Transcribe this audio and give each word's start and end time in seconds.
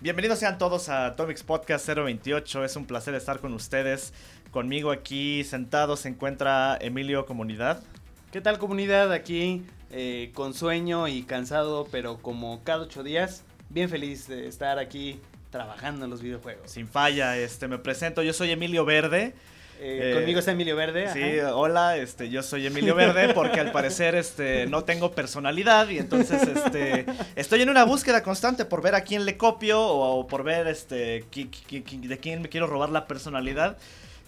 Bienvenidos 0.00 0.38
sean 0.38 0.58
todos 0.58 0.88
a 0.90 1.06
Atomics 1.06 1.42
Podcast 1.42 1.88
028. 1.88 2.64
Es 2.64 2.76
un 2.76 2.86
placer 2.86 3.16
estar 3.16 3.40
con 3.40 3.52
ustedes. 3.52 4.12
Conmigo 4.52 4.92
aquí 4.92 5.42
sentado 5.42 5.96
se 5.96 6.08
encuentra 6.08 6.78
Emilio 6.80 7.26
Comunidad. 7.26 7.82
¿Qué 8.30 8.40
tal 8.40 8.60
comunidad? 8.60 9.12
Aquí 9.12 9.64
eh, 9.90 10.30
con 10.34 10.54
sueño 10.54 11.08
y 11.08 11.24
cansado, 11.24 11.88
pero 11.90 12.18
como 12.18 12.62
cada 12.62 12.84
ocho 12.84 13.02
días, 13.02 13.42
bien 13.70 13.88
feliz 13.88 14.28
de 14.28 14.46
estar 14.46 14.78
aquí 14.78 15.20
trabajando 15.50 16.04
en 16.04 16.12
los 16.12 16.22
videojuegos. 16.22 16.70
Sin 16.70 16.86
falla, 16.86 17.36
este, 17.36 17.66
me 17.66 17.78
presento. 17.78 18.22
Yo 18.22 18.32
soy 18.32 18.52
Emilio 18.52 18.84
Verde. 18.84 19.34
Eh, 19.80 20.12
conmigo 20.14 20.40
está 20.40 20.52
Emilio 20.52 20.74
Verde. 20.76 21.12
Sí, 21.12 21.38
hola, 21.40 21.96
este, 21.96 22.28
yo 22.28 22.42
soy 22.42 22.66
Emilio 22.66 22.94
Verde 22.94 23.32
porque 23.34 23.60
al 23.60 23.70
parecer 23.70 24.14
este, 24.14 24.66
no 24.66 24.84
tengo 24.84 25.12
personalidad 25.12 25.88
y 25.88 25.98
entonces 25.98 26.42
este, 26.42 27.06
estoy 27.36 27.62
en 27.62 27.70
una 27.70 27.84
búsqueda 27.84 28.22
constante 28.22 28.64
por 28.64 28.82
ver 28.82 28.94
a 28.94 29.02
quién 29.02 29.24
le 29.24 29.36
copio 29.36 29.80
o, 29.80 30.26
por 30.26 30.42
ver 30.42 30.66
este, 30.66 31.24
de 31.30 32.18
quién 32.20 32.42
me 32.42 32.48
quiero 32.48 32.66
robar 32.66 32.90
la 32.90 33.06
personalidad. 33.06 33.76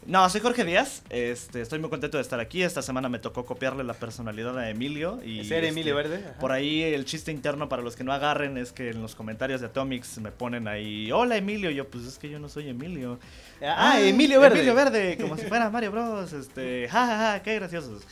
No, 0.06 0.28
soy 0.30 0.40
Jorge 0.40 0.64
Díaz. 0.64 1.02
Este, 1.10 1.60
estoy 1.60 1.78
muy 1.78 1.90
contento 1.90 2.16
de 2.16 2.22
estar 2.22 2.40
aquí. 2.40 2.62
Esta 2.62 2.80
semana 2.82 3.08
me 3.08 3.18
tocó 3.18 3.44
copiarle 3.44 3.84
la 3.84 3.94
personalidad 3.94 4.58
a 4.58 4.70
Emilio. 4.70 5.20
Y, 5.22 5.44
¿Ser 5.44 5.64
Emilio 5.64 5.98
este, 6.00 6.08
Verde? 6.16 6.32
Por 6.40 6.52
ahí 6.52 6.82
el 6.82 7.04
chiste 7.04 7.30
interno 7.30 7.68
para 7.68 7.82
los 7.82 7.96
que 7.96 8.04
no 8.04 8.12
agarren 8.12 8.56
es 8.56 8.72
que 8.72 8.90
en 8.90 9.02
los 9.02 9.14
comentarios 9.14 9.60
de 9.60 9.66
Atomics 9.66 10.18
me 10.18 10.32
ponen 10.32 10.68
ahí, 10.68 11.12
hola 11.12 11.36
Emilio. 11.36 11.70
Yo, 11.70 11.88
pues 11.88 12.06
es 12.06 12.18
que 12.18 12.30
yo 12.30 12.38
no 12.38 12.48
soy 12.48 12.70
Emilio. 12.70 13.18
Ah, 13.62 14.00
Emilio 14.00 14.40
Verde. 14.40 14.56
Emilio 14.56 14.74
Verde, 14.74 15.18
como 15.20 15.36
si 15.36 15.44
fuera 15.46 15.68
Mario 15.68 15.92
Bros. 15.92 16.32
Este, 16.32 16.88
jajaja, 16.90 17.32
ja, 17.32 17.42
qué 17.42 17.54
graciosos. 17.56 18.02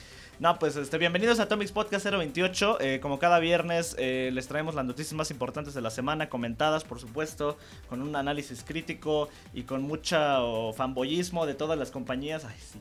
No, 0.40 0.56
pues 0.60 0.76
este, 0.76 0.98
bienvenidos 0.98 1.40
a 1.40 1.44
Atomics 1.44 1.72
Podcast 1.72 2.06
028. 2.06 2.80
Eh, 2.80 3.00
como 3.02 3.18
cada 3.18 3.40
viernes, 3.40 3.96
eh, 3.98 4.30
les 4.32 4.46
traemos 4.46 4.76
las 4.76 4.84
noticias 4.84 5.14
más 5.14 5.32
importantes 5.32 5.74
de 5.74 5.80
la 5.80 5.90
semana, 5.90 6.28
comentadas, 6.28 6.84
por 6.84 7.00
supuesto, 7.00 7.58
con 7.88 8.02
un 8.02 8.14
análisis 8.14 8.62
crítico 8.62 9.28
y 9.52 9.64
con 9.64 9.82
mucho 9.82 10.72
fanboyismo 10.76 11.44
de 11.44 11.54
todas 11.54 11.76
las 11.76 11.90
compañías. 11.90 12.44
Ay, 12.44 12.54
sí. 12.60 12.78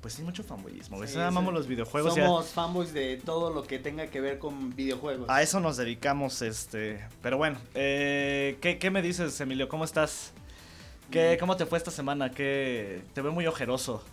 Pues 0.00 0.14
sí, 0.14 0.22
mucho 0.22 0.44
fanboyismo. 0.44 1.04
Sí, 1.04 1.18
amamos 1.18 1.52
los 1.52 1.66
videojuegos. 1.66 2.14
Somos 2.14 2.50
fanboys 2.50 2.92
de 2.92 3.16
todo 3.16 3.52
lo 3.52 3.64
que 3.64 3.80
tenga 3.80 4.06
que 4.06 4.20
ver 4.20 4.38
con 4.38 4.76
videojuegos. 4.76 5.28
A 5.28 5.42
eso 5.42 5.58
nos 5.58 5.76
dedicamos, 5.76 6.42
este. 6.42 7.04
Pero 7.22 7.38
bueno, 7.38 7.58
eh, 7.74 8.56
¿qué, 8.60 8.78
¿qué, 8.78 8.92
me 8.92 9.02
dices, 9.02 9.40
Emilio? 9.40 9.68
¿Cómo 9.68 9.84
estás? 9.84 10.32
¿Qué, 11.10 11.34
mm. 11.34 11.40
¿Cómo 11.40 11.56
te 11.56 11.66
fue 11.66 11.76
esta 11.76 11.90
semana? 11.90 12.30
¿Qué, 12.30 13.02
te 13.14 13.20
veo 13.20 13.32
muy 13.32 13.48
ojeroso. 13.48 14.04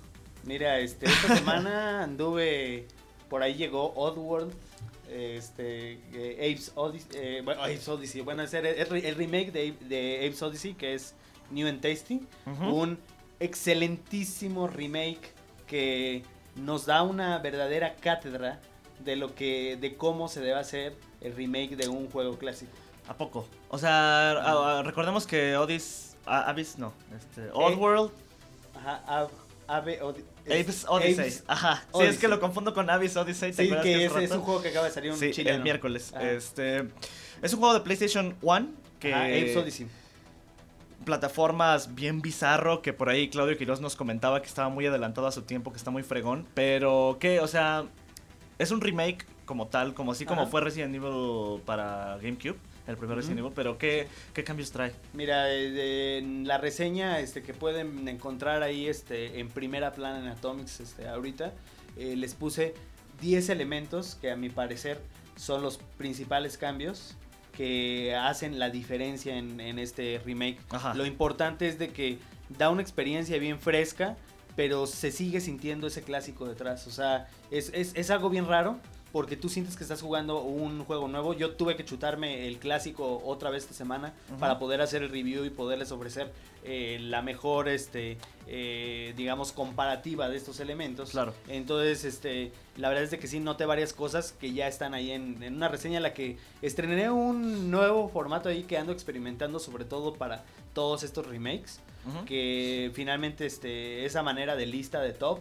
Mira, 0.44 0.80
este, 0.80 1.06
esta 1.06 1.36
semana 1.38 2.04
anduve, 2.04 2.88
por 3.30 3.44
ahí 3.44 3.56
llegó 3.56 3.94
Oddworld, 3.96 4.54
este, 5.10 6.00
eh, 6.14 6.52
Apes, 6.52 6.72
Odyssey, 6.76 7.10
eh, 7.16 7.42
bueno, 7.44 7.62
Apes 7.62 7.88
Odyssey, 7.88 8.22
bueno, 8.22 8.44
es 8.44 8.54
el, 8.54 8.66
el 8.66 9.16
remake 9.16 9.52
de, 9.52 9.74
de, 9.82 10.26
Apes 10.26 10.42
Odyssey, 10.42 10.74
que 10.74 10.94
es 10.94 11.16
New 11.52 11.68
and 11.68 11.82
Tasty, 11.82 12.22
un 12.46 12.98
excelentísimo 13.40 14.68
remake 14.68 15.34
que 15.68 16.24
nos 16.56 16.86
da 16.86 17.04
una 17.04 17.40
verdadera 17.40 17.96
cátedra 17.96 18.62
de 19.00 19.16
lo 19.16 19.34
que, 19.36 19.78
de 19.80 19.96
cómo 19.96 20.28
se 20.28 20.42
debe 20.42 20.60
hacer 20.60 20.96
el 21.22 21.36
remake 21.36 21.76
de 21.76 21.90
un 21.90 22.10
juego 22.10 22.38
clásico. 22.38 22.72
¿A 23.08 23.16
poco? 23.16 23.48
O 23.70 23.78
sea, 23.78 24.82
recordemos 24.84 25.28
que 25.28 25.58
Odyssey, 25.58 26.12
Abyss, 26.26 26.78
no, 26.78 26.94
este, 27.16 27.46
eh, 27.46 27.52
Oddworld. 27.54 28.12
Ajá, 28.76 29.28
Ave 29.72 30.00
Abyss 30.02 30.86
Odyssey. 30.88 31.44
Ajá. 31.48 31.84
Sí, 31.94 32.04
es 32.04 32.18
que 32.18 32.28
lo 32.28 32.40
confundo 32.40 32.74
con 32.74 32.90
Abyss 32.90 33.16
Odyssey. 33.16 33.54
¿te 33.54 33.68
sí, 33.68 33.74
que, 33.82 34.06
es, 34.06 34.16
es, 34.16 34.32
un 34.32 34.42
juego 34.42 34.62
que 34.62 34.70
acaba 34.70 34.88
de 34.88 34.92
salir 34.92 35.12
un 35.12 35.18
sí, 35.18 35.32
el 35.38 35.62
miércoles. 35.62 36.14
Este, 36.20 36.90
es 37.42 37.54
un 37.54 37.60
juego 37.60 37.74
de 37.74 37.82
PlayStation 37.82 38.36
1 38.42 38.68
que... 39.00 39.14
Abyss 39.14 39.56
Odyssey. 39.56 39.88
Plataformas 41.06 41.96
bien 41.96 42.22
bizarro 42.22 42.82
que 42.82 42.94
por 42.94 43.10
ahí 43.10 43.30
Claudio 43.30 43.58
Quiroz 43.58 43.80
nos 43.80 43.96
comentaba 43.96 44.42
que 44.42 44.48
estaba 44.48 44.70
muy 44.70 44.86
adelantado 44.86 45.26
a 45.26 45.32
su 45.32 45.44
tiempo, 45.44 45.72
que 45.72 45.78
está 45.78 45.90
muy 45.90 46.04
fregón. 46.04 46.46
Pero 46.54 47.18
que, 47.20 47.40
o 47.40 47.48
sea, 47.48 47.86
es 48.60 48.72
un 48.72 48.82
remake 48.82 49.26
como 49.52 49.68
tal, 49.68 49.94
como 49.94 50.14
así 50.14 50.24
como 50.24 50.48
fue 50.48 50.62
Resident 50.62 50.96
Evil 50.96 51.60
para 51.66 52.18
GameCube 52.22 52.56
el 52.88 52.96
primer 52.96 53.18
Resident 53.18 53.40
Evil, 53.40 53.52
pero 53.54 53.78
¿qué, 53.78 54.08
¿qué, 54.34 54.46
cambios 54.46 54.72
trae? 54.72 54.94
Mira, 55.12 55.52
eh, 55.52 56.20
en 56.20 56.48
la 56.48 56.58
reseña 56.58 57.20
este, 57.20 57.44
que 57.44 57.54
pueden 57.54 58.08
encontrar 58.08 58.64
ahí 58.64 58.88
este, 58.88 59.42
en 59.42 59.50
primera 59.50 59.92
plana 59.92 60.20
en 60.20 60.28
Atomics 60.28 60.80
este, 60.80 61.06
ahorita, 61.10 61.52
eh, 61.98 62.16
les 62.16 62.34
puse 62.34 62.74
10 63.20 63.50
elementos 63.50 64.16
que 64.22 64.32
a 64.32 64.38
mi 64.38 64.48
parecer 64.50 65.02
son 65.36 65.62
los 65.62 65.80
principales 65.98 66.58
cambios 66.58 67.18
que 67.52 68.16
hacen 68.16 68.58
la 68.58 68.70
diferencia 68.70 69.36
en, 69.36 69.60
en 69.60 69.80
este 69.80 70.22
remake. 70.26 70.60
Lo 70.96 71.06
importante 71.06 71.68
es 71.68 71.78
de 71.78 71.90
que 71.90 72.20
da 72.58 72.70
una 72.70 72.82
experiencia 72.82 73.38
bien 73.38 73.60
fresca, 73.60 74.16
pero 74.56 74.88
se 74.88 75.12
sigue 75.12 75.42
sintiendo 75.42 75.88
ese 75.88 76.04
clásico 76.04 76.48
detrás. 76.48 76.88
O 76.88 76.92
sea, 76.92 77.28
es, 77.52 77.70
es, 77.74 77.92
es 77.96 78.10
algo 78.12 78.30
bien 78.30 78.48
raro 78.48 78.80
porque 79.12 79.36
tú 79.36 79.50
sientes 79.50 79.76
que 79.76 79.84
estás 79.84 80.02
jugando 80.02 80.42
un 80.42 80.84
juego 80.86 81.08
nuevo. 81.08 81.34
Yo 81.34 81.52
tuve 81.52 81.76
que 81.76 81.84
chutarme 81.84 82.48
el 82.48 82.58
clásico 82.58 83.22
otra 83.26 83.50
vez 83.50 83.64
esta 83.64 83.76
semana 83.76 84.14
para 84.40 84.60
poder 84.60 84.82
hacer 84.82 85.04
el 85.04 85.10
review 85.10 85.46
y 85.46 85.50
poderles 85.50 85.92
ofrecer 85.92 86.32
eh, 86.64 86.98
la 87.02 87.22
mejor, 87.22 87.68
este, 87.68 88.18
eh, 88.48 89.14
digamos, 89.18 89.52
comparativa 89.52 90.30
de 90.30 90.38
estos 90.38 90.60
elementos. 90.60 91.12
Claro. 91.12 91.34
Entonces, 91.48 92.06
este, 92.06 92.52
la 92.78 92.90
verdad 92.90 93.04
es 93.04 93.12
de 93.12 93.20
que 93.20 93.28
sí 93.28 93.40
noté 93.40 93.66
varias 93.66 93.94
cosas 93.94 94.34
que 94.34 94.54
ya 94.54 94.68
están 94.68 94.94
ahí 94.94 95.12
en, 95.12 95.42
en 95.44 95.56
una 95.56 95.68
reseña 95.68 95.98
en 95.98 96.04
la 96.04 96.14
que 96.14 96.38
estrené 96.62 97.10
un 97.12 97.70
nuevo 97.70 98.10
formato 98.10 98.50
ahí 98.50 98.64
que 98.64 98.78
ando 98.78 98.94
experimentando 98.94 99.60
sobre 99.60 99.86
todo 99.86 100.14
para 100.14 100.44
todos 100.74 101.04
estos 101.04 101.28
remakes 101.28 101.80
que 102.26 102.92
finalmente 102.94 103.46
este, 103.46 104.06
esa 104.06 104.24
manera 104.24 104.56
de 104.56 104.66
lista 104.66 105.02
de 105.02 105.14
top, 105.14 105.40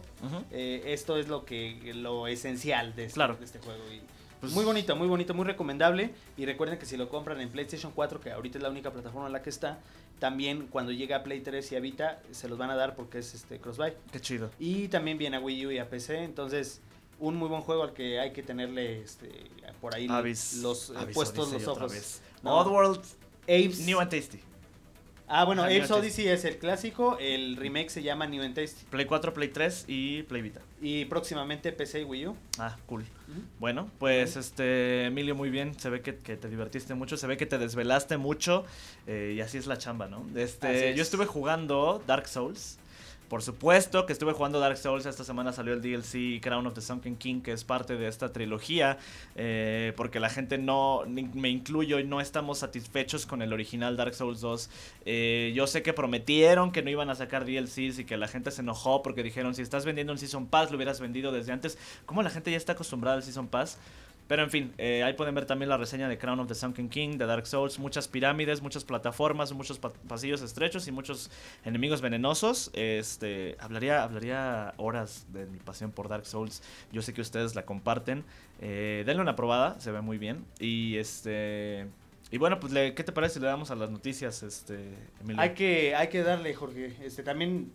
eh, 0.51 0.83
esto 0.87 1.17
es 1.17 1.29
lo 1.29 1.45
que 1.45 1.93
lo 1.95 2.27
esencial 2.27 2.95
de 2.95 3.05
este, 3.05 3.21
este 3.43 3.59
juego. 3.59 3.83
Y, 3.93 4.01
pues, 4.41 4.53
muy 4.53 4.65
bonito, 4.65 4.97
muy 4.97 5.09
bonito, 5.09 5.35
muy 5.35 5.45
recomendable. 5.45 6.11
Y 6.37 6.47
recuerden 6.47 6.79
que 6.79 6.87
si 6.87 6.97
lo 6.97 7.09
compran 7.09 7.41
en 7.41 7.51
PlayStation 7.51 7.93
4, 7.93 8.21
que 8.21 8.33
ahorita 8.33 8.59
es 8.59 8.63
la 8.63 8.71
única 8.71 8.91
plataforma 8.91 9.27
en 9.27 9.33
la 9.33 9.43
que 9.43 9.51
está, 9.51 9.79
también 10.19 10.67
cuando 10.69 10.93
llega 10.93 11.17
a 11.17 11.23
Play 11.23 11.41
3 11.41 11.73
y 11.73 11.77
a 11.77 11.81
Vita, 11.81 12.23
se 12.31 12.49
los 12.49 12.59
van 12.59 12.71
a 12.71 12.77
dar 12.77 12.95
porque 12.95 13.19
es 13.19 13.35
este 13.35 13.59
crossbuy. 13.59 13.93
Qué 14.13 14.21
chido. 14.21 14.51
Y 14.59 14.89
también 14.89 15.19
viene 15.19 15.37
a 15.37 15.41
Wii 15.41 15.67
U 15.67 15.71
y 15.73 15.79
a 15.79 15.89
PC, 15.89 16.25
entonces 16.25 16.81
un 17.19 17.37
muy 17.37 17.49
buen 17.49 17.61
juego 17.61 17.83
al 17.83 17.93
que 17.93 18.19
hay 18.19 18.33
que 18.33 18.43
tenerle 18.43 19.03
este, 19.03 19.31
por 19.81 19.95
ahí 19.95 20.09
los 20.09 20.91
eh, 20.91 20.95
puestos 21.13 21.53
los 21.53 21.67
ojos. 21.67 22.21
Oddworld, 22.43 23.03
Apes, 23.43 23.81
New 23.81 24.01
and 24.01 24.11
Tasty. 24.11 24.41
Ah, 25.33 25.45
bueno, 25.45 25.63
Apes 25.63 25.93
Odyssey 25.93 26.27
es 26.27 26.45
el 26.45 26.59
clásico, 26.59 27.17
el 27.21 27.57
remake 27.57 27.89
se 27.89 28.03
llama 28.03 28.27
New 28.27 28.43
and 28.43 28.53
Tasty. 28.53 28.85
Play 28.91 29.07
4, 29.07 29.33
Play 29.33 29.49
3 29.49 29.85
y 29.87 30.25
Play 30.25 30.43
Vita. 30.43 30.61
Y 30.83 31.05
próximamente 31.05 31.71
PC 31.71 32.01
y 32.01 32.05
Wii 32.05 32.27
U. 32.27 32.37
Ah, 32.59 32.77
cool. 32.87 33.05
Bueno, 33.61 33.89
pues 34.01 34.35
este 34.35 35.05
Emilio, 35.05 35.37
muy 35.37 35.51
bien. 35.51 35.79
Se 35.79 35.89
ve 35.89 36.01
que, 36.03 36.13
te 36.13 36.49
divertiste 36.49 36.95
mucho, 36.95 37.17
se 37.17 37.29
ve 37.29 37.37
que 37.37 37.47
te 37.47 37.59
desvelaste 37.59 38.17
mucho. 38.17 38.65
Eh, 39.07 39.35
y 39.37 39.41
así 39.41 39.57
es 39.57 39.69
la 39.69 39.79
chamba, 39.79 40.09
¿no? 40.09 40.27
Este, 40.35 40.97
yo 40.97 41.03
estuve 41.03 41.27
jugando 41.27 42.03
Dark 42.09 42.27
Souls. 42.27 42.80
Por 43.31 43.43
supuesto 43.43 44.07
que 44.07 44.13
estuve 44.13 44.33
jugando 44.33 44.59
Dark 44.59 44.77
Souls. 44.77 45.07
Esta 45.07 45.23
semana 45.23 45.53
salió 45.53 45.73
el 45.73 45.81
DLC 45.81 46.41
Crown 46.43 46.67
of 46.67 46.75
the 46.75 46.81
Sunken 46.81 47.15
King, 47.15 47.43
que 47.43 47.53
es 47.53 47.63
parte 47.63 47.97
de 47.97 48.09
esta 48.09 48.33
trilogía. 48.33 48.99
Eh, 49.37 49.93
porque 49.97 50.19
la 50.19 50.29
gente 50.29 50.59
no, 50.59 51.05
me 51.07 51.49
incluyo, 51.49 52.01
y 52.01 52.05
no 52.05 52.21
estamos 52.21 52.59
satisfechos 52.59 53.27
con 53.27 53.41
el 53.41 53.53
original 53.53 53.97
Dark 53.97 54.15
Souls 54.15 54.41
2. 54.41 54.71
Eh, 55.05 55.53
yo 55.55 55.69
sé 55.69 55.85
que 55.85 55.93
prometieron 55.93 56.73
que 56.73 56.83
no 56.83 56.91
iban 56.91 57.09
a 57.09 57.15
sacar 57.15 57.45
DLCs 57.45 58.01
y 58.01 58.05
que 58.05 58.17
la 58.17 58.27
gente 58.27 58.51
se 58.51 58.63
enojó 58.63 59.01
porque 59.05 59.23
dijeron: 59.23 59.55
si 59.55 59.63
estás 59.63 59.85
vendiendo 59.85 60.13
un 60.13 60.19
Season 60.19 60.49
Pass, 60.49 60.73
lo 60.73 60.77
hubieras 60.77 60.99
vendido 60.99 61.31
desde 61.31 61.53
antes. 61.53 61.79
¿Cómo 62.07 62.25
la 62.25 62.31
gente 62.31 62.51
ya 62.51 62.57
está 62.57 62.73
acostumbrada 62.73 63.17
al 63.19 63.23
Season 63.23 63.47
Pass? 63.47 63.79
Pero 64.31 64.45
en 64.45 64.51
fin, 64.51 64.73
eh, 64.79 65.03
ahí 65.03 65.15
pueden 65.15 65.35
ver 65.35 65.45
también 65.45 65.69
la 65.69 65.77
reseña 65.77 66.09
de 66.09 66.17
Crown 66.17 66.39
of 66.39 66.47
the 66.47 66.55
Sunken 66.55 66.89
King, 66.89 67.19
de 67.19 67.27
Dark 67.27 67.49
Souls, 67.49 67.81
muchas 67.81 68.07
pirámides, 68.07 68.63
muchas 68.63 68.85
plataformas, 68.85 69.53
muchos 69.53 69.81
pasillos 70.07 70.41
estrechos 70.41 70.87
y 70.87 70.93
muchos 70.93 71.33
enemigos 71.65 72.01
venenosos. 72.01 72.71
Este, 72.73 73.57
hablaría, 73.59 74.05
hablaría 74.05 74.73
horas 74.77 75.27
de 75.33 75.47
mi 75.47 75.59
pasión 75.59 75.91
por 75.91 76.09
Dark 76.09 76.27
Souls. 76.27 76.63
Yo 76.93 77.03
sé 77.03 77.13
que 77.13 77.23
ustedes 77.23 77.57
la 77.57 77.65
comparten. 77.65 78.23
Eh, 78.61 79.03
denle 79.05 79.21
una 79.21 79.35
probada, 79.35 79.81
se 79.81 79.91
ve 79.91 80.01
muy 80.01 80.17
bien. 80.17 80.45
Y 80.61 80.97
este. 80.99 81.89
Y 82.31 82.39
bueno, 82.39 82.61
pues, 82.61 82.73
¿qué 82.73 83.05
te 83.05 83.13
parece 83.13 83.35
si 83.35 83.41
le 83.41 83.47
damos 83.47 83.71
a 83.71 83.75
las 83.75 83.91
noticias, 83.91 84.43
este, 84.43 84.95
Emilio? 85.21 85.41
Hay 85.43 85.55
que, 85.55 85.95
hay 85.97 86.09
que 86.09 86.23
darle, 86.23 86.55
Jorge. 86.55 86.95
Este, 87.03 87.23
también 87.23 87.73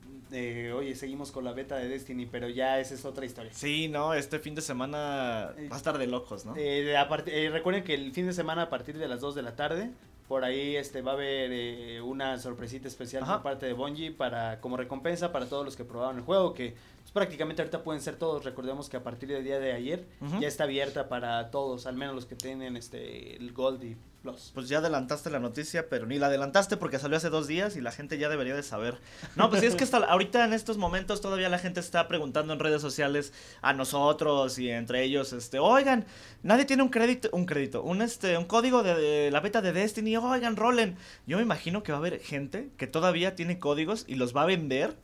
oye, 0.76 0.96
seguimos 0.96 1.32
con 1.32 1.44
la 1.44 1.54
beta 1.54 1.78
de 1.78 1.88
Destiny, 1.88 2.26
pero 2.26 2.50
ya 2.50 2.80
esa 2.80 2.94
es 2.94 3.06
otra 3.06 3.26
historia. 3.26 3.52
Sí, 3.54 3.88
no, 3.88 4.14
este 4.14 4.40
fin 4.40 4.56
de 4.56 4.62
semana 4.62 5.54
va 5.72 5.76
a 5.76 5.78
estar 5.78 5.98
de 5.98 6.08
locos, 6.08 6.46
¿no? 6.46 6.56
Eh, 6.58 6.94
eh, 6.94 7.50
recuerden 7.52 7.84
que 7.84 7.94
el 7.94 8.12
fin 8.12 8.26
de 8.26 8.34
semana 8.34 8.64
a 8.64 8.70
partir 8.70 8.98
de 8.98 9.08
las 9.08 9.22
2 9.22 9.36
de 9.36 9.42
la 9.42 9.56
tarde, 9.56 9.92
por 10.28 10.44
ahí 10.44 10.76
este 10.76 11.02
va 11.02 11.12
a 11.12 11.14
haber 11.16 11.52
eh, 11.54 12.02
una 12.02 12.38
sorpresita 12.40 12.88
especial 12.88 13.24
por 13.26 13.44
parte 13.44 13.66
de 13.66 13.74
Bungie 13.74 14.12
para 14.12 14.60
como 14.60 14.78
recompensa 14.78 15.32
para 15.32 15.46
todos 15.46 15.64
los 15.64 15.76
que 15.76 15.86
probaron 15.86 16.18
el 16.18 16.24
juego, 16.24 16.54
que 16.54 16.74
pues, 17.06 17.12
prácticamente 17.12 17.62
ahorita 17.62 17.84
pueden 17.84 18.02
ser 18.02 18.16
todos. 18.16 18.44
Recordemos 18.44 18.90
que 18.90 18.98
a 18.98 19.04
partir 19.04 19.30
del 19.30 19.44
día 19.44 19.60
de 19.60 19.74
ayer 19.74 20.08
ya 20.40 20.48
está 20.48 20.64
abierta 20.64 21.08
para 21.08 21.52
todos, 21.52 21.86
al 21.86 21.96
menos 21.96 22.16
los 22.16 22.26
que 22.26 22.36
tienen 22.36 22.76
este 22.76 23.36
el 23.36 23.54
Gold 23.54 23.84
y 23.84 23.96
Plus. 24.24 24.50
Pues 24.56 24.70
ya 24.70 24.80
adelantaste 24.80 25.30
la 25.30 25.40
noticia, 25.40 25.88
pero 25.88 26.08
ni 26.08 26.18
la 26.18 26.28
adelantaste 26.28 26.78
porque 26.78 26.98
salió 26.98 27.18
hace 27.18 27.30
dos 27.30 27.46
días 27.46 27.76
y 27.76 27.82
la 27.82 27.92
gente 27.92 28.18
ya 28.18 28.28
debería 28.28 28.56
de 28.56 28.64
saber. 28.64 28.98
No, 29.36 29.52
pues 29.52 29.62
sí, 29.62 29.68
es 29.68 29.76
que 29.76 29.84
hasta 29.84 29.98
ahorita 29.98 30.44
en 30.46 30.54
estos 30.54 30.80
momentos 30.80 31.22
todavía 31.22 31.48
la 31.48 31.60
gente 31.60 31.80
está 31.80 32.08
preguntando 32.08 32.54
en 32.54 32.60
redes 32.60 32.82
sociales 32.82 33.34
a 33.62 33.74
nosotros 33.74 34.58
y 34.58 34.72
entre 34.72 35.04
ellos, 35.04 35.32
este, 35.32 35.60
oigan, 35.60 36.08
nadie 36.42 36.66
tiene 36.66 36.82
un 36.82 36.90
crédito, 36.90 37.30
un 37.34 37.46
crédito, 37.46 37.84
un 37.84 38.02
este, 38.02 38.36
un 38.36 38.46
código 38.46 38.82
de, 38.82 39.30
la 39.30 39.42
beta 39.42 39.62
de 39.62 39.74
Destiny, 39.74 40.18
oigan, 40.18 40.56
rolen. 40.56 40.98
Yo 41.28 41.38
me 41.38 41.44
imagino 41.44 41.84
que 41.84 41.92
va 41.92 42.00
a 42.00 42.02
haber 42.02 42.20
gente 42.20 42.72
que 42.78 42.88
todavía 42.88 43.36
tiene 43.36 43.60
códigos 43.60 44.06
y 44.08 44.16
los 44.16 44.36
va 44.36 44.42
a 44.42 44.46
vender 44.48 44.98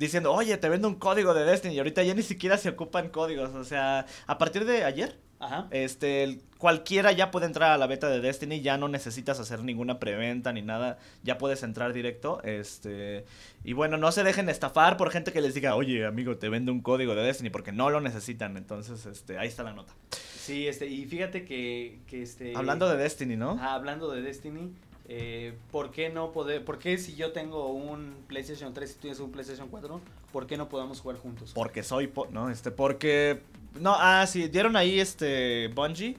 diciendo, 0.00 0.32
oye, 0.32 0.56
te 0.56 0.68
vendo 0.68 0.88
un 0.88 0.94
código 0.96 1.34
de 1.34 1.44
Destiny 1.44 1.74
y 1.74 1.78
ahorita 1.78 2.02
ya 2.02 2.14
ni 2.14 2.22
siquiera 2.22 2.56
se 2.56 2.70
ocupan 2.70 3.10
códigos. 3.10 3.50
O 3.50 3.64
sea, 3.64 4.06
a 4.26 4.38
partir 4.38 4.64
de 4.64 4.82
ayer, 4.82 5.16
Ajá. 5.42 5.68
Este, 5.70 6.38
cualquiera 6.58 7.12
ya 7.12 7.30
puede 7.30 7.46
entrar 7.46 7.72
a 7.72 7.78
la 7.78 7.86
beta 7.86 8.10
de 8.10 8.20
Destiny, 8.20 8.60
ya 8.60 8.76
no 8.76 8.88
necesitas 8.88 9.40
hacer 9.40 9.64
ninguna 9.64 9.98
preventa 9.98 10.52
ni 10.52 10.60
nada, 10.60 10.98
ya 11.22 11.38
puedes 11.38 11.62
entrar 11.62 11.94
directo. 11.94 12.42
Este, 12.44 13.24
y 13.64 13.72
bueno, 13.72 13.96
no 13.96 14.12
se 14.12 14.22
dejen 14.22 14.50
estafar 14.50 14.98
por 14.98 15.10
gente 15.10 15.32
que 15.32 15.40
les 15.40 15.54
diga, 15.54 15.76
oye, 15.76 16.04
amigo, 16.04 16.36
te 16.36 16.50
vendo 16.50 16.72
un 16.72 16.82
código 16.82 17.14
de 17.14 17.22
Destiny, 17.22 17.48
porque 17.48 17.72
no 17.72 17.88
lo 17.88 18.02
necesitan. 18.02 18.58
Entonces, 18.58 19.06
este, 19.06 19.38
ahí 19.38 19.48
está 19.48 19.62
la 19.62 19.72
nota. 19.72 19.94
Sí, 20.10 20.68
este, 20.68 20.86
y 20.86 21.06
fíjate 21.06 21.46
que, 21.46 22.00
que 22.06 22.22
este. 22.22 22.54
Hablando 22.54 22.86
de 22.88 22.98
Destiny, 22.98 23.36
¿no? 23.36 23.58
Ah, 23.60 23.74
hablando 23.74 24.10
de 24.10 24.20
Destiny. 24.20 24.74
Eh, 25.12 25.54
¿Por 25.72 25.90
qué 25.90 26.08
no 26.08 26.30
poder, 26.30 26.64
por 26.64 26.78
qué 26.78 26.96
si 26.96 27.16
yo 27.16 27.32
tengo 27.32 27.72
un 27.72 28.14
PlayStation 28.28 28.72
3 28.72 28.88
y 28.88 28.94
tú 28.94 29.00
tienes 29.00 29.18
un 29.18 29.32
PlayStation 29.32 29.66
4, 29.68 30.00
por 30.32 30.46
qué 30.46 30.56
no 30.56 30.68
podemos 30.68 31.00
jugar 31.00 31.18
juntos? 31.18 31.50
Porque 31.52 31.82
soy, 31.82 32.12
no, 32.30 32.48
este, 32.48 32.70
porque, 32.70 33.42
no, 33.80 33.96
ah, 33.98 34.24
sí, 34.28 34.46
dieron 34.46 34.76
ahí 34.76 35.00
este 35.00 35.66
Bungie 35.74 36.16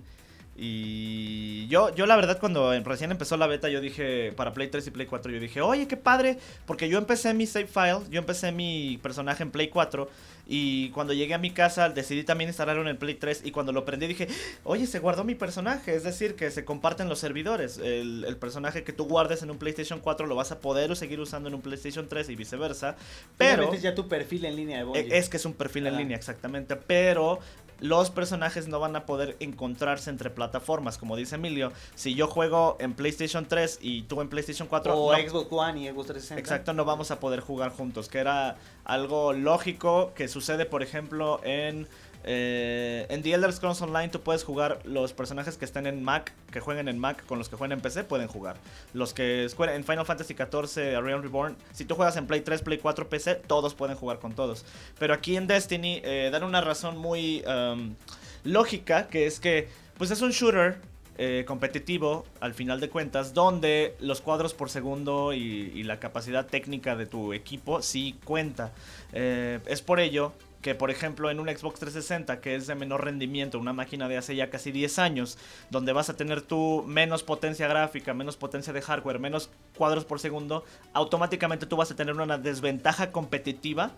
y 0.57 1.67
yo, 1.69 1.95
yo 1.95 2.05
la 2.05 2.17
verdad 2.17 2.37
cuando 2.37 2.77
recién 2.81 3.11
empezó 3.11 3.37
la 3.37 3.47
beta 3.47 3.69
yo 3.69 3.79
dije, 3.79 4.33
para 4.33 4.51
Play 4.51 4.67
3 4.67 4.85
y 4.85 4.91
Play 4.91 5.07
4, 5.07 5.31
yo 5.31 5.39
dije, 5.39 5.61
oye, 5.61 5.87
qué 5.87 5.95
padre, 5.95 6.37
porque 6.65 6.89
yo 6.89 6.97
empecé 6.97 7.33
mi 7.33 7.45
save 7.45 7.67
file, 7.67 8.01
yo 8.09 8.19
empecé 8.19 8.51
mi 8.51 8.99
personaje 9.01 9.41
en 9.41 9.51
Play 9.51 9.69
4 9.69 10.09
y 10.47 10.89
cuando 10.89 11.13
llegué 11.13 11.33
a 11.33 11.37
mi 11.37 11.51
casa 11.51 11.89
decidí 11.89 12.23
también 12.23 12.49
instalarlo 12.49 12.81
en 12.81 12.87
el 12.87 12.97
Play 12.97 13.15
3 13.15 13.41
y 13.45 13.51
cuando 13.51 13.71
lo 13.71 13.85
prendí 13.85 14.07
dije, 14.07 14.27
oye, 14.63 14.87
se 14.87 14.99
guardó 14.99 15.23
mi 15.23 15.35
personaje, 15.35 15.95
es 15.95 16.03
decir, 16.03 16.35
que 16.35 16.51
se 16.51 16.65
comparten 16.65 17.09
los 17.09 17.19
servidores, 17.19 17.77
el, 17.77 18.25
el 18.27 18.37
personaje 18.37 18.83
que 18.83 18.93
tú 18.93 19.05
guardes 19.05 19.43
en 19.43 19.51
un 19.51 19.57
PlayStation 19.57 19.99
4 19.99 20.25
lo 20.27 20.35
vas 20.35 20.51
a 20.51 20.59
poder 20.59 20.95
seguir 20.95 21.19
usando 21.19 21.49
en 21.49 21.55
un 21.55 21.61
PlayStation 21.61 22.07
3 22.07 22.29
y 22.29 22.35
viceversa, 22.35 22.95
pero... 23.37 23.73
ya 23.75 23.95
tu 23.95 24.07
perfil 24.07 24.45
en 24.45 24.55
línea 24.55 24.83
de 24.85 25.17
Es 25.17 25.29
que 25.29 25.37
es 25.37 25.45
un 25.45 25.53
perfil 25.53 25.87
en 25.87 25.97
línea, 25.97 26.17
exactamente, 26.17 26.75
pero 26.75 27.39
los 27.81 28.11
personajes 28.11 28.67
no 28.67 28.79
van 28.79 28.95
a 28.95 29.05
poder 29.05 29.35
encontrarse 29.39 30.09
entre 30.09 30.29
plataformas, 30.29 30.97
como 30.97 31.17
dice 31.17 31.35
Emilio. 31.35 31.73
Si 31.95 32.13
yo 32.15 32.27
juego 32.27 32.77
en 32.79 32.93
PlayStation 32.93 33.45
3 33.45 33.79
y 33.81 34.03
tú 34.03 34.21
en 34.21 34.29
PlayStation 34.29 34.67
4... 34.67 34.97
O 34.97 35.13
Xbox 35.13 35.47
One 35.51 35.81
y 35.81 35.89
Xbox 35.89 36.07
360. 36.07 36.39
Exacto, 36.39 36.73
no 36.73 36.85
vamos 36.85 37.11
a 37.11 37.19
poder 37.19 37.41
jugar 37.41 37.71
juntos, 37.71 38.07
que 38.07 38.19
era 38.19 38.55
algo 38.85 39.33
lógico 39.33 40.13
que 40.15 40.27
sucede, 40.27 40.65
por 40.65 40.83
ejemplo, 40.83 41.41
en 41.43 41.87
eh, 42.23 43.07
en 43.09 43.23
The 43.23 43.33
Elder 43.33 43.51
Scrolls 43.51 43.81
Online 43.81 44.09
tú 44.09 44.21
puedes 44.21 44.43
jugar 44.43 44.79
los 44.83 45.13
personajes 45.13 45.57
que 45.57 45.65
estén 45.65 45.87
en 45.87 46.03
Mac, 46.03 46.33
que 46.51 46.59
jueguen 46.59 46.87
en 46.87 46.99
Mac, 46.99 47.25
con 47.25 47.37
los 47.37 47.49
que 47.49 47.55
jueguen 47.55 47.77
en 47.77 47.81
PC, 47.81 48.03
pueden 48.03 48.27
jugar. 48.27 48.57
Los 48.93 49.13
que 49.13 49.43
en 49.43 49.83
Final 49.83 50.05
Fantasy 50.05 50.35
XIV, 50.35 51.01
Realm 51.01 51.21
Reborn, 51.23 51.55
si 51.73 51.85
tú 51.85 51.95
juegas 51.95 52.17
en 52.17 52.27
Play 52.27 52.41
3, 52.41 52.61
Play 52.61 52.77
4, 52.77 53.09
PC, 53.09 53.35
todos 53.35 53.73
pueden 53.73 53.95
jugar 53.95 54.19
con 54.19 54.33
todos. 54.33 54.65
Pero 54.99 55.13
aquí 55.13 55.35
en 55.35 55.47
Destiny 55.47 56.01
eh, 56.03 56.29
dan 56.31 56.43
una 56.43 56.61
razón 56.61 56.97
muy 56.97 57.43
um, 57.45 57.95
lógica, 58.43 59.07
que 59.07 59.25
es 59.25 59.39
que 59.39 59.69
pues 59.97 60.11
es 60.11 60.21
un 60.21 60.31
shooter 60.31 60.79
eh, 61.17 61.43
competitivo 61.47 62.25
al 62.39 62.53
final 62.53 62.79
de 62.79 62.89
cuentas, 62.89 63.33
donde 63.33 63.95
los 63.99 64.21
cuadros 64.21 64.53
por 64.53 64.69
segundo 64.69 65.33
y, 65.33 65.83
la 65.83 65.99
capacidad 65.99 66.45
técnica 66.45 66.95
de 66.95 67.07
tu 67.07 67.33
equipo 67.33 67.81
sí 67.81 68.15
cuenta. 68.23 68.71
es 69.11 69.81
por 69.81 69.99
ello 69.99 70.33
que 70.61 70.75
por 70.75 70.91
ejemplo 70.91 71.29
en 71.29 71.39
un 71.39 71.47
Xbox 71.47 71.79
360 71.79 72.39
que 72.39 72.55
es 72.55 72.67
de 72.67 72.75
menor 72.75 73.03
rendimiento, 73.03 73.59
una 73.59 73.73
máquina 73.73 74.07
de 74.07 74.17
hace 74.17 74.35
ya 74.35 74.49
casi 74.49 74.71
10 74.71 74.99
años, 74.99 75.37
donde 75.69 75.93
vas 75.93 76.09
a 76.09 76.15
tener 76.15 76.41
tú 76.41 76.83
menos 76.87 77.23
potencia 77.23 77.67
gráfica, 77.67 78.13
menos 78.13 78.37
potencia 78.37 78.73
de 78.73 78.81
hardware, 78.81 79.19
menos 79.19 79.49
cuadros 79.77 80.05
por 80.05 80.19
segundo, 80.19 80.63
automáticamente 80.93 81.65
tú 81.65 81.77
vas 81.77 81.91
a 81.91 81.95
tener 81.95 82.15
una 82.15 82.37
desventaja 82.37 83.11
competitiva 83.11 83.91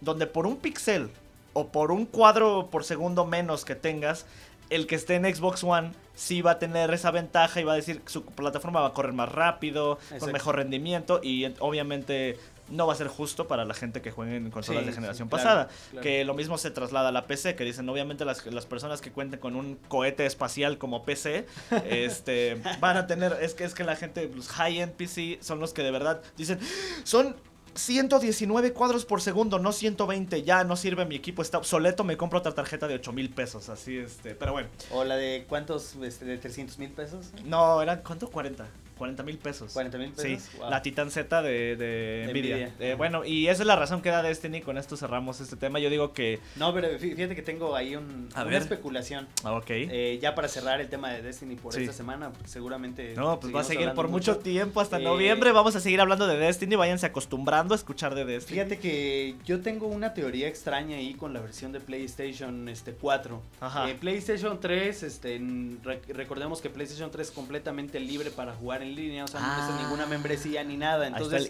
donde 0.00 0.26
por 0.26 0.46
un 0.46 0.56
pixel 0.56 1.10
o 1.52 1.68
por 1.68 1.90
un 1.90 2.06
cuadro 2.06 2.68
por 2.70 2.84
segundo 2.84 3.24
menos 3.24 3.64
que 3.64 3.74
tengas, 3.74 4.26
el 4.70 4.86
que 4.86 4.94
esté 4.94 5.16
en 5.16 5.34
Xbox 5.34 5.62
One 5.62 5.92
sí 6.14 6.42
va 6.42 6.52
a 6.52 6.58
tener 6.58 6.92
esa 6.92 7.10
ventaja 7.10 7.60
y 7.60 7.64
va 7.64 7.72
a 7.72 7.76
decir 7.76 8.00
que 8.00 8.10
su 8.10 8.24
plataforma 8.24 8.80
va 8.80 8.88
a 8.88 8.92
correr 8.92 9.12
más 9.12 9.30
rápido, 9.30 9.98
con 10.18 10.32
mejor 10.32 10.56
rendimiento 10.56 11.20
y 11.22 11.46
obviamente 11.58 12.38
no 12.68 12.86
va 12.86 12.92
a 12.94 12.96
ser 12.96 13.08
justo 13.08 13.46
para 13.46 13.64
la 13.64 13.74
gente 13.74 14.02
que 14.02 14.10
juegue 14.10 14.36
en 14.36 14.50
consolas 14.50 14.86
de 14.86 14.92
generación 14.92 15.28
pasada. 15.28 15.68
Que 16.02 16.24
lo 16.24 16.34
mismo 16.34 16.58
se 16.58 16.70
traslada 16.70 17.08
a 17.08 17.12
la 17.12 17.26
PC, 17.26 17.54
que 17.54 17.64
dicen, 17.64 17.88
obviamente 17.88 18.24
las, 18.24 18.44
las 18.46 18.66
personas 18.66 19.00
que 19.00 19.12
cuenten 19.12 19.40
con 19.40 19.56
un 19.56 19.76
cohete 19.88 20.26
espacial 20.26 20.78
como 20.78 21.04
PC, 21.04 21.46
este, 21.88 22.60
van 22.80 22.96
a 22.96 23.06
tener, 23.06 23.36
es 23.40 23.54
que 23.54 23.64
es 23.64 23.74
que 23.74 23.84
la 23.84 23.96
gente, 23.96 24.30
los 24.34 24.48
high-end 24.48 24.92
PC 24.92 25.38
son 25.40 25.60
los 25.60 25.72
que 25.72 25.82
de 25.82 25.90
verdad 25.90 26.22
dicen, 26.36 26.58
son 27.04 27.36
119 27.74 28.72
cuadros 28.72 29.04
por 29.04 29.20
segundo, 29.20 29.58
no 29.58 29.72
120. 29.72 30.42
Ya 30.42 30.64
no 30.64 30.76
sirve 30.76 31.04
mi 31.04 31.16
equipo, 31.16 31.42
está 31.42 31.58
obsoleto. 31.58 32.04
Me 32.04 32.16
compro 32.16 32.38
otra 32.38 32.52
tarjeta 32.52 32.86
de 32.86 32.94
8 32.94 33.12
mil 33.12 33.30
pesos. 33.30 33.68
Así, 33.68 33.98
este. 33.98 34.34
Pero 34.34 34.52
bueno. 34.52 34.68
¿O 34.90 35.04
la 35.04 35.16
de 35.16 35.44
cuántos? 35.48 35.96
Este, 35.96 36.24
¿De 36.24 36.38
300 36.38 36.78
mil 36.78 36.90
pesos? 36.90 37.32
No, 37.44 37.82
eran. 37.82 38.02
¿Cuánto? 38.02 38.30
40. 38.30 38.66
40 38.98 39.22
mil 39.22 39.38
pesos. 39.38 39.72
40 39.72 39.98
mil 39.98 40.12
pesos. 40.12 40.42
Sí, 40.42 40.58
la 40.68 40.82
Titan 40.82 41.10
Z 41.10 41.42
de, 41.42 41.76
de, 41.76 42.26
Nvidia. 42.30 42.72
Eh, 42.78 42.94
bueno, 42.96 43.24
y 43.24 43.48
esa 43.48 43.62
es 43.62 43.66
la 43.66 43.76
razón 43.76 44.02
que 44.02 44.10
da 44.10 44.22
Destiny. 44.22 44.60
Con 44.60 44.78
esto 44.78 44.96
cerramos 44.96 45.40
este 45.40 45.56
tema. 45.56 45.78
Yo 45.78 45.90
digo 45.90 46.12
que. 46.12 46.40
No, 46.56 46.72
pero 46.72 46.88
fíjate 46.98 47.34
que 47.34 47.42
tengo 47.42 47.74
ahí 47.74 47.96
un, 47.96 48.28
una 48.34 48.56
especulación. 48.56 49.26
Ah, 49.42 49.52
ok. 49.52 49.70
Eh, 49.70 50.18
ya 50.22 50.34
para 50.34 50.48
cerrar 50.48 50.80
el 50.80 50.88
tema 50.88 51.10
de 51.12 51.22
Destiny 51.22 51.56
por 51.56 51.76
esta 51.76 51.92
semana, 51.92 52.32
seguramente. 52.44 53.14
No, 53.16 53.40
pues 53.40 53.54
va 53.54 53.60
a 53.60 53.64
seguir 53.64 53.92
por 53.94 54.08
mucho, 54.08 54.38
tiempo, 54.38 54.80
hasta 54.80 54.98
eh, 54.98 55.04
noviembre. 55.04 55.52
Vamos 55.52 55.74
a 55.76 55.80
seguir 55.80 56.00
hablando 56.00 56.26
de 56.26 56.36
Destiny. 56.36 56.76
Váyanse 56.76 57.06
acostumbrando 57.06 57.74
a 57.74 57.76
escuchar 57.76 58.14
de 58.14 58.24
Destiny. 58.24 58.60
Fíjate 58.60 58.78
que 58.78 59.36
yo 59.44 59.60
tengo 59.60 59.86
una 59.86 60.14
teoría 60.14 60.48
extraña 60.48 60.96
ahí 60.96 61.14
con 61.14 61.32
la 61.32 61.40
versión 61.40 61.72
de 61.72 61.80
PlayStation 61.80 62.68
este, 62.68 62.92
4. 62.92 63.42
Ajá. 63.60 63.86
PlayStation 64.00 64.60
3, 64.60 65.02
este, 65.02 65.40
recordemos 66.08 66.60
que 66.60 66.70
PlayStation 66.70 67.10
3 67.10 67.28
es 67.28 67.34
completamente 67.34 68.00
libre 68.00 68.30
para 68.30 68.52
jugar 68.54 68.82
en 68.84 68.94
línea. 68.94 69.24
O 69.24 69.28
sea, 69.28 69.40
no 69.40 69.48
necesitas 69.48 69.82
ninguna 69.82 70.06
membresía 70.06 70.64
ni 70.64 70.76
nada. 70.76 71.06
Entonces, 71.06 71.48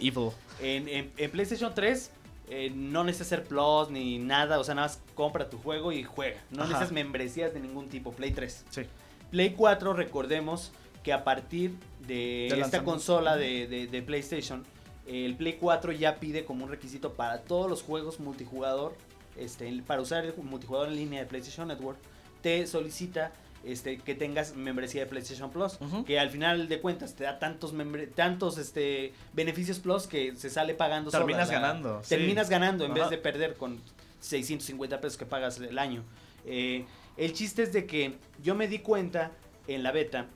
En, 0.61 0.89
en, 1.17 1.31
PlayStation 1.31 1.75
3 1.75 2.11
eh, 2.49 2.73
no 2.75 3.05
necesitas 3.05 3.29
ser 3.29 3.45
Plus 3.45 3.91
ni 3.91 4.19
nada. 4.19 4.59
O 4.59 4.65
sea, 4.65 4.75
nada 4.75 4.89
más 4.89 5.01
compra 5.15 5.51
tu 5.51 5.59
juego 5.59 5.93
y 5.93 6.03
juega. 6.05 6.41
No 6.51 6.63
necesitas 6.65 6.93
membresías 6.93 7.53
de 7.53 7.61
ningún 7.61 7.89
tipo. 7.89 8.13
Play 8.13 8.33
3. 8.33 8.65
Sí. 8.71 8.83
Play 9.31 9.55
4, 9.55 9.95
recordemos 9.95 10.73
que 11.03 11.13
a 11.13 11.25
partir 11.25 11.75
de, 12.07 12.49
esta 12.49 12.83
consola 12.83 13.37
de, 13.37 13.89
de, 13.91 14.03
PlayStation, 14.03 14.65
el 15.07 15.37
Play 15.37 15.59
4 15.61 15.93
ya 15.93 16.17
pide 16.17 16.45
como 16.45 16.65
un 16.65 16.71
requisito 16.71 17.13
para 17.13 17.43
todos 17.43 17.69
los 17.69 17.83
juegos 17.83 18.21
multijugador, 18.21 18.97
este, 19.37 19.83
para 19.87 20.01
usar 20.01 20.25
el 20.25 20.35
multijugador 20.37 20.89
en 20.89 20.97
línea 20.97 21.21
de 21.21 21.27
PlayStation 21.27 21.69
Network, 21.69 21.99
te 22.43 22.67
solicita 22.67 23.33
este, 23.67 23.99
que 23.99 24.15
tengas 24.15 24.55
membresía 24.55 25.03
de 25.03 25.07
PlayStation 25.07 25.51
Plus, 25.51 25.79
que 26.07 26.19
al 26.19 26.31
final 26.31 26.69
de 26.69 26.81
cuentas 26.81 27.15
te 27.15 27.25
da 27.25 27.39
tantos 27.39 27.73
tantos 28.15 28.59
este, 28.59 29.13
beneficios 29.33 29.79
Plus 29.79 30.07
que 30.07 30.37
se 30.37 30.51
sale 30.51 30.75
pagando. 30.75 31.11
Terminas 31.11 31.51
ganando. 31.51 32.03
Terminas 32.09 32.51
ganando 32.51 32.85
en 32.85 32.95
vez 32.95 33.11
de 33.11 33.19
perder 33.19 33.55
con 33.55 33.81
650 34.21 35.01
pesos 35.01 35.19
que 35.19 35.27
pagas 35.27 35.59
el 35.59 35.79
año. 35.79 36.03
Eh, 36.47 36.85
el 37.17 37.33
chiste 37.33 37.63
es 37.63 37.73
de 37.73 37.87
que 37.87 38.19
yo 38.43 38.55
me 38.55 38.69
di 38.69 38.81
cuenta 38.81 39.33
en 39.67 39.83
la 39.83 39.93
beta, 39.93 40.27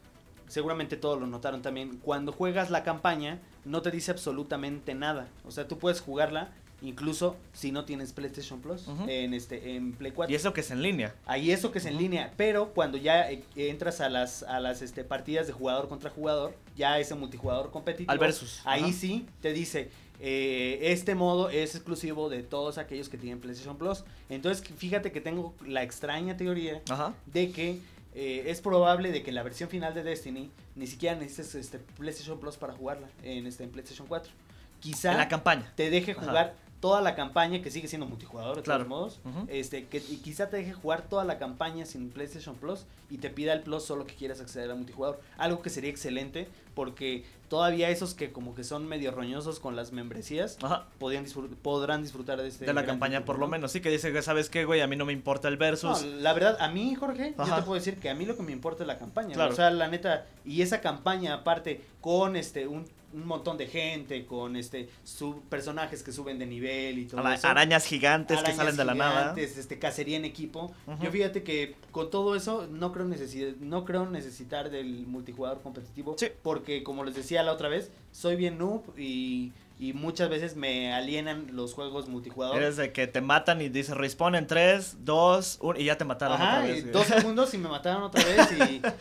seguramente 0.47 0.97
todos 0.97 1.21
lo 1.21 1.27
notaron 1.27 1.63
también, 1.63 1.99
cuando 1.99 2.33
juegas 2.33 2.71
la 2.71 2.83
campaña 2.83 3.41
no 3.65 3.83
te 3.83 3.91
dice 3.91 4.11
absolutamente 4.11 4.95
nada. 4.95 5.29
O 5.45 5.51
sea, 5.51 5.69
tú 5.69 5.79
puedes 5.79 6.01
jugarla 6.01 6.53
incluso 6.83 7.37
si 7.53 7.73
no 7.73 7.85
tienes 7.85 8.13
PlayStation 8.13 8.61
Plus 8.61 8.87
en 9.07 9.35
este 9.35 9.77
en 9.77 9.93
Play 9.93 10.13
4. 10.13 10.33
Y 10.33 10.37
eso 10.37 10.53
que 10.53 10.61
es 10.61 10.71
en 10.71 10.83
línea. 10.83 11.15
Ahí 11.27 11.51
eso 11.51 11.73
que 11.73 11.79
es 11.79 11.87
en 11.87 11.97
línea, 11.97 12.33
pero 12.37 12.71
cuando 12.75 12.99
ya 12.99 13.31
eh, 13.31 13.43
entras 13.57 14.01
a 14.01 14.09
las 14.09 14.43
a 14.43 14.61
las 14.61 14.83
este, 14.83 15.05
partidas 15.05 15.47
de 15.47 15.53
jugador 15.53 15.89
contra 15.89 16.11
jugador, 16.11 16.55
ya 16.77 16.99
ese 16.99 17.15
multijugador 17.15 17.71
competitivo, 17.71 18.11
al 18.11 18.19
versus. 18.19 18.61
Ahí 18.65 18.93
sí 18.93 19.27
te 19.41 19.53
dice 19.53 19.91
eh, 20.21 20.79
este 20.83 21.15
modo 21.15 21.49
es 21.49 21.75
exclusivo 21.75 22.29
de 22.29 22.43
todos 22.43 22.79
aquellos 22.79 23.09
que 23.09 23.19
tienen 23.19 23.41
PlayStation 23.41 23.77
Plus. 23.77 24.05
Entonces, 24.29 24.67
fíjate 24.77 25.13
que 25.13 25.21
tengo 25.21 25.55
la 25.65 25.83
extraña 25.83 26.37
teoría 26.37 26.83
de 27.27 27.51
que 27.53 27.79
eh, 28.15 28.45
es 28.47 28.61
probable 28.61 29.13
de 29.13 29.23
que 29.23 29.31
en 29.31 29.37
la 29.37 29.43
versión 29.43 29.69
final 29.69 29.95
de 29.95 30.03
Destiny 30.03 30.51
ni 30.75 30.87
siquiera 30.87 31.17
necesites 31.17 31.55
este 31.55 31.79
PlayStation 31.79 32.41
Plus 32.41 32.57
para 32.57 32.73
jugarla 32.73 33.09
en 33.23 33.47
este 33.47 33.65
en 33.65 33.71
PlayStation 33.71 34.09
4. 34.09 34.33
Quizá 34.81 35.15
la 35.15 35.29
campaña 35.29 35.73
te 35.77 35.91
deje 35.91 36.15
jugar 36.15 36.55
toda 36.81 37.01
la 37.01 37.15
campaña, 37.17 37.61
que 37.61 37.71
sigue 37.71 37.89
siendo 37.89 38.07
multijugador 38.07 38.57
de 38.57 38.63
Claro. 38.63 38.85
todos 38.85 38.89
modos, 38.89 39.21
este, 39.49 39.87
que 39.87 39.99
y 39.99 40.19
quizá 40.19 40.49
te 40.49 40.59
deje 40.59 40.73
jugar 40.73 41.03
toda 41.09 41.25
la 41.25 41.39
campaña 41.39 41.85
sin 41.87 42.11
PlayStation 42.11 42.55
Plus 42.55 42.85
y 43.11 43.19
te 43.19 43.31
pida 43.31 43.53
el 43.53 43.63
Plus 43.63 43.83
solo 43.85 44.07
que 44.07 44.15
quieras 44.15 44.41
acceder 44.41 44.71
a 44.71 44.75
multijugador. 44.77 45.21
Algo 45.39 45.61
que 45.61 45.71
sería 45.71 45.91
excelente 45.91 46.47
porque 46.75 47.25
todavía 47.49 47.91
esos 47.91 48.15
que 48.15 48.31
como 48.31 48.55
que 48.55 48.63
son 48.63 48.87
medio 48.87 49.11
roñosos 49.11 49.59
con 49.59 49.75
las 49.75 49.91
membresías 49.91 50.57
Ajá. 50.63 50.85
podían 50.99 51.25
disfrut- 51.27 51.57
podrán 51.57 52.03
disfrutar 52.03 52.41
de 52.41 52.47
este 52.49 52.67
De 52.67 52.73
la 52.75 52.87
campaña, 52.87 53.25
por 53.25 53.37
lo 53.41 53.47
¿no? 53.47 53.51
menos. 53.51 53.73
Sí, 53.73 53.81
que 53.81 53.91
dice 53.91 54.13
que, 54.13 54.23
¿sabes 54.23 54.49
qué, 54.49 54.65
güey? 54.65 54.81
A 54.81 54.87
mí 54.87 54.95
no 54.95 55.05
me 55.05 55.13
importa 55.13 55.49
el 55.49 55.57
versus. 55.57 56.03
No, 56.05 56.17
la 56.21 56.33
verdad, 56.33 56.57
a 56.61 56.69
mí, 56.69 56.95
Jorge, 56.95 57.35
yo 57.37 57.45
te 57.57 57.63
puedo 57.63 57.75
decir 57.75 57.97
que 57.99 58.09
a 58.11 58.15
mí 58.15 58.25
lo 58.27 58.37
que 58.37 58.43
me 58.45 58.53
importa 58.53 58.85
es 58.85 58.87
la 58.87 58.99
campaña. 58.99 59.35
Claro. 59.35 59.53
O 59.53 59.57
sea, 59.57 59.71
la 59.71 59.89
neta, 59.89 60.27
y 60.45 60.63
esa 60.63 60.81
campaña 60.81 61.35
aparte 61.35 61.83
con 62.01 62.37
este 62.37 62.69
un, 62.69 62.85
un 63.13 63.27
montón 63.27 63.57
de 63.57 63.67
gente, 63.67 64.27
con 64.27 64.55
este 64.57 64.89
su, 65.05 65.41
personajes 65.49 66.03
que 66.03 66.13
suben 66.13 66.39
de 66.39 66.47
nivel 66.47 66.99
y 66.99 67.07
todo 67.07 67.21
Ara- 67.21 67.35
eso. 67.37 67.49
arañas 67.49 67.87
gigantes 67.87 68.43
que 68.43 68.53
salen 68.53 68.77
de 68.77 68.85
la 68.85 68.95
nada. 68.95 69.35
este 69.39 69.79
cacería 69.79 70.17
en 70.17 70.25
equipo. 70.25 70.73
Yo 71.01 71.11
fíjate 71.11 71.43
que 71.43 71.75
con 71.91 72.11
todo 72.11 72.37
eso 72.37 72.67
no 72.71 72.93
creo 72.93 73.07
necesitar 73.07 73.55
no 73.61 73.85
creo 73.85 74.05
necesitar 74.09 74.71
del 74.71 75.07
multijugador 75.07 75.61
competitivo 75.63 76.17
Sí. 76.19 76.27
porque 76.43 76.83
como 76.83 77.03
les 77.05 77.15
decía 77.15 77.43
la 77.43 77.53
otra 77.53 77.69
vez, 77.69 77.91
soy 78.13 78.37
bien 78.37 78.59
noob 78.59 78.83
y, 78.99 79.53
y 79.81 79.93
muchas 79.93 80.29
veces 80.29 80.57
me 80.57 80.93
alienan 80.93 81.49
los 81.53 81.73
juegos 81.73 82.09
multijugador. 82.09 82.57
Eres 82.57 82.77
de 82.77 82.93
que 82.93 83.07
te 83.07 83.21
matan 83.21 83.61
y 83.61 83.69
dice 83.69 83.95
respawn 83.95 84.35
en 84.35 84.47
3, 84.49 85.05
2, 85.05 85.59
1 85.63 85.79
y 85.81 85.85
ya 85.85 85.97
te 85.97 86.05
mataron 86.05 86.35
Ajá, 86.41 86.59
otra 86.59 86.69
y 86.69 86.73
vez. 86.73 86.81
güey. 86.83 86.93
dos 86.93 87.07
segundos 87.07 87.55
y 87.55 87.59
me 87.59 87.69
mataron 87.69 88.03
otra 88.03 88.25
vez 88.25 88.49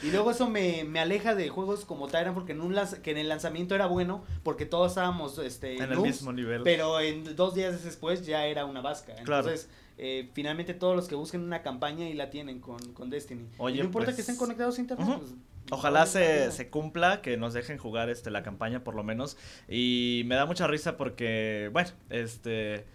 y, 0.03 0.07
y 0.07 0.11
luego 0.11 0.29
eso 0.31 0.47
me, 0.49 0.83
me 0.83 0.99
aleja 0.99 1.33
de 1.33 1.49
juegos 1.49 1.83
como 1.85 2.07
Tyrant 2.07 2.35
porque 2.35 2.51
en 2.51 2.61
un 2.61 2.75
que 3.01 3.11
en 3.11 3.17
el 3.17 3.27
lanzamiento 3.27 3.73
era 3.73 3.87
bueno 3.87 4.23
porque 4.43 4.65
todos 4.67 4.91
estábamos 4.91 5.37
este 5.39 5.77
en 5.77 5.91
el 5.91 5.99
mismo 5.99 6.31
nivel. 6.31 6.61
pero 6.63 6.99
en 6.99 7.35
dos 7.35 7.55
días 7.55 7.83
después 7.83 8.25
ya 8.25 8.45
era 8.45 8.65
una 8.65 8.81
vasca. 8.81 9.15
Claro. 9.23 9.47
Entonces, 9.47 9.69
eh, 9.97 10.29
finalmente 10.33 10.75
todos 10.75 10.95
los 10.95 11.07
que 11.07 11.15
busquen 11.15 11.41
una 11.41 11.63
campaña 11.63 12.07
y 12.07 12.13
la 12.13 12.29
tienen 12.29 12.59
con, 12.59 12.77
con 12.93 13.09
Destiny. 13.09 13.47
Oye, 13.57 13.77
y 13.77 13.79
no 13.79 13.85
importa 13.85 14.05
pues, 14.07 14.15
que 14.17 14.21
estén 14.21 14.35
conectados 14.35 14.77
a 14.77 14.81
internet. 14.81 15.07
pues, 15.17 15.31
Ojalá 15.69 16.05
se, 16.05 16.51
se 16.51 16.69
cumpla, 16.69 17.21
que 17.21 17.35
nos 17.35 17.53
dejen 17.53 17.77
jugar 17.77 18.09
este 18.09 18.31
la 18.31 18.41
campaña 18.43 18.83
por 18.83 18.95
lo 18.95 19.03
menos. 19.03 19.37
Y 19.67 20.23
me 20.25 20.35
da 20.35 20.45
mucha 20.45 20.67
risa 20.67 20.97
porque, 20.97 21.69
bueno, 21.73 21.89
este... 22.09 22.85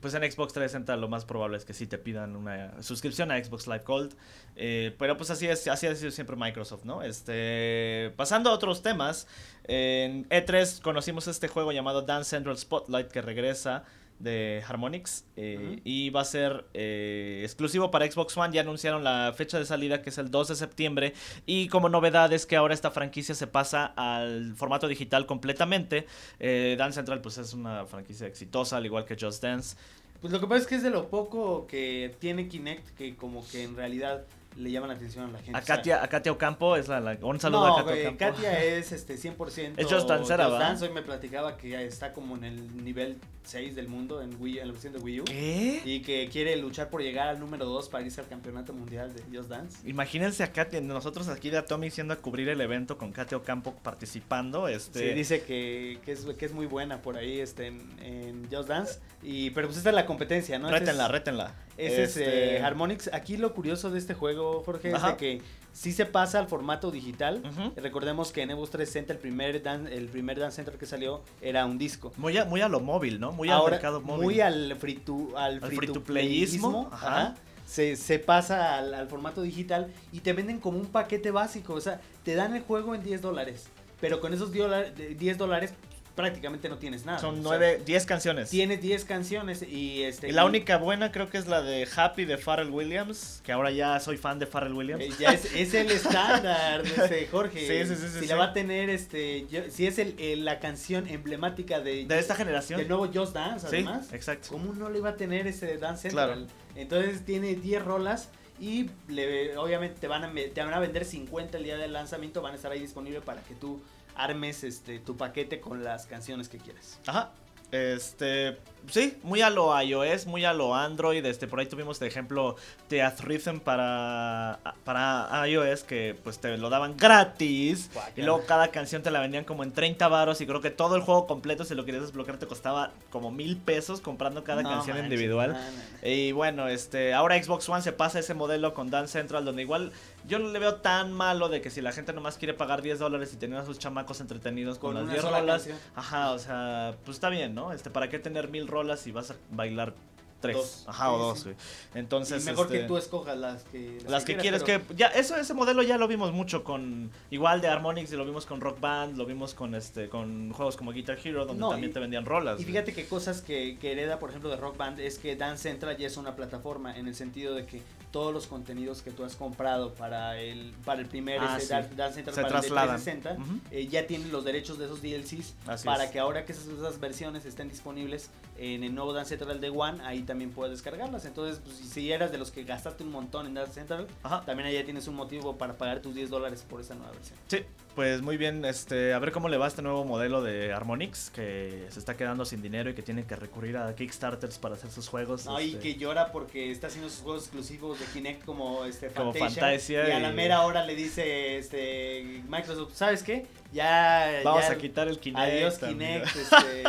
Pues 0.00 0.12
en 0.12 0.20
Xbox 0.20 0.52
360 0.52 0.96
lo 0.98 1.08
más 1.08 1.24
probable 1.24 1.56
es 1.56 1.64
que 1.64 1.72
sí 1.72 1.86
te 1.86 1.96
pidan 1.96 2.36
una 2.36 2.82
suscripción 2.82 3.30
a 3.30 3.42
Xbox 3.42 3.66
Live 3.66 3.84
Gold. 3.86 4.14
Eh, 4.54 4.94
pero 4.98 5.16
pues 5.16 5.30
así 5.30 5.46
es, 5.46 5.66
así 5.66 5.86
ha 5.86 5.94
sido 5.94 6.10
siempre 6.10 6.36
Microsoft, 6.36 6.84
¿no? 6.84 7.02
Este, 7.02 8.12
pasando 8.14 8.50
a 8.50 8.52
otros 8.52 8.82
temas, 8.82 9.26
en 9.66 10.28
E3 10.28 10.82
conocimos 10.82 11.26
este 11.26 11.48
juego 11.48 11.72
llamado 11.72 12.02
Dance 12.02 12.28
Central 12.28 12.58
Spotlight 12.58 13.08
que 13.08 13.22
regresa 13.22 13.84
de 14.18 14.62
Harmonix 14.66 15.24
eh, 15.36 15.80
y 15.84 16.10
va 16.10 16.22
a 16.22 16.24
ser 16.24 16.66
eh, 16.74 17.42
exclusivo 17.44 17.90
para 17.90 18.10
Xbox 18.10 18.36
One. 18.36 18.54
Ya 18.54 18.62
anunciaron 18.62 19.04
la 19.04 19.32
fecha 19.36 19.58
de 19.58 19.66
salida 19.66 20.02
que 20.02 20.10
es 20.10 20.18
el 20.18 20.30
2 20.30 20.48
de 20.48 20.54
septiembre 20.56 21.14
y 21.46 21.68
como 21.68 21.88
novedad 21.88 22.32
es 22.32 22.46
que 22.46 22.56
ahora 22.56 22.74
esta 22.74 22.90
franquicia 22.90 23.34
se 23.34 23.46
pasa 23.46 23.86
al 23.96 24.54
formato 24.54 24.88
digital 24.88 25.26
completamente. 25.26 26.06
Eh, 26.40 26.76
Dance 26.78 26.96
Central 26.96 27.20
pues 27.20 27.38
es 27.38 27.52
una 27.54 27.86
franquicia 27.86 28.26
exitosa 28.26 28.76
al 28.76 28.86
igual 28.86 29.04
que 29.04 29.16
Just 29.18 29.42
Dance. 29.42 29.76
Pues 30.20 30.32
lo 30.32 30.40
que 30.40 30.46
pasa 30.46 30.62
es 30.62 30.66
que 30.66 30.76
es 30.76 30.82
de 30.82 30.90
lo 30.90 31.08
poco 31.08 31.66
que 31.66 32.14
tiene 32.18 32.48
Kinect 32.48 32.96
que 32.96 33.14
como 33.14 33.46
que 33.46 33.62
en 33.62 33.76
realidad 33.76 34.24
le 34.56 34.70
llaman 34.70 34.88
la 34.90 34.94
atención 34.94 35.28
a 35.28 35.32
la 35.32 35.38
gente. 35.38 35.56
A 35.58 35.62
O 35.62 35.64
sea, 35.64 35.76
Katia, 35.76 36.02
a 36.02 36.08
Katia 36.08 36.32
Ocampo 36.32 36.76
es 36.76 36.88
la, 36.88 37.00
la- 37.00 37.18
un 37.22 37.40
saludo 37.40 37.66
no, 37.66 37.76
a 37.78 37.84
Katia 37.84 38.10
Ocampo. 38.10 38.18
Katia 38.36 38.64
es 38.76 38.92
este 38.92 39.16
100% 39.16 39.74
Es 39.76 39.86
Just 39.86 40.08
Dancera, 40.08 40.44
Just 40.44 40.54
¿va? 40.56 40.58
Dance. 40.60 40.84
Hoy 40.86 40.92
me 40.92 41.02
platicaba 41.02 41.56
que 41.56 41.84
está 41.84 42.12
como 42.12 42.36
en 42.36 42.44
el 42.44 42.84
nivel 42.84 43.18
6 43.44 43.74
del 43.76 43.88
mundo 43.88 44.22
en 44.22 44.40
Wii, 44.40 44.58
en 44.60 44.66
la 44.68 44.72
versión 44.72 44.92
de 44.94 44.98
Wii 45.00 45.20
U. 45.20 45.24
¿Qué? 45.24 45.82
Y 45.84 46.00
que 46.00 46.28
quiere 46.30 46.56
luchar 46.56 46.88
por 46.88 47.02
llegar 47.02 47.28
al 47.28 47.38
número 47.40 47.66
2 47.66 47.88
para 47.90 48.04
irse 48.04 48.20
al 48.20 48.28
campeonato 48.28 48.72
mundial 48.72 49.12
de 49.14 49.22
Just 49.36 49.50
Dance. 49.50 49.78
Imagínense 49.88 50.42
a 50.44 50.52
Katia, 50.52 50.80
nosotros 50.80 51.28
aquí 51.28 51.50
de 51.50 51.58
Atomic 51.58 51.92
siendo 51.92 52.14
a 52.14 52.16
cubrir 52.16 52.48
el 52.48 52.60
evento 52.60 52.96
con 52.96 53.12
Katia 53.12 53.36
Ocampo 53.36 53.74
participando. 53.82 54.68
Este, 54.68 54.98
Sí, 55.10 55.14
dice 55.14 55.42
que, 55.42 55.98
que, 56.04 56.12
es, 56.12 56.24
que 56.38 56.46
es 56.46 56.52
muy 56.52 56.66
buena 56.66 57.02
por 57.02 57.16
ahí 57.16 57.40
este, 57.40 57.66
en, 57.66 57.82
en 58.02 58.48
Just 58.50 58.68
Dance. 58.68 58.98
Y, 59.22 59.50
pero 59.50 59.66
pues 59.68 59.78
esta 59.78 59.90
es 59.90 59.94
la 59.94 60.06
competencia, 60.06 60.58
¿no? 60.58 60.68
Ese 60.68 60.76
es- 60.76 60.80
rétenla, 60.82 61.08
rétenla. 61.08 61.54
Ese 61.76 62.04
Este, 62.04 62.54
es 62.54 62.60
eh, 62.60 62.64
Harmonix. 62.64 63.10
Aquí 63.12 63.36
lo 63.36 63.52
curioso 63.52 63.90
de 63.90 63.98
este 63.98 64.14
juego, 64.14 64.43
Jorge, 64.64 64.88
es 64.88 64.94
Ajá. 64.94 65.10
de 65.12 65.16
que 65.16 65.42
sí 65.72 65.92
se 65.92 66.06
pasa 66.06 66.38
al 66.38 66.46
formato 66.48 66.90
digital. 66.90 67.42
Recordemos 67.76 68.30
que 68.32 68.42
en 68.42 68.50
Xbox 68.50 68.70
360 68.70 69.12
el 69.14 69.18
primer, 69.18 69.62
dan, 69.62 69.86
el 69.86 70.06
primer 70.08 70.38
Dance 70.38 70.56
Center 70.56 70.76
que 70.78 70.86
salió 70.86 71.22
era 71.40 71.66
un 71.66 71.78
disco. 71.78 72.12
Muy 72.16 72.36
a, 72.38 72.44
muy 72.44 72.60
a 72.60 72.68
lo 72.68 72.80
móvil, 72.80 73.18
¿no? 73.20 73.32
Muy 73.32 73.48
al 73.50 73.64
mercado 73.70 74.00
móvil. 74.00 74.22
muy 74.24 74.40
al 74.40 74.76
free 74.76 74.94
to, 74.96 75.36
al 75.36 75.54
Al 75.54 75.60
free 75.60 75.76
free 75.76 75.86
to 75.88 75.92
to 75.94 76.02
playismo, 76.04 76.70
playismo, 76.70 76.88
ajá. 76.92 77.20
ajá, 77.26 77.34
Se, 77.66 77.96
se 77.96 78.18
pasa 78.18 78.76
al, 78.78 78.94
al 78.94 79.08
formato 79.08 79.42
digital 79.42 79.92
y 80.12 80.20
te 80.20 80.32
venden 80.32 80.60
como 80.60 80.78
un 80.78 80.86
paquete 80.86 81.30
básico. 81.30 81.74
O 81.74 81.80
sea, 81.80 82.00
te 82.22 82.34
dan 82.34 82.54
el 82.54 82.62
juego 82.62 82.94
en 82.94 83.02
10 83.02 83.22
dólares. 83.22 83.66
Pero 84.00 84.20
con 84.20 84.34
esos 84.34 84.52
10 84.52 84.64
dólares- 84.66 85.18
10 85.18 85.38
dólares 85.38 85.72
prácticamente 86.14 86.68
no 86.68 86.78
tienes 86.78 87.04
nada. 87.04 87.18
Son 87.18 87.42
nueve, 87.42 87.82
diez 87.84 88.06
canciones. 88.06 88.50
Tienes 88.50 88.80
10 88.80 89.04
canciones 89.04 89.62
y 89.62 90.02
este. 90.04 90.28
Y 90.28 90.32
la 90.32 90.42
y- 90.42 90.46
única 90.46 90.76
buena 90.76 91.10
creo 91.10 91.28
que 91.28 91.38
es 91.38 91.46
la 91.46 91.60
de 91.62 91.88
Happy 91.96 92.24
de 92.24 92.38
Pharrell 92.38 92.70
Williams, 92.70 93.40
que 93.44 93.52
ahora 93.52 93.70
ya 93.72 93.98
soy 94.00 94.16
fan 94.16 94.38
de 94.38 94.46
Pharrell 94.46 94.72
Williams. 94.74 95.02
Eh, 95.04 95.10
ya 95.18 95.32
es, 95.32 95.52
es 95.54 95.74
el 95.74 95.90
estándar 95.90 96.82
de 96.84 96.88
este 96.90 97.26
Jorge. 97.26 97.60
Sí, 97.86 97.88
sí, 97.88 98.00
sí, 98.00 98.06
sí, 98.08 98.14
si 98.14 98.20
sí. 98.20 98.26
la 98.26 98.36
va 98.36 98.44
a 98.46 98.52
tener, 98.52 98.90
este, 98.90 99.46
yo- 99.48 99.68
si 99.70 99.86
es 99.86 99.98
el, 99.98 100.14
el- 100.18 100.44
la 100.44 100.60
canción 100.60 101.08
emblemática 101.08 101.80
de, 101.80 102.04
de 102.06 102.18
esta 102.18 102.34
generación. 102.34 102.78
del 102.78 102.88
nuevo 102.88 103.08
Just 103.12 103.34
Dance, 103.34 103.68
sí, 103.68 103.76
además. 103.76 104.12
exacto. 104.12 104.48
¿Cómo 104.50 104.72
no 104.74 104.90
le 104.90 104.98
iba 104.98 105.10
a 105.10 105.16
tener 105.16 105.46
ese 105.46 105.78
Dance 105.78 106.02
Central? 106.10 106.46
Entonces 106.76 107.24
tiene 107.24 107.54
10 107.54 107.84
rolas 107.84 108.28
y 108.60 108.88
le, 109.08 109.56
obviamente 109.56 109.98
te 110.00 110.06
van, 110.06 110.22
a, 110.24 110.32
te 110.32 110.62
van 110.62 110.72
a 110.74 110.78
vender 110.78 111.04
50 111.04 111.58
el 111.58 111.64
día 111.64 111.76
del 111.76 111.92
lanzamiento, 111.92 112.40
van 112.40 112.52
a 112.52 112.56
estar 112.56 112.70
ahí 112.70 112.78
disponibles 112.80 113.22
para 113.22 113.42
que 113.42 113.54
tú 113.54 113.82
armes 114.16 114.64
este 114.64 114.98
tu 114.98 115.16
paquete 115.16 115.60
con 115.60 115.84
las 115.84 116.06
canciones 116.06 116.48
que 116.48 116.58
quieras. 116.58 117.00
Ajá. 117.06 117.30
Este, 117.70 118.58
sí, 118.88 119.16
muy 119.22 119.42
a 119.42 119.50
lo 119.50 119.80
iOS, 119.80 120.26
muy 120.26 120.44
a 120.44 120.52
lo 120.52 120.74
Android. 120.74 121.24
Este, 121.24 121.46
por 121.46 121.60
ahí 121.60 121.66
tuvimos 121.66 121.98
de 122.00 122.06
ejemplo 122.06 122.56
Theath 122.88 123.20
Rhythm 123.20 123.60
para, 123.60 124.58
para 124.84 125.46
iOS 125.48 125.84
que 125.84 126.16
pues 126.22 126.38
te 126.38 126.56
lo 126.58 126.70
daban 126.70 126.96
gratis. 126.96 127.90
Y 128.16 128.22
luego 128.22 128.44
cada 128.46 128.68
canción 128.68 129.02
te 129.02 129.10
la 129.10 129.20
vendían 129.20 129.44
como 129.44 129.62
en 129.62 129.72
30 129.72 130.06
varos 130.08 130.40
y 130.40 130.46
creo 130.46 130.60
que 130.60 130.70
todo 130.70 130.96
el 130.96 131.02
juego 131.02 131.26
completo 131.26 131.64
si 131.64 131.74
lo 131.74 131.84
querías 131.84 132.02
desbloquear 132.04 132.38
te 132.38 132.46
costaba 132.46 132.92
como 133.10 133.30
mil 133.30 133.56
pesos 133.56 134.00
comprando 134.00 134.44
cada 134.44 134.62
No 134.62 134.70
canción 134.70 134.98
individual. 134.98 135.56
Y 136.02 136.32
bueno, 136.32 136.68
este, 136.68 137.14
ahora 137.14 137.42
Xbox 137.42 137.68
One 137.68 137.82
se 137.82 137.92
pasa 137.92 138.18
ese 138.18 138.34
modelo 138.34 138.74
con 138.74 138.90
Dance 138.90 139.12
Central, 139.12 139.44
donde 139.44 139.62
igual 139.62 139.92
yo 140.26 140.38
no 140.38 140.48
le 140.48 140.58
veo 140.58 140.76
tan 140.76 141.12
malo 141.12 141.48
de 141.48 141.60
que 141.60 141.70
si 141.70 141.80
la 141.80 141.92
gente 141.92 142.12
nomás 142.12 142.38
quiere 142.38 142.54
pagar 142.54 142.82
10 142.82 142.98
dólares 142.98 143.32
y 143.32 143.36
tener 143.36 143.58
a 143.58 143.64
sus 143.66 143.78
chamacos 143.78 144.20
entretenidos 144.20 144.78
con, 144.78 144.94
Con 144.94 144.94
las 144.94 145.04
una 145.04 145.12
10 145.12 145.22
sola 145.22 145.40
rolas. 145.40 145.62
canción. 145.62 145.78
Ajá, 145.94 146.30
o 146.32 146.38
sea, 146.38 146.94
pues 147.04 147.16
está 147.16 147.28
bien, 147.28 147.54
¿no? 147.54 147.72
Este, 147.72 147.90
¿para 147.90 148.08
qué 148.08 148.18
tener 148.18 148.48
mil 148.48 148.66
rolas 148.74 149.00
si 149.00 149.12
vas 149.12 149.30
a 149.30 149.36
bailar 149.50 149.94
tres? 150.40 150.56
Dos. 150.56 150.84
Ajá, 150.86 151.04
Sí, 151.06 151.10
o 151.14 151.18
dos, 151.18 151.44
güey. 151.44 151.56
Entonces, 151.94 152.42
y 152.42 152.50
mejor 152.50 152.66
este, 152.66 152.80
que 152.80 152.84
tú 152.86 152.98
escojas 152.98 153.38
las 153.38 153.62
que 153.64 153.98
las 154.06 154.24
que 154.26 154.36
quieres 154.36 154.62
pero- 154.62 154.86
que 154.86 154.94
ya 154.94 155.06
eso 155.06 155.36
ese 155.36 155.54
modelo 155.54 155.82
ya 155.82 155.96
lo 155.96 156.06
vimos 156.06 156.32
mucho 156.32 156.64
con 156.64 157.10
igual 157.30 157.62
de 157.62 157.68
Harmonix 157.68 158.12
y 158.12 158.16
lo 158.16 158.26
vimos 158.26 158.44
con 158.44 158.60
Rock 158.60 158.78
Band, 158.78 159.16
lo 159.16 159.24
vimos 159.24 159.54
con 159.54 159.74
este 159.74 160.10
con 160.10 160.52
juegos 160.52 160.76
como 160.76 160.92
Guitar 160.92 161.18
Hero 161.24 161.46
donde 161.46 161.60
No, 161.60 161.70
también 161.70 161.90
y- 161.90 161.94
te 161.94 162.00
vendían 162.00 162.26
rolas. 162.26 162.60
Y 162.60 162.64
güey. 162.64 162.72
fíjate 162.74 162.92
que 162.92 163.06
cosas 163.06 163.40
que, 163.40 163.78
que 163.80 163.92
hereda, 163.92 164.18
por 164.18 164.28
ejemplo, 164.28 164.50
de 164.50 164.56
Rock 164.56 164.76
Band 164.76 165.00
es 165.00 165.18
que 165.18 165.34
Dance 165.34 165.62
Central 165.62 165.96
ya 165.96 166.06
es 166.08 166.16
una 166.18 166.36
plataforma 166.36 166.94
en 166.98 167.08
el 167.08 167.14
sentido 167.14 167.54
de 167.54 167.64
que 167.64 167.80
todos 168.14 168.32
los 168.32 168.46
contenidos 168.46 169.02
que 169.02 169.10
tú 169.10 169.24
has 169.24 169.34
comprado 169.34 169.92
para 169.94 170.38
el 170.40 170.72
para 170.84 171.00
el 171.00 171.06
primer 171.08 171.40
Ah, 171.40 171.58
sí. 171.58 171.66
Dance 171.68 172.14
Central 172.14 172.34
Se 172.36 172.42
para 172.42 172.48
trasladan. 172.60 172.94
el 172.96 173.04
de 173.04 173.10
360 173.12 173.32
Ujú. 173.42 173.60
eh, 173.72 173.88
ya 173.88 174.06
tienen 174.06 174.30
los 174.30 174.44
derechos 174.44 174.78
de 174.78 174.84
esos 174.84 175.02
DLCs 175.02 175.54
Así 175.66 175.84
para 175.84 176.04
es. 176.04 176.10
que 176.12 176.20
ahora 176.20 176.44
que 176.44 176.52
esas, 176.52 176.68
esas 176.68 177.00
versiones 177.00 177.44
estén 177.44 177.68
disponibles 177.68 178.30
en 178.56 178.84
el 178.84 178.94
nuevo 178.94 179.12
Dance 179.12 179.30
Central 179.36 179.60
de 179.60 179.68
One, 179.68 180.00
ahí 180.04 180.22
también 180.22 180.52
puedes 180.52 180.70
descargarlas. 180.70 181.24
Entonces, 181.24 181.60
pues, 181.64 181.76
si 181.76 182.12
eras 182.12 182.30
de 182.30 182.38
los 182.38 182.52
que 182.52 182.62
gastaste 182.62 183.02
un 183.02 183.10
montón 183.10 183.48
en 183.48 183.54
Dance 183.54 183.72
Central, 183.74 184.06
Ajá. 184.22 184.44
también 184.46 184.68
ahí 184.68 184.74
ya 184.74 184.84
tienes 184.84 185.08
un 185.08 185.16
motivo 185.16 185.56
para 185.58 185.72
pagar 185.74 186.00
tus 186.00 186.14
10 186.14 186.30
dólares 186.30 186.64
por 186.70 186.80
esa 186.80 186.94
nueva 186.94 187.10
versión. 187.14 187.36
Sí, 187.48 187.58
pues 187.96 188.22
muy 188.22 188.36
bien, 188.36 188.64
este, 188.64 189.12
a 189.12 189.18
ver 189.18 189.32
cómo 189.32 189.48
le 189.48 189.56
va 189.56 189.66
este 189.66 189.82
nuevo 189.82 190.04
modelo 190.04 190.40
de 190.40 190.72
Harmonix, 190.72 191.30
que 191.30 191.88
se 191.90 191.98
está 191.98 192.16
quedando 192.16 192.44
sin 192.44 192.62
dinero 192.62 192.90
y 192.90 192.94
que 192.94 193.02
tiene 193.02 193.24
que 193.24 193.34
recurrir 193.34 193.76
a 193.76 193.92
Kickstarters 193.96 194.58
para 194.58 194.76
hacer 194.76 194.92
sus 194.92 195.08
juegos. 195.08 195.46
No, 195.46 195.60
y 195.60 195.70
este, 195.70 195.80
que 195.80 195.94
llora 195.96 196.30
porque 196.30 196.70
está 196.70 196.86
haciendo 196.86 197.10
sus 197.10 197.22
juegos 197.22 197.42
exclusivos 197.42 197.98
de 197.98 198.03
Kinect 198.06 198.44
como 198.44 198.84
este 198.84 199.08
Como 199.08 199.32
Fantasia, 199.32 199.60
Fantasia 199.62 200.08
y 200.08 200.12
a 200.12 200.20
la 200.20 200.30
mera 200.30 200.62
hora 200.62 200.84
le 200.84 200.94
dice 200.94 201.58
este 201.58 202.42
Microsoft, 202.48 202.94
¿sabes 202.94 203.22
qué? 203.22 203.46
Ya 203.72 204.40
Vamos 204.44 204.62
ya- 204.62 204.72
a 204.72 204.76
quitar 204.78 205.08
el 205.08 205.18
Kinect. 205.18 205.42
Adiós 205.52 205.78
también. 205.80 206.22
Kinect, 206.22 206.36
este, 206.36 206.82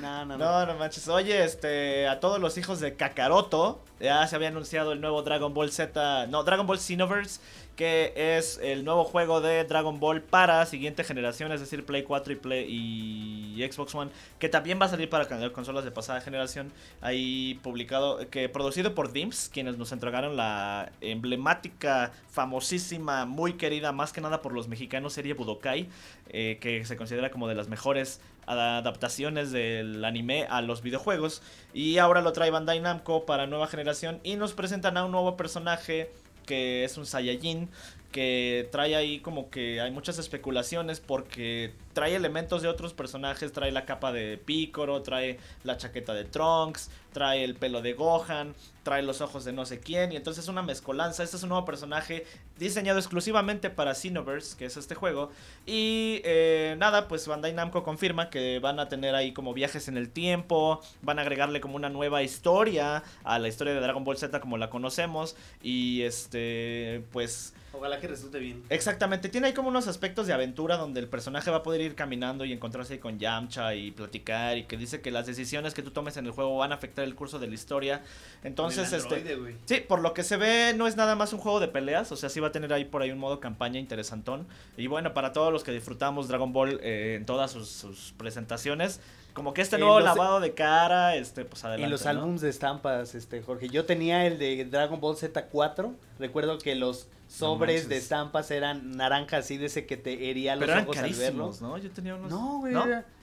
no, 0.00 0.24
no, 0.24 0.36
no. 0.36 0.44
No, 0.44 0.66
no 0.66 0.74
manches. 0.78 1.06
Oye, 1.08 1.44
este, 1.44 2.08
a 2.08 2.18
todos 2.20 2.40
los 2.40 2.58
hijos 2.58 2.80
de 2.80 2.94
Kakaroto, 2.96 3.80
ya 4.00 4.26
se 4.26 4.34
había 4.34 4.48
anunciado 4.48 4.92
el 4.92 5.00
nuevo 5.00 5.22
Dragon 5.22 5.54
Ball 5.54 5.70
Z, 5.70 6.26
no, 6.26 6.42
Dragon 6.42 6.66
Ball 6.66 6.78
Xenoverse 6.80 7.40
que 7.76 8.12
es 8.16 8.58
el 8.62 8.84
nuevo 8.84 9.04
juego 9.04 9.40
de 9.40 9.64
Dragon 9.64 9.98
Ball 9.98 10.22
para 10.22 10.64
siguiente 10.66 11.04
generación, 11.04 11.52
es 11.52 11.60
decir, 11.60 11.84
Play 11.84 12.04
4 12.04 12.32
y 12.32 12.36
Play 12.36 12.66
y 12.68 13.72
Xbox 13.72 13.94
One, 13.94 14.10
que 14.38 14.48
también 14.48 14.80
va 14.80 14.86
a 14.86 14.88
salir 14.88 15.08
para 15.08 15.26
consolas 15.52 15.84
de 15.84 15.90
pasada 15.90 16.20
generación. 16.20 16.72
Ahí 17.00 17.58
publicado, 17.62 18.28
que 18.30 18.48
producido 18.48 18.94
por 18.94 19.12
Dimps, 19.12 19.50
quienes 19.52 19.76
nos 19.78 19.92
entregaron 19.92 20.36
la 20.36 20.92
emblemática, 21.00 22.12
famosísima, 22.28 23.26
muy 23.26 23.54
querida, 23.54 23.92
más 23.92 24.12
que 24.12 24.20
nada 24.20 24.42
por 24.42 24.52
los 24.52 24.68
mexicanos, 24.68 25.12
serie 25.12 25.34
Budokai, 25.34 25.88
eh, 26.30 26.58
que 26.60 26.84
se 26.84 26.96
considera 26.96 27.30
como 27.30 27.48
de 27.48 27.54
las 27.54 27.68
mejores 27.68 28.20
adaptaciones 28.46 29.52
del 29.52 30.04
anime 30.04 30.46
a 30.48 30.60
los 30.60 30.82
videojuegos. 30.82 31.42
Y 31.72 31.98
ahora 31.98 32.20
lo 32.20 32.32
trae 32.32 32.50
Bandai 32.50 32.80
Namco 32.80 33.26
para 33.26 33.46
nueva 33.46 33.66
generación 33.66 34.20
y 34.22 34.36
nos 34.36 34.52
presentan 34.52 34.96
a 34.96 35.04
un 35.04 35.12
nuevo 35.12 35.36
personaje 35.36 36.10
que 36.44 36.84
es 36.84 36.96
un 36.96 37.06
Saiyajin 37.06 37.68
que 38.14 38.68
trae 38.70 38.94
ahí 38.94 39.18
como 39.18 39.50
que 39.50 39.80
hay 39.80 39.90
muchas 39.90 40.20
especulaciones 40.20 41.00
porque 41.00 41.74
trae 41.94 42.14
elementos 42.14 42.62
de 42.62 42.68
otros 42.68 42.94
personajes, 42.94 43.50
trae 43.50 43.72
la 43.72 43.86
capa 43.86 44.12
de 44.12 44.38
Piccolo, 44.38 45.02
trae 45.02 45.40
la 45.64 45.76
chaqueta 45.78 46.14
de 46.14 46.22
Trunks, 46.22 46.92
trae 47.12 47.42
el 47.42 47.56
pelo 47.56 47.82
de 47.82 47.94
Gohan, 47.94 48.54
trae 48.84 49.02
los 49.02 49.20
ojos 49.20 49.44
de 49.44 49.52
no 49.52 49.66
sé 49.66 49.80
quién 49.80 50.12
y 50.12 50.16
entonces 50.16 50.44
es 50.44 50.48
una 50.48 50.62
mezcolanza. 50.62 51.24
Este 51.24 51.36
es 51.36 51.42
un 51.42 51.48
nuevo 51.48 51.64
personaje 51.64 52.24
diseñado 52.56 53.00
exclusivamente 53.00 53.68
para 53.68 53.96
Xenoverse, 53.96 54.56
que 54.56 54.66
es 54.66 54.76
este 54.76 54.94
juego. 54.94 55.32
Y 55.66 56.20
eh, 56.22 56.76
nada, 56.78 57.08
pues 57.08 57.26
Bandai 57.26 57.52
Namco 57.52 57.82
confirma 57.82 58.30
que 58.30 58.60
van 58.60 58.78
a 58.78 58.88
tener 58.88 59.16
ahí 59.16 59.32
como 59.32 59.54
viajes 59.54 59.88
en 59.88 59.96
el 59.96 60.10
tiempo, 60.10 60.80
van 61.02 61.18
a 61.18 61.22
agregarle 61.22 61.60
como 61.60 61.74
una 61.74 61.88
nueva 61.88 62.22
historia 62.22 63.02
a 63.24 63.40
la 63.40 63.48
historia 63.48 63.74
de 63.74 63.80
Dragon 63.80 64.04
Ball 64.04 64.18
Z 64.18 64.38
como 64.38 64.56
la 64.56 64.70
conocemos 64.70 65.34
y 65.64 66.02
este 66.02 67.02
pues 67.10 67.54
Ojalá 67.76 68.00
que 68.00 68.08
resulte 68.08 68.38
bien. 68.38 68.62
Exactamente, 68.68 69.28
tiene 69.28 69.48
ahí 69.48 69.52
como 69.52 69.68
unos 69.68 69.88
aspectos 69.88 70.26
de 70.26 70.32
aventura 70.32 70.76
donde 70.76 71.00
el 71.00 71.08
personaje 71.08 71.50
va 71.50 71.58
a 71.58 71.62
poder 71.62 71.80
ir 71.80 71.94
caminando 71.94 72.44
y 72.44 72.52
encontrarse 72.52 73.00
con 73.00 73.18
Yamcha 73.18 73.74
y 73.74 73.90
platicar 73.90 74.56
y 74.56 74.64
que 74.64 74.76
dice 74.76 75.00
que 75.00 75.10
las 75.10 75.26
decisiones 75.26 75.74
que 75.74 75.82
tú 75.82 75.90
tomes 75.90 76.16
en 76.16 76.26
el 76.26 76.32
juego 76.32 76.56
van 76.56 76.72
a 76.72 76.76
afectar 76.76 77.04
el 77.04 77.14
curso 77.14 77.38
de 77.38 77.48
la 77.48 77.54
historia. 77.54 78.02
Entonces, 78.42 78.92
este 78.92 79.38
Sí, 79.64 79.82
por 79.86 80.00
lo 80.00 80.14
que 80.14 80.22
se 80.22 80.36
ve 80.36 80.74
no 80.76 80.86
es 80.86 80.96
nada 80.96 81.16
más 81.16 81.32
un 81.32 81.38
juego 81.38 81.60
de 81.60 81.68
peleas, 81.68 82.12
o 82.12 82.16
sea, 82.16 82.28
sí 82.28 82.40
va 82.40 82.48
a 82.48 82.52
tener 82.52 82.72
ahí 82.72 82.84
por 82.84 83.02
ahí 83.02 83.10
un 83.10 83.18
modo 83.18 83.40
campaña 83.40 83.78
interesantón. 83.78 84.46
Y 84.76 84.86
bueno, 84.86 85.14
para 85.14 85.32
todos 85.32 85.52
los 85.52 85.64
que 85.64 85.72
disfrutamos 85.72 86.28
Dragon 86.28 86.52
Ball 86.52 86.80
eh, 86.82 87.16
en 87.16 87.26
todas 87.26 87.52
sus, 87.52 88.14
presentaciones, 88.16 89.00
como 89.32 89.52
que 89.52 89.62
este 89.62 89.78
nuevo 89.78 89.98
lavado 90.00 90.40
de 90.40 90.54
cara, 90.54 91.16
este, 91.16 91.44
pues 91.44 91.64
adelante. 91.64 91.88
Y 91.88 91.90
los 91.90 92.06
álbumes 92.06 92.40
de 92.40 92.50
estampas, 92.50 93.14
este, 93.14 93.42
Jorge. 93.42 93.68
Yo 93.68 93.84
tenía 93.84 94.26
el 94.26 94.38
de 94.38 94.64
Dragon 94.64 95.00
Ball 95.00 95.16
Z4. 95.16 95.92
Recuerdo 96.18 96.58
que 96.58 96.74
los 96.76 97.08
sobres 97.34 97.88
de 97.88 97.96
estampas 97.96 98.50
eran 98.50 98.92
naranjas 98.92 99.44
así 99.44 99.56
de 99.56 99.66
ese 99.66 99.86
que 99.86 99.96
te 99.96 100.30
hería 100.30 100.56
los 100.56 100.68
ojos 100.68 100.96
al 100.98 101.12
verlo. 101.12 101.52
¿no? 101.60 101.78
Yo 101.78 101.90
tenía 101.90 102.14
unos. 102.14 102.30
No, 102.30 102.60
güey. 102.60 102.74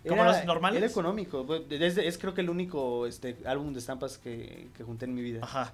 ¿Como 0.08 0.24
los 0.24 0.46
normales? 0.46 0.82
Era 0.82 0.92
económico. 0.92 1.46
Es, 1.70 1.98
es, 1.98 2.18
creo 2.18 2.34
que 2.34 2.42
el 2.42 2.50
único 2.50 3.06
este 3.06 3.38
álbum 3.46 3.74
de 3.74 3.80
estampas 3.80 4.18
que, 4.18 4.70
que 4.76 4.84
junté 4.84 5.06
en 5.06 5.16
mi 5.16 5.22
vida. 5.22 5.40
Ajá. 5.44 5.74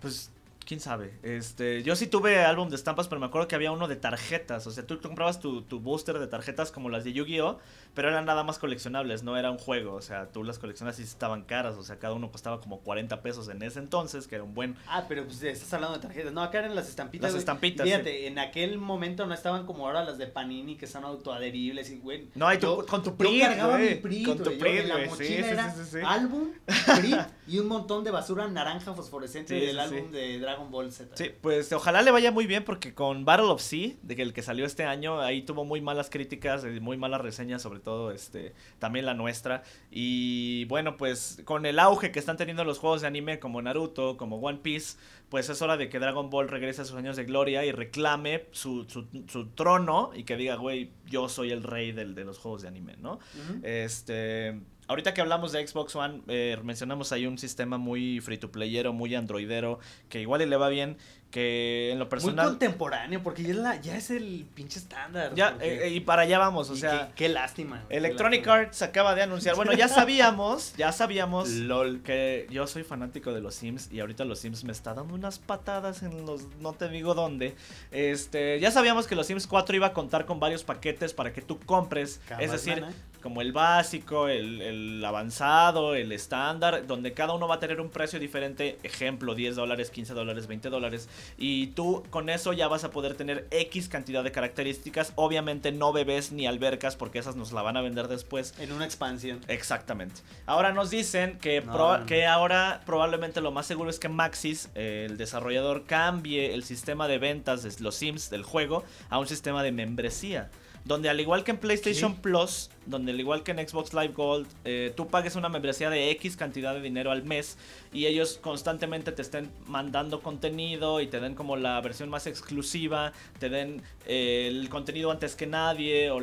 Pues 0.00 0.30
quién 0.64 0.80
sabe. 0.80 1.14
Este, 1.22 1.82
yo 1.82 1.96
sí 1.96 2.06
tuve 2.06 2.44
álbum 2.44 2.68
de 2.68 2.76
estampas, 2.76 3.08
pero 3.08 3.20
me 3.20 3.26
acuerdo 3.26 3.48
que 3.48 3.54
había 3.54 3.72
uno 3.72 3.88
de 3.88 3.96
tarjetas. 3.96 4.66
O 4.66 4.70
sea, 4.70 4.86
tú, 4.86 5.00
comprabas 5.00 5.40
tu, 5.40 5.62
tu, 5.62 5.80
booster 5.80 6.18
de 6.18 6.26
tarjetas 6.26 6.70
como 6.72 6.88
las 6.88 7.04
de 7.04 7.12
Yu-Gi-Oh! 7.12 7.58
Pero 7.94 8.08
eran 8.08 8.24
nada 8.24 8.42
más 8.42 8.58
coleccionables, 8.58 9.22
no 9.22 9.36
era 9.36 9.50
un 9.50 9.58
juego. 9.58 9.94
O 9.94 10.02
sea, 10.02 10.30
tú 10.30 10.44
las 10.44 10.58
coleccionas 10.58 10.98
y 10.98 11.02
estaban 11.02 11.42
caras. 11.42 11.76
O 11.76 11.82
sea, 11.82 11.98
cada 11.98 12.14
uno 12.14 12.30
costaba 12.30 12.60
como 12.60 12.80
40 12.80 13.22
pesos 13.22 13.48
en 13.48 13.62
ese 13.62 13.78
entonces, 13.78 14.26
que 14.26 14.34
era 14.34 14.44
un 14.44 14.54
buen. 14.54 14.76
Ah, 14.88 15.04
pero 15.08 15.24
pues 15.24 15.42
estás 15.42 15.72
hablando 15.74 15.96
de 15.96 16.02
tarjetas. 16.02 16.32
No, 16.32 16.42
acá 16.42 16.58
eran 16.58 16.74
las 16.74 16.88
estampitas. 16.88 17.32
Las 17.32 17.38
estampitas. 17.38 17.86
Fíjate, 17.86 18.26
en 18.26 18.38
aquel 18.38 18.78
momento 18.78 19.26
no 19.26 19.34
estaban 19.34 19.66
como 19.66 19.86
ahora 19.86 20.04
las 20.04 20.18
de 20.18 20.26
Panini 20.26 20.76
que 20.76 20.86
son 20.86 21.04
autoadheribles 21.04 21.90
y 21.90 21.98
güey. 21.98 22.28
No, 22.34 22.46
hay 22.46 22.58
tú, 22.58 22.84
con 22.88 23.02
tu 23.02 23.16
PRI. 23.16 23.40
cargaba 23.40 23.78
mi 23.78 23.94
PRI, 23.94 24.22
con 24.24 24.38
tu 24.38 24.58
PRI, 24.58 24.84
la 24.84 24.98
mochila 25.06 25.48
era 25.48 25.74
álbum, 26.04 26.48
PRI 26.66 27.16
y 27.46 27.58
un 27.58 27.68
montón 27.68 28.04
de 28.04 28.10
basura 28.10 28.48
naranja 28.48 28.94
fosforescente 28.94 29.54
del 29.54 29.78
álbum 29.78 30.10
de 30.10 30.38
Dragon 30.38 30.70
Ball 30.70 30.92
Z. 30.92 31.16
Sí, 31.16 31.30
pues 31.40 31.72
ojalá 31.72 32.02
le 32.02 32.10
vaya 32.10 32.30
muy 32.30 32.46
bien 32.46 32.64
porque 32.64 32.94
con 32.94 33.24
Battle 33.24 33.46
of 33.46 33.60
Sea, 33.60 33.92
de 34.02 34.16
que 34.16 34.22
el 34.22 34.32
que 34.32 34.42
salió 34.42 34.64
este 34.66 34.84
año, 34.84 35.20
ahí 35.20 35.42
tuvo 35.42 35.64
muy 35.64 35.80
malas 35.80 36.10
críticas, 36.10 36.64
y 36.64 36.80
muy 36.80 36.96
malas 36.96 37.20
reseñas, 37.20 37.62
sobre 37.62 37.80
todo 37.84 38.10
este 38.10 38.52
también 38.80 39.06
la 39.06 39.14
nuestra. 39.14 39.62
Y 39.90 40.64
bueno, 40.64 40.96
pues 40.96 41.40
con 41.44 41.66
el 41.66 41.78
auge 41.78 42.10
que 42.10 42.18
están 42.18 42.36
teniendo 42.36 42.64
los 42.64 42.78
juegos 42.78 43.02
de 43.02 43.06
anime 43.06 43.38
como 43.38 43.62
Naruto, 43.62 44.16
como 44.16 44.38
One 44.38 44.58
Piece, 44.62 44.98
pues 45.28 45.48
es 45.48 45.62
hora 45.62 45.76
de 45.76 45.88
que 45.88 45.98
Dragon 45.98 46.30
Ball 46.30 46.48
regrese 46.48 46.82
a 46.82 46.84
sus 46.84 46.96
años 46.96 47.16
de 47.16 47.24
gloria 47.24 47.64
y 47.64 47.72
reclame 47.72 48.46
su, 48.50 48.84
su, 48.88 49.46
trono 49.54 50.10
y 50.14 50.24
que 50.24 50.36
diga, 50.36 50.56
güey, 50.56 50.90
yo 51.06 51.28
soy 51.28 51.52
el 51.52 51.62
rey 51.62 51.92
del, 51.92 52.14
de 52.14 52.24
los 52.24 52.38
juegos 52.38 52.62
de 52.62 52.68
anime, 52.68 52.96
¿no? 53.00 53.20
Este 53.62 54.60
Ahorita 54.86 55.14
que 55.14 55.20
hablamos 55.20 55.52
de 55.52 55.66
Xbox 55.66 55.96
One, 55.96 56.20
eh, 56.28 56.58
mencionamos 56.62 57.12
ahí 57.12 57.26
un 57.26 57.38
sistema 57.38 57.78
muy 57.78 58.20
free 58.20 58.38
to 58.38 58.50
playero, 58.50 58.92
muy 58.92 59.14
androidero, 59.14 59.78
que 60.08 60.20
igual 60.20 60.48
le 60.48 60.56
va 60.56 60.68
bien, 60.68 60.98
que 61.34 61.90
en 61.90 61.98
lo 61.98 62.08
personal... 62.08 62.44
Muy 62.44 62.52
contemporáneo, 62.52 63.20
porque 63.22 63.42
ya 63.42 63.50
es, 63.50 63.56
la, 63.56 63.80
ya 63.80 63.96
es 63.96 64.10
el 64.10 64.46
pinche 64.54 64.78
estándar. 64.78 65.34
Ya, 65.34 65.56
eh, 65.60 65.90
y 65.92 65.98
para 65.98 66.22
allá 66.22 66.38
vamos, 66.38 66.70
o 66.70 66.76
sea... 66.76 67.10
Qué, 67.16 67.28
lástima. 67.28 67.82
Electronic 67.88 68.46
Arts 68.46 68.82
acaba 68.82 69.16
de 69.16 69.22
anunciar, 69.22 69.56
bueno, 69.56 69.72
ya 69.72 69.88
sabíamos, 69.88 70.74
ya 70.76 70.92
sabíamos 70.92 71.48
LOL. 71.48 72.02
que 72.02 72.46
yo 72.50 72.68
soy 72.68 72.84
fanático 72.84 73.32
de 73.32 73.40
los 73.40 73.56
Sims 73.56 73.90
y 73.90 73.98
ahorita 73.98 74.24
los 74.24 74.38
Sims 74.38 74.62
me 74.62 74.70
está 74.70 74.94
dando 74.94 75.14
unas 75.14 75.40
patadas 75.40 76.04
en 76.04 76.24
los... 76.24 76.46
no 76.60 76.74
te 76.74 76.88
digo 76.88 77.14
dónde. 77.14 77.56
Este, 77.90 78.60
ya 78.60 78.70
sabíamos 78.70 79.08
que 79.08 79.16
los 79.16 79.26
Sims 79.26 79.48
4 79.48 79.74
iba 79.74 79.88
a 79.88 79.92
contar 79.92 80.26
con 80.26 80.38
varios 80.38 80.62
paquetes 80.62 81.14
para 81.14 81.32
que 81.32 81.42
tú 81.42 81.58
compres, 81.58 82.20
es 82.38 82.52
decir, 82.52 82.84
como 83.24 83.40
el 83.40 83.52
básico, 83.52 84.28
el, 84.28 84.60
el 84.60 85.02
avanzado, 85.02 85.94
el 85.94 86.12
estándar, 86.12 86.86
donde 86.86 87.14
cada 87.14 87.32
uno 87.32 87.48
va 87.48 87.54
a 87.54 87.58
tener 87.58 87.80
un 87.80 87.88
precio 87.88 88.20
diferente, 88.20 88.78
ejemplo, 88.82 89.34
10 89.34 89.56
dólares, 89.56 89.88
15 89.88 90.12
dólares, 90.12 90.46
20 90.46 90.68
dólares, 90.68 91.08
y 91.38 91.68
tú 91.68 92.02
con 92.10 92.28
eso 92.28 92.52
ya 92.52 92.68
vas 92.68 92.84
a 92.84 92.90
poder 92.90 93.14
tener 93.14 93.46
X 93.50 93.88
cantidad 93.88 94.22
de 94.22 94.30
características, 94.30 95.14
obviamente 95.14 95.72
no 95.72 95.90
bebés 95.90 96.32
ni 96.32 96.46
albercas, 96.46 96.96
porque 96.96 97.18
esas 97.18 97.34
nos 97.34 97.52
la 97.52 97.62
van 97.62 97.78
a 97.78 97.80
vender 97.80 98.08
después. 98.08 98.52
En 98.58 98.72
una 98.72 98.84
expansión. 98.84 99.40
Exactamente. 99.48 100.20
Ahora 100.44 100.72
nos 100.72 100.90
dicen 100.90 101.38
que, 101.38 101.64
que 102.06 102.26
ahora 102.26 102.82
probablemente 102.84 103.40
lo 103.40 103.52
más 103.52 103.64
seguro 103.64 103.88
es 103.88 103.98
que 103.98 104.10
Maxis, 104.10 104.68
el 104.74 105.16
desarrollador, 105.16 105.84
cambie 105.86 106.52
el 106.52 106.62
sistema 106.62 107.08
de 107.08 107.16
ventas 107.16 107.62
de 107.62 107.72
los 107.82 107.94
Sims 107.94 108.28
del 108.28 108.42
juego 108.42 108.84
a 109.08 109.18
un 109.18 109.26
sistema 109.26 109.62
de 109.62 109.72
membresía 109.72 110.50
donde 110.84 111.08
al 111.08 111.18
igual 111.18 111.44
que 111.44 111.52
en 111.52 111.56
PlayStation 111.56 112.14
Plus, 112.16 112.70
donde 112.84 113.12
al 113.12 113.20
igual 113.20 113.42
que 113.42 113.52
en 113.52 113.68
Xbox 113.68 113.94
Live 113.94 114.12
Gold, 114.14 114.46
eh, 114.64 114.92
tú 114.94 115.06
pagues 115.08 115.34
una 115.34 115.48
membresía 115.48 115.88
de 115.88 116.10
X 116.10 116.36
cantidad 116.36 116.74
de 116.74 116.82
dinero 116.82 117.10
al 117.10 117.24
mes 117.24 117.56
y 117.92 118.06
ellos 118.06 118.38
constantemente 118.40 119.10
te 119.12 119.22
estén 119.22 119.50
mandando 119.66 120.20
contenido 120.20 121.00
y 121.00 121.06
te 121.06 121.20
den 121.20 121.34
como 121.34 121.56
la 121.56 121.80
versión 121.80 122.10
más 122.10 122.26
exclusiva, 122.26 123.12
te 123.38 123.48
den 123.48 123.82
eh, 124.06 124.48
el 124.48 124.68
contenido 124.68 125.10
antes 125.10 125.36
que 125.36 125.46
nadie 125.46 126.10
o 126.10 126.20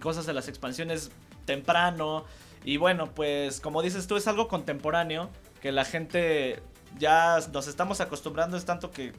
cosas 0.00 0.26
de 0.26 0.32
las 0.32 0.48
expansiones 0.48 1.12
temprano. 1.44 2.24
Y 2.64 2.78
bueno, 2.78 3.12
pues 3.14 3.60
como 3.60 3.82
dices 3.82 4.08
tú, 4.08 4.16
es 4.16 4.26
algo 4.26 4.48
contemporáneo 4.48 5.30
que 5.60 5.70
la 5.70 5.84
gente 5.84 6.60
ya 6.98 7.38
nos 7.52 7.68
estamos 7.68 8.00
acostumbrando, 8.00 8.56
es 8.56 8.64
tanto 8.64 8.90
que 8.90 9.12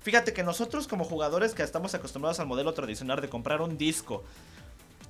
Fíjate 0.00 0.32
que 0.32 0.42
nosotros 0.42 0.88
como 0.88 1.04
jugadores 1.04 1.54
que 1.54 1.62
estamos 1.62 1.94
acostumbrados 1.94 2.40
al 2.40 2.46
modelo 2.46 2.72
tradicional 2.72 3.20
de 3.20 3.28
comprar 3.28 3.60
un 3.60 3.76
disco, 3.76 4.24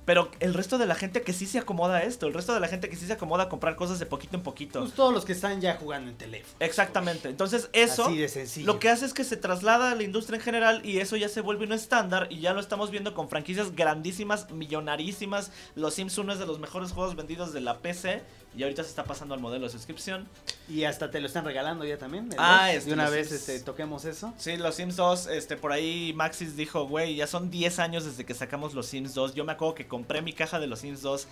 pero 0.03 0.29
el 0.39 0.53
resto 0.53 0.77
de 0.77 0.87
la 0.87 0.95
gente 0.95 1.21
que 1.21 1.31
sí 1.31 1.45
se 1.45 1.59
acomoda 1.59 1.97
a 1.97 2.03
esto, 2.03 2.25
el 2.27 2.33
resto 2.33 2.53
de 2.53 2.59
la 2.59 2.67
gente 2.67 2.89
que 2.89 2.95
sí 2.95 3.05
se 3.05 3.13
acomoda 3.13 3.43
a 3.43 3.49
comprar 3.49 3.75
cosas 3.75 3.99
de 3.99 4.05
poquito 4.07 4.35
en 4.35 4.41
poquito. 4.43 4.79
Pues 4.79 4.93
todos 4.93 5.13
los 5.13 5.25
que 5.25 5.33
están 5.33 5.61
ya 5.61 5.77
jugando 5.77 6.09
en 6.09 6.17
teléfono. 6.17 6.55
Exactamente. 6.59 7.29
Entonces 7.29 7.69
eso 7.71 8.07
Así 8.07 8.17
de 8.17 8.27
sencillo. 8.27 8.65
lo 8.65 8.79
que 8.79 8.89
hace 8.89 9.05
es 9.05 9.13
que 9.13 9.23
se 9.23 9.37
traslada 9.37 9.91
a 9.91 9.95
la 9.95 10.03
industria 10.03 10.37
en 10.37 10.43
general 10.43 10.81
y 10.83 10.97
eso 10.99 11.15
ya 11.17 11.29
se 11.29 11.41
vuelve 11.41 11.65
un 11.65 11.73
estándar 11.73 12.27
y 12.31 12.39
ya 12.39 12.53
lo 12.53 12.59
estamos 12.59 12.89
viendo 12.89 13.13
con 13.13 13.29
franquicias 13.29 13.75
grandísimas, 13.75 14.49
millonarísimas. 14.49 15.51
Los 15.75 15.93
Sims 15.93 16.17
1 16.17 16.33
es 16.33 16.39
de 16.39 16.47
los 16.47 16.59
mejores 16.59 16.91
juegos 16.91 17.15
vendidos 17.15 17.53
de 17.53 17.61
la 17.61 17.77
PC 17.77 18.23
y 18.55 18.63
ahorita 18.63 18.83
se 18.83 18.89
está 18.89 19.05
pasando 19.05 19.33
al 19.33 19.39
modelo 19.39 19.65
de 19.65 19.71
suscripción. 19.71 20.27
Y 20.67 20.83
hasta 20.83 21.09
te 21.09 21.19
lo 21.21 21.27
están 21.27 21.45
regalando 21.45 21.85
ya 21.85 21.97
también. 21.97 22.29
Ah, 22.37 22.73
es, 22.73 22.85
De 22.85 22.93
una 22.93 23.09
vez 23.09 23.31
este, 23.31 23.59
toquemos 23.59 24.05
eso. 24.05 24.33
Sí, 24.37 24.57
los 24.57 24.75
Sims 24.75 24.95
2, 24.95 25.27
este, 25.27 25.55
por 25.55 25.71
ahí 25.71 26.13
Maxis 26.15 26.55
dijo, 26.55 26.85
güey, 26.87 27.15
ya 27.15 27.27
son 27.27 27.49
10 27.49 27.79
años 27.79 28.05
desde 28.05 28.25
que 28.25 28.33
sacamos 28.33 28.73
los 28.73 28.87
Sims 28.87 29.13
2. 29.13 29.35
Yo 29.35 29.45
me 29.45 29.53
acuerdo 29.53 29.75
que 29.75 29.87
compré 29.87 30.21
mi 30.21 30.33
caja 30.33 30.59
de 30.59 30.67
los 30.67 30.79
Sims 30.79 31.01
2 31.01 31.27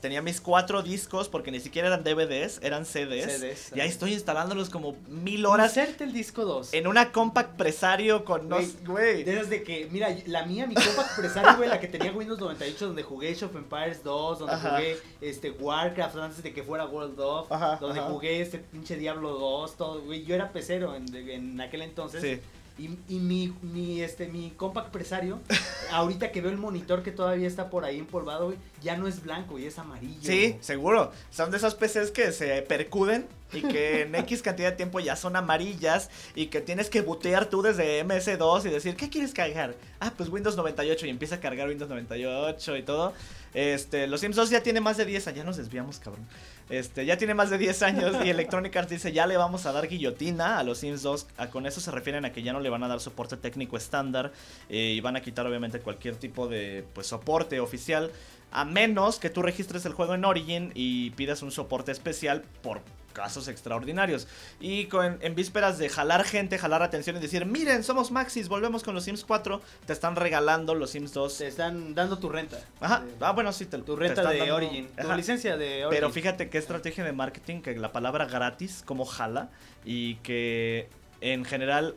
tenía 0.00 0.22
mis 0.22 0.40
cuatro 0.40 0.82
discos 0.82 1.28
porque 1.28 1.50
ni 1.50 1.60
siquiera 1.60 1.88
eran 1.88 2.04
DVDs, 2.04 2.60
eran 2.62 2.84
CDs. 2.84 3.72
y 3.74 3.80
ahí 3.80 3.88
estoy 3.88 4.12
instalándolos 4.12 4.70
como 4.70 4.96
mil 5.08 5.46
horas. 5.46 5.72
Hacerte 5.72 6.04
el 6.04 6.12
disco 6.12 6.44
2. 6.44 6.74
En 6.74 6.86
una 6.86 7.12
compact 7.12 7.56
presario 7.56 8.24
con 8.24 8.48
güey. 8.84 9.24
Desde 9.24 9.62
que, 9.62 9.88
mira, 9.90 10.14
la 10.26 10.44
mía, 10.46 10.66
mi 10.66 10.74
compact 10.74 11.16
presario, 11.16 11.56
güey, 11.56 11.68
la 11.68 11.80
que 11.80 11.88
tenía 11.88 12.12
Windows 12.12 12.38
98, 12.38 12.86
donde 12.86 13.02
jugué 13.02 13.32
Age 13.32 13.44
of 13.44 13.56
Empires 13.56 14.02
2, 14.02 14.38
donde 14.40 14.56
jugué 14.56 14.98
este 15.20 15.50
Warcraft 15.50 16.16
antes 16.16 16.42
de 16.42 16.52
que 16.52 16.62
fuera 16.62 16.86
World 16.86 17.20
of, 17.20 17.48
donde 17.80 18.00
jugué 18.00 18.40
este 18.40 18.58
pinche 18.58 18.96
Diablo 18.96 19.30
2, 19.38 19.76
todo, 19.76 20.00
güey. 20.02 20.24
Yo 20.24 20.34
era 20.34 20.52
pecero 20.52 20.94
en, 20.94 21.14
en 21.14 21.60
aquel 21.60 21.82
entonces. 21.82 22.22
Sí 22.22 22.40
Y, 22.78 22.96
y 23.08 23.18
mi, 23.18 23.52
mi, 23.62 24.02
este, 24.02 24.28
mi 24.28 24.50
compa 24.50 24.84
empresario, 24.84 25.40
ahorita 25.90 26.30
que 26.30 26.40
veo 26.40 26.50
el 26.50 26.58
monitor 26.58 27.02
que 27.02 27.10
todavía 27.10 27.48
está 27.48 27.70
por 27.70 27.84
ahí 27.84 27.98
empolvado, 27.98 28.46
güey, 28.46 28.58
ya 28.82 28.96
no 28.96 29.08
es 29.08 29.22
blanco 29.22 29.58
y 29.58 29.66
es 29.66 29.78
amarillo. 29.78 30.22
Sí, 30.22 30.56
seguro. 30.60 31.10
Son 31.30 31.50
de 31.50 31.56
esos 31.56 31.74
PCs 31.74 32.12
que 32.12 32.30
se 32.32 32.62
percuden 32.62 33.26
y 33.52 33.62
que 33.62 34.02
en 34.02 34.14
X 34.14 34.42
cantidad 34.42 34.70
de 34.70 34.76
tiempo 34.76 35.00
ya 35.00 35.16
son 35.16 35.34
amarillas 35.36 36.10
y 36.34 36.46
que 36.46 36.60
tienes 36.60 36.88
que 36.88 37.00
bootear 37.00 37.46
tú 37.46 37.62
desde 37.62 38.04
MS2 38.04 38.66
y 38.66 38.70
decir, 38.70 38.96
¿qué 38.96 39.08
quieres 39.08 39.32
cargar? 39.32 39.74
Ah, 40.00 40.12
pues 40.16 40.28
Windows 40.28 40.56
98 40.56 41.06
y 41.06 41.10
empieza 41.10 41.36
a 41.36 41.40
cargar 41.40 41.68
Windows 41.68 41.90
98 41.90 42.76
y 42.76 42.82
todo. 42.82 43.12
Este, 43.54 44.06
los 44.06 44.20
Sims 44.20 44.36
2 44.36 44.50
ya 44.50 44.62
tiene 44.62 44.80
más 44.80 44.96
de 44.96 45.04
10 45.04 45.26
años, 45.28 45.38
ya 45.38 45.44
nos 45.44 45.56
desviamos, 45.56 45.98
cabrón. 45.98 46.26
Este, 46.70 47.06
ya 47.06 47.16
tiene 47.16 47.34
más 47.34 47.48
de 47.48 47.56
10 47.56 47.82
años 47.82 48.16
y 48.24 48.28
Electronic 48.28 48.76
Arts 48.76 48.90
dice, 48.90 49.12
ya 49.12 49.26
le 49.26 49.36
vamos 49.36 49.64
a 49.64 49.72
dar 49.72 49.88
guillotina 49.88 50.58
a 50.58 50.62
los 50.62 50.78
Sims 50.78 51.02
2. 51.02 51.26
con 51.50 51.66
eso 51.66 51.80
se 51.80 51.90
refieren 51.90 52.24
a 52.24 52.32
que 52.32 52.42
ya 52.42 52.52
no 52.52 52.60
le 52.60 52.68
van 52.68 52.82
a 52.82 52.88
dar 52.88 53.00
soporte 53.00 53.36
técnico 53.36 53.76
estándar 53.76 54.32
eh, 54.68 54.92
y 54.96 55.00
van 55.00 55.16
a 55.16 55.22
quitar 55.22 55.46
obviamente 55.46 55.80
cualquier 55.80 56.16
tipo 56.16 56.46
de 56.46 56.84
pues, 56.92 57.06
soporte 57.06 57.58
oficial. 57.60 58.10
A 58.50 58.64
menos 58.64 59.18
que 59.18 59.30
tú 59.30 59.42
registres 59.42 59.84
el 59.86 59.92
juego 59.92 60.14
en 60.14 60.24
Origin 60.24 60.72
y 60.74 61.10
pidas 61.10 61.42
un 61.42 61.50
soporte 61.50 61.92
especial 61.92 62.42
por 62.62 62.80
casos 63.18 63.48
extraordinarios. 63.48 64.28
Y 64.60 64.86
con, 64.86 65.18
en 65.20 65.34
vísperas 65.34 65.78
de 65.78 65.88
jalar 65.88 66.24
gente, 66.24 66.56
jalar 66.56 66.82
atención 66.82 67.16
y 67.16 67.20
decir, 67.20 67.46
miren, 67.46 67.82
somos 67.82 68.12
Maxis, 68.12 68.48
volvemos 68.48 68.84
con 68.84 68.94
los 68.94 69.04
Sims 69.04 69.24
4, 69.24 69.60
te 69.86 69.92
están 69.92 70.14
regalando 70.14 70.74
los 70.74 70.90
Sims 70.90 71.12
2. 71.12 71.38
Te 71.38 71.48
están 71.48 71.94
dando 71.96 72.18
tu 72.18 72.28
renta. 72.28 72.58
Ajá, 72.80 73.04
ah, 73.20 73.32
bueno, 73.32 73.52
sí, 73.52 73.66
te, 73.66 73.78
tu 73.78 73.96
renta 73.96 74.28
de 74.30 74.52
Origin, 74.52 74.88
tu 74.96 75.12
licencia 75.14 75.56
de 75.56 75.86
Origin. 75.86 75.90
Pero 75.90 76.10
fíjate 76.10 76.48
qué 76.48 76.58
estrategia 76.58 77.02
de 77.02 77.12
marketing, 77.12 77.60
que 77.60 77.76
la 77.76 77.90
palabra 77.90 78.26
gratis, 78.26 78.82
como 78.86 79.04
jala, 79.04 79.50
y 79.84 80.14
que 80.16 80.88
en 81.20 81.44
general, 81.44 81.96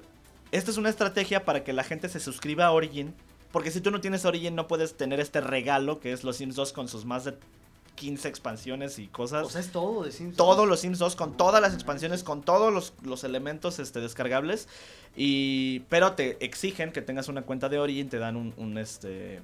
esta 0.51 0.71
es 0.71 0.77
una 0.77 0.89
estrategia 0.89 1.45
para 1.45 1.63
que 1.63 1.71
la 1.71 1.83
gente 1.83 2.09
se 2.09 2.19
suscriba 2.19 2.65
a 2.65 2.71
Origin. 2.71 3.13
Porque 3.51 3.71
si 3.71 3.81
tú 3.81 3.91
no 3.91 4.01
tienes 4.01 4.25
Origin 4.25 4.55
no 4.55 4.67
puedes 4.67 4.95
tener 4.95 5.19
este 5.19 5.41
regalo 5.41 5.99
que 5.99 6.13
es 6.13 6.23
los 6.23 6.37
Sims 6.37 6.55
2 6.55 6.73
con 6.73 6.87
sus 6.87 7.05
más 7.05 7.25
de 7.25 7.35
15 7.95 8.27
expansiones 8.27 8.97
y 8.99 9.07
cosas. 9.07 9.45
O 9.45 9.49
sea, 9.49 9.61
es 9.61 9.71
todo 9.71 10.03
de 10.03 10.11
Sims 10.11 10.35
2. 10.35 10.37
Todos 10.37 10.67
los 10.67 10.79
Sims 10.79 10.99
2 10.99 11.15
con 11.15 11.37
todas 11.37 11.61
las 11.61 11.73
expansiones, 11.73 12.23
con 12.23 12.41
todos 12.41 12.93
los, 13.03 13.23
elementos 13.23 13.79
este, 13.79 13.99
descargables. 13.99 14.67
Y, 15.15 15.81
pero 15.89 16.13
te 16.13 16.43
exigen 16.43 16.91
que 16.91 17.01
tengas 17.01 17.27
una 17.27 17.43
cuenta 17.43 17.69
de 17.69 17.79
Origin, 17.79 18.09
te 18.09 18.17
dan 18.17 18.37
un, 18.37 18.53
un 18.57 18.77
este, 18.77 19.41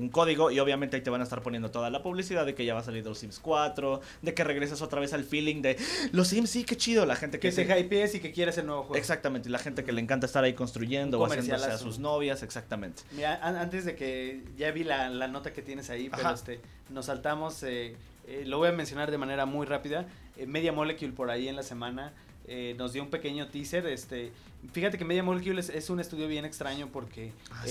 un 0.00 0.08
código 0.08 0.50
y 0.50 0.58
obviamente 0.58 0.96
ahí 0.96 1.02
te 1.02 1.10
van 1.10 1.20
a 1.20 1.24
estar 1.24 1.42
poniendo 1.42 1.70
toda 1.70 1.90
la 1.90 2.02
publicidad 2.02 2.46
de 2.46 2.54
que 2.54 2.64
ya 2.64 2.74
va 2.74 2.80
a 2.80 2.84
salir 2.84 3.04
los 3.04 3.18
Sims 3.18 3.38
4, 3.38 4.00
de 4.22 4.34
que 4.34 4.44
regresas 4.44 4.82
otra 4.82 5.00
vez 5.00 5.12
al 5.12 5.24
feeling 5.24 5.62
de 5.62 5.76
los 6.12 6.28
Sims, 6.28 6.50
sí, 6.50 6.64
qué 6.64 6.76
chido, 6.76 7.06
la 7.06 7.16
gente 7.16 7.38
que... 7.38 7.48
Que 7.48 7.52
se 7.52 7.64
hypees 7.64 8.14
y 8.14 8.20
que 8.20 8.32
quiere 8.32 8.50
el 8.50 8.66
nuevo 8.66 8.82
juego. 8.82 8.96
Exactamente, 8.96 9.48
y 9.48 9.52
la 9.52 9.58
gente 9.58 9.84
que 9.84 9.92
le 9.92 10.00
encanta 10.00 10.26
estar 10.26 10.42
ahí 10.44 10.54
construyendo 10.54 11.20
o 11.20 11.26
haciéndose 11.26 11.70
a 11.70 11.78
sus 11.78 11.98
novias, 11.98 12.42
exactamente. 12.42 13.02
Mira, 13.12 13.38
antes 13.42 13.84
de 13.84 13.94
que 13.94 14.42
ya 14.56 14.70
vi 14.70 14.84
la, 14.84 15.28
nota 15.28 15.52
que 15.52 15.62
tienes 15.62 15.90
ahí, 15.90 16.10
pero 16.10 16.30
este, 16.30 16.60
nos 16.88 17.06
saltamos, 17.06 17.62
eh, 17.62 17.96
eh, 18.26 18.44
lo 18.46 18.58
voy 18.58 18.68
a 18.68 18.72
mencionar 18.72 19.10
de 19.10 19.18
manera 19.18 19.46
muy 19.46 19.66
rápida, 19.66 20.06
eh, 20.36 20.46
Media 20.46 20.72
Molecule 20.72 21.12
por 21.12 21.30
ahí 21.30 21.48
en 21.48 21.56
la 21.56 21.62
semana 21.62 22.12
nos 22.76 22.92
dio 22.92 23.04
un 23.04 23.10
pequeño 23.10 23.46
teaser. 23.46 23.86
Este, 23.86 24.32
fíjate 24.72 24.98
que 24.98 25.04
Media 25.04 25.22
Molecule 25.22 25.60
es, 25.60 25.88
un 25.88 26.00
estudio 26.00 26.26
bien 26.26 26.44
extraño 26.44 26.88
porque 26.92 27.30
ah, 27.52 27.64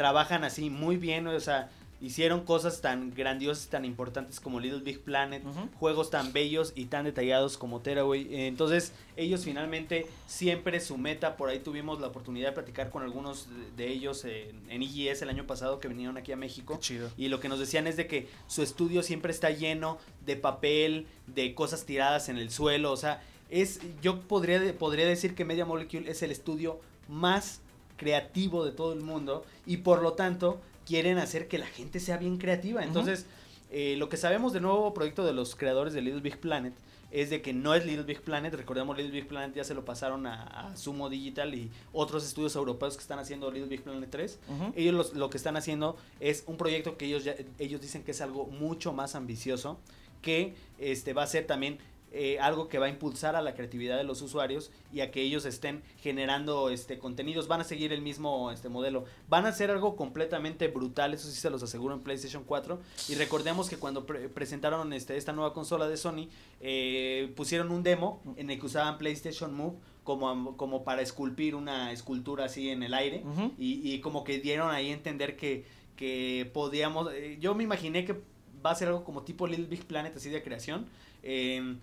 trabajan 0.00 0.44
así 0.44 0.70
muy 0.70 0.96
bien, 0.96 1.26
o 1.26 1.38
sea, 1.40 1.68
hicieron 2.00 2.46
cosas 2.46 2.80
tan 2.80 3.12
grandiosas, 3.14 3.68
tan 3.68 3.84
importantes 3.84 4.40
como 4.40 4.58
Little 4.58 4.80
Big 4.80 5.02
Planet, 5.02 5.42
juegos 5.78 6.08
tan 6.08 6.32
bellos 6.32 6.72
y 6.74 6.86
tan 6.86 7.04
detallados 7.04 7.58
como 7.58 7.80
Tearaway. 7.80 8.46
Entonces, 8.46 8.94
ellos 9.18 9.44
finalmente 9.44 10.06
siempre 10.26 10.80
su 10.80 10.96
meta, 10.96 11.36
por 11.36 11.50
ahí 11.50 11.58
tuvimos 11.58 12.00
la 12.00 12.06
oportunidad 12.06 12.48
de 12.48 12.54
platicar 12.54 12.88
con 12.88 13.02
algunos 13.02 13.48
de 13.76 13.88
ellos 13.88 14.24
en, 14.24 14.70
en 14.70 14.82
EGS 14.82 15.20
el 15.20 15.28
año 15.28 15.46
pasado 15.46 15.80
que 15.80 15.88
vinieron 15.88 16.16
aquí 16.16 16.32
a 16.32 16.36
México. 16.36 16.80
Y 17.18 17.28
lo 17.28 17.38
que 17.38 17.50
nos 17.50 17.58
decían 17.58 17.86
es 17.86 17.98
de 17.98 18.06
que 18.06 18.26
su 18.46 18.62
estudio 18.62 19.02
siempre 19.02 19.32
está 19.32 19.50
lleno 19.50 19.98
de 20.24 20.36
papel, 20.36 21.08
de 21.26 21.54
cosas 21.54 21.84
tiradas 21.84 22.30
en 22.30 22.38
el 22.38 22.50
suelo, 22.50 22.90
o 22.90 22.96
sea, 22.96 23.22
es 23.50 23.80
yo 24.00 24.22
podría 24.22 24.78
podría 24.78 25.06
decir 25.06 25.34
que 25.34 25.44
Media 25.44 25.66
Molecule 25.66 26.10
es 26.10 26.22
el 26.22 26.30
estudio 26.30 26.80
más 27.06 27.60
creativo 28.00 28.64
de 28.64 28.72
todo 28.72 28.94
el 28.94 29.02
mundo 29.02 29.44
y 29.66 29.78
por 29.78 30.00
lo 30.00 30.14
tanto 30.14 30.58
quieren 30.86 31.18
hacer 31.18 31.48
que 31.48 31.58
la 31.58 31.66
gente 31.66 32.00
sea 32.00 32.16
bien 32.16 32.38
creativa. 32.38 32.82
Entonces, 32.82 33.26
eh, 33.70 33.94
lo 33.98 34.08
que 34.08 34.16
sabemos 34.16 34.54
del 34.54 34.62
nuevo 34.62 34.94
proyecto 34.94 35.22
de 35.26 35.34
los 35.34 35.54
creadores 35.54 35.92
de 35.92 36.00
Little 36.00 36.22
Big 36.22 36.38
Planet 36.38 36.72
es 37.10 37.28
de 37.28 37.42
que 37.42 37.52
no 37.52 37.74
es 37.74 37.84
Little 37.84 38.04
Big 38.04 38.22
Planet, 38.22 38.54
recordemos 38.54 38.96
Little 38.96 39.12
Big 39.12 39.28
Planet 39.28 39.54
ya 39.54 39.64
se 39.64 39.74
lo 39.74 39.84
pasaron 39.84 40.26
a, 40.26 40.74
Sumo 40.76 41.10
Digital 41.10 41.54
y 41.54 41.70
otros 41.92 42.24
estudios 42.24 42.56
europeos 42.56 42.96
que 42.96 43.02
están 43.02 43.18
haciendo 43.18 43.50
Little 43.50 43.68
Big 43.68 43.82
Planet 43.82 44.08
3. 44.08 44.38
Ellos 44.76 45.12
lo 45.12 45.28
que 45.28 45.36
están 45.36 45.58
haciendo 45.58 45.98
es 46.20 46.44
un 46.46 46.56
proyecto 46.56 46.96
que 46.96 47.04
ellos 47.04 47.22
ya, 47.22 47.34
ellos 47.58 47.82
dicen 47.82 48.02
que 48.02 48.12
es 48.12 48.22
algo 48.22 48.46
mucho 48.46 48.94
más 48.94 49.14
ambicioso, 49.14 49.78
que 50.22 50.54
este 50.78 51.12
va 51.12 51.24
a 51.24 51.26
ser 51.26 51.46
también 51.46 51.78
eh, 52.12 52.38
algo 52.40 52.68
que 52.68 52.78
va 52.78 52.86
a 52.86 52.88
impulsar 52.88 53.36
a 53.36 53.42
la 53.42 53.54
creatividad 53.54 53.96
de 53.96 54.04
los 54.04 54.20
usuarios 54.22 54.72
y 54.92 55.00
a 55.00 55.10
que 55.10 55.22
ellos 55.22 55.44
estén 55.44 55.82
generando 56.00 56.70
este 56.70 56.98
contenidos. 56.98 57.46
Van 57.46 57.60
a 57.60 57.64
seguir 57.64 57.92
el 57.92 58.02
mismo 58.02 58.50
este 58.50 58.68
modelo. 58.68 59.04
Van 59.28 59.46
a 59.46 59.52
ser 59.52 59.70
algo 59.70 59.94
completamente 59.94 60.68
brutal 60.68 61.14
eso 61.14 61.28
sí 61.28 61.38
se 61.38 61.50
los 61.50 61.62
aseguro 61.62 61.94
en 61.94 62.00
PlayStation 62.00 62.44
4 62.44 62.80
y 63.08 63.14
recordemos 63.14 63.68
que 63.68 63.76
cuando 63.76 64.06
presentaron 64.06 64.92
este 64.92 65.16
esta 65.16 65.32
nueva 65.32 65.52
consola 65.52 65.88
de 65.88 65.96
Sony 65.96 66.28
eh, 66.60 67.32
pusieron 67.36 67.70
un 67.70 67.82
demo 67.82 68.22
en 68.36 68.50
el 68.50 68.58
que 68.58 68.66
usaban 68.66 68.98
PlayStation 68.98 69.54
Move 69.54 69.76
como, 70.02 70.56
como 70.56 70.82
para 70.82 71.02
esculpir 71.02 71.54
una 71.54 71.92
escultura 71.92 72.46
así 72.46 72.70
en 72.70 72.82
el 72.82 72.94
aire. 72.94 73.22
Y, 73.58 73.92
y, 73.94 74.00
como 74.00 74.24
que 74.24 74.40
dieron 74.40 74.70
ahí 74.70 74.90
a 74.90 74.94
entender 74.94 75.36
que, 75.36 75.64
que 75.94 76.50
podíamos 76.52 77.12
eh, 77.12 77.38
yo 77.40 77.54
me 77.54 77.62
imaginé 77.62 78.04
que 78.04 78.20
va 78.64 78.72
a 78.72 78.74
ser 78.74 78.88
algo 78.88 79.04
como 79.04 79.22
tipo 79.22 79.46
Little 79.46 79.66
Big 79.66 79.86
Planet 79.86 80.16
así 80.16 80.30
de 80.30 80.42
creación. 80.42 80.86
Eh, 81.22 81.76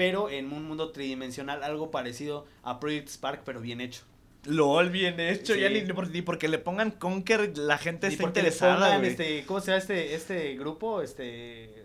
pero 0.00 0.30
en 0.30 0.50
un 0.50 0.66
mundo 0.66 0.92
tridimensional, 0.92 1.62
algo 1.62 1.90
parecido 1.90 2.46
a 2.62 2.80
Project 2.80 3.08
Spark, 3.10 3.42
pero 3.44 3.60
bien 3.60 3.82
hecho. 3.82 4.04
LOL, 4.44 4.88
bien 4.88 5.20
hecho, 5.20 5.54
ya 5.54 5.68
ni, 5.68 5.82
porque 6.22 6.48
le 6.48 6.56
pongan 6.56 6.90
Conker, 6.90 7.58
la 7.58 7.76
gente 7.76 8.06
está 8.06 8.22
interesada. 8.22 8.96
este, 9.04 9.44
¿Cómo 9.44 9.60
se 9.60 9.66
llama 9.66 9.78
este, 9.78 10.14
este 10.14 10.54
grupo? 10.56 11.02
Este. 11.02 11.84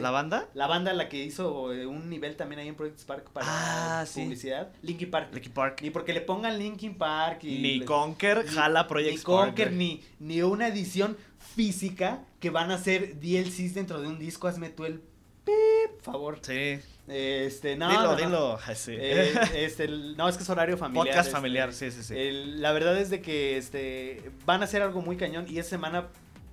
¿La 0.00 0.10
banda? 0.10 0.48
La 0.54 0.68
banda 0.68 0.94
la 0.94 1.10
que 1.10 1.22
hizo 1.22 1.74
eh, 1.74 1.84
un 1.84 2.08
nivel 2.08 2.34
también 2.36 2.60
ahí 2.60 2.68
en 2.68 2.76
Project 2.76 3.00
Spark 3.00 3.30
para 3.30 3.46
ah, 3.46 4.04
publicidad. 4.14 4.72
Linkin 4.80 5.10
Park. 5.10 5.28
Linkin 5.34 5.52
Park. 5.52 5.80
Ni 5.82 5.90
porque 5.90 6.14
le 6.14 6.22
pongan 6.22 6.58
Linkin 6.58 6.94
Park. 6.94 7.44
Y 7.44 7.58
ni 7.58 7.84
Conker 7.84 8.46
jala 8.46 8.88
Project 8.88 9.18
Spark. 9.18 9.48
Ni 9.48 9.64
Conker, 9.64 9.72
ni, 9.72 10.02
ni 10.18 10.40
una 10.40 10.68
edición 10.68 11.18
física 11.54 12.24
que 12.40 12.48
van 12.48 12.70
a 12.70 12.78
ser 12.78 13.20
DLCs 13.20 13.74
dentro 13.74 14.00
de 14.00 14.08
un 14.08 14.18
disco. 14.18 14.48
Hazme 14.48 14.70
tú 14.70 14.86
el 14.86 15.02
pip, 15.44 16.00
favor. 16.02 16.38
Sí. 16.40 16.80
Este, 17.10 17.74
no, 17.74 17.88
dilo, 17.88 18.02
no, 18.02 18.16
dilo. 18.16 18.58
Eh, 18.88 19.34
este, 19.54 19.88
no, 19.88 20.28
es 20.28 20.36
que 20.36 20.44
es 20.44 20.50
horario 20.50 20.76
familiar. 20.76 21.06
Podcast 21.06 21.26
este, 21.26 21.36
familiar, 21.36 21.72
sí, 21.72 21.90
sí, 21.90 22.04
sí. 22.04 22.14
la 22.56 22.72
verdad 22.72 22.96
es 22.98 23.10
de 23.10 23.20
que 23.20 23.56
este, 23.56 24.30
van 24.46 24.62
a 24.62 24.64
hacer 24.64 24.80
algo 24.82 25.02
muy 25.02 25.16
cañón 25.16 25.46
y 25.48 25.58
esta 25.58 25.70
semana 25.70 26.08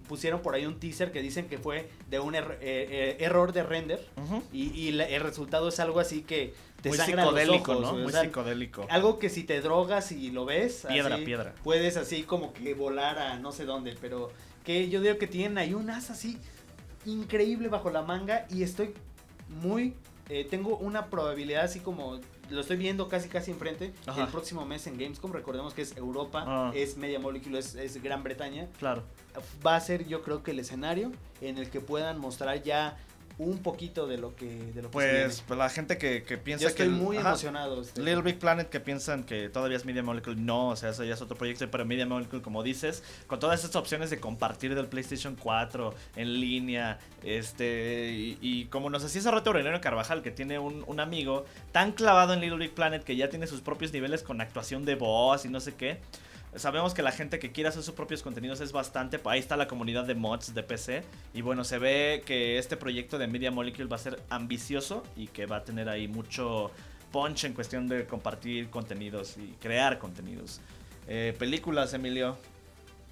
pusieron 0.07 0.41
por 0.41 0.55
ahí 0.55 0.65
un 0.65 0.79
teaser 0.79 1.11
que 1.11 1.21
dicen 1.21 1.47
que 1.47 1.57
fue 1.57 1.89
de 2.09 2.19
un 2.19 2.33
eh, 2.33 2.43
eh, 2.61 3.17
error 3.19 3.53
de 3.53 3.61
render 3.61 4.03
y, 4.51 4.87
el 4.89 5.21
resultado 5.21 5.67
es 5.67 5.79
algo 5.79 5.99
así 5.99 6.23
que 6.23 6.53
te 6.81 6.89
muy 6.89 6.97
psicodélico, 6.97 7.75
¿no? 7.75 7.93
Muy 7.93 8.13
psicodélico. 8.13 8.87
Algo 8.89 9.19
que 9.19 9.29
si 9.29 9.43
te 9.43 9.61
drogas 9.61 10.11
y 10.11 10.31
lo 10.31 10.45
ves, 10.45 10.85
piedra, 10.87 11.17
piedra. 11.17 11.53
Puedes 11.63 11.97
así 11.97 12.23
como 12.23 12.53
que 12.53 12.73
volar 12.73 13.19
a 13.19 13.37
no 13.37 13.51
sé 13.51 13.65
dónde, 13.65 13.95
pero 13.99 14.31
que 14.63 14.89
yo 14.89 15.01
digo 15.01 15.17
que 15.17 15.27
tienen 15.27 15.57
ahí 15.57 15.73
un 15.73 15.89
as 15.89 16.09
así 16.09 16.39
increíble 17.05 17.67
bajo 17.67 17.89
la 17.89 18.01
manga 18.01 18.47
y 18.49 18.63
estoy 18.63 18.93
muy 19.61 19.93
eh, 20.29 20.45
tengo 20.49 20.77
una 20.77 21.07
probabilidad 21.07 21.63
así 21.63 21.79
como 21.79 22.19
lo 22.49 22.61
estoy 22.61 22.77
viendo 22.77 23.07
casi 23.07 23.29
casi 23.29 23.51
enfrente 23.51 23.93
el 24.17 24.27
próximo 24.27 24.65
mes 24.65 24.87
en 24.87 24.97
Gamescom 24.97 25.31
recordemos 25.31 25.73
que 25.73 25.81
es 25.81 25.95
Europa 25.97 26.43
ah. 26.47 26.71
es 26.75 26.97
Media 26.97 27.19
Molecule 27.19 27.59
es, 27.59 27.75
es, 27.75 28.01
Gran 28.01 28.23
Bretaña. 28.23 28.67
Claro. 28.79 29.03
Va 29.65 29.75
a 29.75 29.79
ser 29.79 30.07
yo 30.07 30.23
creo 30.23 30.43
que 30.43 30.51
el 30.51 30.59
escenario 30.59 31.11
en 31.41 31.57
el 31.57 31.69
que 31.69 31.81
puedan 31.81 32.19
mostrar 32.19 32.61
ya 32.63 32.97
un 33.39 33.59
poquito 33.59 34.07
de 34.07 34.17
lo 34.17 34.35
que 34.35 34.47
de 34.47 34.81
lo 34.81 34.89
que 34.89 34.93
pues, 34.93 35.43
pues 35.47 35.57
la 35.57 35.69
gente 35.69 35.99
que, 35.99 36.23
que 36.23 36.37
piensa 36.37 36.63
Yo 36.63 36.69
estoy 36.69 36.87
que 36.87 36.91
muy 36.91 37.17
emocionado 37.17 37.81
este. 37.81 38.01
Little 38.01 38.23
Big 38.23 38.39
Planet 38.39 38.67
que 38.67 38.79
piensan 38.79 39.23
que 39.23 39.49
todavía 39.49 39.77
es 39.77 39.85
Media 39.85 40.01
Molecule 40.01 40.35
no 40.35 40.69
o 40.69 40.75
sea 40.75 40.89
eso 40.89 41.03
ya 41.03 41.13
es 41.13 41.21
otro 41.21 41.37
proyecto 41.37 41.69
pero 41.69 41.85
Media 41.85 42.07
Molecule 42.07 42.41
como 42.41 42.63
dices 42.63 43.03
con 43.27 43.39
todas 43.39 43.63
estas 43.63 43.75
opciones 43.75 44.09
de 44.09 44.19
compartir 44.19 44.73
del 44.73 44.87
PlayStation 44.87 45.35
4 45.35 45.93
en 46.15 46.33
línea 46.41 46.99
este 47.23 48.37
y, 48.41 48.65
como 48.71 48.89
nos 48.89 49.03
hacía 49.03 49.21
ese 49.21 49.29
rato 49.29 49.51
Aurelio 49.51 49.79
Carvajal 49.81 50.23
que 50.23 50.31
tiene 50.31 50.57
un, 50.57 50.83
un, 50.87 50.99
amigo 50.99 51.45
tan 51.71 51.91
clavado 51.91 52.33
en 52.33 52.41
Little 52.41 52.57
Big 52.57 52.73
Planet 52.73 53.03
que 53.03 53.15
ya 53.15 53.29
tiene 53.29 53.45
sus 53.45 53.61
propios 53.61 53.93
niveles 53.93 54.23
con 54.23 54.41
actuación 54.41 54.83
de 54.83 54.95
voz 54.95 55.45
y 55.45 55.49
no 55.49 55.59
sé 55.59 55.75
qué 55.75 55.99
Sabemos 56.57 56.93
que 56.93 57.01
la 57.01 57.11
gente 57.11 57.39
que 57.39 57.51
quiere 57.51 57.69
hacer 57.69 57.83
sus 57.83 57.93
propios 57.93 58.23
contenidos 58.23 58.61
es 58.61 58.71
bastante. 58.71 59.19
Ahí 59.25 59.39
está 59.39 59.57
la 59.57 59.67
comunidad 59.67 60.05
de 60.05 60.15
mods 60.15 60.53
de 60.53 60.63
PC. 60.63 61.03
Y 61.33 61.41
bueno, 61.41 61.63
se 61.63 61.77
ve 61.77 62.23
que 62.25 62.57
este 62.57 62.77
proyecto 62.77 63.17
de 63.17 63.27
Media 63.27 63.51
Molecule 63.51 63.87
va 63.87 63.95
a 63.97 63.99
ser 63.99 64.21
ambicioso 64.29 65.03
y 65.15 65.27
que 65.27 65.45
va 65.45 65.57
a 65.57 65.63
tener 65.63 65.89
ahí 65.89 66.07
mucho 66.07 66.71
punch 67.11 67.45
en 67.45 67.53
cuestión 67.53 67.87
de 67.87 68.05
compartir 68.05 68.69
contenidos 68.69 69.37
y 69.37 69.55
crear 69.61 69.99
contenidos. 69.99 70.61
Eh, 71.07 71.35
películas, 71.37 71.93
Emilio. 71.93 72.37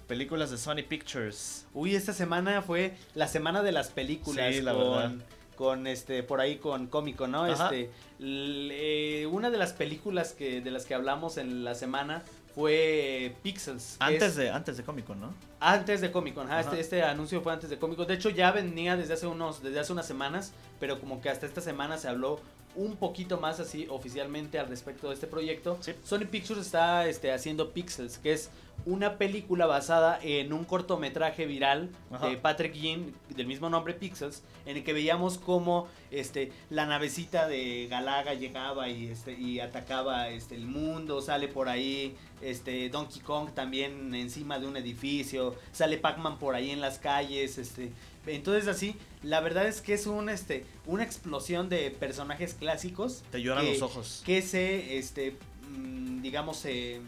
Películas 0.06 0.50
de 0.50 0.58
Sony 0.58 0.84
Pictures. 0.88 1.66
Uy, 1.74 1.94
esta 1.96 2.12
semana 2.12 2.62
fue 2.62 2.94
la 3.14 3.26
semana 3.26 3.62
de 3.62 3.72
las 3.72 3.88
películas. 3.88 4.54
Sí, 4.54 4.60
la 4.60 4.72
con, 4.72 4.80
verdad. 4.80 5.12
Con 5.56 5.86
este, 5.86 6.22
por 6.22 6.40
ahí 6.40 6.56
con 6.56 6.86
cómico, 6.86 7.26
¿no? 7.26 7.44
Ajá. 7.44 7.70
Este, 7.74 9.26
una 9.26 9.50
de 9.50 9.58
las 9.58 9.72
películas 9.72 10.32
que, 10.32 10.60
de 10.60 10.70
las 10.70 10.84
que 10.84 10.94
hablamos 10.94 11.38
en 11.38 11.64
la 11.64 11.74
semana 11.74 12.22
fue 12.56 13.36
Pixels. 13.42 13.96
Antes 14.00 14.22
es- 14.30 14.36
de, 14.36 14.50
antes 14.50 14.78
de 14.78 14.82
Comic 14.82 15.04
Con, 15.06 15.20
¿no? 15.20 15.34
Antes 15.60 16.00
de 16.00 16.10
Comic 16.10 16.34
Con, 16.34 16.46
ajá, 16.46 16.60
Ajá. 16.60 16.70
Este, 16.70 16.80
este 16.80 17.02
anuncio 17.02 17.42
fue 17.42 17.52
antes 17.52 17.68
de 17.68 17.78
Comic 17.78 17.98
Con. 17.98 18.06
De 18.06 18.14
hecho, 18.14 18.30
ya 18.30 18.50
venía 18.50 18.96
desde 18.96 19.12
hace 19.14 19.26
unos, 19.26 19.62
desde 19.62 19.78
hace 19.78 19.92
unas 19.92 20.06
semanas, 20.06 20.52
pero 20.80 20.98
como 20.98 21.20
que 21.20 21.28
hasta 21.28 21.44
esta 21.46 21.60
semana 21.60 21.98
se 21.98 22.08
habló 22.08 22.40
un 22.76 22.96
poquito 22.96 23.38
más 23.38 23.58
así 23.60 23.86
oficialmente 23.90 24.58
al 24.58 24.68
respecto 24.68 25.08
de 25.08 25.14
este 25.14 25.26
proyecto. 25.26 25.78
Sí. 25.80 25.92
Sony 26.04 26.26
Pictures 26.30 26.60
está 26.60 27.06
este, 27.06 27.32
haciendo 27.32 27.72
Pixels, 27.72 28.18
que 28.18 28.32
es 28.32 28.50
una 28.84 29.16
película 29.18 29.66
basada 29.66 30.18
en 30.22 30.52
un 30.52 30.64
cortometraje 30.64 31.46
viral 31.46 31.90
Ajá. 32.10 32.28
de 32.28 32.36
Patrick 32.36 32.74
Yin, 32.74 33.14
del 33.34 33.46
mismo 33.46 33.68
nombre 33.70 33.94
Pixels, 33.94 34.42
en 34.66 34.76
el 34.76 34.84
que 34.84 34.92
veíamos 34.92 35.38
cómo 35.38 35.88
este, 36.10 36.52
la 36.70 36.86
navecita 36.86 37.48
de 37.48 37.88
Galaga 37.88 38.34
llegaba 38.34 38.88
y, 38.88 39.08
este, 39.08 39.32
y 39.32 39.60
atacaba 39.60 40.28
este, 40.28 40.54
el 40.54 40.66
mundo, 40.66 41.20
sale 41.20 41.48
por 41.48 41.68
ahí 41.68 42.14
este, 42.42 42.88
Donkey 42.90 43.22
Kong 43.22 43.50
también 43.54 44.14
encima 44.14 44.58
de 44.58 44.66
un 44.66 44.76
edificio, 44.76 45.56
sale 45.72 45.98
Pac-Man 45.98 46.38
por 46.38 46.54
ahí 46.54 46.70
en 46.70 46.80
las 46.80 46.98
calles, 46.98 47.58
este, 47.58 47.90
entonces 48.26 48.68
así, 48.68 48.96
la 49.22 49.40
verdad 49.40 49.66
es 49.66 49.80
que 49.80 49.94
es 49.94 50.06
un, 50.06 50.28
este, 50.28 50.64
una 50.86 51.02
explosión 51.04 51.68
de 51.68 51.90
personajes 51.90 52.54
clásicos 52.54 53.22
Te 53.30 53.40
lloran 53.42 53.64
que- 53.64 53.72
los 53.72 53.82
ojos. 53.82 54.22
que 54.26 54.42
se, 54.42 54.98
este, 54.98 55.36
mm, 55.70 56.22
digamos, 56.22 56.64
eh, 56.64 57.00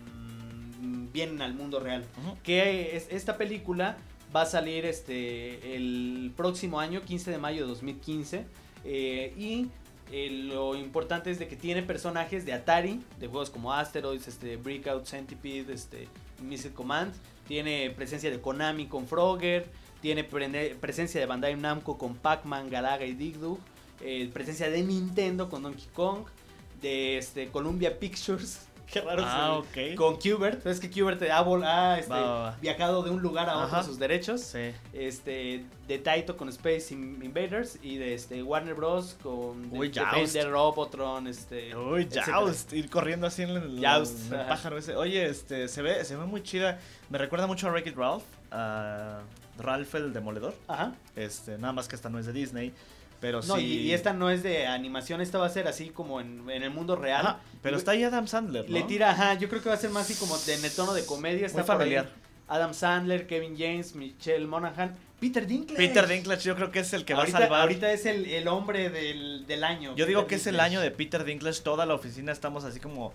mm, 0.80 1.12
vienen 1.12 1.42
al 1.42 1.54
mundo 1.54 1.80
real. 1.80 2.04
Que 2.42 2.96
es, 2.96 3.06
esta 3.10 3.36
película 3.36 3.96
va 4.34 4.42
a 4.42 4.46
salir 4.46 4.84
este 4.84 5.74
el 5.76 6.32
próximo 6.36 6.80
año, 6.80 7.02
15 7.02 7.30
de 7.30 7.38
mayo 7.38 7.62
de 7.62 7.68
2015. 7.68 8.44
eh, 8.84 9.34
y 9.36 9.66
eh, 10.12 10.30
lo 10.30 10.74
importante 10.76 11.30
es 11.30 11.38
de 11.38 11.48
que 11.48 11.56
tiene 11.56 11.82
personajes 11.82 12.46
de 12.46 12.52
Atari, 12.54 13.00
de 13.20 13.26
juegos 13.26 13.50
como 13.50 13.74
Asteroids, 13.74 14.26
este, 14.28 14.56
Breakout, 14.56 15.04
Centipede, 15.04 15.74
este, 15.74 16.08
Missile 16.42 16.72
Command. 16.72 17.12
Tiene 17.46 17.90
presencia 17.90 18.30
de 18.30 18.40
Konami 18.40 18.86
con 18.86 19.06
Frogger. 19.06 19.66
Tiene 20.00 20.22
presencia 20.24 21.20
de 21.20 21.26
Bandai 21.26 21.56
Namco 21.56 21.98
con 21.98 22.14
Pac-Man, 22.14 22.70
Galaga 22.70 23.04
y 23.04 23.14
Dig 23.14 23.36
Dug. 23.38 23.58
eh, 24.00 24.30
presencia 24.32 24.70
de 24.70 24.82
Nintendo 24.82 25.48
con 25.48 25.62
Donkey 25.62 25.86
Kong. 25.94 26.24
De 26.80 27.18
este, 27.18 27.48
Columbia 27.48 27.98
Pictures. 27.98 28.60
Qué 28.90 29.00
raro 29.02 29.22
Ah, 29.26 29.60
se- 29.74 29.92
ok. 29.92 29.96
Con 29.96 30.16
Qbert. 30.16 30.64
Es 30.64 30.78
que 30.80 30.88
Qbert 30.88 31.20
ha, 31.24 31.44
vol- 31.44 31.64
ha, 31.66 31.98
este, 31.98 32.10
Va, 32.12 32.20
va, 32.20 32.38
va. 32.40 32.56
viajado 32.60 33.02
de 33.02 33.10
un 33.10 33.20
lugar 33.20 33.50
a 33.50 33.58
otro 33.66 33.82
sus 33.82 33.98
derechos. 33.98 34.40
Sí. 34.40 34.70
Este, 34.94 35.64
de 35.88 35.98
Taito 35.98 36.36
con 36.38 36.48
Space 36.48 36.94
In- 36.94 37.18
Invaders 37.22 37.78
y 37.82 37.96
de 37.96 38.14
este 38.14 38.42
Warner 38.42 38.74
Bros. 38.74 39.16
con 39.22 39.68
Uy, 39.76 39.88
de- 39.90 40.00
Joust. 40.00 40.14
Defender, 40.14 40.50
Robotron, 40.52 41.26
este. 41.26 41.76
Uy. 41.76 42.08
Joust, 42.24 42.72
ir 42.72 42.88
corriendo 42.88 43.26
así 43.26 43.42
en 43.42 43.50
el, 43.50 43.84
Joust, 43.84 44.32
el 44.32 44.38
pájaro 44.46 44.78
ese. 44.78 44.94
Oye, 44.96 45.26
este, 45.26 45.66
se 45.68 45.82
ve, 45.82 46.02
se 46.04 46.16
ve 46.16 46.24
muy 46.24 46.42
chida. 46.44 46.78
Me 47.10 47.18
recuerda 47.18 47.46
mucho 47.48 47.66
a 47.66 47.72
Wreck-It 47.72 47.96
Ralph, 47.96 48.22
a 48.52 49.20
Ralph 49.58 49.94
el 49.94 50.12
Demoledor. 50.12 50.54
Ajá. 50.68 50.94
Este, 51.16 51.58
nada 51.58 51.72
más 51.72 51.88
que 51.88 51.96
esta 51.96 52.08
no 52.08 52.18
es 52.18 52.26
de 52.26 52.32
Disney, 52.32 52.72
pero 53.20 53.40
No, 53.42 53.56
sí. 53.56 53.62
y, 53.62 53.78
y 53.88 53.92
esta 53.92 54.12
no 54.12 54.30
es 54.30 54.42
de 54.42 54.66
animación, 54.66 55.20
esta 55.20 55.38
va 55.38 55.46
a 55.46 55.50
ser 55.50 55.66
así 55.68 55.90
como 55.90 56.20
en, 56.20 56.48
en 56.50 56.62
el 56.62 56.70
mundo 56.70 56.96
real. 56.96 57.26
Ajá, 57.26 57.40
pero 57.62 57.76
está 57.76 57.90
ahí 57.92 58.04
Adam 58.04 58.26
Sandler, 58.26 58.64
¿no? 58.68 58.72
Le 58.72 58.82
tira, 58.84 59.10
ajá, 59.10 59.34
yo 59.34 59.48
creo 59.48 59.60
que 59.62 59.68
va 59.68 59.74
a 59.74 59.78
ser 59.78 59.90
más 59.90 60.04
así 60.08 60.14
como 60.14 60.36
de, 60.38 60.54
en 60.54 60.64
el 60.64 60.70
tono 60.72 60.94
de 60.94 61.04
comedia. 61.04 61.46
Está 61.46 61.58
Muy 61.58 61.66
por 61.66 61.74
ahí 61.74 61.78
familiar. 61.94 62.12
Adam 62.48 62.74
Sandler, 62.74 63.26
Kevin 63.26 63.56
James, 63.56 63.94
Michelle 63.94 64.46
Monaghan, 64.46 64.96
Peter 65.20 65.46
Dinklage. 65.46 65.76
Peter 65.76 66.06
Dinklage 66.06 66.42
yo 66.44 66.54
creo 66.54 66.70
que 66.70 66.78
es 66.78 66.92
el 66.92 67.04
que 67.04 67.12
ahorita, 67.12 67.38
va 67.38 67.44
a 67.44 67.48
salvar. 67.48 67.60
ahorita 67.62 67.92
es 67.92 68.06
el, 68.06 68.24
el 68.26 68.46
hombre 68.48 68.88
del, 68.88 69.46
del 69.46 69.64
año. 69.64 69.94
Yo 69.96 70.06
digo 70.06 70.20
Peter 70.22 70.28
que 70.28 70.34
es 70.36 70.46
el 70.46 70.60
año 70.60 70.80
de 70.80 70.90
Peter 70.92 71.24
Dinklage, 71.24 71.60
toda 71.62 71.86
la 71.86 71.94
oficina 71.94 72.32
estamos 72.32 72.64
así 72.64 72.78
como... 72.80 73.12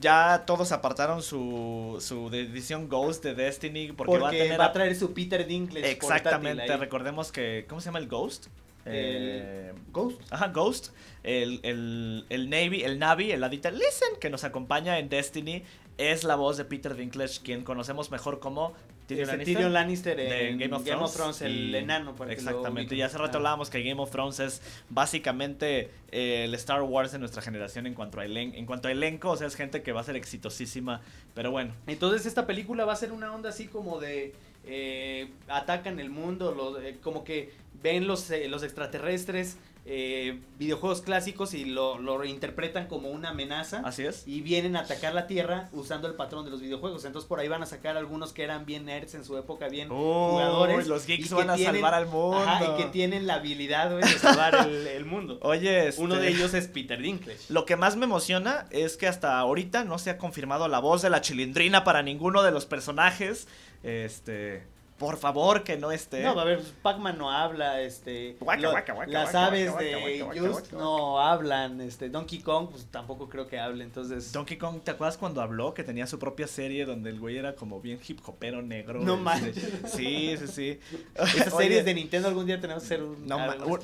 Ya 0.00 0.44
todos 0.46 0.70
apartaron 0.72 1.22
su, 1.22 1.96
su 2.00 2.28
edición 2.28 2.88
Ghost 2.88 3.24
de 3.24 3.34
Destiny 3.34 3.92
porque, 3.92 4.10
Porque 4.10 4.22
va 4.22 4.28
a 4.28 4.32
tener... 4.32 4.60
va 4.60 4.64
a- 4.66 4.72
traer 4.72 4.94
su 4.94 5.14
Peter 5.14 5.46
Dinklage. 5.46 5.90
Exactamente, 5.90 6.76
recordemos 6.76 7.32
que... 7.32 7.64
¿Cómo 7.68 7.80
se 7.80 7.86
llama 7.86 8.00
el 8.00 8.06
Ghost? 8.08 8.48
Eh, 8.86 9.72
Ghost. 9.92 10.20
Ajá, 10.30 10.48
Ghost, 10.48 10.88
el, 11.22 11.60
el, 11.62 12.24
el 12.30 12.48
Navy, 12.48 12.82
el 12.82 12.98
Navi, 12.98 13.30
el 13.30 13.44
Adita 13.44 13.70
Listen, 13.70 14.08
que 14.20 14.30
nos 14.30 14.42
acompaña 14.42 14.98
en 14.98 15.08
Destiny, 15.10 15.64
es 16.00 16.24
la 16.24 16.34
voz 16.36 16.56
de 16.56 16.64
Peter 16.64 16.94
Dinklage, 16.96 17.40
quien 17.42 17.62
conocemos 17.64 18.10
mejor 18.10 18.40
como 18.40 18.72
Tyrion 19.06 19.24
Este 19.24 19.32
Lannister. 19.36 19.54
Tyrion 19.56 19.72
Lannister 19.72 20.16
de 20.16 20.48
en 20.50 20.58
Game 20.58 20.74
of 20.74 21.12
Thrones, 21.14 21.42
el 21.42 21.70
y- 21.70 21.76
enano. 21.76 22.14
para 22.14 22.32
Exactamente, 22.32 22.94
y 22.94 23.02
hace 23.02 23.18
rato 23.18 23.32
Ah. 23.34 23.36
hablábamos 23.38 23.68
que 23.70 23.82
Game 23.82 24.00
of 24.00 24.10
Thrones 24.10 24.38
es 24.40 24.62
básicamente 24.88 25.90
eh, 26.12 26.44
el 26.44 26.54
Star 26.54 26.82
Wars 26.82 27.12
de 27.12 27.18
nuestra 27.18 27.42
generación 27.42 27.86
en 27.86 27.94
cuanto, 27.94 28.20
a 28.20 28.24
elen- 28.24 28.54
en 28.54 28.66
cuanto 28.66 28.88
a 28.88 28.92
elenco, 28.92 29.30
o 29.30 29.36
sea, 29.36 29.46
es 29.46 29.54
gente 29.56 29.82
que 29.82 29.92
va 29.92 30.00
a 30.00 30.04
ser 30.04 30.16
exitosísima, 30.16 31.00
pero 31.34 31.50
bueno, 31.50 31.72
Entonces 31.86 32.26
esta 32.26 32.46
película 32.46 32.84
va 32.84 32.92
a 32.92 32.96
ser 32.96 33.12
una 33.12 33.32
onda 33.34 33.50
así 33.50 33.66
como 33.66 33.98
de 34.00 34.32
eh, 34.64 35.28
atacan 35.48 35.98
el 36.00 36.10
mundo, 36.10 36.78
eh, 36.82 36.98
como 37.02 37.24
que 37.24 37.50
ven 37.82 38.06
los, 38.06 38.30
los 38.48 38.62
extraterrestres, 38.62 39.56
eh, 39.86 40.40
videojuegos 40.58 41.00
clásicos 41.02 41.54
y 41.54 41.64
lo, 41.64 41.98
lo 41.98 42.18
reinterpretan 42.18 42.86
como 42.86 43.08
una 43.10 43.30
amenaza. 43.30 43.80
así 43.84 44.04
es. 44.04 44.26
Y 44.26 44.40
vienen 44.42 44.76
a 44.76 44.80
atacar 44.80 45.14
la 45.14 45.26
Tierra 45.26 45.68
usando 45.72 46.06
el 46.06 46.14
patrón 46.14 46.44
de 46.44 46.50
los 46.50 46.60
videojuegos. 46.60 47.04
Entonces 47.04 47.26
por 47.28 47.40
ahí 47.40 47.48
van 47.48 47.62
a 47.62 47.66
sacar 47.66 47.96
algunos 47.96 48.32
que 48.32 48.42
eran 48.44 48.66
bien 48.66 48.84
nerds 48.84 49.14
en 49.14 49.24
su 49.24 49.36
época, 49.38 49.68
bien 49.68 49.88
jugadores. 49.88 50.86
los 50.86 51.06
geeks 51.06 51.30
van 51.32 51.50
a 51.50 51.54
tienen- 51.56 51.74
salvar 51.74 51.94
al 51.94 52.06
mundo. 52.06 52.38
Ajá, 52.38 52.64
y 52.64 52.76
que 52.82 52.88
tienen 52.90 53.26
la 53.26 53.34
habilidad 53.34 53.90
de 53.90 54.02
salvar 54.18 54.68
el, 54.68 54.86
el 54.86 55.04
mundo. 55.06 55.38
Oye, 55.42 55.88
este, 55.88 56.02
Uno 56.02 56.16
de 56.16 56.28
ellos 56.28 56.54
es 56.54 56.68
Peter 56.68 57.00
Dinklage. 57.00 57.40
Lo 57.48 57.64
que 57.64 57.76
más 57.76 57.96
me 57.96 58.04
emociona 58.04 58.66
es 58.70 58.96
que 58.96 59.06
hasta 59.08 59.38
ahorita 59.38 59.84
no 59.84 59.98
se 59.98 60.10
ha 60.10 60.18
confirmado 60.18 60.68
la 60.68 60.78
voz 60.78 61.02
de 61.02 61.10
la 61.10 61.20
chilindrina 61.20 61.84
para 61.84 62.02
ninguno 62.02 62.42
de 62.42 62.50
los 62.50 62.66
personajes. 62.66 63.48
Este, 63.82 64.62
por 65.00 65.16
favor 65.16 65.64
que 65.64 65.78
no 65.78 65.90
esté. 65.92 66.22
No, 66.22 66.38
a 66.38 66.44
ver, 66.44 66.60
Pac-Man 66.82 67.16
no 67.16 67.30
habla, 67.32 67.80
este, 67.80 68.36
Guaca, 68.38 68.60
lo- 68.60 68.70
guaca, 68.72 68.92
guaca, 68.92 69.10
las 69.10 69.34
aves 69.34 69.74
de 69.78 70.26
Just 70.38 70.72
no 70.74 71.18
hablan, 71.18 71.80
este, 71.80 72.10
Donkey 72.10 72.40
Kong, 72.40 72.68
pues 72.70 72.84
tampoco 72.90 73.26
creo 73.30 73.46
que 73.48 73.58
hable, 73.58 73.82
entonces, 73.82 74.30
Donkey 74.30 74.58
Kong, 74.58 74.82
¿te 74.84 74.90
acuerdas 74.90 75.16
cuando 75.16 75.40
habló 75.40 75.72
que 75.72 75.84
tenía 75.84 76.06
su 76.06 76.18
propia 76.18 76.46
serie 76.46 76.84
donde 76.84 77.08
el 77.08 77.18
güey 77.18 77.38
era 77.38 77.54
como 77.56 77.80
bien 77.80 77.98
hip 78.06 78.20
hopero 78.26 78.60
negro? 78.60 79.00
No 79.00 79.14
Este, 79.14 79.24
manches. 79.24 79.72
Sí, 79.86 80.36
sí, 80.38 80.46
sí. 80.46 80.80
esas 81.14 81.52
Oye, 81.54 81.64
series 81.68 81.84
de 81.86 81.94
Nintendo 81.94 82.28
algún 82.28 82.44
día 82.44 82.60
tenemos 82.60 82.82
que 82.82 82.86
hacer 82.94 83.02
un, 83.02 83.26
No, 83.26 83.38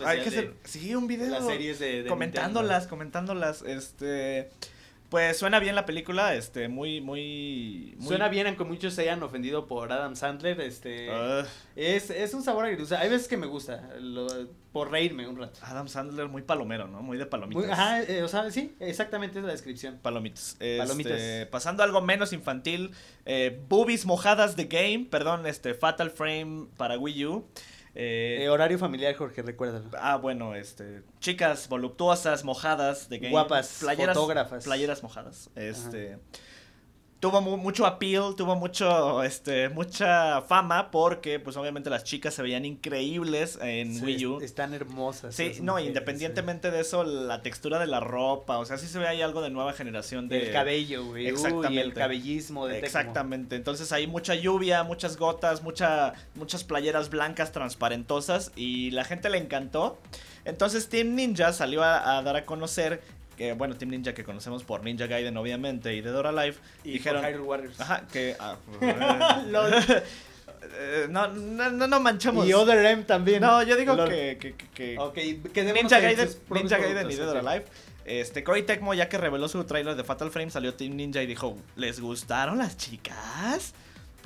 hay 0.05 0.21
que 0.21 0.29
hacer, 0.29 0.53
sí, 0.65 0.95
un 0.95 1.07
de, 1.09 1.15
video. 1.17 1.33
de 1.33 1.33
las 1.41 1.47
series 1.47 1.79
de, 1.79 2.03
de 2.03 2.09
comentándolas, 2.11 2.87
comentándolas, 2.87 3.63
este, 3.63 4.51
pues 5.09 5.39
suena 5.39 5.59
bien 5.61 5.75
la 5.75 5.87
película, 5.87 6.35
este, 6.35 6.69
muy, 6.69 7.01
muy, 7.01 7.97
Suena 8.01 8.29
bien 8.29 8.47
aunque 8.47 8.65
muchos 8.65 8.95
se 8.95 9.03
hayan 9.03 9.23
ofendido 9.23 9.67
por 9.67 9.93
Adam 9.93 10.17
Sandler, 10.17 10.61
este, 10.61 11.09
es, 11.77 12.11
es 12.11 12.35
un 12.35 12.43
sabor 12.43 12.65
agridulce, 12.65 12.97
hay 12.97 13.09
veces 13.09 13.29
que 13.29 13.37
me 13.37 13.47
gusta, 13.47 13.89
lo- 14.01 14.27
por 14.73 14.91
reírme 14.91 15.27
un 15.27 15.39
rato. 15.39 15.59
Adam 15.63 15.89
Sandler 15.89 16.29
muy 16.29 16.43
palomero, 16.43 16.87
¿no? 16.87 17.01
Muy 17.03 17.17
de 17.17 17.25
palomitas. 17.25 17.65
Muy- 17.65 17.73
ajá, 17.73 18.03
eh, 18.03 18.23
o 18.23 18.29
sea, 18.29 18.51
sí, 18.51 18.75
exactamente 18.79 19.39
es 19.39 19.45
la 19.45 19.53
descripción. 19.53 19.99
Palomitas. 20.03 20.57
Palomitas. 20.79 21.13
Este, 21.13 21.47
pasando 21.47 21.83
a 21.83 21.87
algo 21.87 22.03
menos 22.03 22.33
infantil, 22.35 22.91
eh, 23.25 23.59
boobies 23.71 24.05
mojadas 24.05 24.55
de 24.57 24.65
game, 24.67 25.07
perdón, 25.11 25.47
este 25.47 25.73
Fatal 25.75 26.11
Frame 26.11 26.67
para 26.77 26.99
Wii 26.99 27.25
U. 27.27 27.47
Eh, 27.97 28.43
Eh, 28.45 28.49
horario 28.51 28.79
familiar, 28.79 29.15
Jorge, 29.15 29.43
recuérdalo. 29.43 29.89
ah, 29.99 30.17
bueno, 30.17 30.55
este, 30.55 31.03
chicas 31.19 31.69
voluptuosas 31.69 32.45
mojadas 32.45 33.09
de 33.09 33.31
Guapas, 33.31 33.79
playeras, 33.81 34.15
fotógrafas. 34.17 34.65
playeras 34.65 35.03
mojadas. 35.03 35.51
Este, 35.55 36.19
tuvo 37.21 37.41
mu- 37.41 37.57
mucho 37.57 37.87
appeal, 37.87 38.35
tuvo 38.37 38.57
mucho, 38.57 39.23
este, 39.23 39.69
mucha 39.71 40.43
fama 40.43 40.91
porque, 40.91 41.41
pues, 41.41 41.57
obviamente 41.57 41.89
las 41.91 42.05
chicas 42.05 42.35
se 42.35 42.43
veían 42.43 42.65
increíbles 42.65 43.59
en 43.63 43.95
Sí, 43.99 44.05
Wii 44.05 44.27
U. 44.27 44.37
est- 44.37 44.45
Están 44.45 44.75
hermosas. 44.75 45.35
Sí, 45.35 45.53
no, 45.61 45.73
mujeres, 45.73 45.89
independientemente 45.89 46.71
de 46.71 46.81
eso, 46.81 47.05
la 47.05 47.43
textura 47.43 47.79
de 47.79 47.87
la 47.87 48.01
ropa, 48.01 48.59
o 48.59 48.65
sea, 48.65 48.77
sí 48.79 48.87
se 48.87 48.99
ve 48.99 49.09
ahí 49.09 49.23
algo 49.23 49.41
de 49.43 49.51
nueva 49.51 49.73
generación 49.73 50.29
de... 50.29 50.47
El 50.49 50.53
cabello, 50.53 51.05
güey. 51.07 51.25
Uy, 51.25 51.31
Exactamente. 51.31 51.81
el 51.81 51.95
cabellismo 51.95 52.67
de 52.67 52.75
Tecmo. 52.75 52.87
Exactamente, 52.87 53.57
entonces 53.57 53.91
hay 53.93 54.07
mucha 54.07 54.35
lluvia, 54.35 54.83
muchas 54.85 55.17
gotas, 55.17 55.63
mucha, 55.63 56.13
muchas 56.35 56.65
playeras 56.65 57.11
blancas 57.11 57.51
transparentosas 57.53 58.53
y 58.57 58.91
la 58.91 59.05
gente 59.05 59.31
le 59.31 59.39
encantó. 59.39 59.99
Entonces 60.45 60.89
Team 60.89 61.15
Ninja 61.17 61.53
salió 61.53 61.83
a, 61.83 62.19
a 62.19 62.23
dar 62.23 62.37
a 62.37 62.45
conocer, 62.45 63.03
que 63.37 63.53
bueno, 63.53 63.77
Team 63.77 63.91
Ninja 63.91 64.15
que 64.15 64.25
conocemos 64.25 64.65
por 64.65 64.83
Ninja 64.83 65.07
Gaiden 65.07 65.37
obviamente 65.37 65.95
y 65.95 66.01
de 66.01 66.11
Dora 66.11 66.33
Life, 66.33 66.61
Y 66.85 66.93
dijeron... 66.93 67.23
por 67.23 67.31
Hyrule 67.31 67.45
Warriors. 67.45 67.81
Ajá, 67.81 68.03
que... 68.11 68.37
ah, 68.39 68.57
eh, 70.79 71.07
no, 71.11 71.29
no, 71.29 71.71
no, 71.87 72.01
manchamos. 72.01 72.47
Y 72.47 72.53
Other 72.53 72.85
M 72.85 73.05
también. 73.05 73.41
No, 73.43 73.63
yo 73.63 73.77
digo 73.77 73.97
que... 74.07 74.39
que, 74.41 74.55
que- 74.75 75.63
Ninja 75.73 75.99
en 75.99 76.03
Gaiden, 76.03 76.29
Ninja 76.51 76.79
Gaiden 76.79 77.11
y 77.11 77.15
Dead 77.15 77.29
or. 77.29 77.37
Alive 77.39 77.65
Este, 78.05 78.43
Koei 78.43 78.63
Tecmo, 78.63 78.95
ya 78.95 79.09
que 79.09 79.19
reveló 79.19 79.49
su 79.49 79.63
trailer 79.65 79.97
de 79.97 80.05
Fatal 80.05 80.31
Frame, 80.31 80.51
salió 80.51 80.75
Team 80.75 80.97
Ninja 80.97 81.23
y 81.23 81.27
dijo, 81.27 81.57
¿les 81.77 82.01
gustaron 82.01 82.59
las 82.59 82.77
chicas? 82.77 83.75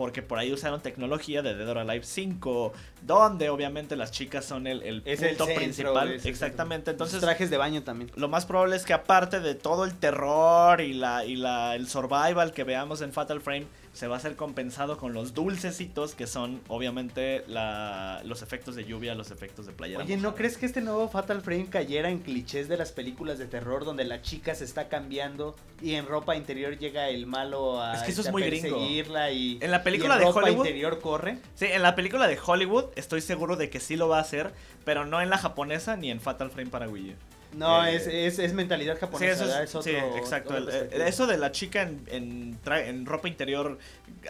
Porque 0.00 0.22
por 0.22 0.38
ahí 0.38 0.50
usaron 0.50 0.80
tecnología 0.80 1.42
de 1.42 1.54
Dead 1.54 1.68
or 1.68 1.76
Alive 1.76 2.06
5, 2.06 2.72
donde 3.02 3.50
obviamente 3.50 3.96
las 3.96 4.10
chicas 4.10 4.46
son 4.46 4.66
el, 4.66 4.82
el 4.82 5.02
punto 5.02 5.44
principal. 5.54 6.18
Exactamente, 6.24 6.92
entonces... 6.92 7.20
trajes 7.20 7.50
de 7.50 7.58
baño 7.58 7.82
también. 7.82 8.10
Lo 8.16 8.26
más 8.26 8.46
probable 8.46 8.76
es 8.76 8.86
que 8.86 8.94
aparte 8.94 9.40
de 9.40 9.54
todo 9.54 9.84
el 9.84 9.94
terror 9.94 10.80
y, 10.80 10.94
la, 10.94 11.26
y 11.26 11.36
la, 11.36 11.76
el 11.76 11.86
survival 11.86 12.54
que 12.54 12.64
veamos 12.64 13.02
en 13.02 13.12
Fatal 13.12 13.42
Frame, 13.42 13.66
se 13.92 14.07
va 14.07 14.16
a 14.16 14.20
ser 14.20 14.37
compensado 14.37 14.98
con 14.98 15.12
los 15.12 15.35
dulcecitos 15.35 16.14
que 16.14 16.26
son 16.26 16.61
obviamente 16.68 17.44
la, 17.48 18.22
los 18.24 18.42
efectos 18.42 18.76
de 18.76 18.85
lluvia, 18.85 19.14
los 19.14 19.31
efectos 19.31 19.66
de 19.66 19.72
playa. 19.72 19.98
Oye, 19.98 20.16
¿no 20.16 20.35
crees 20.35 20.57
que 20.57 20.66
este 20.66 20.81
nuevo 20.81 21.09
Fatal 21.09 21.40
Frame 21.42 21.66
cayera 21.66 22.11
en 22.11 22.20
clichés 22.20 22.68
de 22.68 22.76
las 22.76 22.92
películas 22.92 23.38
de 23.38 23.46
terror 23.46 23.85
donde 23.85 24.05
la 24.05 24.22
chica 24.22 24.55
se 24.55 24.64
está 24.64 24.88
cambiando 24.88 25.57
y 25.83 25.94
en 25.94 26.07
ropa 26.07 26.37
interior 26.37 26.79
llega 26.79 27.09
el 27.09 27.26
malo 27.26 27.83
a, 27.83 27.94
es 27.94 28.03
que 28.03 28.12
eso 28.12 28.22
es 28.22 28.31
muy 28.31 28.42
perseguirla 28.42 29.33
y 29.33 29.59
en 29.61 29.70
la 29.70 29.83
película 29.83 30.18
de 30.18 30.24
ropa 30.24 30.50
interior 30.50 31.00
corre? 31.00 31.38
Sí, 31.55 31.66
en 31.66 31.83
la 31.83 31.94
película 31.94 32.29
de 32.29 32.38
Hollywood 32.44 32.87
estoy 32.96 33.20
seguro 33.20 33.57
de 33.57 33.70
que 33.70 33.81
sí 33.81 33.96
lo 33.96 34.09
va 34.09 34.18
a 34.18 34.22
hacer, 34.22 34.53
pero 34.85 35.05
no 35.05 35.20
en 35.20 35.31
la 35.31 35.38
japonesa 35.38 35.96
ni 35.96 36.11
en 36.11 36.20
Fatal 36.20 36.50
Frame 36.50 36.70
para 36.70 36.88
Wii 36.88 37.11
U. 37.11 37.14
No, 37.52 37.84
eh, 37.84 37.96
es, 37.96 38.38
es, 38.38 38.52
mentalidad 38.52 38.98
japonesa. 38.98 39.66
Sí, 39.66 39.90
exacto. 39.90 40.56
eso 40.68 41.26
de 41.26 41.36
la 41.36 41.50
chica 41.52 41.82
en, 41.82 42.58
en, 42.64 43.06
ropa 43.06 43.28
interior 43.28 43.78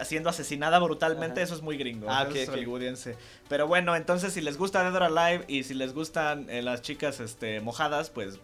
siendo 0.03 0.29
asesinada 0.29 0.79
brutalmente, 0.79 1.41
eso 1.41 1.55
es 1.55 1.61
muy 1.61 1.77
gringo. 1.77 2.07
Ah, 2.09 2.27
es 2.33 2.49
hollywoodense. 2.49 3.15
Pero 3.47 3.67
bueno, 3.67 3.95
entonces 3.95 4.33
si 4.33 4.41
les 4.41 4.57
gusta 4.57 4.83
Dead 4.83 4.95
or 4.95 5.03
Alive 5.03 5.45
y 5.47 5.63
si 5.63 5.73
les 5.73 5.93
gustan 5.93 6.49
eh, 6.49 6.61
las 6.61 6.81
chicas 6.81 7.19
este, 7.19 7.61
mojadas, 7.61 8.09
pues 8.09 8.39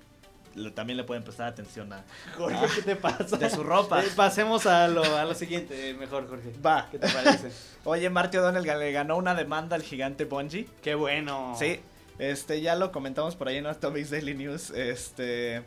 también 0.73 0.97
le 0.97 1.03
pueden 1.03 1.23
prestar 1.23 1.47
atención 1.47 1.91
a 1.93 2.03
Jorge, 2.35 2.65
¿qué 2.75 2.81
te 2.81 2.95
pasa? 2.95 3.37
De 3.37 3.49
su 3.49 3.63
ropa. 3.63 4.03
Eh, 4.03 4.09
pasemos 4.15 4.65
a 4.65 4.87
lo, 4.87 5.03
a 5.03 5.25
lo 5.25 5.35
siguiente, 5.35 5.93
mejor, 5.93 6.27
Jorge. 6.27 6.51
Va. 6.65 6.87
¿Qué 6.91 6.99
te 6.99 7.07
parece? 7.07 7.51
Oye, 7.83 8.09
Marty 8.09 8.37
O'Donnell 8.37 8.63
le 8.63 8.91
ganó 8.91 9.17
una 9.17 9.35
demanda 9.35 9.75
al 9.75 9.83
gigante 9.83 10.25
Bungie. 10.25 10.67
Qué 10.81 10.95
bueno. 10.95 11.55
Sí. 11.57 11.79
Este, 12.19 12.61
ya 12.61 12.75
lo 12.75 12.91
comentamos 12.91 13.35
por 13.35 13.47
ahí 13.47 13.57
en 13.57 13.67
Atomics 13.67 14.09
Daily 14.09 14.33
News. 14.33 14.71
Este. 14.71 15.63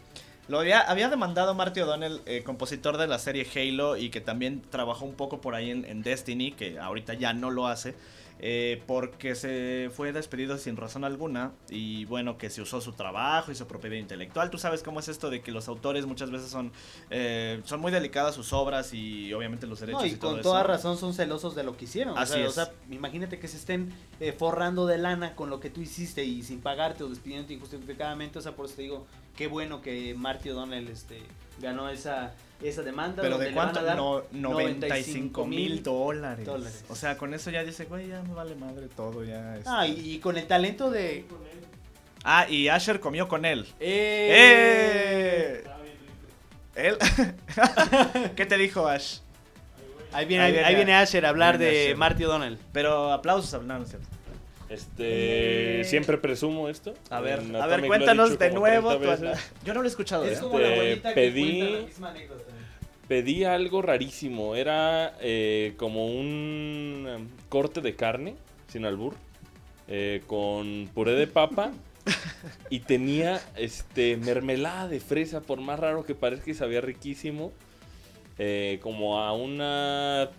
Lo 0.48 0.58
había, 0.58 0.80
había 0.80 1.08
demandado 1.08 1.54
Marty 1.54 1.80
O'Donnell, 1.80 2.22
eh, 2.26 2.42
compositor 2.42 2.96
de 2.96 3.06
la 3.06 3.20
serie 3.20 3.46
Halo, 3.54 3.96
y 3.96 4.10
que 4.10 4.20
también 4.20 4.62
trabajó 4.68 5.04
un 5.04 5.14
poco 5.14 5.40
por 5.40 5.54
ahí 5.54 5.70
en 5.70 6.02
Destiny, 6.02 6.50
que 6.50 6.80
ahorita 6.80 7.14
ya 7.14 7.32
no 7.32 7.50
lo 7.50 7.68
hace. 7.68 7.94
Eh, 8.42 8.82
porque 8.86 9.34
se 9.34 9.90
fue 9.94 10.12
despedido 10.12 10.56
sin 10.56 10.78
razón 10.78 11.04
alguna 11.04 11.52
y 11.68 12.06
bueno 12.06 12.38
que 12.38 12.48
se 12.48 12.62
usó 12.62 12.80
su 12.80 12.92
trabajo 12.92 13.52
y 13.52 13.54
su 13.54 13.66
propiedad 13.66 13.96
intelectual. 13.96 14.48
Tú 14.48 14.56
sabes 14.56 14.82
cómo 14.82 15.00
es 15.00 15.08
esto 15.08 15.28
de 15.28 15.42
que 15.42 15.52
los 15.52 15.68
autores 15.68 16.06
muchas 16.06 16.30
veces 16.30 16.48
son 16.50 16.72
eh, 17.10 17.60
son 17.64 17.80
muy 17.80 17.92
delicadas 17.92 18.34
sus 18.34 18.54
obras 18.54 18.94
y 18.94 19.34
obviamente 19.34 19.66
los 19.66 19.80
derechos 19.80 20.00
no, 20.00 20.08
y, 20.08 20.14
con 20.14 20.40
toda 20.40 20.62
razón 20.62 20.96
son 20.96 21.12
celosos 21.12 21.54
de 21.54 21.64
lo 21.64 21.76
que 21.76 21.84
hicieron. 21.84 22.16
Así 22.16 22.40
o 22.40 22.50
sea, 22.50 22.72
imagínate 22.90 23.38
que 23.38 23.46
se 23.46 23.58
estén 23.58 23.92
eh, 24.20 24.32
forrando 24.32 24.86
de 24.86 24.96
lana 24.96 25.36
con 25.36 25.50
lo 25.50 25.60
que 25.60 25.68
tú 25.68 25.82
hiciste 25.82 26.24
y 26.24 26.42
sin 26.42 26.62
pagarte 26.62 27.04
o 27.04 27.10
despidiendo 27.10 27.52
injustificadamente. 27.52 28.38
O 28.38 28.42
sea 28.42 28.56
por 28.56 28.64
eso 28.64 28.76
te 28.76 28.82
digo 28.82 29.06
qué 29.36 29.48
bueno 29.48 29.82
que 29.82 30.14
Marty 30.14 30.48
O'Donnell 30.48 30.88
este 30.88 31.22
ganó 31.60 31.90
esa 31.90 32.32
esa 32.62 32.82
demanda. 32.82 33.22
¿Pero 33.22 33.38
de 33.38 33.52
cuánto? 33.52 33.82
no, 33.94 34.22
95 34.32 35.46
mil 35.46 35.82
dólares. 35.82 36.48
O 36.88 36.94
sea, 36.94 37.16
con 37.16 37.34
eso 37.34 37.50
ya 37.50 37.64
dice, 37.64 37.84
güey, 37.86 38.08
ya 38.08 38.22
me 38.22 38.34
vale 38.34 38.54
madre 38.54 38.88
todo. 38.88 39.24
ya 39.24 39.58
Ah, 39.66 39.86
y, 39.86 40.18
con 40.18 40.36
el 40.36 40.46
talento 40.46 40.90
de... 40.90 41.24
Ah, 42.24 42.46
y 42.48 42.68
Asher 42.68 43.00
comió 43.00 43.28
con 43.28 43.44
él. 43.44 43.66
¡Eh! 43.80 45.62
¡Eh! 45.64 45.64
¿Él? 46.74 46.98
¿Qué 48.36 48.46
te 48.46 48.56
dijo 48.56 48.86
Ash? 48.86 49.18
Ahí 50.12 50.26
viene, 50.26 50.44
ahí 50.44 50.74
viene, 50.74 50.94
Asher 50.94 51.24
a 51.24 51.28
hablar 51.28 51.56
de 51.56 51.94
Marty 51.96 52.24
O'Donnell. 52.24 52.58
Pero 52.72 53.12
aplausos, 53.12 53.62
no, 53.62 53.84
cierto. 53.84 54.06
Este, 54.70 55.82
siempre 55.82 56.16
presumo 56.16 56.68
esto. 56.68 56.94
A 57.10 57.20
ver, 57.20 57.42
a 57.60 57.66
ver, 57.66 57.84
cuéntanos 57.88 58.38
de 58.38 58.52
nuevo. 58.52 58.92
Yo 59.64 59.74
no 59.74 59.80
lo 59.80 59.86
he 59.86 59.88
escuchado. 59.88 60.24
Es 60.24 60.38
como 60.38 60.60
la 60.60 60.68
este, 60.68 61.10
pedí, 61.10 61.88
pedí 63.08 63.42
algo 63.42 63.82
rarísimo. 63.82 64.54
Era 64.54 65.16
eh, 65.20 65.74
como 65.76 66.06
un 66.06 67.08
um, 67.16 67.28
corte 67.48 67.80
de 67.80 67.96
carne, 67.96 68.36
sin 68.68 68.84
albur, 68.84 69.14
eh, 69.88 70.22
con 70.28 70.88
puré 70.94 71.14
de 71.14 71.26
papa. 71.26 71.72
y 72.70 72.78
tenía 72.80 73.40
este 73.56 74.16
mermelada 74.16 74.86
de 74.86 75.00
fresa, 75.00 75.40
por 75.40 75.60
más 75.60 75.80
raro 75.80 76.04
que 76.04 76.14
parezca, 76.14 76.48
y 76.48 76.54
sabía 76.54 76.80
riquísimo. 76.80 77.52
Eh, 78.38 78.78
como 78.82 79.20
a 79.20 79.32
una 79.32 80.30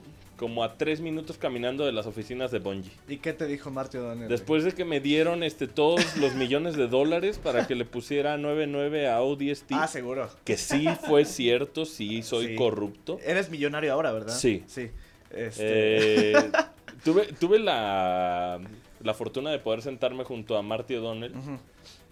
como 0.41 0.63
a 0.63 0.75
tres 0.75 1.01
minutos 1.01 1.37
caminando 1.37 1.85
de 1.85 1.91
las 1.91 2.07
oficinas 2.07 2.49
de 2.49 2.57
Bungie. 2.57 2.91
¿Y 3.07 3.17
qué 3.17 3.31
te 3.31 3.45
dijo 3.45 3.69
Marty 3.69 3.99
O'Donnell? 3.99 4.27
Después 4.27 4.63
de 4.63 4.71
que 4.71 4.85
me 4.85 4.99
dieron 4.99 5.43
este 5.43 5.67
todos 5.67 6.17
los 6.17 6.33
millones 6.33 6.75
de 6.75 6.87
dólares 6.87 7.37
para 7.37 7.67
que 7.67 7.75
le 7.75 7.85
pusiera 7.85 8.39
99 8.39 9.07
a 9.07 9.21
ODST. 9.21 9.73
Ah, 9.73 9.87
seguro. 9.87 10.31
Que 10.43 10.57
sí 10.57 10.87
fue 11.05 11.25
cierto, 11.25 11.85
sí 11.85 12.23
soy 12.23 12.55
corrupto. 12.55 13.19
Eres 13.23 13.51
millonario 13.51 13.93
ahora, 13.93 14.11
¿verdad? 14.11 14.35
Sí. 14.35 14.63
Sí. 14.65 14.89
Este... 15.29 16.31
Eh, 16.31 16.51
tuve 17.03 17.27
tuve 17.33 17.59
la, 17.59 18.59
la 19.03 19.13
fortuna 19.13 19.51
de 19.51 19.59
poder 19.59 19.83
sentarme 19.83 20.23
junto 20.23 20.57
a 20.57 20.63
Marty 20.63 20.95
O'Donnell. 20.95 21.33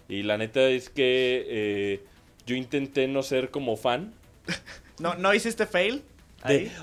Y 0.08 0.22
la 0.22 0.38
neta 0.38 0.68
es 0.68 0.88
que 0.88 1.46
eh, 1.48 2.04
yo 2.46 2.54
intenté 2.54 3.08
no 3.08 3.24
ser 3.24 3.50
como 3.50 3.76
fan. 3.76 4.14
¿No, 5.00 5.16
¿No 5.16 5.34
hiciste 5.34 5.66
fail? 5.66 6.04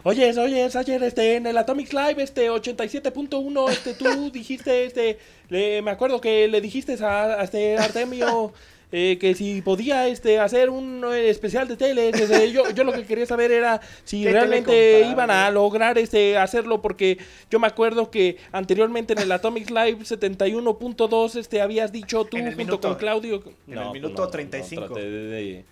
Oye, 0.03 0.39
oye, 0.39 0.69
ayer 0.73 1.03
este, 1.03 1.35
en 1.35 1.47
el 1.47 1.57
Atomic 1.57 1.91
Live, 1.93 2.23
este 2.23 2.49
87.1, 2.49 3.69
este, 3.71 3.93
tú 3.93 4.31
dijiste, 4.33 4.85
este, 4.85 5.17
me 5.49 5.91
acuerdo 5.91 6.21
que 6.21 6.47
le 6.47 6.61
dijiste 6.61 6.97
a, 7.03 7.43
este 7.43 7.77
Artemio 7.77 8.53
eh, 8.91 9.17
que 9.19 9.35
si 9.35 9.61
podía 9.61 10.07
este, 10.07 10.39
hacer 10.39 10.69
un 10.69 11.03
eh, 11.11 11.29
especial 11.29 11.67
de 11.67 11.75
tele. 11.75 12.11
yo, 12.53 12.69
yo 12.71 12.83
lo 12.85 12.93
que 12.93 13.05
quería 13.05 13.25
saber 13.25 13.51
era 13.51 13.81
si 14.05 14.25
realmente 14.25 15.05
iban 15.09 15.29
a 15.29 15.51
lograr 15.51 15.97
este, 15.97 16.37
hacerlo, 16.37 16.81
porque 16.81 17.17
yo 17.49 17.59
me 17.59 17.67
acuerdo 17.67 18.09
que 18.09 18.37
anteriormente 18.51 19.13
en 19.13 19.19
el 19.19 19.31
Atomic 19.31 19.69
Live 19.69 19.99
71.2 19.99 21.35
este, 21.35 21.61
habías 21.61 21.91
dicho 21.91 22.23
tú 22.25 22.37
junto 22.37 22.79
con 22.79 22.95
Claudio. 22.95 23.43
En 23.67 23.77
el 23.77 23.91
minuto 23.91 24.27
35. 24.27 24.85
traté 24.85 25.09
de, 25.09 25.65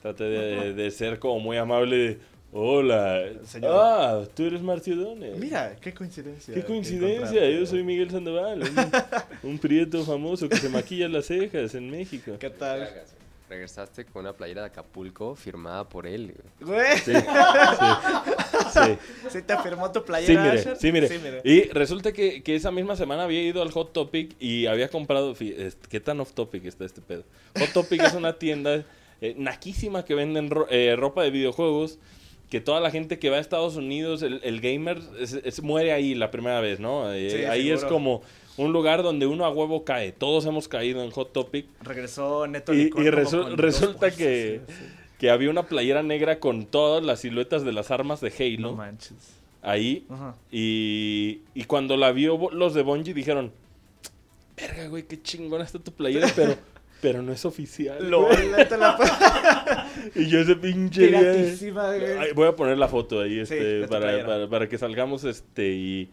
traté 0.00 0.24
de 0.24 0.90
ser 0.90 1.18
como 1.18 1.40
muy 1.40 1.58
amable. 1.58 2.18
Hola. 2.54 3.30
Señor. 3.44 3.70
Ah, 3.74 4.22
tú 4.34 4.44
eres 4.44 4.60
Marciodone. 4.60 5.30
Mira, 5.36 5.74
qué 5.80 5.94
coincidencia. 5.94 6.52
Qué 6.52 6.62
coincidencia. 6.62 7.48
Yo 7.48 7.64
soy 7.64 7.82
Miguel 7.82 8.10
Sandoval, 8.10 8.62
un, 9.42 9.58
prieto 9.58 10.04
famoso 10.04 10.50
que 10.50 10.58
se 10.58 10.68
maquilla 10.68 11.08
las 11.08 11.26
cejas 11.26 11.74
en 11.74 11.90
México. 11.90 12.32
¿Qué 12.38 12.50
tal? 12.50 12.90
Regresaste 13.48 14.04
con 14.04 14.20
una 14.22 14.34
playera 14.34 14.62
de 14.62 14.66
Acapulco 14.66 15.34
firmada 15.34 15.88
por 15.88 16.06
él. 16.06 16.34
Güey. 16.60 16.98
Sí, 16.98 17.12
sí, 18.72 18.98
sí. 19.30 19.42
te 19.42 19.56
firmó 19.58 19.90
tu 19.90 20.04
playera. 20.04 20.76
Sí 20.76 20.92
mire, 20.92 21.08
sí, 21.08 21.18
mire. 21.22 21.40
Y 21.44 21.70
resulta 21.70 22.12
que, 22.12 22.42
que, 22.42 22.54
esa 22.54 22.70
misma 22.70 22.96
semana 22.96 23.24
había 23.24 23.42
ido 23.42 23.62
al 23.62 23.70
Hot 23.70 23.94
Topic 23.94 24.36
y 24.38 24.66
había 24.66 24.88
comprado. 24.88 25.34
¿Qué 25.34 26.00
tan 26.00 26.20
off 26.20 26.32
topic 26.32 26.66
está 26.66 26.84
este 26.84 27.00
pedo? 27.00 27.24
Hot 27.58 27.72
Topic 27.72 28.02
es 28.02 28.12
una 28.12 28.38
tienda 28.38 28.84
eh, 29.22 29.34
naquísima 29.38 30.04
que 30.04 30.14
venden 30.14 30.50
eh, 30.68 30.94
ropa 30.98 31.22
de 31.22 31.30
videojuegos 31.30 31.98
que 32.52 32.60
toda 32.60 32.80
la 32.80 32.90
gente 32.90 33.18
que 33.18 33.30
va 33.30 33.38
a 33.38 33.40
Estados 33.40 33.76
Unidos, 33.76 34.20
el, 34.20 34.60
gamer, 34.60 35.00
muere 35.62 35.90
ahí 35.90 36.14
la 36.14 36.30
primera 36.30 36.60
vez, 36.60 36.80
¿no? 36.80 37.10
Eh, 37.10 37.48
ahí 37.48 37.70
es 37.70 37.82
como 37.82 38.20
un 38.58 38.74
lugar 38.74 39.02
donde 39.02 39.26
uno 39.26 39.46
a 39.46 39.50
huevo 39.50 39.84
cae. 39.86 40.12
Todos 40.12 40.44
hemos 40.44 40.68
caído 40.68 41.02
en 41.02 41.10
Hot 41.12 41.32
Topic. 41.32 41.64
Regresó 41.80 42.46
Neto 42.46 42.74
Y, 42.74 42.90
y 42.94 43.08
resulta 43.08 44.10
que, 44.10 44.60
que 45.18 45.30
había 45.30 45.48
una 45.48 45.62
playera 45.62 46.02
negra 46.02 46.40
con 46.40 46.66
todas 46.66 47.02
las 47.02 47.20
siluetas 47.20 47.64
de 47.64 47.72
las 47.72 47.90
armas 47.90 48.20
de 48.20 48.30
Halo. 48.38 48.72
No 48.72 48.76
manches. 48.76 49.14
Ahí. 49.62 50.06
Y, 50.50 51.40
y 51.54 51.64
cuando 51.64 51.96
la 51.96 52.12
vio 52.12 52.50
los 52.50 52.74
de 52.74 52.82
Bungie 52.82 53.14
dijeron, 53.14 53.50
verga, 54.58 54.88
güey, 54.88 55.04
qué 55.04 55.22
chingona 55.22 55.64
está 55.64 55.78
tu 55.78 55.92
playera, 55.92 56.28
pero 56.36 56.54
pero 57.02 57.20
no 57.20 57.32
es 57.32 57.44
oficial. 57.44 57.98
y 60.14 60.28
yo 60.28 60.38
ese 60.38 60.54
pinche. 60.54 61.10
voy 62.34 62.46
a 62.46 62.54
poner 62.54 62.78
la 62.78 62.86
foto 62.86 63.20
ahí, 63.20 63.40
este, 63.40 63.88
para, 63.88 64.48
para, 64.48 64.68
que 64.68 64.78
salgamos, 64.78 65.24
este, 65.24 65.72
y. 65.72 66.10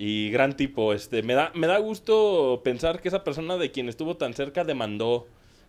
Y 0.00 0.30
gran 0.30 0.54
tipo, 0.54 0.92
este, 0.92 1.24
me 1.24 1.34
da, 1.34 1.50
me 1.54 1.66
da 1.66 1.76
gusto 1.78 2.60
pensar 2.62 3.00
que 3.00 3.08
esa 3.08 3.24
persona 3.24 3.56
de 3.56 3.72
quien 3.72 3.88
estuvo 3.88 4.16
tan 4.16 4.32
cerca 4.32 4.62
demandó 4.62 5.26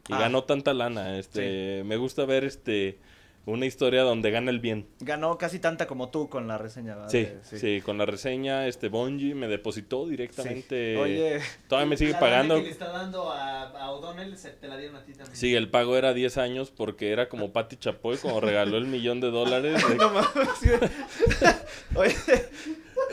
y 0.08 0.14
ah. 0.14 0.20
ganó 0.20 0.44
tanta 0.44 0.72
lana. 0.76 1.18
Este, 1.18 1.84
me 1.84 1.98
gusta 1.98 2.26
ver 2.26 2.44
este 2.44 3.00
una 3.46 3.66
historia 3.66 4.04
donde 4.04 4.30
gana 4.32 4.52
el 4.52 4.60
bien. 4.60 4.86
Ganó 5.00 5.38
casi 5.38 5.58
tanta 5.60 5.88
como 5.88 6.10
tú 6.10 6.30
con 6.30 6.48
la 6.48 6.58
reseña, 6.60 6.96
¿verdad? 6.96 7.10
Sí, 7.10 7.24
De- 7.24 7.40
sí, 7.60 7.82
con 7.82 7.98
la 7.98 8.06
reseña, 8.06 8.68
este 8.68 8.90
Bungie 8.90 9.34
me 9.34 9.48
depositó 9.48 10.08
directamente. 10.08 10.98
Oye, 10.98 11.40
Todavía 11.68 11.90
me 11.90 11.98
sigue 11.98 12.12
La 12.12 12.20
pagando. 12.20 12.56
que 12.58 12.64
le 12.64 12.70
está 12.70 12.90
dando 12.92 13.32
a, 13.32 13.64
a 13.70 13.92
O'Donnell 13.92 14.38
se 14.38 14.52
te 14.52 14.68
la 14.68 14.78
dieron 14.78 14.98
a 14.98 15.04
ti 15.04 15.14
también. 15.14 15.36
Sí, 15.36 15.56
el 15.56 15.70
pago 15.70 15.98
era 15.98 16.14
10 16.14 16.38
años 16.38 16.70
porque 16.72 17.12
era 17.12 17.28
como 17.28 17.52
Patti 17.52 17.78
Chapoy 17.78 18.18
cuando 18.18 18.40
regaló 18.42 18.78
el 18.78 18.86
millón 18.86 19.20
de 19.20 19.32
dólares. 19.32 19.84
de- 19.88 19.96
no 19.98 20.10
mames. 20.12 20.30
Oye, 21.96 22.16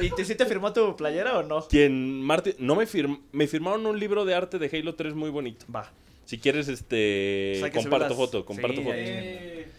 ¿y 0.00 0.10
te, 0.10 0.24
sí 0.24 0.34
te 0.34 0.44
firmó 0.46 0.72
tu 0.72 0.96
playera 0.96 1.38
o 1.38 1.42
no? 1.42 1.66
Quien 1.68 2.20
Martin, 2.20 2.54
no 2.58 2.74
me 2.74 2.86
firm, 2.86 3.22
me 3.32 3.46
firmaron 3.46 3.86
un 3.86 3.98
libro 3.98 4.24
de 4.24 4.34
arte 4.34 4.58
de 4.58 4.68
Halo 4.78 4.94
3 4.94 5.14
muy 5.14 5.30
bonito. 5.30 5.64
Va. 5.74 5.90
Si 6.24 6.38
quieres 6.38 6.66
este 6.68 7.60
hay 7.62 7.70
que 7.70 7.78
comparto 7.78 8.14
foto, 8.16 8.44
comparto 8.44 8.78
Sí, 8.78 8.82
foto. 8.82 8.96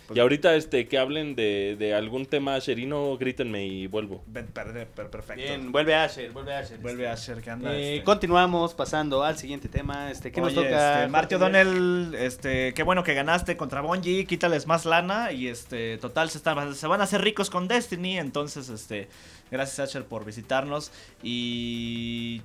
Eh, 0.10 0.14
Y 0.16 0.20
ahorita 0.20 0.56
este 0.56 0.88
que 0.88 0.98
hablen 0.98 1.36
de, 1.36 1.76
de 1.78 1.94
algún 1.94 2.26
tema 2.26 2.58
sherino, 2.60 3.18
grítenme 3.18 3.66
y 3.66 3.88
vuelvo. 3.88 4.24
Perfecto. 4.32 5.36
Bien, 5.36 5.72
vuelve 5.72 5.96
Asher, 5.96 6.32
vuelve 6.32 6.54
Asher. 6.56 6.80
Vuelve 6.80 7.08
a 7.08 7.14
Asher, 7.14 7.42
que 7.42 7.50
anda. 7.50 7.74
Eh, 7.74 7.96
este. 7.96 8.06
continuamos 8.06 8.74
pasando 8.74 9.24
al 9.24 9.38
siguiente 9.38 9.70
tema. 9.70 10.10
Este, 10.12 10.32
¿Qué 10.32 10.42
nos 10.42 10.54
toca? 10.54 11.00
Este, 11.00 11.12
Marty? 11.12 11.36
O'Donnell, 11.36 12.16
este, 12.16 12.74
qué 12.74 12.84
bueno 12.84 13.04
que 13.04 13.14
ganaste 13.14 13.58
contra 13.58 13.82
Bungie, 13.82 14.26
quítales 14.26 14.68
más 14.68 14.86
lana 14.86 15.32
y 15.32 15.48
este, 15.48 15.98
total, 15.98 16.30
se, 16.30 16.38
están, 16.38 16.76
se 16.76 16.88
van 16.88 17.02
a 17.02 17.04
hacer 17.04 17.22
ricos 17.22 17.50
con 17.50 17.68
Destiny, 17.68 18.18
entonces, 18.18 18.70
este, 18.70 19.10
gracias 19.52 19.90
Asher 19.90 20.06
por 20.06 20.26
visitarnos 20.26 20.92
y... 21.24 22.42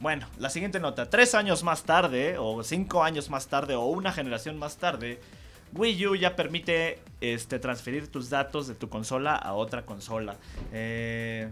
Bueno, 0.00 0.26
la 0.40 0.50
siguiente 0.50 0.80
nota, 0.80 1.08
tres 1.10 1.32
años 1.36 1.62
más 1.62 1.84
tarde, 1.84 2.36
o 2.36 2.64
cinco 2.64 3.04
años 3.04 3.30
más 3.30 3.46
tarde, 3.46 3.76
o 3.76 3.84
una 3.84 4.10
generación 4.10 4.58
más 4.58 4.76
tarde, 4.76 5.20
Wii 5.74 6.06
U 6.06 6.14
ya 6.16 6.36
permite 6.36 6.98
este, 7.20 7.58
transferir 7.58 8.08
tus 8.08 8.30
datos 8.30 8.66
de 8.66 8.74
tu 8.74 8.88
consola 8.88 9.36
a 9.36 9.54
otra 9.54 9.86
consola. 9.86 10.36
Eh, 10.72 11.50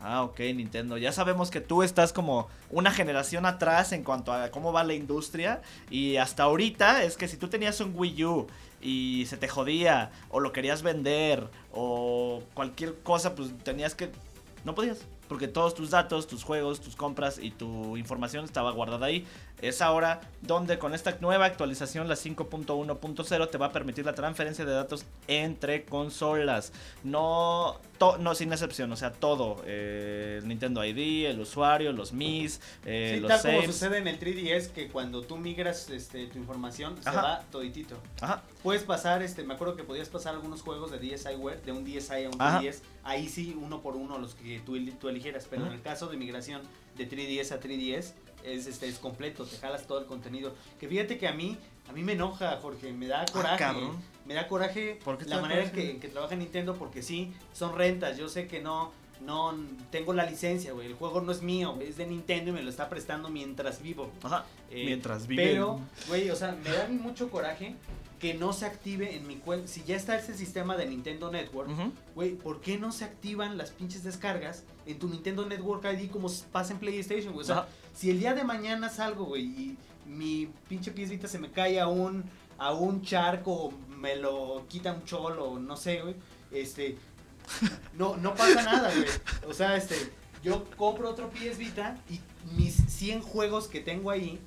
ah, 0.00 0.22
ok, 0.22 0.38
Nintendo. 0.54 0.96
Ya 0.98 1.12
sabemos 1.12 1.50
que 1.50 1.60
tú 1.60 1.82
estás 1.82 2.12
como 2.12 2.48
una 2.70 2.92
generación 2.92 3.44
atrás 3.46 3.92
en 3.92 4.04
cuanto 4.04 4.32
a 4.32 4.50
cómo 4.50 4.72
va 4.72 4.84
la 4.84 4.94
industria. 4.94 5.62
Y 5.90 6.16
hasta 6.16 6.44
ahorita 6.44 7.02
es 7.02 7.16
que 7.16 7.28
si 7.28 7.36
tú 7.36 7.48
tenías 7.48 7.80
un 7.80 7.92
Wii 7.94 8.24
U 8.24 8.46
y 8.80 9.24
se 9.26 9.36
te 9.36 9.48
jodía, 9.48 10.12
o 10.30 10.38
lo 10.38 10.52
querías 10.52 10.82
vender, 10.82 11.48
o 11.72 12.42
cualquier 12.54 12.94
cosa, 13.00 13.34
pues 13.34 13.56
tenías 13.64 13.94
que... 13.94 14.10
No 14.64 14.74
podías. 14.74 15.06
Porque 15.28 15.48
todos 15.48 15.74
tus 15.74 15.90
datos, 15.90 16.28
tus 16.28 16.44
juegos, 16.44 16.80
tus 16.80 16.94
compras 16.94 17.38
y 17.40 17.50
tu 17.50 17.96
información 17.96 18.44
estaba 18.44 18.70
guardada 18.70 19.06
ahí. 19.06 19.26
Es 19.62 19.80
ahora 19.80 20.20
donde 20.42 20.78
con 20.78 20.94
esta 20.94 21.16
nueva 21.20 21.46
actualización, 21.46 22.08
la 22.08 22.14
5.1.0, 22.14 23.50
te 23.50 23.58
va 23.58 23.66
a 23.66 23.72
permitir 23.72 24.04
la 24.04 24.14
transferencia 24.14 24.64
de 24.64 24.72
datos 24.72 25.06
entre 25.28 25.84
consolas. 25.84 26.72
No, 27.04 27.80
to- 27.98 28.18
no 28.18 28.34
sin 28.34 28.52
excepción, 28.52 28.92
o 28.92 28.96
sea, 28.96 29.12
todo. 29.12 29.62
eh, 29.66 30.40
el 30.42 30.48
Nintendo 30.48 30.84
ID, 30.84 31.26
el 31.26 31.40
usuario, 31.40 31.92
los 31.92 32.12
Mis, 32.12 32.60
eh, 32.84 33.12
Sí, 33.14 33.20
los 33.20 33.28
tal 33.28 33.40
como 33.40 33.52
saves. 33.62 33.66
sucede 33.74 33.98
en 33.98 34.08
el 34.08 34.18
3DS, 34.20 34.68
que 34.72 34.88
cuando 34.88 35.22
tú 35.22 35.36
migras 35.38 35.88
este, 35.90 36.26
tu 36.26 36.38
información, 36.38 36.96
se 37.02 37.10
va 37.10 37.42
toditito. 37.50 37.96
Ajá. 38.20 38.42
Puedes 38.62 38.82
pasar, 38.82 39.22
este, 39.22 39.42
me 39.42 39.54
acuerdo 39.54 39.76
que 39.76 39.84
podías 39.84 40.08
pasar 40.08 40.34
algunos 40.34 40.62
juegos 40.62 40.90
de 40.90 40.98
DSiWare, 40.98 41.62
de 41.62 41.72
un 41.72 41.84
DSi 41.84 42.24
a 42.24 42.28
un 42.28 42.40
Ajá. 42.40 42.60
3DS, 42.60 42.80
ahí 43.04 43.28
sí, 43.28 43.56
uno 43.60 43.80
por 43.80 43.96
uno, 43.96 44.18
los 44.18 44.34
que 44.34 44.60
tú, 44.60 44.76
tú 45.00 45.08
eligieras, 45.08 45.46
pero 45.48 45.66
en 45.66 45.72
el 45.72 45.80
caso 45.80 46.08
de 46.08 46.16
migración 46.18 46.60
de 46.96 47.08
3DS 47.08 47.52
a 47.52 47.60
3DS, 47.60 48.12
es, 48.46 48.66
este, 48.66 48.88
es 48.88 48.98
completo, 48.98 49.44
te 49.44 49.56
jalas 49.56 49.86
todo 49.86 49.98
el 50.00 50.06
contenido. 50.06 50.54
Que 50.78 50.88
fíjate 50.88 51.18
que 51.18 51.28
a 51.28 51.32
mí, 51.32 51.58
a 51.88 51.92
mí 51.92 52.02
me 52.02 52.12
enoja, 52.12 52.58
Jorge, 52.62 52.92
me 52.92 53.06
da 53.06 53.26
coraje. 53.26 53.54
Ah, 53.54 53.72
cabrón. 53.72 53.96
me 54.24 54.34
da 54.34 54.48
coraje 54.48 54.98
¿Por 55.04 55.18
qué 55.18 55.24
te 55.24 55.30
la 55.30 55.40
manera 55.40 55.62
en 55.62 55.70
coraje? 55.70 55.86
que, 55.86 55.90
en 55.92 56.00
que 56.00 56.08
trabaja 56.08 56.36
Nintendo, 56.36 56.74
porque 56.74 57.02
sí, 57.02 57.32
son 57.52 57.76
rentas, 57.76 58.16
yo 58.16 58.28
sé 58.28 58.46
que 58.46 58.60
no... 58.60 58.92
No 59.18 59.54
tengo 59.90 60.12
la 60.12 60.26
licencia, 60.26 60.74
güey. 60.74 60.88
El 60.88 60.94
juego 60.94 61.22
no 61.22 61.32
es 61.32 61.40
mío, 61.40 61.78
es 61.80 61.96
de 61.96 62.06
Nintendo 62.06 62.50
y 62.50 62.52
me 62.52 62.62
lo 62.62 62.68
está 62.68 62.90
prestando 62.90 63.30
mientras 63.30 63.80
vivo. 63.80 64.10
Ajá. 64.22 64.44
Eh, 64.70 64.84
Mientras 64.84 65.26
vive. 65.26 65.42
Pero, 65.42 65.80
güey, 66.06 66.28
o 66.28 66.36
sea, 66.36 66.52
me 66.52 66.70
da 66.70 66.86
mucho 66.88 67.30
coraje 67.30 67.76
que 68.20 68.34
no 68.34 68.52
se 68.52 68.66
active 68.66 69.16
en 69.16 69.26
mi 69.26 69.36
cuenta. 69.36 69.68
Si 69.68 69.84
ya 69.84 69.96
está 69.96 70.18
ese 70.18 70.34
sistema 70.34 70.76
de 70.76 70.86
Nintendo 70.86 71.30
Network, 71.30 71.70
güey, 72.14 72.34
¿por 72.34 72.60
qué 72.60 72.78
no 72.78 72.92
se 72.92 73.04
activan 73.04 73.56
las 73.56 73.70
pinches 73.70 74.04
descargas 74.04 74.64
en 74.86 74.98
tu 74.98 75.08
Nintendo 75.08 75.46
Network 75.46 75.84
ID 75.84 76.10
como 76.10 76.28
pasa 76.52 76.72
en 76.72 76.78
PlayStation, 76.78 77.32
güey? 77.32 77.44
O 77.44 77.46
sea. 77.46 77.68
Si 77.96 78.10
el 78.10 78.20
día 78.20 78.34
de 78.34 78.44
mañana 78.44 78.90
salgo, 78.90 79.24
güey, 79.24 79.44
y 79.44 79.78
mi 80.06 80.48
pinche 80.68 80.92
PS 80.92 81.10
Vita 81.10 81.28
se 81.28 81.38
me 81.38 81.50
cae 81.50 81.80
a 81.80 81.88
un, 81.88 82.24
a 82.58 82.72
un 82.72 83.02
charco, 83.02 83.52
o 83.52 83.72
me 83.88 84.16
lo 84.16 84.66
quita 84.68 84.92
un 84.92 85.04
cholo, 85.04 85.58
no 85.58 85.76
sé, 85.76 86.02
güey, 86.02 86.14
este, 86.52 86.96
no, 87.96 88.16
no 88.16 88.34
pasa 88.34 88.62
nada, 88.62 88.92
güey. 88.94 89.08
O 89.48 89.54
sea, 89.54 89.76
este, 89.76 89.96
yo 90.44 90.64
compro 90.76 91.08
otro 91.08 91.30
PS 91.30 91.56
Vita 91.58 91.96
y 92.10 92.20
mis 92.54 92.74
100 92.74 93.22
juegos 93.22 93.66
que 93.66 93.80
tengo 93.80 94.10
ahí, 94.10 94.38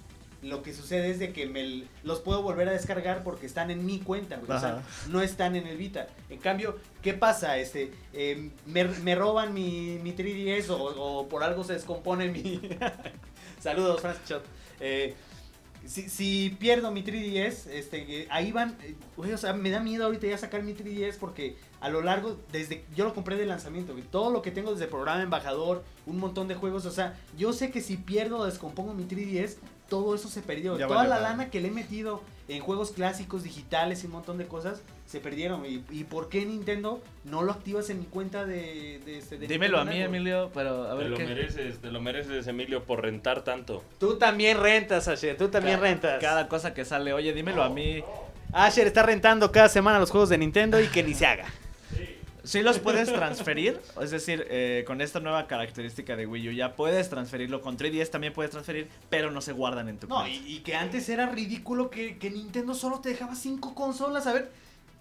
lo 0.41 0.61
que 0.61 0.73
sucede 0.73 1.09
es 1.09 1.19
de 1.19 1.33
que 1.33 1.47
me 1.47 1.83
los 2.03 2.21
puedo 2.21 2.41
volver 2.41 2.69
a 2.69 2.71
descargar 2.71 3.23
porque 3.23 3.45
están 3.45 3.71
en 3.71 3.85
mi 3.85 3.99
cuenta, 3.99 4.37
güey. 4.37 4.55
O 4.55 4.59
sea, 4.59 4.83
no 5.09 5.21
están 5.21 5.55
en 5.55 5.67
el 5.67 5.75
Vita. 5.75 6.07
En 6.29 6.37
cambio, 6.37 6.77
¿qué 7.01 7.13
pasa? 7.13 7.57
Este, 7.57 7.91
eh, 8.13 8.51
me, 8.65 8.85
me 8.85 9.15
roban 9.15 9.53
mi, 9.53 9.99
mi 10.01 10.13
3DS 10.15 10.69
o, 10.69 10.77
o 10.77 11.27
por 11.27 11.43
algo 11.43 11.63
se 11.63 11.73
descompone 11.73 12.29
mi... 12.29 12.61
Saludos, 13.59 14.01
Francis. 14.01 14.37
Eh, 14.79 15.15
si, 15.85 16.09
si 16.09 16.55
pierdo 16.59 16.91
mi 16.91 17.03
3DS, 17.03 17.67
este, 17.71 18.21
eh, 18.21 18.27
ahí 18.29 18.51
van, 18.51 18.77
eh, 18.83 18.95
o 19.17 19.37
sea, 19.37 19.53
me 19.53 19.69
da 19.69 19.79
miedo 19.79 20.05
ahorita 20.05 20.27
ya 20.27 20.37
sacar 20.37 20.63
mi 20.63 20.73
3DS 20.73 21.17
porque 21.17 21.57
a 21.79 21.89
lo 21.89 22.01
largo, 22.01 22.37
desde, 22.51 22.85
yo 22.95 23.05
lo 23.05 23.13
compré 23.13 23.37
de 23.37 23.45
lanzamiento, 23.45 23.95
todo 24.11 24.31
lo 24.31 24.41
que 24.41 24.51
tengo 24.51 24.73
desde 24.73 24.87
programa 24.87 25.23
embajador, 25.23 25.83
un 26.05 26.17
montón 26.17 26.47
de 26.47 26.55
juegos, 26.55 26.85
o 26.85 26.91
sea, 26.91 27.17
yo 27.37 27.53
sé 27.53 27.71
que 27.71 27.81
si 27.81 27.97
pierdo 27.97 28.39
o 28.39 28.45
descompongo 28.45 28.93
mi 28.93 29.05
3DS, 29.05 29.55
todo 29.89 30.15
eso 30.15 30.27
se 30.29 30.41
perdió, 30.41 30.77
Ya 30.77 30.87
toda 30.87 31.05
la 31.05 31.19
lana 31.19 31.49
que 31.49 31.59
le 31.59 31.67
he 31.67 31.71
metido 31.71 32.21
en 32.47 32.61
juegos 32.61 32.91
clásicos, 32.91 33.43
digitales 33.43 34.03
y 34.03 34.07
un 34.07 34.13
montón 34.13 34.37
de 34.37 34.45
cosas, 34.47 34.81
se 35.05 35.19
perdieron, 35.19 35.65
y, 35.65 35.83
y 35.91 36.03
por 36.03 36.29
qué 36.29 36.45
Nintendo 36.45 37.01
no 37.25 37.41
lo 37.43 37.51
activas 37.51 37.89
en 37.89 37.99
mi 37.99 38.05
cuenta 38.05 38.45
de, 38.45 39.01
de, 39.05 39.17
este, 39.17 39.37
de 39.37 39.47
Dímelo 39.47 39.79
a 39.79 39.85
mí, 39.85 39.91
Network? 39.91 40.15
Emilio, 40.15 40.51
pero 40.53 40.83
a 40.83 40.91
Te 40.91 40.95
ver 40.97 41.09
lo 41.09 41.17
qué. 41.17 41.25
mereces, 41.25 41.79
te 41.79 41.91
lo 41.91 41.99
mereces, 42.01 42.47
Emilio, 42.47 42.83
por 42.83 43.01
rentar 43.01 43.43
tanto. 43.43 43.83
Tú 43.99 44.17
también 44.17 44.59
rentas, 44.59 45.07
Asher, 45.07 45.35
tú 45.37 45.49
también 45.49 45.77
Cada- 45.77 45.87
rentas. 45.89 46.21
Cada 46.21 46.47
cosa 46.47 46.73
que 46.73 46.85
sale, 46.85 47.11
oye, 47.13 47.33
dímelo 47.33 47.63
a 47.63 47.69
mí. 47.69 48.03
Asher 48.53 48.87
está 48.87 49.03
rentando 49.03 49.51
cada 49.51 49.69
semana 49.69 49.99
los 49.99 50.09
juegos 50.11 50.29
de 50.29 50.37
Nintendo 50.37 50.79
y 50.81 50.87
que 50.87 51.03
ni 51.03 51.13
se 51.13 51.25
haga. 51.25 51.45
Sí 52.49 52.63
los 52.63 52.79
puedes 52.79 53.13
transferir, 53.13 53.79
es 54.01 54.09
decir, 54.09 54.47
eh, 54.49 54.83
con 54.87 55.01
esta 55.01 55.19
nueva 55.19 55.45
característica 55.45 56.15
de 56.15 56.25
Wii 56.25 56.49
U 56.49 56.51
ya 56.51 56.75
puedes 56.75 57.07
transferirlo, 57.07 57.61
con 57.61 57.77
3DS 57.77 58.09
también 58.09 58.33
puedes 58.33 58.49
transferir, 58.49 58.89
pero 59.07 59.29
no 59.29 59.39
se 59.39 59.51
guardan 59.51 59.87
en 59.87 59.99
tu 59.99 60.07
No, 60.07 60.27
y, 60.27 60.37
y 60.47 60.59
que 60.61 60.73
antes 60.73 61.07
era 61.09 61.27
ridículo 61.27 61.91
que, 61.91 62.17
que 62.17 62.31
Nintendo 62.31 62.73
solo 62.73 63.01
te 63.01 63.09
dejaba 63.09 63.35
cinco 63.35 63.75
consolas. 63.75 64.25
A 64.25 64.33
ver, 64.33 64.51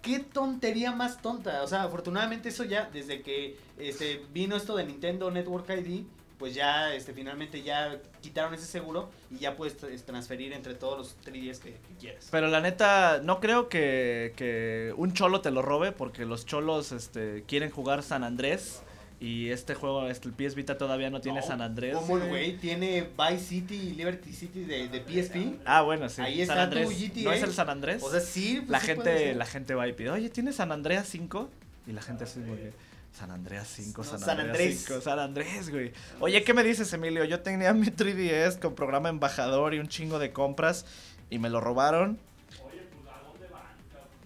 qué 0.03 0.19
tontería 0.19 0.91
más 0.91 1.23
tonta. 1.23 1.63
O 1.63 1.67
sea, 1.67 1.83
afortunadamente 1.83 2.49
eso 2.49 2.65
ya, 2.65 2.87
desde 2.93 3.23
que 3.23 3.57
este, 3.79 4.21
vino 4.31 4.55
esto 4.55 4.75
de 4.75 4.85
Nintendo 4.85 5.31
Network 5.31 5.67
ID, 5.71 6.03
pues 6.39 6.55
ya 6.55 6.95
este, 6.95 7.13
finalmente 7.13 7.61
ya 7.61 7.99
quitaron 8.21 8.53
ese 8.55 8.65
seguro 8.65 9.11
y 9.29 9.37
ya 9.37 9.55
puedes 9.55 9.79
tra- 9.79 9.95
transferir 10.03 10.53
entre 10.53 10.73
todos 10.73 10.97
los 10.97 11.15
3DS 11.25 11.59
que, 11.59 11.71
que 11.73 11.95
quieras. 11.99 12.29
Pero 12.31 12.47
la 12.47 12.61
neta, 12.61 13.19
no 13.23 13.39
creo 13.39 13.69
que, 13.69 14.33
que 14.35 14.93
un 14.97 15.13
cholo 15.13 15.41
te 15.41 15.51
lo 15.51 15.61
robe, 15.61 15.91
porque 15.91 16.25
los 16.25 16.45
cholos 16.45 16.91
este, 16.93 17.43
quieren 17.47 17.69
jugar 17.69 18.01
San 18.01 18.23
Andrés. 18.23 18.81
Y 19.21 19.49
este 19.49 19.75
juego, 19.75 20.07
este, 20.07 20.29
el 20.29 20.33
PS 20.33 20.55
Vita 20.55 20.77
todavía 20.77 21.09
no 21.09 21.19
tiene 21.19 21.41
No, 21.41 21.45
San 21.45 21.61
Andrés. 21.61 21.93
Como 21.93 22.17
el 22.17 22.29
güey 22.29 22.55
tiene 22.55 23.09
Vice 23.17 23.43
City 23.43 23.75
y 23.75 23.89
Liberty 23.95 24.31
City 24.31 24.63
de, 24.63 24.87
de 24.87 24.99
PSP. 25.01 25.59
Ah, 25.65 25.81
bueno, 25.81 26.07
sí. 26.07 26.21
Ahí 26.21 26.45
San 26.45 26.57
está 26.57 26.69
tu 26.69 26.77
Andrés. 26.79 27.09
GTA. 27.11 27.23
¿No 27.25 27.31
es 27.33 27.43
el 27.43 27.51
San 27.51 27.69
Andrés? 27.69 28.01
O 28.01 28.09
sea, 28.09 28.21
sí. 28.21 28.59
pues 28.61 28.69
la 28.69 28.79
sí 28.79 28.85
gente 28.85 29.35
la 29.35 29.45
gente 29.45 29.75
va 29.75 29.89
y 29.89 29.91
pide, 29.91 30.11
oye, 30.11 30.29
¿tienes 30.29 30.55
San 30.55 30.71
Andreas 30.71 31.05
5? 31.09 31.49
Y 31.87 31.91
la 31.91 32.01
gente 32.01 32.23
así, 32.23 32.39
güey, 32.39 32.71
San 33.11 33.31
Andreas 33.31 33.67
5, 33.75 34.01
No, 34.03 34.09
San, 34.09 34.19
San 34.19 34.29
Andreas 34.39 34.57
Andrés. 34.59 34.85
5, 34.87 35.01
San 35.01 35.19
Andrés, 35.19 35.69
güey. 35.69 35.91
Oye, 36.19 36.43
¿qué 36.43 36.53
me 36.53 36.63
dices, 36.63 36.91
Emilio? 36.93 37.25
Yo 37.25 37.41
tenía 37.41 37.73
mi 37.73 37.87
3DS 37.87 38.59
con 38.59 38.75
programa 38.75 39.09
embajador 39.09 39.73
y 39.73 39.79
un 39.79 39.87
chingo 39.87 40.19
de 40.19 40.31
compras 40.31 40.85
y 41.29 41.37
me 41.39 41.49
lo 41.49 41.59
robaron. 41.59 42.19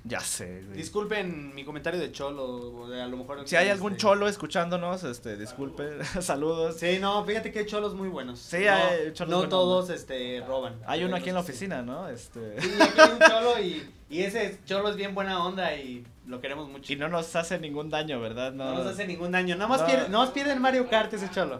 Ya 0.05 0.19
sé, 0.19 0.63
güey. 0.65 0.77
Disculpen 0.77 1.55
mi 1.55 1.63
comentario 1.63 1.97
de 1.97 2.11
cholo, 2.11 2.89
de 2.89 3.01
a 3.01 3.07
lo 3.07 3.15
mejor... 3.15 3.47
Si 3.47 3.55
hay 3.55 3.69
algún 3.69 3.93
este, 3.93 4.01
cholo 4.01 4.27
escuchándonos, 4.27 5.05
este, 5.05 5.37
disculpe, 5.37 6.03
saludos. 6.21 6.75
Sí, 6.77 6.97
no, 6.99 7.23
fíjate 7.23 7.53
que 7.53 7.59
hay 7.59 7.65
cholos 7.65 7.95
muy 7.95 8.09
buenos. 8.09 8.39
Sí, 8.39 8.65
no, 8.65 8.73
hay 8.73 9.13
cholos 9.13 9.29
No 9.31 9.37
buenos, 9.37 9.49
todos 9.49 9.89
este, 9.91 10.43
roban. 10.45 10.75
Hay 10.87 11.05
uno 11.05 11.15
aquí 11.15 11.29
en 11.29 11.35
la 11.35 11.41
Sí. 11.43 11.51
oficina, 11.51 11.81
¿no? 11.83 12.09
Este... 12.09 12.59
Sí, 12.61 12.69
aquí 12.81 12.99
hay 12.99 13.11
un 13.11 13.19
cholo 13.19 13.59
y, 13.61 13.89
y 14.09 14.23
ese 14.23 14.59
cholo 14.65 14.89
es 14.89 14.97
bien 14.97 15.15
buena 15.15 15.41
onda 15.41 15.73
y 15.73 16.03
lo 16.27 16.39
queremos 16.41 16.69
mucho. 16.69 16.93
Y 16.93 16.95
no 16.95 17.09
nos 17.09 17.35
hace 17.35 17.59
ningún 17.59 17.89
daño, 17.89 18.19
¿verdad? 18.19 18.51
No 18.53 18.73
nos 18.75 18.87
hace 18.87 19.05
ningún 19.07 19.31
daño. 19.31 19.55
Nada 19.55 19.67
más, 19.67 19.81
No. 19.81 19.87
pierde, 19.87 20.09
nada 20.09 20.25
más 20.25 20.59
Mario 20.59 20.89
Kart 20.89 21.13
ese 21.13 21.29
cholo. 21.29 21.59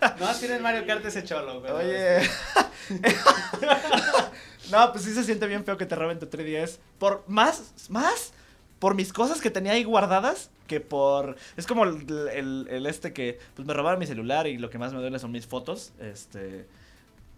Nada 0.00 0.16
más 0.20 0.38
pierde 0.38 0.56
en 0.56 0.62
Mario 0.62 0.86
Kart 0.86 1.04
ese 1.04 1.24
cholo. 1.24 1.60
pero 1.62 1.76
Oye. 1.78 2.20
no, 4.70 4.92
pues 4.92 5.04
sí 5.04 5.14
se 5.14 5.24
siente 5.24 5.46
bien 5.46 5.64
feo 5.64 5.76
que 5.76 5.86
te 5.86 5.94
roben 5.96 6.18
tu 6.18 6.26
3DS. 6.26 6.78
Por 6.98 7.24
más, 7.26 7.72
más, 7.88 8.32
por 8.78 8.94
mis 8.94 9.12
cosas 9.12 9.40
que 9.40 9.50
tenía 9.50 9.72
ahí 9.72 9.84
guardadas 9.84 10.50
que 10.66 10.80
por... 10.80 11.36
Es 11.56 11.66
como 11.66 11.84
el, 11.84 12.04
el- 12.34 12.66
el 12.70 12.86
este 12.86 13.12
que 13.14 13.38
pues 13.54 13.66
me 13.66 13.72
robaron 13.72 13.98
mi 13.98 14.06
celular 14.06 14.46
y 14.46 14.58
lo 14.58 14.68
que 14.68 14.76
más 14.78 14.92
me 14.92 15.00
duele 15.00 15.18
son 15.18 15.30
mis 15.32 15.46
fotos. 15.46 15.92
Este... 15.98 16.66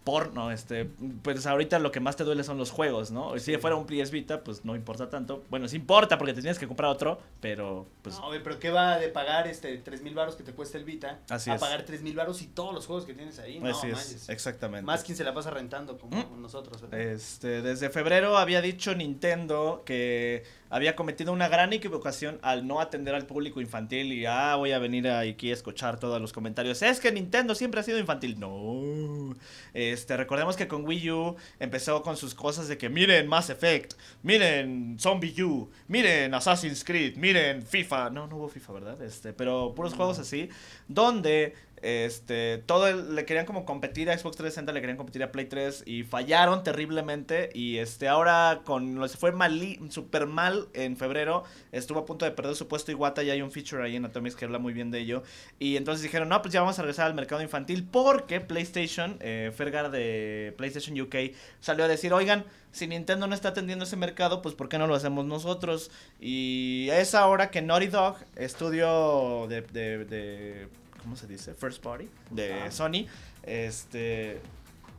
Porno, 0.05 0.51
este, 0.51 0.86
pues 1.22 1.46
ahorita 1.46 1.78
lo 1.78 1.92
que 1.92 2.01
más 2.01 2.16
te 2.16 2.24
duele 2.24 2.42
son 2.42 2.57
los 2.57 2.70
juegos, 2.70 3.11
¿no? 3.11 3.38
Si 3.38 3.57
fuera 3.59 3.76
un 3.76 3.86
PS 3.86 4.11
Vita, 4.11 4.42
pues 4.42 4.64
no 4.64 4.74
importa 4.74 5.11
tanto. 5.11 5.44
Bueno, 5.51 5.68
sí 5.68 5.76
importa 5.76 6.16
porque 6.16 6.32
te 6.32 6.40
tienes 6.40 6.59
que 6.59 6.66
comprar 6.66 6.90
otro, 6.90 7.20
pero 7.40 7.86
pues 8.03 8.18
No, 8.18 8.30
pero 8.42 8.59
¿qué 8.59 8.70
va 8.70 8.98
de 8.98 9.09
pagar 9.09 9.46
este 9.46 9.76
3 9.76 10.03
mil 10.03 10.14
baros 10.14 10.36
que 10.36 10.42
te 10.42 10.53
cuesta 10.53 10.78
el 10.78 10.84
Vita? 10.84 11.20
Así 11.28 11.51
a 11.51 11.55
es. 11.57 11.61
pagar 11.61 11.82
3 11.84 12.01
mil 12.03 12.16
baros 12.16 12.40
y 12.40 12.46
todos 12.46 12.72
los 12.72 12.86
juegos 12.86 13.05
que 13.05 13.12
tienes 13.14 13.38
ahí. 13.38 13.61
No, 13.61 13.68
así 13.68 13.88
es, 13.88 14.28
exactamente. 14.30 14.86
Más 14.86 15.05
quien 15.05 15.16
se 15.16 15.24
la 15.24 15.34
pasa 15.34 15.51
rentando 15.51 15.98
como 15.98 16.16
¿Mm? 16.16 16.40
nosotros. 16.40 16.80
¿verdad? 16.80 16.98
Este, 16.98 17.61
desde 17.61 17.90
febrero 17.90 18.38
había 18.38 18.62
dicho 18.62 18.94
Nintendo 18.94 19.82
que 19.84 20.44
había 20.70 20.96
cometido 20.96 21.32
una 21.32 21.48
gran 21.48 21.72
equivocación 21.72 22.38
al 22.42 22.66
no 22.66 22.80
atender 22.80 23.14
al 23.14 23.26
público 23.26 23.60
infantil 23.60 24.12
y 24.12 24.24
ah, 24.24 24.54
voy 24.56 24.72
a 24.72 24.78
venir 24.78 25.08
aquí 25.08 25.50
a 25.50 25.54
escuchar 25.54 25.98
todos 25.98 26.20
los 26.20 26.32
comentarios. 26.32 26.80
Es 26.82 27.00
que 27.00 27.12
Nintendo 27.12 27.54
siempre 27.54 27.80
ha 27.80 27.82
sido 27.82 27.98
infantil. 27.98 28.38
No. 28.38 29.34
Este, 29.74 30.16
recordemos 30.16 30.56
que 30.56 30.68
con 30.68 30.86
Wii 30.86 31.10
U 31.10 31.36
empezó 31.58 32.02
con 32.02 32.16
sus 32.16 32.34
cosas 32.34 32.68
de 32.68 32.78
que 32.78 32.88
miren 32.88 33.26
Mass 33.26 33.50
Effect, 33.50 33.94
miren 34.22 34.96
Zombie 34.98 35.42
U, 35.42 35.70
miren 35.88 36.32
Assassin's 36.34 36.84
Creed, 36.84 37.16
miren 37.16 37.62
FIFA. 37.62 38.10
No, 38.10 38.26
no 38.28 38.36
hubo 38.36 38.48
FIFA, 38.48 38.72
¿verdad? 38.72 39.02
Este, 39.02 39.32
pero 39.32 39.74
puros 39.74 39.94
juegos 39.94 40.18
así 40.18 40.48
donde 40.88 41.54
este, 41.82 42.58
todo 42.66 42.88
el- 42.88 43.14
le 43.14 43.24
querían 43.24 43.46
como 43.46 43.64
competir 43.64 44.10
a 44.10 44.18
Xbox 44.18 44.36
360, 44.36 44.72
le 44.72 44.80
querían 44.80 44.96
competir 44.96 45.22
a 45.22 45.32
Play 45.32 45.46
3 45.46 45.82
y 45.86 46.02
fallaron 46.04 46.62
terriblemente. 46.62 47.50
Y 47.54 47.78
este 47.78 48.08
ahora 48.08 48.62
con 48.64 49.08
se 49.08 49.16
fue 49.16 49.32
mal 49.32 49.60
super 49.90 50.26
mal 50.26 50.68
en 50.74 50.96
febrero, 50.96 51.44
estuvo 51.72 52.00
a 52.00 52.06
punto 52.06 52.24
de 52.24 52.30
perder 52.32 52.54
su 52.56 52.68
puesto 52.68 52.90
Iwata. 52.92 53.22
Y 53.22 53.30
hay 53.30 53.42
un 53.42 53.50
feature 53.50 53.82
ahí 53.84 53.96
en 53.96 54.04
Atomics 54.04 54.36
que 54.36 54.44
habla 54.44 54.58
muy 54.58 54.72
bien 54.72 54.90
de 54.90 55.00
ello. 55.00 55.22
Y 55.58 55.76
entonces 55.76 56.02
dijeron, 56.02 56.28
"No, 56.28 56.40
pues 56.42 56.52
ya 56.54 56.60
vamos 56.60 56.78
a 56.78 56.82
regresar 56.82 57.06
al 57.06 57.14
mercado 57.14 57.42
infantil 57.42 57.86
porque 57.90 58.40
PlayStation 58.40 59.16
eh, 59.20 59.52
Fergar 59.54 59.90
de 59.90 60.54
PlayStation 60.56 60.98
UK 61.00 61.34
salió 61.60 61.84
a 61.84 61.88
decir, 61.88 62.12
"Oigan, 62.12 62.44
si 62.72 62.86
Nintendo 62.86 63.26
no 63.26 63.34
está 63.34 63.48
atendiendo 63.50 63.84
ese 63.84 63.96
mercado, 63.96 64.42
pues 64.42 64.54
¿por 64.54 64.68
qué 64.68 64.78
no 64.78 64.86
lo 64.86 64.94
hacemos 64.94 65.24
nosotros?" 65.24 65.90
Y 66.20 66.88
es 66.92 67.14
ahora 67.14 67.50
que 67.50 67.62
Naughty 67.62 67.88
Dog, 67.88 68.16
estudio 68.36 69.46
de, 69.48 69.62
de, 69.62 70.04
de- 70.04 70.68
¿cómo 71.03 71.16
se 71.16 71.26
dice? 71.26 71.55
First 71.55 71.82
Party 71.82 72.09
de. 72.30 72.70
Sony, 72.70 73.07
este 73.42 74.40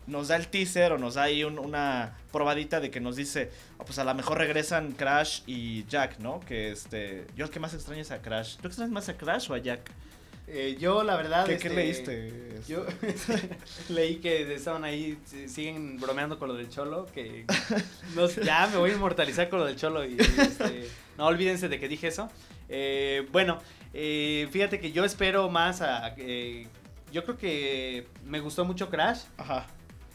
nos 0.08 0.30
da 0.30 0.36
el 0.36 0.48
teaser 0.48 0.92
o 0.94 0.98
nos 0.98 1.14
da 1.14 1.24
ahí 1.24 1.44
un- 1.44 1.60
una 1.60 2.18
probadita 2.32 2.80
de 2.80 2.90
que 2.90 3.00
nos 3.00 3.16
dice, 3.16 3.52
"Ah, 3.80 3.84
pues 3.86 4.00
a 4.00 4.04
lo 4.04 4.14
mejor 4.16 4.38
regresan 4.40 4.94
Crash 4.94 5.42
y 5.46 5.86
Jack, 5.86 6.18
¿no? 6.20 6.40
Que 6.42 6.72
este, 6.72 7.28
yo 7.36 7.46
el 7.46 7.52
que 7.52 7.60
más 7.60 7.74
extraño 7.76 8.02
es 8.02 8.12
a 8.12 8.22
Crash. 8.22 8.58
¿Tú 8.58 8.68
extrañas 8.68 8.92
más 8.92 9.08
a 9.10 9.16
Crash 9.18 9.50
o 9.52 9.54
a 9.54 9.60
Jack? 9.60 9.80
Eh, 10.48 10.76
yo, 10.80 11.04
la 11.04 11.16
verdad. 11.16 11.46
¿Qué, 11.46 11.58
qué 11.58 11.68
este, 11.68 11.76
leíste? 11.76 12.62
Yo 12.68 12.86
leí 13.90 14.16
que 14.18 14.54
estaban 14.54 14.84
ahí, 14.84 15.18
si- 15.26 15.48
siguen 15.48 15.98
bromeando 16.00 16.38
con 16.40 16.50
lo 16.50 16.56
del 16.56 16.68
cholo, 16.70 17.06
que 17.14 17.46
no 18.16 18.28
ya 18.28 18.68
me 18.68 18.78
voy 18.78 18.92
a 18.92 18.94
inmortalizar 18.96 19.50
con 19.50 19.60
lo 19.60 19.66
del 19.66 19.76
cholo 19.76 20.04
y 20.06 20.18
este, 20.20 20.90
no 21.18 21.28
olvídense 21.28 21.70
de 21.70 21.80
que 21.80 21.88
dije 21.88 22.08
eso. 22.08 22.30
Eh, 22.70 23.28
bueno, 23.32 23.60
eh, 23.94 24.48
fíjate 24.52 24.80
que 24.80 24.92
yo 24.92 25.04
espero 25.06 25.50
más 25.50 25.82
a... 25.82 26.14
eh, 26.18 26.68
yo 27.12 27.24
creo 27.26 27.38
que 27.38 28.08
me 28.26 28.40
gustó 28.40 28.64
mucho 28.64 28.90
Crash, 28.90 29.24
Ajá. 29.38 29.68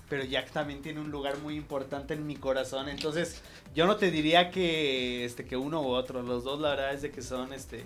pero 0.08 0.24
Jack 0.24 0.50
también 0.50 0.80
tiene 0.80 1.00
un 1.00 1.10
lugar 1.10 1.36
muy 1.38 1.54
importante 1.54 2.14
en 2.14 2.26
mi 2.26 2.36
corazón, 2.36 2.88
entonces 2.88 3.42
yo 3.74 3.86
no 3.86 3.96
te 3.96 4.10
diría 4.10 4.50
que 4.50 5.24
este 5.26 5.44
que 5.44 5.56
uno 5.58 5.82
u 5.82 5.88
otro, 5.88 6.22
los 6.22 6.44
dos 6.44 6.58
la 6.60 6.70
verdad 6.70 6.94
es 6.94 7.02
de 7.02 7.10
que 7.10 7.20
son 7.20 7.52
este 7.52 7.84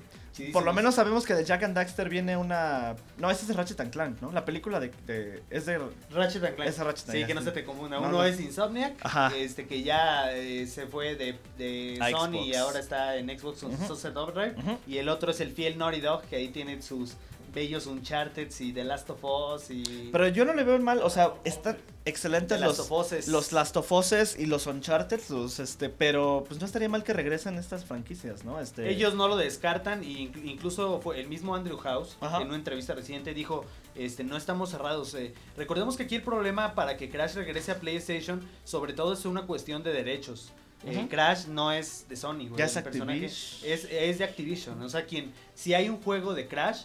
Por 0.53 0.65
lo 0.65 0.73
menos 0.73 0.95
sabemos 0.95 1.25
que 1.27 1.35
de 1.35 1.45
Jack 1.45 1.63
and 1.65 1.75
Daxter 1.75 2.09
viene 2.09 2.37
una... 2.37 2.97
No, 3.19 3.31
ese 3.31 3.43
es 3.43 3.49
de 3.49 3.55
Ratchet 3.55 3.81
and 3.81 3.93
Clank, 3.93 4.21
¿no? 4.21 4.33
La 4.33 4.45
película 4.45 4.81
de... 4.81 4.91
de- 5.07 5.43
es 5.51 5.67
de... 5.67 5.79
Ratchet 6.11 6.43
and 6.45 6.55
Clank. 6.57 6.69
Esa 6.71 6.85
Ratchet 6.85 7.09
and 7.11 7.19
Sí, 7.19 7.25
que 7.25 7.35
no 7.35 7.43
se 7.43 7.53
te 7.53 7.65
confunda. 7.65 7.97
No, 8.01 8.09
Uno 8.09 8.19
no. 8.19 8.25
es 8.25 8.41
Insomniac, 8.41 8.95
Ajá. 9.03 9.33
este 9.37 9.67
que 9.67 9.83
ya 9.83 10.33
eh, 10.33 10.67
se 10.67 10.87
fue 10.87 11.15
de, 11.17 11.39
de 11.59 11.99
Sony 12.11 12.45
y 12.47 12.55
ahora 12.55 12.81
está 12.81 13.17
en 13.17 13.29
Xbox 13.39 13.61
con 13.61 13.75
Ujú. 13.75 13.87
Sunset 13.87 14.17
Overdrive. 14.17 14.55
Ujú. 14.59 14.79
Y 14.87 14.99
el 14.99 15.09
otro 15.09 15.31
es 15.31 15.41
el 15.41 15.53
fiel 15.53 15.79
Naughty 15.79 16.01
Dog, 16.01 16.23
que 16.23 16.37
ahí 16.37 16.49
tiene 16.49 16.81
sus 16.83 17.15
bellos 17.53 17.87
Uncharted 17.87 18.51
y 18.61 18.73
The 18.73 18.85
Last 18.85 19.11
of 19.11 19.25
Us 19.25 19.71
y 19.71 20.11
Pero 20.13 20.29
yo 20.29 20.45
no 20.45 20.55
le 20.55 20.65
veo 20.65 20.79
mal, 20.79 21.01
o 21.03 21.11
sea, 21.11 21.33
están 21.45 21.77
excelentes 22.05 22.59
The 22.59 22.65
Last 22.67 22.79
los... 22.79 22.91
of 22.91 23.07
Us 23.07 23.13
es- 23.13 23.29
Los 23.29 23.53
Last 23.53 23.77
of 23.77 23.91
Us 23.93 24.37
y 24.39 24.47
los 24.47 24.67
Uncharted, 24.67 25.21
los, 25.29 25.59
este, 25.61 25.89
pero 25.89 26.45
pues 26.47 26.61
no 26.61 26.67
estaría 26.67 26.89
mal 26.89 27.05
que 27.05 27.13
regresen 27.13 27.57
estas 27.59 27.85
franquicias, 27.85 28.45
¿no? 28.45 28.61
Este, 28.61 28.89
Ellos 28.91 29.15
no 29.15 29.29
lo 29.29 29.37
descartan 29.37 30.03
y 30.05 30.31
incluso 30.45 31.01
fue 31.01 31.21
el 31.21 31.29
mismo 31.29 31.55
Andrew 31.55 31.79
House 31.79 32.17
Ajá. 32.21 32.41
en 32.41 32.49
una 32.49 32.57
entrevista 32.57 32.95
reciente 32.95 33.35
dijo, 33.35 33.65
este, 33.95 34.25
no 34.25 34.37
estamos 34.37 34.71
cerrados. 34.71 35.15
eh. 35.15 35.35
Recordemos 35.57 35.97
que 35.97 36.05
aquí 36.05 36.17
el 36.17 36.23
problema 36.23 36.75
para 36.75 36.97
que 36.97 37.11
Crash 37.11 37.35
regrese 37.35 37.73
a 37.73 37.81
PlayStation, 37.81 38.41
sobre 38.65 38.93
todo 38.93 39.13
es 39.13 39.25
una 39.25 39.43
cuestión 39.47 39.83
de 39.83 39.93
derechos. 39.93 40.53
Eh. 40.87 41.09
Crash 41.11 41.45
no 41.47 41.73
es 41.73 42.07
de 42.09 42.17
Sony, 42.17 42.49
güey, 42.49 42.57
Ya 42.57 42.65
es 42.65 42.75
el 42.77 42.85
personaje 42.85 43.27
Activision. 43.27 43.71
Es, 43.71 43.85
es 43.91 44.19
de 44.19 44.25
Activision. 44.25 44.81
O 44.81 44.89
sea, 44.89 45.05
quien, 45.05 45.31
si 45.55 45.75
hay 45.75 45.91
un 45.91 46.01
juego 46.01 46.33
de 46.33 46.49
Crash, 46.49 46.85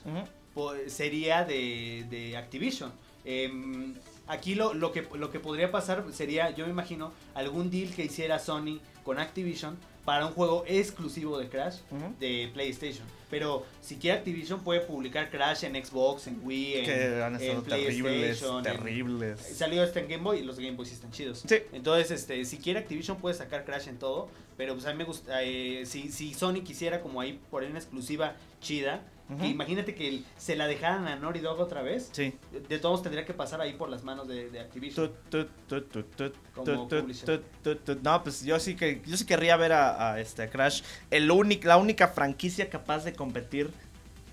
sería 0.87 1.43
de, 1.45 2.05
de 2.09 2.37
Activision. 2.37 2.91
Em, 3.23 3.93
aquí 4.27 4.55
lo, 4.55 4.73
lo, 4.73 4.91
que, 4.91 5.07
lo 5.13 5.31
que 5.31 5.39
podría 5.39 5.71
pasar 5.71 6.05
sería, 6.13 6.51
yo 6.51 6.65
me 6.65 6.71
imagino, 6.71 7.11
algún 7.33 7.69
deal 7.69 7.93
que 7.93 8.05
hiciera 8.05 8.39
Sony 8.39 8.79
con 9.03 9.19
Activision 9.19 9.77
para 10.05 10.27
un 10.27 10.33
juego 10.33 10.63
exclusivo 10.67 11.39
de 11.39 11.49
Crash 11.49 11.77
de 12.19 12.51
PlayStation. 12.53 13.07
Pero 13.31 13.65
si 13.81 13.95
quiere 13.95 14.19
Activision 14.19 14.59
puede 14.63 14.81
publicar 14.81 15.31
Crash 15.31 15.63
en 15.63 15.83
Xbox, 15.83 16.27
en 16.27 16.39
Wii, 16.43 16.73
en, 16.75 16.85
que 16.85 17.23
han 17.23 17.35
estado 17.35 17.59
en 17.59 17.63
terribles, 17.65 18.03
PlayStation, 18.39 18.57
en- 18.57 18.63
terribles. 18.63 19.39
Salió 19.57 19.83
este 19.83 19.99
en 20.01 20.07
Game 20.07 20.23
Boy 20.23 20.39
y 20.39 20.43
los 20.43 20.57
Game 20.59 20.73
Boy 20.73 20.85
sí 20.85 20.93
están 20.93 21.11
chidos. 21.11 21.43
Sí. 21.47 21.55
Entonces, 21.73 22.11
este, 22.11 22.45
si 22.45 22.57
quiere 22.59 22.79
Activision 22.79 23.17
puede 23.17 23.33
sacar 23.35 23.65
Crash 23.65 23.87
en 23.87 23.97
todo, 23.97 24.29
pero 24.57 24.75
pues 24.75 24.85
a 24.85 24.91
mí 24.91 24.97
me 24.99 25.05
gusta, 25.05 25.41
eh, 25.41 25.83
si, 25.87 26.11
si 26.11 26.35
Sony 26.35 26.61
quisiera 26.63 27.01
como 27.01 27.19
ahí 27.19 27.39
poner 27.49 27.71
una 27.71 27.79
exclusiva 27.79 28.35
chida, 28.61 29.01
Que 29.39 29.47
imagínate 29.47 29.95
que 29.95 30.21
se 30.37 30.55
la 30.55 30.67
dejaran 30.67 31.07
a 31.07 31.15
Naughty 31.15 31.39
Dog 31.39 31.59
otra 31.59 31.81
vez, 31.81 32.09
Sí. 32.11 32.33
de, 32.51 32.59
de 32.59 32.77
todos 32.79 33.01
tendría 33.01 33.25
que 33.25 33.33
pasar 33.33 33.59
ahí 33.59 33.73
por 33.73 33.89
las 33.89 34.03
manos 34.03 34.27
de, 34.27 34.51
de 34.51 34.59
Activision. 34.59 35.11
Tut, 35.31 35.49
tut, 35.67 35.91
tut, 36.15 36.35
Como. 36.53 36.87
No, 38.03 38.23
pues 38.23 38.43
yo 38.43 38.59
sí 38.59 38.75
que 38.75 39.01
yo 39.05 39.17
sí 39.17 39.25
querría 39.25 39.57
ver 39.57 39.73
a, 39.73 40.13
a 40.13 40.19
este 40.21 40.43
a 40.43 40.49
Crash, 40.49 40.83
el 41.09 41.31
único, 41.31 41.67
la 41.67 41.77
única 41.77 42.09
franquicia 42.09 42.69
capaz 42.69 43.03
de 43.03 43.13
competir 43.13 43.71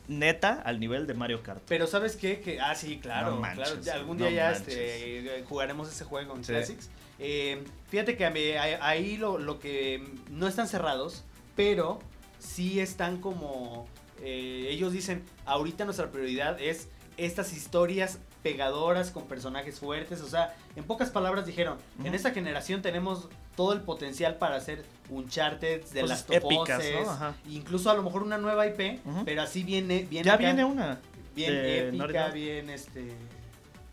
neta 0.09 0.61
al 0.65 0.79
nivel 0.81 1.07
de 1.07 1.15
Mario 1.15 1.43
Kart. 1.43 1.63
Pero 1.69 1.87
¿sabes 1.87 2.17
qué? 2.17 2.41
Que, 2.41 2.61
ah, 2.61 2.75
sí, 2.75 2.99
claro, 2.99 3.31
No 3.33 3.37
manches, 3.41 3.69
claro. 3.69 3.83
ya 3.83 3.95
algún 3.95 4.19
no 4.19 4.27
día 4.27 4.35
ya 4.35 4.53
este, 4.53 5.39
eh, 5.39 5.45
jugaremos 5.49 5.89
ese 5.89 6.05
juego 6.05 6.35
en 6.37 6.45
Sí. 6.45 6.53
Classics. 6.53 6.91
Eh, 7.19 7.63
fíjate 7.89 8.17
que 8.17 8.27
ahí 8.27 8.77
ahí 8.81 9.17
lo, 9.17 9.39
lo 9.39 9.59
que 9.59 10.05
no 10.31 10.49
están 10.49 10.69
cerrados, 10.69 11.25
pero 11.57 12.01
sí 12.39 12.81
están 12.81 13.21
como... 13.21 13.87
eh, 14.23 14.69
ellos 14.71 14.93
dicen, 14.93 15.25
ahorita 15.45 15.85
nuestra 15.85 16.11
prioridad 16.11 16.61
es 16.61 16.89
estas 17.17 17.53
historias 17.53 18.19
pegadoras 18.43 19.11
con 19.11 19.25
personajes 19.27 19.79
fuertes. 19.79 20.21
O 20.23 20.29
sea, 20.29 20.55
en 20.77 20.85
pocas 20.85 21.11
palabras 21.11 21.45
dijeron, 21.47 21.79
en 22.05 22.15
esta 22.15 22.31
generación 22.31 22.81
tenemos 22.83 23.29
todo 23.57 23.73
el 23.75 23.81
potencial 23.83 24.37
para 24.37 24.57
hacer 24.57 24.83
Uncharted, 25.11 25.85
de 25.85 26.01
Cosas 26.01 26.27
las 26.29 26.37
épicas, 26.43 26.83
¿no? 27.05 27.11
Ajá. 27.11 27.35
incluso 27.51 27.91
a 27.91 27.95
lo 27.95 28.03
mejor 28.03 28.23
una 28.23 28.39
nueva 28.39 28.67
IP, 28.67 29.01
pero 29.27 29.43
así 29.43 29.63
viene, 29.63 30.07
viene 30.09 30.25
Ya 30.25 30.35
acá, 30.35 30.45
viene 30.45 30.65
una. 30.65 30.99
bien 31.35 31.53
de 31.53 31.89
épica, 31.89 32.29
bien 32.29 32.71
este... 32.71 33.13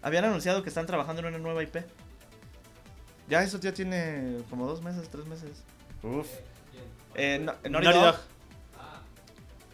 Habían 0.02 0.24
anunciado 0.24 0.64
que 0.64 0.70
están 0.70 0.86
trabajando 0.86 1.22
en 1.22 1.28
una 1.28 1.38
nueva 1.40 1.62
IP. 1.62 1.76
Ya 3.28 3.44
eso 3.44 3.60
ya 3.60 3.74
tiene 3.74 4.38
como 4.50 4.66
dos 4.66 4.82
meses, 4.82 5.10
tres 5.10 5.26
meses. 5.26 5.64
Uf. 6.02 6.28
Eh, 7.16 7.38
no- 7.40 7.52
Naughty 7.52 7.70
Naughty 7.70 7.86
Dog. 8.00 8.04
Dog. 8.16 8.20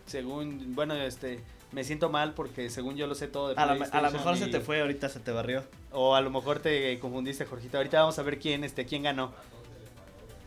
Según, 0.05 0.75
bueno, 0.75 0.93
este, 0.95 1.39
me 1.71 1.83
siento 1.83 2.09
mal 2.09 2.33
porque 2.33 2.69
según 2.69 2.95
yo 2.95 3.07
lo 3.07 3.15
sé 3.15 3.27
todo 3.27 3.49
de 3.49 3.55
A 3.55 3.65
la, 3.65 3.71
a 3.73 3.75
PlayStation 3.75 4.13
mejor 4.13 4.37
se 4.37 4.47
te 4.47 4.59
fue, 4.59 4.81
ahorita 4.81 5.09
se 5.09 5.19
te 5.19 5.31
barrió. 5.31 5.63
O 5.91 6.15
a 6.15 6.21
lo 6.21 6.29
mejor 6.29 6.59
te 6.59 6.99
confundiste, 6.99 7.45
Jorgito. 7.45 7.77
Ahorita 7.77 7.99
vamos 8.01 8.17
a 8.19 8.23
ver 8.23 8.37
quién, 8.39 8.63
este, 8.63 8.85
quién 8.85 9.03
ganó. 9.03 9.33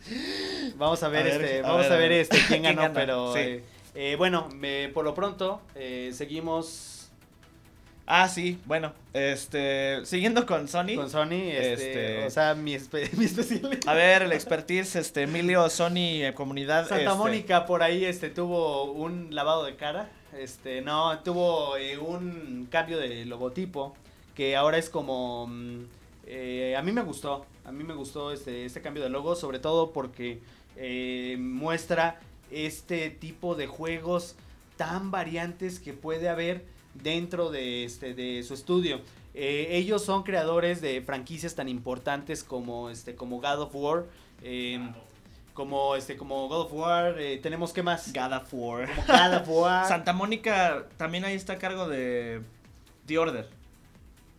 Vamos 0.77 1.03
a 1.03 1.09
ver, 1.09 1.21
A 1.23 1.25
ver, 1.39 1.43
este, 1.45 1.59
a 1.59 1.63
vamos 1.63 1.83
ver, 1.83 1.93
a 1.93 1.97
ver, 1.97 2.09
ver. 2.11 2.21
este, 2.21 2.37
quién 2.47 2.47
¿Quién 2.63 2.77
ganó, 2.77 2.93
pero 2.95 3.33
Sí. 3.35 3.41
eh, 3.41 3.65
eh, 3.95 4.15
bueno, 4.17 4.49
me- 4.55 4.89
por 4.95 5.05
lo 5.05 5.15
pronto 5.15 5.61
eh, 5.75 6.13
seguimos 6.15 6.98
Ah, 8.11 8.27
sí, 8.27 8.59
bueno, 8.65 8.95
este, 9.13 10.01
siguiendo 10.07 10.47
con 10.47 10.67
Sony. 10.67 10.95
con 10.97 11.11
Sony, 11.11 11.35
este, 11.51 11.73
Este- 11.73 12.27
o 12.27 12.31
sea, 12.31 12.55
mi, 12.55 12.73
espe- 12.75 13.13
mi 13.19 13.27
especialidad. 13.27 13.81
A 13.87 13.93
ver, 13.93 14.23
el 14.23 14.33
expertise, 14.33 14.97
este, 14.97 15.25
Emilio, 15.25 15.69
Sony, 15.69 16.25
eh, 16.25 16.33
comunidad. 16.35 16.89
Santa 16.89 17.05
este, 17.05 17.15
Mónica 17.19 17.67
por 17.67 17.83
ahí 17.83 18.07
este 18.07 18.31
tuvo 18.31 18.85
un 18.93 19.35
lavado 19.35 19.65
de 19.65 19.77
cara. 19.77 20.09
Este, 20.39 20.81
no, 20.81 21.19
tuvo 21.19 21.77
eh, 21.77 21.99
un 21.99 22.67
cambio 22.71 22.99
de 22.99 23.27
logotipo 23.27 23.95
que 24.35 24.57
ahora 24.57 24.79
es 24.79 24.89
como 24.89 25.47
mm, 25.47 25.85
eh, 26.27 26.77
a 26.79 26.83
mí 26.83 26.93
me 26.93 27.03
gustó, 27.03 27.45
a 27.67 27.73
mí 27.73 27.85
me 27.85 27.93
gustó 27.93 28.33
este 28.33 28.65
este 28.65 28.81
cambio 28.81 29.03
de 29.03 29.11
logo, 29.11 29.37
sobre 29.37 29.59
todo 29.59 29.91
porque 29.93 30.41
eh, 30.77 31.37
muestra 31.39 32.21
este 32.51 33.11
tipo 33.11 33.55
de 33.55 33.67
juegos 33.67 34.35
tan 34.79 35.11
variantes 35.11 35.79
que 35.79 35.93
puede 35.93 36.31
haber 36.31 36.65
dentro 36.95 37.51
de, 37.51 37.85
este, 37.85 38.15
de 38.15 38.43
su 38.43 38.55
estudio. 38.55 39.01
Eh, 39.35 39.69
ellos 39.71 40.05
son 40.05 40.23
creadores 40.23 40.81
de 40.81 41.01
franquicias 41.03 41.55
tan 41.55 41.69
importantes 41.69 42.43
como, 42.43 42.91
este, 42.91 43.15
como 43.15 43.41
God 43.41 43.61
of 43.61 43.75
War. 43.75 44.07
em, 44.43 44.93
como 45.55 45.97
este 45.97 46.17
como 46.17 46.47
God 46.49 46.67
of 46.67 46.73
War, 46.73 47.21
eh, 47.21 47.39
tenemos 47.43 47.73
que 47.73 47.83
más? 47.83 48.13
God 48.13 48.33
of 48.33 48.49
War. 48.53 48.89
Como 48.95 49.07
God 49.09 49.35
of 49.43 49.49
War. 49.49 49.87
Santa 49.89 50.13
Mónica 50.13 50.87
también 50.97 51.25
ahí 51.25 51.35
está 51.35 51.55
a 51.55 51.59
cargo 51.59 51.89
de 51.89 52.43
The 53.07 53.19
Order. 53.19 53.58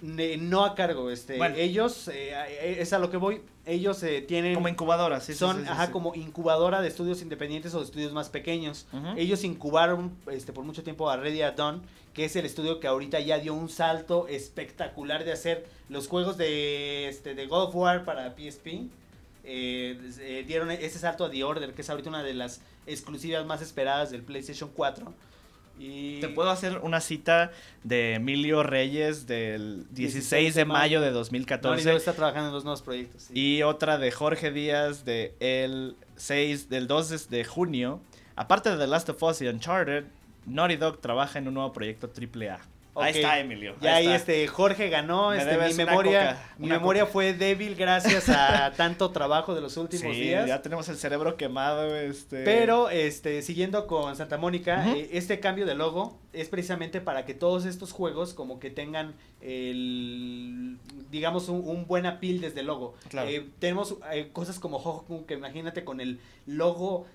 No 0.02 0.64
a 0.64 0.76
cargo, 0.76 1.12
este, 1.12 1.38
Bueno. 1.38 1.56
ellos, 1.58 2.08
eh, 2.08 2.32
eh, 2.32 2.78
es 2.80 2.94
a 2.94 3.00
lo 3.00 3.12
que 3.12 3.18
voy, 3.18 3.42
ellos 3.66 4.02
eh, 4.04 4.22
tienen, 4.22 4.54
Como 4.54 4.70
incubadora, 4.70 5.20
sí, 5.20 5.34
sí, 5.34 5.40
son, 5.40 5.58
sí, 5.58 5.64
sí, 5.64 5.70
ajá, 5.70 5.92
como 5.92 6.16
incubadora 6.16 6.82
de 6.82 6.88
estudios 6.88 7.22
independientes 7.22 7.74
o 7.74 7.80
de 7.80 7.86
estudios 7.86 8.14
más 8.14 8.30
pequeños. 8.30 8.88
Ellos 9.18 9.44
incubaron 9.44 10.16
este, 10.32 10.54
por 10.54 10.64
mucho 10.64 10.84
tiempo 10.84 11.10
a 11.10 11.18
Ready 11.18 11.42
at 11.42 11.56
Dawn, 11.56 11.82
que 12.14 12.26
es 12.26 12.36
el 12.38 12.46
estudio 12.46 12.80
que 12.80 12.88
ahorita 12.88 13.20
ya 13.20 13.40
dio 13.40 13.54
un 13.54 13.68
salto 13.70 14.28
espectacular 14.30 15.26
de 15.26 15.34
hacer 15.34 15.68
los 15.90 16.08
juegos 16.08 16.38
de, 16.38 17.10
este, 17.10 17.36
de 17.36 17.48
God 17.48 17.70
of 17.70 17.76
War 17.76 18.06
para 18.06 18.34
PSP. 18.36 18.88
Eh, 19.44 20.44
dieron 20.48 20.72
ese 20.72 21.00
salto 21.00 21.26
a 21.26 21.30
The 21.30 21.44
Order, 21.44 21.74
que 21.74 21.82
es 21.82 21.90
ahorita 21.90 22.10
una 22.10 22.24
de 22.24 22.34
las 22.34 22.62
exclusivas 22.88 23.46
más 23.46 23.62
esperadas 23.62 24.12
del 24.12 24.24
PlayStation 24.24 24.70
4. 24.74 25.14
Y 25.80 26.20
Te 26.20 26.28
puedo 26.28 26.50
hacer 26.50 26.80
una 26.84 27.00
cita 27.00 27.52
de 27.86 28.16
Emilio 28.16 28.64
Reyes 28.64 29.26
del 29.28 29.86
16 29.92 30.54
de 30.54 30.66
mayo 30.66 31.00
de 31.00 31.08
Naughty 31.08 31.14
2014 31.14 31.90
Dog 31.90 31.98
está 31.98 32.14
trabajando 32.14 32.50
en 32.50 32.54
los 32.54 32.66
nuevos 32.66 32.82
proyectos. 32.82 33.24
sí. 33.24 33.34
y 33.34 33.64
otra 33.64 33.98
de 33.98 34.12
Jorge 34.12 34.52
Díaz 34.52 35.06
de 35.06 35.34
el 35.40 35.96
6 36.18 36.70
del 36.70 36.88
2 36.88 37.30
de 37.30 37.46
junio. 37.46 38.02
Aparte 38.36 38.70
de 38.70 38.78
The 38.78 38.88
Last 38.88 39.10
of 39.10 39.24
Us 39.24 39.42
y 39.42 39.48
Uncharted, 39.48 40.04
Naughty 40.46 40.76
Dog 40.76 41.00
trabaja 41.00 41.40
en 41.40 41.48
un 41.48 41.54
nuevo 41.54 41.72
proyecto 41.74 42.08
AAA. 42.10 42.60
Ahí 43.02 43.12
Ok. 43.12 43.16
está 43.18 43.40
Emilio. 43.40 43.76
Ya 43.82 43.96
ahí 43.96 44.08
este 44.08 44.48
Jorge 44.48 44.90
ganó, 44.90 45.30
Me 45.32 45.38
este, 45.38 45.58
mi 45.58 45.74
memoria, 45.74 46.20
coca, 46.36 46.56
mi 46.58 46.68
memoria 46.68 47.02
coca. 47.04 47.14
fue 47.14 47.34
débil 47.34 47.76
gracias 47.76 48.30
a 48.30 48.72
tanto 48.78 49.12
trabajo 49.12 49.56
de 49.56 49.62
los 49.62 49.78
últimos 49.78 50.16
Sí, 50.16 50.22
días. 50.22 50.48
ya 50.48 50.62
tenemos 50.62 50.88
el 50.90 50.98
cerebro 50.98 51.38
quemado, 51.38 51.96
este. 51.96 52.44
Pero, 52.44 52.90
este, 52.90 53.42
siguiendo 53.42 53.88
con 53.88 54.16
Santa 54.16 54.38
Mónica, 54.38 54.86
eh, 54.96 55.10
este 55.14 55.40
cambio 55.40 55.66
de 55.66 55.76
logo 55.76 56.18
es 56.34 56.48
precisamente 56.50 57.02
para 57.02 57.26
que 57.26 57.34
todos 57.34 57.66
estos 57.66 57.92
juegos 57.92 58.34
como 58.34 58.60
que 58.60 58.70
tengan 58.70 59.16
el, 59.42 60.78
digamos, 61.12 61.50
un, 61.50 61.64
un 61.68 61.88
buen 61.88 62.06
appeal 62.06 62.42
desde 62.42 62.60
el 62.62 62.68
logo. 62.68 62.96
Claro. 63.10 63.30
Eh, 63.30 63.48
tenemos 63.60 63.96
eh, 64.12 64.30
cosas 64.32 64.60
como 64.60 64.78
Hohoku, 64.78 65.26
que 65.26 65.34
imagínate 65.36 65.84
con 65.84 66.02
el 66.02 66.20
logo, 66.46 67.06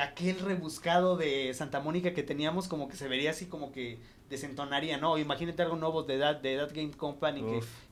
aquel 0.00 0.38
rebuscado 0.40 1.16
de 1.16 1.52
Santa 1.54 1.80
Mónica 1.80 2.14
que 2.14 2.22
teníamos, 2.22 2.68
como 2.68 2.88
que 2.88 2.96
se 2.96 3.08
vería 3.08 3.30
así 3.30 3.46
como 3.46 3.72
que 3.72 3.98
desentonaría, 4.34 4.98
¿no? 4.98 5.18
Imagínate 5.18 5.62
algo 5.62 5.76
nuevo 5.76 6.02
de 6.02 6.18
That, 6.18 6.36
de 6.42 6.56
That 6.56 6.70
Game 6.74 6.92
Company 6.92 7.42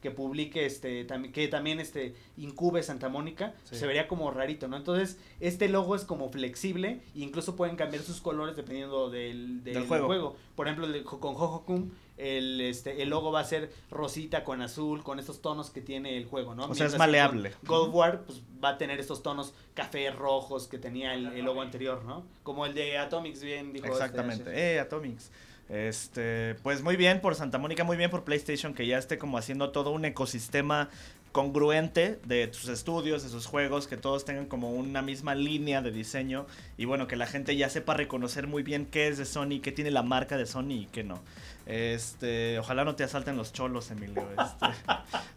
que, 0.00 0.10
publique, 0.10 0.66
este, 0.66 1.04
también, 1.04 1.32
que 1.32 1.48
también 1.48 1.80
este, 1.80 2.14
incube 2.36 2.82
Santa 2.82 3.08
Mónica, 3.08 3.54
Sí. 3.64 3.76
se 3.76 3.86
vería 3.86 4.08
como 4.08 4.30
rarito, 4.30 4.68
¿no? 4.68 4.76
Entonces, 4.76 5.18
este 5.40 5.68
logo 5.68 5.94
es 5.96 6.04
como 6.04 6.28
flexible, 6.28 7.00
e 7.14 7.20
incluso 7.20 7.56
pueden 7.56 7.76
cambiar 7.76 8.02
sus 8.02 8.20
colores 8.20 8.56
dependiendo 8.56 9.10
del, 9.10 9.62
del, 9.64 9.74
Del 9.74 9.86
juego. 9.86 10.36
Por 10.56 10.66
ejemplo, 10.66 10.86
el 10.86 11.02
con 11.04 11.34
Hohokun, 11.34 11.92
el, 12.18 12.60
este, 12.60 13.02
el 13.02 13.08
logo 13.08 13.32
va 13.32 13.40
a 13.40 13.44
ser 13.44 13.72
rosita 13.90 14.44
con 14.44 14.60
azul, 14.62 15.02
con 15.02 15.18
estos 15.18 15.40
tonos 15.40 15.70
que 15.70 15.80
tiene 15.80 16.16
el 16.16 16.26
juego, 16.26 16.54
¿no? 16.54 16.66
O 16.66 16.74
sea, 16.74 16.86
es 16.86 16.98
maleable. 16.98 17.52
of 17.66 17.94
War, 17.94 18.22
pues 18.24 18.42
va 18.62 18.70
a 18.70 18.78
tener 18.78 19.00
estos 19.00 19.22
tonos 19.22 19.54
café 19.74 20.10
rojos 20.10 20.68
que 20.68 20.78
tenía 20.78 21.14
el, 21.14 21.26
el 21.28 21.44
logo 21.44 21.62
anterior, 21.62 22.04
¿no? 22.04 22.24
Como 22.42 22.66
el 22.66 22.74
de 22.74 22.98
Atomics, 22.98 23.42
bien 23.42 23.72
dijo. 23.72 23.86
este, 23.86 23.96
Exactamente. 23.98 24.74
Eh, 24.74 24.78
Atomics. 24.80 25.30
Este, 25.72 26.54
pues 26.62 26.82
muy 26.82 26.96
bien 26.96 27.20
por 27.22 27.34
Santa 27.34 27.56
Mónica, 27.56 27.82
muy 27.82 27.96
bien 27.96 28.10
por 28.10 28.24
PlayStation 28.24 28.74
que 28.74 28.86
ya 28.86 28.98
esté 28.98 29.16
como 29.16 29.38
haciendo 29.38 29.70
todo 29.70 29.90
un 29.90 30.04
ecosistema 30.04 30.90
congruente 31.32 32.18
de 32.26 32.50
sus 32.52 32.68
estudios, 32.68 33.22
de 33.22 33.30
sus 33.30 33.46
juegos, 33.46 33.86
que 33.86 33.96
todos 33.96 34.26
tengan 34.26 34.44
como 34.44 34.70
una 34.70 35.00
misma 35.00 35.34
línea 35.34 35.80
de 35.80 35.90
diseño 35.90 36.46
y 36.76 36.84
bueno, 36.84 37.06
que 37.06 37.16
la 37.16 37.26
gente 37.26 37.56
ya 37.56 37.70
sepa 37.70 37.94
reconocer 37.94 38.46
muy 38.46 38.62
bien 38.62 38.84
qué 38.84 39.08
es 39.08 39.16
de 39.16 39.24
Sony, 39.24 39.60
qué 39.62 39.72
tiene 39.72 39.90
la 39.90 40.02
marca 40.02 40.36
de 40.36 40.44
Sony 40.44 40.72
y 40.72 40.88
qué 40.92 41.04
no. 41.04 41.22
Este, 41.64 42.58
ojalá 42.58 42.84
no 42.84 42.94
te 42.96 43.04
asalten 43.04 43.38
los 43.38 43.54
cholos, 43.54 43.90
Emilio. 43.90 44.28
Este, 44.32 44.66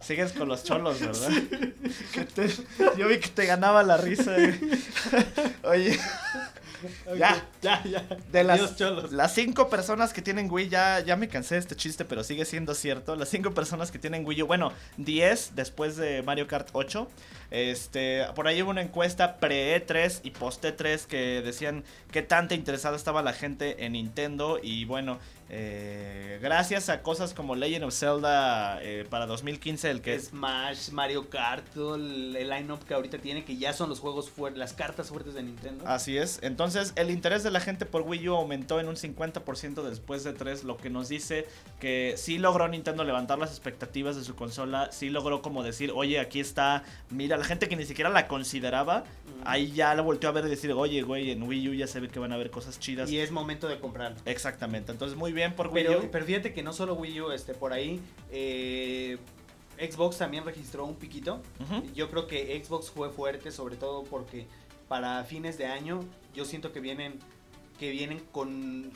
sigues 0.00 0.32
con 0.32 0.48
los 0.48 0.64
cholos, 0.64 1.00
¿verdad? 1.00 1.30
Que 2.12 2.24
te- 2.26 2.48
yo 2.98 3.08
vi 3.08 3.18
que 3.20 3.28
te 3.28 3.46
ganaba 3.46 3.82
la 3.82 3.96
risa. 3.96 4.36
eh. 4.36 4.60
Oye, 5.62 5.98
Ya. 7.16 7.46
ya, 7.62 7.82
ya. 7.84 8.06
de 8.32 8.44
las, 8.44 8.76
cholos. 8.76 9.12
las 9.12 9.34
cinco 9.34 9.68
personas 9.68 10.12
que 10.12 10.22
tienen 10.22 10.50
Wii, 10.50 10.68
ya, 10.68 11.00
ya 11.00 11.16
me 11.16 11.28
cansé 11.28 11.54
de 11.54 11.60
este 11.60 11.76
chiste, 11.76 12.04
pero 12.04 12.24
sigue 12.24 12.44
siendo 12.44 12.74
cierto. 12.74 13.16
Las 13.16 13.28
cinco 13.28 13.52
personas 13.52 13.90
que 13.90 13.98
tienen 13.98 14.26
Wii 14.26 14.42
U, 14.42 14.46
bueno, 14.46 14.72
10 14.98 15.52
después 15.54 15.96
de 15.96 16.22
Mario 16.22 16.46
Kart 16.46 16.68
8. 16.72 17.08
Este, 17.50 18.24
por 18.34 18.48
ahí 18.48 18.60
hubo 18.62 18.70
una 18.70 18.82
encuesta 18.82 19.36
pre-E3 19.38 20.20
y 20.24 20.30
post-E3 20.30 21.06
que 21.06 21.42
decían 21.42 21.84
qué 22.10 22.22
tanta 22.22 22.54
interesada 22.54 22.96
estaba 22.96 23.22
la 23.22 23.32
gente 23.32 23.84
en 23.84 23.92
Nintendo. 23.92 24.58
Y 24.62 24.84
bueno, 24.84 25.18
eh, 25.48 26.38
gracias 26.42 26.88
a 26.88 27.02
cosas 27.02 27.32
como 27.34 27.54
Legend 27.54 27.84
of 27.84 27.94
Zelda 27.94 28.82
eh, 28.82 29.06
para 29.08 29.26
2015, 29.26 29.90
el 29.90 30.00
que 30.00 30.14
es 30.14 30.26
Smash, 30.28 30.90
Mario 30.90 31.28
Kart, 31.30 31.64
todo 31.72 31.94
el, 31.94 32.34
el 32.36 32.48
line-up 32.50 32.84
que 32.84 32.94
ahorita 32.94 33.18
tiene, 33.18 33.44
que 33.44 33.56
ya 33.56 33.72
son 33.72 33.88
los 33.88 34.00
juegos 34.00 34.28
fuertes, 34.28 34.58
las 34.58 34.72
cartas 34.72 35.08
fuertes 35.08 35.34
de 35.34 35.42
Nintendo. 35.42 35.84
Así 35.86 36.16
es. 36.16 36.40
Entonces, 36.42 36.92
el 36.96 37.10
interés 37.10 37.42
de 37.42 37.50
la 37.50 37.60
gente 37.60 37.86
por 37.86 38.02
Wii 38.02 38.28
U 38.28 38.34
aumentó 38.34 38.80
en 38.80 38.88
un 38.88 38.96
50% 38.96 39.82
después 39.82 40.24
de 40.24 40.32
3, 40.32 40.64
lo 40.64 40.76
que 40.76 40.90
nos 40.90 41.08
dice 41.08 41.46
que 41.80 42.14
sí 42.16 42.38
logró 42.38 42.68
Nintendo 42.68 43.04
levantar 43.04 43.38
las 43.38 43.50
expectativas 43.50 44.16
de 44.16 44.24
su 44.24 44.34
consola, 44.34 44.90
sí 44.92 45.10
logró 45.10 45.42
como 45.42 45.62
decir, 45.62 45.92
oye, 45.94 46.18
aquí 46.20 46.40
está, 46.40 46.82
mira, 47.10 47.36
la 47.36 47.44
gente 47.44 47.68
que 47.68 47.76
ni 47.76 47.84
siquiera 47.86 48.10
la 48.10 48.26
consideraba, 48.28 49.04
Mm. 49.26 49.42
ahí 49.44 49.72
ya 49.72 49.94
la 49.94 50.02
volteó 50.02 50.28
a 50.30 50.32
ver 50.32 50.46
y 50.46 50.48
decir, 50.48 50.72
oye, 50.72 51.02
güey, 51.02 51.30
en 51.30 51.42
Wii 51.42 51.68
U 51.68 51.74
ya 51.74 51.86
se 51.86 52.00
ve 52.00 52.08
que 52.08 52.18
van 52.18 52.32
a 52.32 52.36
haber 52.36 52.50
cosas 52.50 52.78
chidas. 52.78 53.10
Y 53.10 53.18
es 53.18 53.30
momento 53.30 53.68
de 53.68 53.78
comprarlo. 53.78 54.16
Exactamente. 54.24 54.92
Entonces, 54.92 55.16
muy 55.16 55.32
bien 55.36 55.54
por 55.54 55.68
Wii 55.68 55.84
Pero, 55.84 55.98
U. 56.00 56.08
pero 56.10 56.24
fíjate 56.24 56.52
que 56.52 56.62
no 56.62 56.72
solo 56.72 56.94
Wii 56.94 57.20
U, 57.20 57.30
este, 57.30 57.54
por 57.54 57.72
ahí, 57.72 58.00
eh, 58.30 59.18
Xbox 59.78 60.18
también 60.18 60.44
registró 60.44 60.84
un 60.84 60.96
piquito. 60.96 61.40
Yo 61.94 62.10
creo 62.10 62.26
que 62.26 62.62
Xbox 62.64 62.90
fue 62.90 63.10
fuerte, 63.10 63.50
sobre 63.52 63.76
todo 63.76 64.02
porque 64.04 64.46
para 64.88 65.22
fines 65.24 65.58
de 65.58 65.66
año 65.66 66.00
yo 66.34 66.44
siento 66.44 66.72
que 66.72 66.80
vienen, 66.80 67.18
que 67.78 67.90
vienen 67.90 68.20
con 68.32 68.90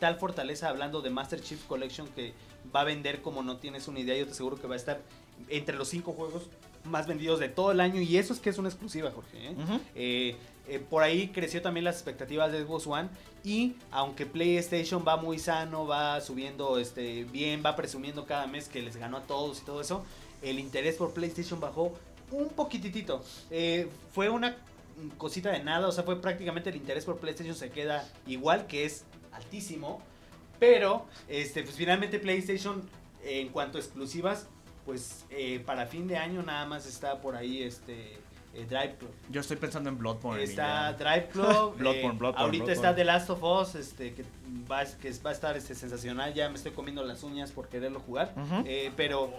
tal 0.00 0.16
fortaleza 0.18 0.68
hablando 0.68 1.00
de 1.02 1.10
Master 1.10 1.40
Chief 1.40 1.62
Collection 1.66 2.06
que 2.08 2.32
va 2.74 2.80
a 2.80 2.84
vender 2.84 3.22
como 3.22 3.42
no 3.42 3.58
tienes 3.58 3.88
una 3.88 4.00
idea. 4.00 4.16
Yo 4.16 4.26
te 4.26 4.32
aseguro 4.32 4.56
que 4.56 4.66
va 4.66 4.74
a 4.74 4.76
estar 4.78 5.00
entre 5.48 5.76
los 5.76 5.88
cinco 5.88 6.12
juegos 6.12 6.48
más 6.84 7.06
vendidos 7.06 7.40
de 7.40 7.48
todo 7.48 7.72
el 7.72 7.80
año 7.80 8.00
y 8.00 8.16
eso 8.16 8.32
es 8.32 8.38
que 8.40 8.48
es 8.50 8.58
una 8.58 8.68
exclusiva, 8.68 9.10
Jorge. 9.10 9.48
¿eh? 9.50 9.54
Eh, 9.94 10.36
eh, 10.68 10.78
por 10.78 11.02
ahí 11.02 11.28
creció 11.28 11.62
también 11.62 11.84
las 11.84 11.96
expectativas 11.96 12.50
de 12.50 12.64
Xbox 12.64 12.86
One 12.86 13.08
y 13.44 13.76
aunque 13.90 14.26
PlayStation 14.26 15.04
va 15.06 15.16
muy 15.16 15.38
sano, 15.38 15.86
va 15.86 16.20
subiendo 16.20 16.78
este 16.78 17.24
bien, 17.24 17.62
va 17.64 17.76
presumiendo 17.76 18.26
cada 18.26 18.46
mes 18.46 18.68
que 18.68 18.82
les 18.82 18.96
ganó 18.96 19.18
a 19.18 19.22
todos 19.22 19.60
y 19.60 19.64
todo 19.64 19.80
eso, 19.80 20.04
el 20.42 20.58
interés 20.58 20.96
por 20.96 21.12
PlayStation 21.12 21.60
bajó 21.60 21.92
un 22.30 22.48
poquitito. 22.48 23.22
Eh, 23.50 23.88
fue 24.12 24.28
una 24.28 24.56
cosita 25.18 25.50
de 25.50 25.62
nada, 25.62 25.86
o 25.86 25.92
sea, 25.92 26.04
fue 26.04 26.20
prácticamente 26.20 26.70
el 26.70 26.76
interés 26.76 27.04
por 27.04 27.18
PlayStation 27.18 27.54
se 27.54 27.70
queda 27.70 28.08
igual, 28.26 28.66
que 28.66 28.84
es 28.84 29.04
altísimo, 29.32 30.00
pero 30.58 31.06
este 31.28 31.62
pues 31.62 31.76
finalmente 31.76 32.18
PlayStation 32.18 32.82
en 33.22 33.48
cuanto 33.48 33.78
a 33.78 33.80
exclusivas, 33.80 34.46
pues 34.84 35.24
eh, 35.30 35.62
para 35.64 35.86
fin 35.86 36.08
de 36.08 36.16
año 36.16 36.42
nada 36.42 36.66
más 36.66 36.86
está 36.86 37.20
por 37.20 37.36
ahí 37.36 37.62
este 37.62 38.18
eh, 38.56 38.66
Drive 38.68 38.96
Club. 38.96 39.10
Yo 39.28 39.40
estoy 39.40 39.56
pensando 39.56 39.90
en 39.90 39.98
Bloodborne. 39.98 40.42
Está. 40.42 40.92
Drive 40.94 41.28
Club. 41.32 41.76
Bloodborne, 41.76 42.14
eh, 42.14 42.18
Bloodborne, 42.18 42.38
ahorita 42.38 42.64
Bloodborne. 42.64 42.72
está 42.72 42.94
The 42.94 43.04
Last 43.04 43.30
of 43.30 43.42
Us, 43.42 43.74
este, 43.74 44.14
que 44.14 44.24
va, 44.70 44.84
que 44.84 45.10
va 45.24 45.30
a 45.30 45.32
estar 45.32 45.56
este, 45.56 45.74
sensacional. 45.74 46.32
Ya 46.32 46.48
me 46.48 46.56
estoy 46.56 46.72
comiendo 46.72 47.04
las 47.04 47.22
uñas 47.22 47.52
por 47.52 47.68
quererlo 47.68 48.00
jugar. 48.00 48.34
Eh, 48.64 48.90
pero, 48.96 49.30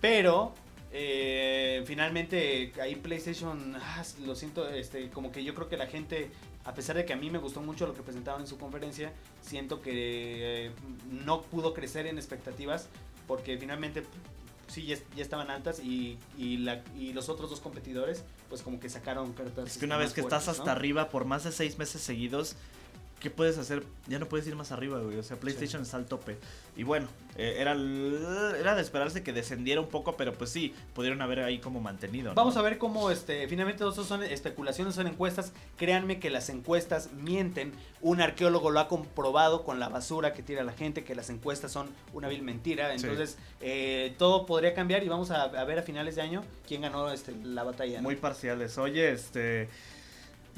pero, 0.00 0.54
finalmente 1.86 2.72
ahí 2.82 2.96
PlayStation, 2.96 3.76
ah, 3.76 4.02
lo 4.24 4.34
siento, 4.34 4.68
este, 4.68 5.10
como 5.10 5.30
que 5.30 5.44
yo 5.44 5.54
creo 5.54 5.68
que 5.68 5.76
la 5.76 5.86
gente, 5.86 6.30
a 6.64 6.74
pesar 6.74 6.96
de 6.96 7.04
que 7.04 7.12
a 7.12 7.16
mí 7.16 7.30
me 7.30 7.38
gustó 7.38 7.60
mucho 7.60 7.86
lo 7.86 7.94
que 7.94 8.02
presentaron 8.02 8.40
en 8.40 8.46
su 8.48 8.58
conferencia, 8.58 9.12
siento 9.40 9.80
que 9.80 10.72
no 11.10 11.42
pudo 11.42 11.74
crecer 11.74 12.06
en 12.06 12.18
expectativas 12.18 12.88
porque 13.28 13.56
finalmente 13.58 14.02
sí 14.68 14.84
ya, 14.86 14.96
ya 15.16 15.22
estaban 15.22 15.50
altas 15.50 15.80
y, 15.80 16.18
y, 16.36 16.58
la, 16.58 16.82
y 16.96 17.12
los 17.12 17.28
otros 17.28 17.50
dos 17.50 17.60
competidores 17.60 18.24
pues 18.48 18.62
como 18.62 18.78
que 18.80 18.88
sacaron 18.88 19.32
cartas 19.32 19.66
Es 19.72 19.78
que 19.78 19.86
una 19.86 19.96
vez 19.96 20.12
que 20.12 20.20
estás 20.20 20.48
hasta 20.48 20.72
arriba 20.72 21.08
por 21.10 21.24
más 21.24 21.44
de 21.44 21.52
seis 21.52 21.78
meses 21.78 22.00
seguidos, 22.02 22.56
¿qué 23.20 23.30
puedes 23.30 23.58
hacer? 23.58 23.82
Ya 24.06 24.18
no 24.18 24.26
puedes 24.26 24.46
ir 24.46 24.56
más 24.56 24.72
arriba, 24.72 24.98
güey. 25.00 25.18
O 25.18 25.22
sea, 25.22 25.38
PlayStation 25.38 25.82
está 25.82 25.96
al 25.96 26.06
tope. 26.06 26.38
Y 26.76 26.82
bueno, 26.84 27.08
eh, 27.36 27.56
era, 27.58 27.72
era 28.58 28.74
de 28.74 28.82
esperarse 28.82 29.22
que 29.22 29.32
descendiera 29.32 29.80
un 29.80 29.88
poco, 29.88 30.16
pero 30.16 30.34
pues 30.34 30.50
sí, 30.50 30.74
pudieron 30.94 31.20
haber 31.22 31.40
ahí 31.40 31.58
como 31.58 31.80
mantenido. 31.80 32.32
Vamos 32.34 32.56
a 32.56 32.62
ver 32.62 32.78
cómo, 32.78 33.10
este, 33.10 33.46
finalmente, 33.48 33.80
todos 33.80 34.06
son 34.06 34.22
especulaciones, 34.22 34.94
son 34.94 35.06
encuestas. 35.06 35.52
Créanme 35.76 36.20
que 36.20 36.30
las 36.30 36.48
encuestas 36.48 37.12
mienten. 37.12 37.72
Un 38.00 38.20
arqueólogo 38.20 38.70
lo 38.70 38.80
ha 38.80 38.88
comprobado 38.88 39.64
con 39.64 39.80
la 39.80 39.88
basura 39.88 40.32
que 40.32 40.42
tira 40.42 40.62
la 40.62 40.72
gente, 40.72 41.04
que 41.04 41.14
las 41.14 41.30
encuestas 41.30 41.72
son 41.72 41.88
una 42.12 42.28
vil 42.28 42.42
mentira. 42.42 42.94
Entonces, 42.94 43.38
eh, 43.60 44.14
todo 44.18 44.46
podría 44.46 44.74
cambiar 44.74 45.02
y 45.02 45.08
vamos 45.08 45.30
a, 45.30 45.48
ver 45.64 45.78
a 45.78 45.82
finales 45.82 46.14
de 46.16 46.22
año 46.22 46.44
quién 46.66 46.82
ganó 46.82 47.10
este, 47.10 47.34
la 47.42 47.64
batalla. 47.64 48.00
Muy 48.00 48.16
parciales. 48.16 48.78
Oye, 48.78 49.12
este 49.12 49.68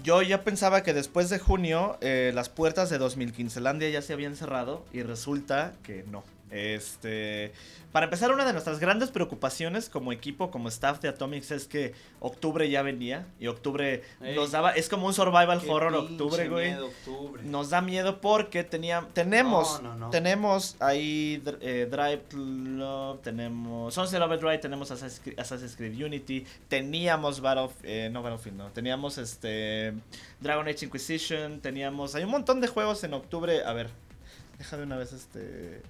yo 0.03 0.23
ya 0.23 0.43
pensaba 0.43 0.83
que 0.83 0.95
después 0.95 1.31
de 1.31 1.39
junio 1.39 1.99
eh, 2.01 2.33
las 2.35 2.49
puertas 2.49 2.91
de 2.91 2.99
2015 2.99 3.61
Landia 3.61 3.91
ya 3.91 4.03
se 4.03 4.13
habían 4.13 4.37
cerrado 4.37 4.85
y 4.93 5.03
resulta 5.03 5.73
que 5.83 6.05
no. 6.11 6.23
Este, 6.51 7.53
para 7.93 8.05
empezar, 8.05 8.33
una 8.33 8.45
de 8.45 8.53
nuestras 8.53 8.79
grandes 8.79 9.11
preocupaciones 9.11 9.89
como 9.89 10.13
equipo, 10.13 10.51
como 10.51 10.69
staff 10.69 11.01
de 11.01 11.09
Atomics 11.09 11.51
es 11.51 11.67
que 11.67 11.95
octubre 12.21 12.69
ya 12.69 12.83
venía 12.83 13.27
y 13.39 13.49
octubre 13.49 14.03
nos 14.35 14.53
daba, 14.53 14.73
es 14.73 14.89
como 14.89 15.07
un 15.07 15.15
survival 15.15 15.61
horror 15.69 15.95
octubre, 15.95 16.49
güey. 16.49 16.75
Nos 17.45 17.71
da 17.71 17.81
miedo 17.81 18.21
porque 18.21 18.65
tenía, 18.65 19.07
tenemos, 19.13 19.81
tenemos 20.11 20.77
ahí 20.81 21.43
eh, 21.61 21.89
Drive 21.91 22.23
Club, 22.29 23.23
tenemos 23.23 23.95
Sunset 23.95 24.21
Overdrive, 24.21 24.59
tenemos 24.59 24.91
Assassin's 24.91 25.77
Creed 25.77 26.05
Unity, 26.05 26.47
teníamos 26.69 27.41
Battle, 27.41 27.71
eh, 27.83 28.09
no 28.13 28.23
Battlefield, 28.23 28.57
no, 28.57 28.69
teníamos 28.71 29.19
este 29.19 29.95
Dragon 30.41 30.67
Age 30.67 30.87
Inquisition, 30.87 31.61
teníamos, 31.61 32.15
hay 32.15 32.25
un 32.25 32.31
montón 32.31 32.61
de 32.61 32.69
juegos 32.69 33.03
en 33.05 33.15
octubre, 33.15 33.65
a 33.65 33.73
ver, 33.73 33.91
deja 34.59 34.77
de 34.77 34.83
una 34.85 34.97
vez 34.97 35.13
este 35.13 35.83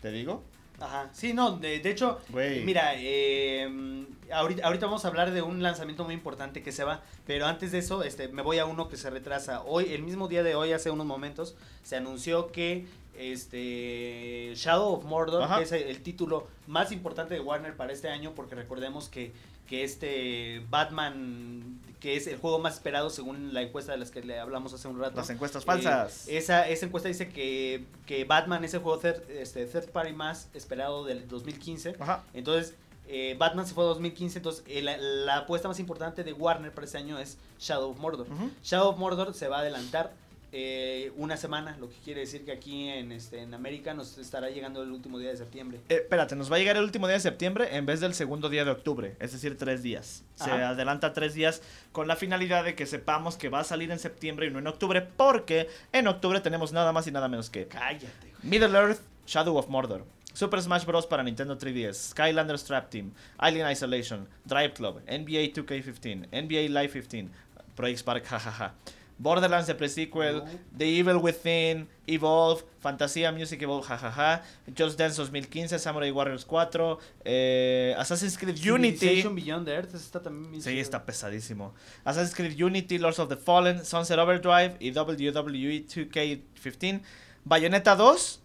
¿Te 0.00 0.10
digo? 0.10 0.42
Ajá, 0.80 1.10
sí, 1.12 1.34
no, 1.34 1.58
de, 1.58 1.76
hecho, 1.90 2.20
mira, 2.64 2.94
eh, 2.96 4.06
ahorita, 4.32 4.66
ahorita 4.66 4.86
vamos 4.86 5.04
a 5.04 5.08
hablar 5.08 5.30
de 5.30 5.42
un 5.42 5.62
lanzamiento 5.62 6.04
muy 6.04 6.14
importante 6.14 6.62
que 6.62 6.72
se 6.72 6.84
va, 6.84 7.02
pero 7.26 7.46
antes 7.46 7.70
de 7.70 7.78
eso, 7.78 8.02
este, 8.02 8.28
me 8.28 8.40
voy 8.40 8.58
a 8.58 8.64
uno 8.64 8.88
que 8.88 8.96
se 8.96 9.10
retrasa. 9.10 9.62
Hoy, 9.62 9.92
el 9.92 10.02
mismo 10.02 10.26
día 10.26 10.42
de 10.42 10.54
hoy, 10.54 10.72
hace 10.72 10.90
unos 10.90 11.04
momentos, 11.04 11.54
se 11.82 11.96
anunció 11.96 12.50
que 12.50 12.86
este 13.14 14.54
Shadow 14.54 14.94
of 14.94 15.04
Mordor, 15.04 15.46
que 15.58 15.64
es 15.64 15.72
el, 15.72 16.00
título 16.00 16.46
más 16.66 16.92
importante 16.92 17.34
de 17.34 17.40
Warner 17.40 17.76
para 17.76 17.92
este 17.92 18.08
año, 18.08 18.32
porque 18.34 18.54
recordemos 18.54 19.10
que, 19.10 19.32
que 19.68 19.84
este 19.84 20.64
Batman 20.70 21.78
que 22.00 22.16
es 22.16 22.26
el 22.26 22.38
juego 22.38 22.58
más 22.58 22.74
esperado 22.74 23.10
según 23.10 23.52
la 23.52 23.62
encuesta 23.62 23.92
de 23.92 23.98
las 23.98 24.10
que 24.10 24.22
le 24.22 24.38
hablamos 24.40 24.72
hace 24.72 24.88
un 24.88 24.98
rato. 24.98 25.16
Las 25.16 25.30
encuestas 25.30 25.64
falsas. 25.64 26.26
Eh, 26.28 26.38
esa, 26.38 26.68
esa 26.68 26.86
encuesta 26.86 27.08
dice 27.08 27.28
que, 27.28 27.84
que 28.06 28.24
Batman 28.24 28.64
es 28.64 28.74
el 28.74 28.80
juego 28.80 28.98
third, 28.98 29.22
este, 29.30 29.66
third 29.66 29.90
party 29.90 30.12
más 30.12 30.48
esperado 30.54 31.04
del 31.04 31.28
2015. 31.28 31.96
Ajá. 32.00 32.24
Entonces, 32.32 32.74
eh, 33.06 33.36
Batman 33.38 33.66
se 33.66 33.74
fue 33.74 33.84
a 33.84 33.88
2015, 33.88 34.38
entonces 34.38 34.64
eh, 34.66 34.82
la, 34.82 35.36
apuesta 35.36 35.68
más 35.68 35.78
importante 35.78 36.24
de 36.24 36.32
Warner 36.32 36.72
para 36.72 36.86
este 36.86 36.96
año 36.96 37.18
es 37.18 37.38
Shadow 37.58 37.90
of 37.90 37.98
Mordor. 37.98 38.26
Shadow 38.62 38.88
of 38.88 38.98
Mordor 38.98 39.34
se 39.34 39.48
va 39.48 39.58
a 39.58 39.60
adelantar 39.60 40.12
eh, 40.52 41.12
una 41.16 41.36
semana, 41.36 41.76
lo 41.78 41.88
que 41.88 41.96
quiere 42.04 42.20
decir 42.20 42.44
que 42.44 42.52
aquí 42.52 42.88
en, 42.88 43.12
este, 43.12 43.40
en 43.40 43.54
América 43.54 43.94
nos 43.94 44.18
estará 44.18 44.50
llegando 44.50 44.82
el 44.82 44.90
último 44.90 45.18
día 45.18 45.30
de 45.30 45.36
septiembre. 45.36 45.78
Eh, 45.88 45.96
espérate, 46.02 46.34
nos 46.34 46.50
va 46.50 46.56
a 46.56 46.58
llegar 46.58 46.76
el 46.76 46.82
último 46.82 47.06
día 47.06 47.14
de 47.14 47.20
septiembre 47.20 47.76
en 47.76 47.86
vez 47.86 48.00
del 48.00 48.14
segundo 48.14 48.48
día 48.48 48.64
de 48.64 48.72
octubre, 48.72 49.16
es 49.20 49.32
decir, 49.32 49.56
tres 49.56 49.82
días. 49.82 50.24
Se 50.34 50.50
adelanta 50.50 51.12
tres 51.12 51.34
días 51.34 51.62
con 51.92 52.08
la 52.08 52.16
finalidad 52.16 52.64
de 52.64 52.74
que 52.74 52.86
sepamos 52.86 53.36
que 53.36 53.48
va 53.48 53.60
a 53.60 53.64
salir 53.64 53.90
en 53.90 53.98
septiembre 53.98 54.46
y 54.46 54.50
no 54.50 54.58
en 54.58 54.66
octubre, 54.66 55.02
porque 55.02 55.68
en 55.92 56.08
octubre 56.08 56.40
tenemos 56.40 56.72
nada 56.72 56.92
más 56.92 57.06
y 57.06 57.12
nada 57.12 57.28
menos 57.28 57.48
que... 57.50 57.68
Cállate. 57.68 58.32
Middle 58.42 58.76
Earth, 58.76 59.00
Shadow 59.26 59.56
of 59.56 59.68
Mordor. 59.68 60.04
Super 60.32 60.62
Smash 60.62 60.84
Bros. 60.84 61.06
para 61.06 61.22
Nintendo 61.22 61.58
3DS, 61.58 62.10
Skylanders 62.10 62.64
Trap 62.64 62.88
Team, 62.88 63.12
Alien 63.38 63.68
Isolation, 63.70 64.28
Drive 64.44 64.74
Club, 64.74 65.00
NBA 65.06 65.52
2K15, 65.52 66.28
NBA 66.30 66.80
Live 66.80 66.92
15, 66.92 67.28
Project 67.74 67.98
Spark, 67.98 68.24
jajaja. 68.24 68.74
Borderlands 69.20 69.66
de 69.66 69.74
pre-sequel, 69.74 70.42
The 70.76 70.86
Evil 70.86 71.16
Within, 71.16 71.86
Evolve, 72.06 72.64
Fantasía 72.80 73.30
Music 73.30 73.60
Evolve, 73.60 73.86
jajaja, 73.86 74.42
Just 74.74 74.98
Dance 74.98 75.16
2015, 75.16 75.78
Samurai 75.78 76.10
Warriors 76.10 76.46
4, 76.46 76.98
eh, 77.24 77.94
Assassin's 77.98 78.38
Creed 78.38 78.56
Unity. 78.66 79.22
Beyond 79.28 79.68
Earth 79.68 79.94
está 79.94 80.22
también 80.22 80.62
Sí, 80.62 80.78
está 80.80 81.04
pesadísimo. 81.04 81.74
Assassin's 82.02 82.34
Creed 82.34 82.60
Unity, 82.60 82.96
Lords 82.98 83.18
of 83.18 83.28
the 83.28 83.36
Fallen, 83.36 83.84
Sunset 83.84 84.18
Overdrive 84.18 84.76
y 84.80 84.90
WWE 84.90 85.86
2K15. 85.86 87.02
Bayonetta 87.44 87.96
2, 87.96 88.39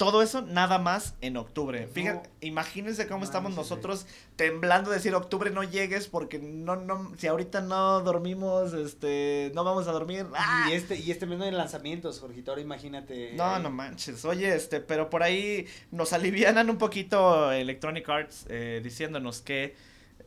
todo 0.00 0.22
eso 0.22 0.40
nada 0.40 0.78
más 0.78 1.14
en 1.20 1.36
octubre. 1.36 1.86
Fíjense, 1.86 2.22
imagínense 2.40 3.06
cómo 3.06 3.22
estamos 3.22 3.54
nosotros 3.54 4.06
temblando 4.34 4.88
de 4.88 4.96
decir 4.96 5.14
octubre 5.14 5.50
no 5.50 5.62
llegues 5.62 6.06
porque 6.06 6.38
no, 6.38 6.76
no, 6.76 7.12
si 7.18 7.26
ahorita 7.26 7.60
no 7.60 8.00
dormimos, 8.00 8.72
este, 8.72 9.52
no 9.54 9.62
vamos 9.62 9.88
a 9.88 9.92
dormir. 9.92 10.24
Y 10.30 10.34
¡ah! 10.36 10.68
este, 10.72 10.96
y 10.96 11.10
este 11.10 11.26
mes 11.26 11.38
no 11.38 11.44
hay 11.44 11.50
lanzamientos, 11.50 12.18
Jorgito, 12.18 12.50
ahora 12.50 12.62
imagínate. 12.62 13.34
No, 13.34 13.58
no 13.58 13.68
manches. 13.68 14.24
Oye, 14.24 14.54
este, 14.54 14.80
pero 14.80 15.10
por 15.10 15.22
ahí 15.22 15.66
nos 15.90 16.14
alivianan 16.14 16.70
un 16.70 16.78
poquito 16.78 17.52
Electronic 17.52 18.08
Arts 18.08 18.46
eh, 18.48 18.80
diciéndonos 18.82 19.42
que 19.42 19.76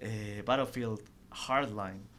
eh, 0.01 0.43
Battlefield 0.45 1.01
Hardline 1.31 2.12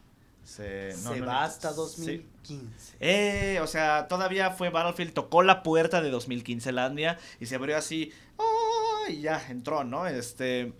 se, 0.45 0.93
va 1.21 1.43
hasta 1.43 1.73
2015. 1.73 2.97
Eh, 2.99 3.59
o 3.61 3.67
sea, 3.67 4.07
todavía 4.07 4.51
fue 4.51 4.69
Battlefield, 4.69 5.13
tocó 5.13 5.41
la 5.41 5.63
puerta 5.63 6.01
de 6.01 6.11
2015 6.11 6.71
Landia 6.71 7.17
y 7.39 7.47
se 7.47 7.55
abrió 7.55 7.75
así. 7.75 8.13
y 9.09 9.21
ya 9.21 9.43
entró, 9.49 9.83
¿no? 9.83 10.05
Este. 10.07 10.73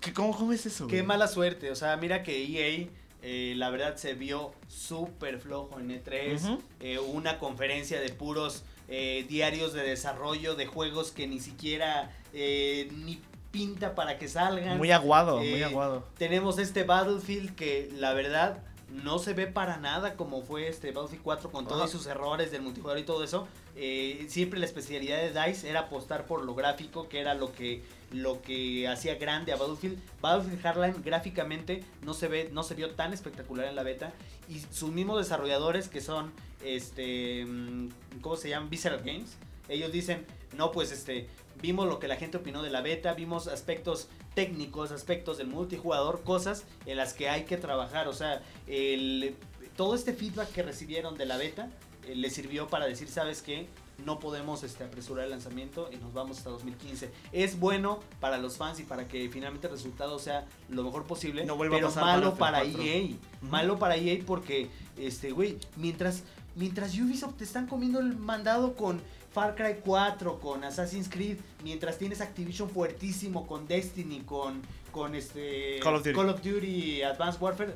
¿qué, 0.00 0.12
cómo, 0.12 0.36
¿Cómo 0.36 0.52
es 0.52 0.66
eso? 0.66 0.86
Qué 0.86 1.02
mala 1.02 1.26
suerte. 1.26 1.70
O 1.72 1.76
sea, 1.76 1.96
mira 1.96 2.22
que 2.22 2.44
EA. 2.44 2.88
Eh, 3.22 3.54
la 3.56 3.70
verdad 3.70 3.96
se 3.96 4.14
vio 4.14 4.52
súper 4.68 5.40
flojo 5.40 5.80
en 5.80 5.90
E3. 5.90 6.60
Eh, 6.78 7.00
una 7.00 7.38
conferencia 7.38 8.00
de 8.00 8.10
puros 8.10 8.62
diarios 8.86 9.72
de 9.72 9.82
desarrollo 9.82 10.54
de 10.54 10.66
juegos 10.66 11.10
que 11.10 11.26
ni 11.26 11.40
siquiera 11.40 12.12
ni 12.32 13.20
pinta 13.50 13.96
para 13.96 14.16
que 14.16 14.28
salgan. 14.28 14.78
Muy 14.78 14.92
aguado, 14.92 15.38
muy 15.38 15.62
aguado. 15.64 16.06
Tenemos 16.18 16.58
este 16.58 16.84
Battlefield 16.84 17.56
que 17.56 17.90
la 17.96 18.12
verdad 18.12 18.62
no 18.88 19.18
se 19.18 19.34
ve 19.34 19.46
para 19.46 19.78
nada 19.78 20.14
como 20.14 20.42
fue 20.42 20.68
este 20.68 20.92
Battlefield 20.92 21.22
4 21.24 21.50
con 21.50 21.66
todos 21.66 21.90
sus 21.90 22.06
errores 22.06 22.50
del 22.50 22.62
multijugador 22.62 22.98
y 23.00 23.04
todo 23.04 23.24
eso. 23.24 23.48
Eh, 23.74 24.26
siempre 24.28 24.58
la 24.58 24.66
especialidad 24.66 25.18
de 25.18 25.32
DICE 25.32 25.68
era 25.68 25.80
apostar 25.80 26.26
por 26.26 26.44
lo 26.44 26.54
gráfico, 26.54 27.08
que 27.08 27.20
era 27.20 27.34
lo 27.34 27.52
que, 27.52 27.82
lo 28.12 28.40
que 28.42 28.86
hacía 28.88 29.16
grande 29.16 29.52
a 29.52 29.56
Battlefield. 29.56 29.98
Battlefield 30.20 30.62
Hardline 30.62 31.02
gráficamente 31.04 31.84
no 32.02 32.14
se 32.14 32.28
ve, 32.28 32.48
no 32.52 32.62
se 32.62 32.74
vio 32.74 32.90
tan 32.92 33.12
espectacular 33.12 33.66
en 33.66 33.74
la 33.74 33.82
beta. 33.82 34.12
Y 34.48 34.60
sus 34.70 34.92
mismos 34.92 35.18
desarrolladores 35.18 35.88
que 35.88 36.00
son 36.00 36.32
este 36.64 37.44
mm, 37.44 37.88
¿cómo 38.20 38.36
se 38.36 38.48
llaman? 38.48 38.70
Visceral 38.70 39.02
Games. 39.02 39.36
Ellos 39.68 39.90
dicen, 39.90 40.24
no, 40.56 40.70
pues 40.70 40.92
este, 40.92 41.28
vimos 41.60 41.88
lo 41.88 41.98
que 41.98 42.08
la 42.08 42.16
gente 42.16 42.38
opinó 42.38 42.62
de 42.62 42.70
la 42.70 42.80
beta, 42.80 43.14
vimos 43.14 43.48
aspectos 43.48 44.08
técnicos, 44.34 44.90
aspectos 44.90 45.38
del 45.38 45.48
multijugador, 45.48 46.22
cosas 46.22 46.64
en 46.86 46.96
las 46.96 47.14
que 47.14 47.28
hay 47.28 47.44
que 47.44 47.56
trabajar. 47.56 48.08
O 48.08 48.12
sea, 48.12 48.42
el, 48.66 49.34
todo 49.76 49.94
este 49.94 50.12
feedback 50.12 50.50
que 50.52 50.62
recibieron 50.62 51.16
de 51.16 51.26
la 51.26 51.36
beta 51.36 51.70
eh, 52.06 52.14
les 52.14 52.34
sirvió 52.34 52.68
para 52.68 52.86
decir, 52.86 53.08
¿sabes 53.08 53.42
qué? 53.42 53.66
No 54.04 54.18
podemos 54.18 54.62
este, 54.62 54.84
apresurar 54.84 55.24
el 55.24 55.30
lanzamiento 55.30 55.88
y 55.90 55.96
nos 55.96 56.12
vamos 56.12 56.38
hasta 56.38 56.50
2015. 56.50 57.10
Es 57.32 57.58
bueno 57.58 58.00
para 58.20 58.36
los 58.38 58.56
fans 58.56 58.78
y 58.78 58.82
para 58.82 59.08
que 59.08 59.28
finalmente 59.30 59.68
el 59.68 59.72
resultado 59.72 60.18
sea 60.18 60.46
lo 60.68 60.82
mejor 60.82 61.04
posible. 61.04 61.46
No 61.46 61.58
pero 61.58 61.90
malo 61.92 62.34
para, 62.34 62.62
EA. 62.62 63.16
Malo 63.40 63.78
para 63.78 63.96
EA 63.96 64.22
porque, 64.26 64.68
este, 64.98 65.30
güey, 65.30 65.56
mientras, 65.76 66.24
mientras 66.54 66.94
Ubisoft 66.98 67.36
te 67.36 67.44
están 67.44 67.66
comiendo 67.66 68.00
el 68.00 68.16
mandado 68.16 68.76
con 68.76 69.00
Far 69.36 69.54
Cry 69.54 69.82
4, 69.84 70.40
con 70.40 70.64
Assassin's 70.64 71.10
Creed, 71.10 71.36
mientras 71.62 71.98
tienes 71.98 72.22
Activision 72.22 72.70
fuertísimo 72.70 73.46
con 73.46 73.68
Destiny, 73.68 74.20
con, 74.20 74.62
con 74.90 75.14
este 75.14 75.78
Call 75.82 75.96
of, 76.30 76.42
Duty. 76.42 77.02
Advanced 77.02 77.42
Warfare, 77.42 77.74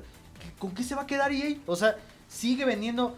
¿con 0.59 0.75
qué 0.75 0.83
se 0.83 0.95
va 0.95 1.03
a 1.03 1.07
quedar 1.07 1.31
EA? 1.33 1.59
O 1.67 1.77
sea, 1.77 1.99
sigue 2.29 2.65
vendiendo 2.65 3.15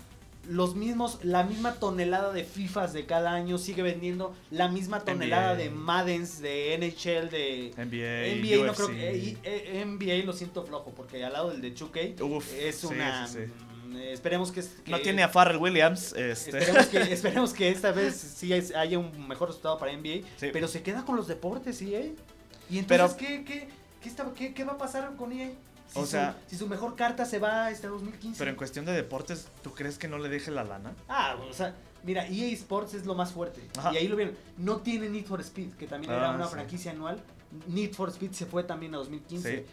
los 0.49 0.75
mismos, 0.75 1.21
la 1.23 1.45
misma 1.45 1.75
tonelada 1.75 2.33
de 2.33 2.43
FIFAs 2.43 2.93
de 2.93 3.07
cada 3.07 3.33
año, 3.33 3.59
sigue 3.59 3.83
vendiendo 3.83 4.35
la 4.51 4.67
misma 4.67 4.99
tonelada 4.99 5.55
de 5.55 5.71
Maddens, 5.71 6.41
de 6.41 6.77
NHL, 6.79 7.31
de 7.31 7.73
NBA, 7.77 8.59
NBA 8.59 8.67
no 8.67 8.75
creo 8.75 8.89
que 8.89 9.39
eh, 9.45 9.85
NBA 9.87 10.27
lo 10.27 10.33
siento 10.33 10.65
flojo 10.65 10.91
porque 10.97 11.25
al 11.25 11.35
lado 11.35 11.51
del 11.51 11.61
de 11.61 11.71
2 11.71 12.53
es 12.59 12.83
una 12.83 13.29
eh, 13.37 13.49
esperemos 13.97 14.53
que, 14.53 14.63
No 14.87 15.01
tiene 15.01 15.23
a 15.23 15.29
Farrell 15.29 15.59
Williams. 15.59 16.13
Este. 16.13 16.59
Esperemos, 17.13 17.53
que, 17.53 17.69
esta 17.69 17.93
vez 17.93 18.15
sí 18.15 18.53
haya 18.53 18.99
un 18.99 19.29
mejor 19.29 19.49
resultado 19.49 19.79
para 19.79 19.93
NBA. 19.97 20.27
Pero 20.53 20.69
se 20.69 20.83
queda 20.83 21.05
con 21.05 21.17
los 21.17 21.29
deportes, 21.29 21.79
¿sí? 21.79 21.95
Eh? 21.95 22.15
Y 22.71 22.79
entonces, 22.79 23.17
¿qué, 23.17 23.45
qué, 23.45 23.69
qué, 24.37 24.55
qué, 24.55 24.65
va 24.65 24.73
a 24.73 24.79
pasar 24.79 25.15
con 25.17 25.33
EA? 25.33 25.51
Si, 25.93 25.99
o 25.99 26.07
sea, 26.07 26.39
si 26.47 26.57
su 26.57 26.67
mejor 26.69 26.97
carta 26.97 27.27
se 27.27 27.39
va 27.39 27.71
este 27.71 27.87
2015. 27.87 28.39
Pero 28.39 28.51
en 28.51 28.57
cuestión 28.57 28.87
de 28.87 28.93
deportes, 28.93 29.49
¿tú 29.63 29.73
crees 29.75 29.99
que 29.99 30.09
no 30.09 30.19
le 30.19 30.29
deje 30.29 30.51
la 30.51 30.65
lana? 30.65 30.95
Ah, 31.09 31.37
o 31.49 31.53
sea, 31.53 31.75
Mira, 32.05 32.27
EA 32.27 32.53
Sports 32.53 32.95
es 32.95 33.07
lo 33.07 33.15
más 33.15 33.33
fuerte. 33.33 33.61
Ajá. 33.79 33.93
Y 33.93 33.97
ahí 33.99 34.09
lo 34.09 34.17
vieron. 34.17 34.35
No 34.57 34.79
tiene 34.79 35.09
Need 35.09 35.25
for 35.25 35.41
Speed, 35.41 35.75
que 35.75 35.87
también 35.87 36.13
era 36.13 36.31
Ah, 36.31 36.35
una 36.35 36.47
sí. 36.47 36.53
franquicia 36.53 36.91
anual. 36.91 37.23
Need 37.69 37.93
for 37.93 38.09
Speed 38.09 38.33
se 38.33 38.47
fue 38.47 38.65
también 38.65 38.95
a 38.95 38.99
2015. 38.99 39.59
Sí. 39.59 39.65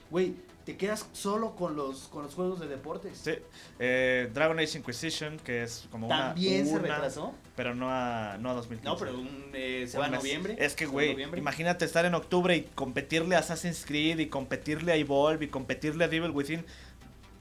Te 0.70 0.78
quedas 0.78 1.10
solo 1.14 1.56
con 1.56 1.76
los, 1.76 2.10
con 2.10 2.22
los 2.22 2.36
juegos 2.36 2.60
de 2.60 2.68
deportes. 2.68 3.18
Sí. 3.18 3.32
Eh, 3.80 4.30
Dragon 4.36 4.60
Age 4.60 4.78
Inquisition, 4.78 5.40
que 5.40 5.64
es 5.64 5.88
como 5.90 6.06
una. 6.06 6.36
También 6.36 6.68
se 6.68 6.78
retrasó. 6.78 7.34
Pero 7.56 7.74
no 7.74 7.90
a, 7.90 8.38
no 8.38 8.52
a 8.52 8.54
2015. 8.54 8.88
No, 8.88 8.96
pero 8.96 9.20
un, 9.20 9.50
eh, 9.56 9.88
se 9.90 9.98
va 9.98 10.06
a 10.06 10.10
noviembre. 10.10 10.58
Es 10.60 10.76
que, 10.76 10.86
güey, 10.86 11.20
imagínate 11.36 11.86
estar 11.86 12.06
en 12.06 12.14
octubre 12.14 12.56
y 12.56 12.62
competirle 12.76 13.36
a 13.36 13.40
Assassin's 13.40 13.84
Creed 13.84 14.20
y 14.20 14.28
competirle 14.28 14.92
a 14.92 14.96
Evolve 14.96 15.46
y 15.46 15.48
competirle 15.48 16.04
a 16.04 16.08
Devil 16.08 16.30
Within. 16.30 16.64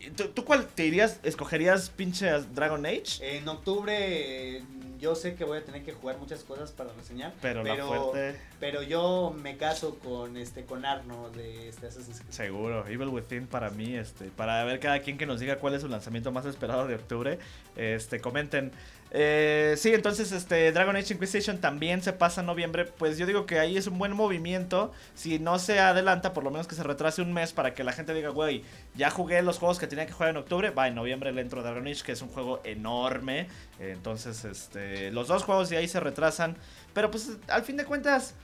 ¿Y 0.09 0.11
¿Tú, 0.11 0.29
tú 0.29 0.45
cuál 0.45 0.67
te 0.67 0.87
irías? 0.87 1.21
¿Escogerías 1.23 1.91
pinche 1.91 2.31
Dragon 2.55 2.85
Age? 2.87 3.37
En 3.37 3.47
octubre 3.47 4.63
yo 4.99 5.15
sé 5.15 5.35
que 5.35 5.45
voy 5.45 5.59
a 5.59 5.65
tener 5.65 5.85
que 5.85 5.93
jugar 5.93 6.19
muchas 6.19 6.43
cosas 6.43 6.73
para 6.73 6.93
reseñar. 6.93 7.33
Pero, 7.41 7.63
la 7.63 7.77
fuerte, 7.77 8.41
pero 8.59 8.83
yo 8.83 9.35
me 9.41 9.57
caso 9.57 9.99
con 9.99 10.37
este 10.37 10.65
con 10.65 10.85
Arno 10.85 11.31
de 11.31 11.69
este 11.69 11.87
Assassin's 11.87 12.21
Creed. 12.21 12.33
seguro. 12.33 12.87
Evil 12.87 13.09
Within 13.09 13.47
para 13.47 13.71
mí, 13.71 13.95
este, 13.95 14.27
para 14.27 14.63
ver 14.65 14.81
cada 14.81 15.01
quien 15.01 15.17
que 15.17 15.27
nos 15.27 15.41
diga 15.41 15.57
cuál 15.57 15.75
es 15.75 15.83
su 15.83 15.89
lanzamiento 15.89 16.33
más 16.33 16.47
esperado 16.47 16.87
de 16.87 16.97
octubre, 16.97 17.39
este, 17.77 18.21
comenten. 18.21 18.73
Eh, 19.11 19.75
sí, 19.79 19.93
entonces 19.95 20.33
este 20.33 20.71
Dragon 20.73 20.95
Age 20.95 21.15
Inquisition 21.15 21.59
también 21.59 22.03
se 22.03 22.13
pasa 22.13 22.41
en 22.41 22.47
noviembre. 22.47 22.85
Pues 22.85 23.19
yo 23.19 23.27
digo 23.27 23.47
que 23.47 23.59
ahí 23.59 23.77
es 23.77 23.87
un 23.87 23.99
buen 23.99 24.13
movimiento. 24.13 24.93
Si 25.15 25.39
no 25.39 25.59
se 25.59 25.81
adelanta, 25.81 26.33
por 26.33 26.45
lo 26.45 26.51
menos 26.51 26.67
que 26.67 26.75
se 26.75 26.83
retrase 26.83 27.23
un 27.23 27.33
mes 27.33 27.53
para 27.53 27.75
que 27.75 27.85
la 27.85 27.93
gente 27.93 28.15
diga, 28.15 28.31
güey, 28.31 28.65
ya 28.95 29.11
jugué 29.11 29.43
los 29.43 29.59
juegos 29.59 29.79
que 29.79 29.87
tenía 29.87 30.07
que 30.07 30.13
jugar 30.13 30.31
en 30.31 30.37
octubre. 30.37 30.71
Va, 30.71 30.89
en 30.89 30.95
noviembre 30.95 31.33
le 31.33 31.41
entro 31.41 31.63
Dragon 31.63 31.87
Age, 31.87 32.03
que 32.05 32.13
es 32.13 32.23
un 32.23 32.29
juego 32.29 32.61
enorme. 32.65 33.49
Entonces, 33.79 34.45
este, 34.45 35.11
los 35.11 35.29
dos 35.29 35.45
juegos 35.45 35.71
de 35.71 35.79
ahí 35.79 35.89
se 35.89 36.01
retrasan. 36.01 36.57
Pero 36.95 37.11
pues 37.11 37.31
al 37.49 37.63
fin 37.63 37.77
de 37.77 37.85
cuentas, 37.85 38.35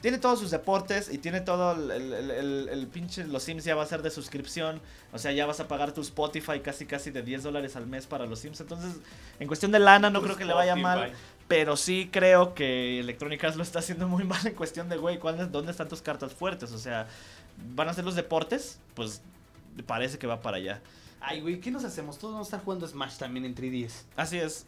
tiene 0.00 0.18
todos 0.18 0.38
sus 0.38 0.50
deportes 0.50 1.12
y 1.12 1.18
tiene 1.18 1.40
todo 1.40 1.72
el, 1.72 1.90
el- 1.90 2.12
el- 2.12 2.30
el- 2.30 2.68
el 2.70 2.86
pinche. 2.86 3.24
Los 3.24 3.42
Sims 3.42 3.64
ya 3.64 3.74
va 3.74 3.82
a 3.82 3.86
ser 3.86 4.02
de 4.02 4.10
suscripción. 4.10 4.80
O 5.12 5.18
sea, 5.18 5.32
ya 5.32 5.46
vas 5.46 5.60
a 5.60 5.68
pagar 5.68 5.92
tu 5.92 6.00
Spotify 6.00 6.60
casi 6.60 6.86
casi 6.86 7.10
de 7.10 7.22
10 7.22 7.42
dólares 7.42 7.76
al 7.76 7.86
mes 7.86 8.06
para 8.06 8.26
los 8.26 8.38
Sims. 8.40 8.60
Entonces, 8.60 8.94
en 9.38 9.46
cuestión 9.48 9.72
de 9.72 9.78
lana, 9.78 10.08
no 10.10 10.20
Tu 10.20 10.26
creo 10.26 10.36
que 10.36 10.44
le 10.44 10.52
vaya 10.54 10.74
mal. 10.76 11.12
Pero 11.48 11.76
sí 11.76 12.08
creo 12.12 12.54
que 12.54 13.00
Electronic 13.00 13.42
Arts 13.42 13.56
lo 13.56 13.62
está 13.64 13.80
haciendo 13.80 14.06
muy 14.08 14.24
mal 14.24 14.46
en 14.46 14.54
cuestión 14.54 14.88
de, 14.88 14.96
güey, 14.96 15.18
¿cuál 15.18 15.40
es- 15.40 15.50
¿dónde 15.52 15.72
están 15.72 15.88
tus 15.88 16.00
cartas 16.00 16.32
fuertes? 16.32 16.70
O 16.72 16.78
sea, 16.78 17.06
¿van 17.74 17.88
a 17.88 17.92
ser 17.94 18.04
los 18.04 18.14
deportes? 18.14 18.78
Pues 18.94 19.20
parece 19.86 20.18
que 20.18 20.26
va 20.26 20.40
para 20.40 20.58
allá. 20.58 20.80
Ay, 21.20 21.40
güey, 21.40 21.60
¿qué 21.60 21.70
nos 21.70 21.84
hacemos? 21.84 22.16
Todos 22.18 22.32
vamos 22.34 22.46
a 22.46 22.48
estar 22.48 22.64
jugando 22.64 22.86
Smash 22.86 23.16
también 23.18 23.44
en 23.44 23.54
3DS. 23.54 24.04
Así 24.16 24.38
es. 24.38 24.64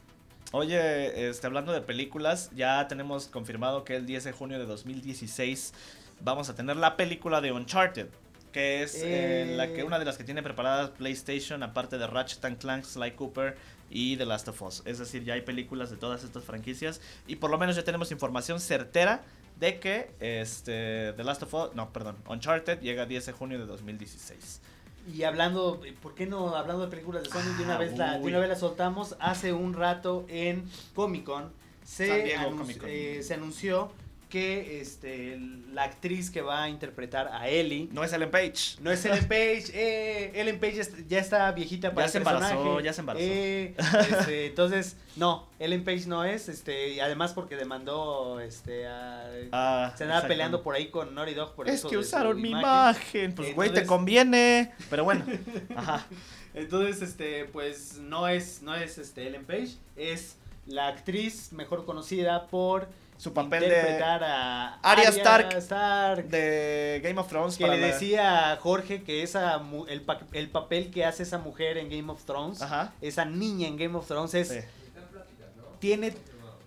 Oye, 0.53 1.29
este, 1.31 1.47
hablando 1.47 1.73
de 1.73 1.81
películas, 1.81 2.51
ya 2.55 2.87
tenemos 2.87 3.27
confirmado 3.27 3.85
que 3.85 3.97
el 3.97 4.05
10 4.07 4.25
de 4.25 4.33
junio 4.33 4.59
de 4.59 4.67
2016 4.67 5.73
vamos 6.21 6.51
a 6.51 6.55
tener 6.55 6.77
la 6.77 6.97
película 6.97 7.41
de 7.41 7.53
Uncharted. 7.53 8.09
Que 8.53 8.83
es 8.83 8.97
eh, 8.97 9.53
Eh. 9.53 9.57
la 9.57 9.73
que, 9.73 9.83
una 9.83 9.99
de 9.99 10.05
las 10.05 10.19
que 10.19 10.25
tiene 10.25 10.43
preparadas 10.43 10.91
PlayStation, 10.91 11.63
aparte 11.63 11.97
de 11.97 12.07
Ratchet 12.07 12.45
and 12.45 12.59
Clank, 12.59 12.85
Sly 12.85 13.13
Cooper 13.13 13.57
y 13.89 14.19
The 14.19 14.27
Last 14.27 14.47
of 14.49 14.61
Us. 14.61 14.83
Es 14.85 14.99
decir, 14.99 15.25
ya 15.25 15.33
hay 15.33 15.41
películas 15.41 15.89
de 15.91 15.97
todas 15.97 16.23
estas 16.23 16.45
franquicias. 16.45 17.01
Y 17.27 17.37
por 17.37 17.51
lo 17.51 17.57
menos 17.57 17.77
ya 17.77 17.83
tenemos 17.83 18.13
información 18.13 18.61
certera 18.61 19.23
de 19.59 19.81
que 19.81 20.11
este, 20.21 21.15
The 21.17 21.25
Last 21.25 21.45
of 21.45 21.55
Us, 21.55 21.75
no, 21.75 21.95
perdón, 21.95 22.17
Uncharted 22.29 22.81
llega 22.81 23.07
10 23.07 23.25
de 23.25 23.33
junio 23.33 23.59
de 23.59 23.65
2016. 23.65 24.61
Y 25.13 25.25
hablando, 25.25 25.81
¿por 26.03 26.15
qué 26.15 26.27
no 26.27 26.55
hablando 26.55 26.85
de 26.85 26.91
películas 26.91 27.25
de 27.25 27.31
Sony? 27.31 27.57
De 27.57 27.65
una, 27.65 27.75
Ah, 27.75 27.79
vez 27.79 27.97
la, 27.99 28.19
de 28.19 28.25
una 28.25 28.39
vez 28.39 28.49
la 28.49 28.57
soltamos. 28.57 29.17
Hace 29.19 29.53
un 29.53 29.75
rato 29.75 30.25
en 30.29 30.65
Comic 30.95 31.25
Con 31.25 31.51
se, 31.85 32.35
eh, 32.87 33.23
se 33.23 33.35
anunció 33.35 33.91
que 34.33 34.81
este, 34.81 35.39
la 35.75 35.83
actriz 35.83 36.31
que 36.31 36.41
va 36.41 36.63
a 36.63 36.71
interpretar 36.71 37.29
a 37.29 37.51
Ellie 37.51 37.91
No 37.93 38.03
es 38.03 38.15
Ellen 38.15 38.31
Page. 38.31 38.79
no 38.81 38.91
es 38.91 39.05
Ellen 39.05 39.29
Page. 39.29 39.65
Eh, 39.75 40.33
Ellen 40.35 40.59
Page 40.59 40.81
ya 41.07 41.19
está 41.19 41.53
viejita 41.53 41.91
para 41.93 42.01
Ya 42.01 42.07
el 42.07 42.13
se 42.13 42.19
embarazó, 42.19 42.81
ya 42.81 42.93
se 42.95 43.01
embarazó. 43.01 43.27
Eh, 43.27 43.75
este, 44.11 44.47
entonces, 44.47 44.97
no, 45.17 45.47
Ellen 45.59 45.85
Page 45.85 46.07
no 46.07 46.25
es. 46.25 46.49
este 46.49 46.93
y 46.93 47.01
Además 47.01 47.35
porque 47.35 47.57
demandó 47.57 48.41
este, 48.41 48.87
a, 48.87 49.31
Ah, 49.53 49.93
se 49.99 50.05
andaba 50.05 50.27
peleando 50.27 50.63
por 50.63 50.77
ahí 50.77 50.87
con 50.89 51.15
Naughty 51.15 51.35
Dog 51.35 51.55
por 51.55 51.69
Es 51.69 51.75
eso 51.75 51.91
que 51.91 51.99
de 51.99 52.03
su 52.03 52.09
usaron 52.09 52.41
mi 52.41 52.53
imagen. 52.53 53.35
Pues, 53.35 53.55
güey, 53.55 53.71
te 53.71 53.85
conviene. 53.85 54.73
Pero 54.89 55.05
bueno. 55.05 55.27
Ajá. 55.77 56.07
Entonces, 56.55 57.03
este, 57.03 57.45
pues 57.53 57.99
no 57.99 58.29
es, 58.29 58.63
no 58.63 58.75
es 58.75 58.97
este 58.97 59.27
Ellen 59.27 59.45
Page, 59.45 59.73
es 59.97 60.37
la 60.67 60.89
actriz 60.89 61.53
mejor 61.53 61.85
conocida 61.85 62.47
por 62.47 62.89
Su 63.23 63.33
papel 63.33 63.61
de, 63.69 64.03
a 64.03 64.79
Arya 64.83 65.11
Stark 65.11 65.53
Stark, 65.59 66.25
de 66.29 67.01
Game 67.05 67.21
of 67.21 67.29
Thrones. 67.29 67.57
que 67.57 67.63
para 67.65 67.77
le 67.77 67.81
la- 67.83 67.87
decía 67.89 68.51
a 68.53 68.57
Jorge 68.57 69.05
que 69.05 69.23
esa 69.23 69.63
el, 69.89 70.01
pa- 70.03 70.19
el 70.33 70.51
papel 70.51 70.91
que 70.91 71.05
hace 71.05 71.23
esa 71.23 71.39
mujer 71.39 71.79
en 71.79 71.89
Game 71.89 72.11
of 72.11 72.25
Thrones, 72.25 72.61
Ajá. 72.63 72.93
esa 73.01 73.25
niña 73.25 73.69
en 73.69 73.77
Game 73.77 73.97
of 73.97 74.09
Thrones 74.09 74.35
es 74.35 74.49
sí. 74.49 74.59
tiene 75.79 76.13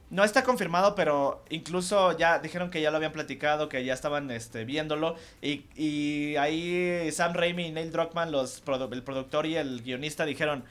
No 0.10 0.24
está 0.24 0.44
confirmado, 0.44 0.96
pero 0.96 1.44
incluso 1.50 2.18
ya 2.18 2.40
dijeron 2.40 2.70
que 2.70 2.80
ya 2.82 2.90
lo 2.92 2.98
habían 2.98 3.12
platicado, 3.12 3.68
que 3.68 3.84
ya 3.84 3.94
estaban 3.94 4.32
este, 4.32 4.64
viéndolo. 4.64 5.16
Y, 5.42 5.66
y 5.76 6.38
ahí 6.38 7.12
Sam 7.12 7.34
Raimi 7.34 7.66
y 7.68 7.72
Neil 7.74 7.92
Druckmann, 7.92 8.32
los, 8.32 8.64
produ- 8.64 8.94
el 8.94 9.04
productor 9.04 9.46
y 9.46 9.58
el 9.58 9.82
guionista, 9.82 10.24
dijeron, 10.26 10.64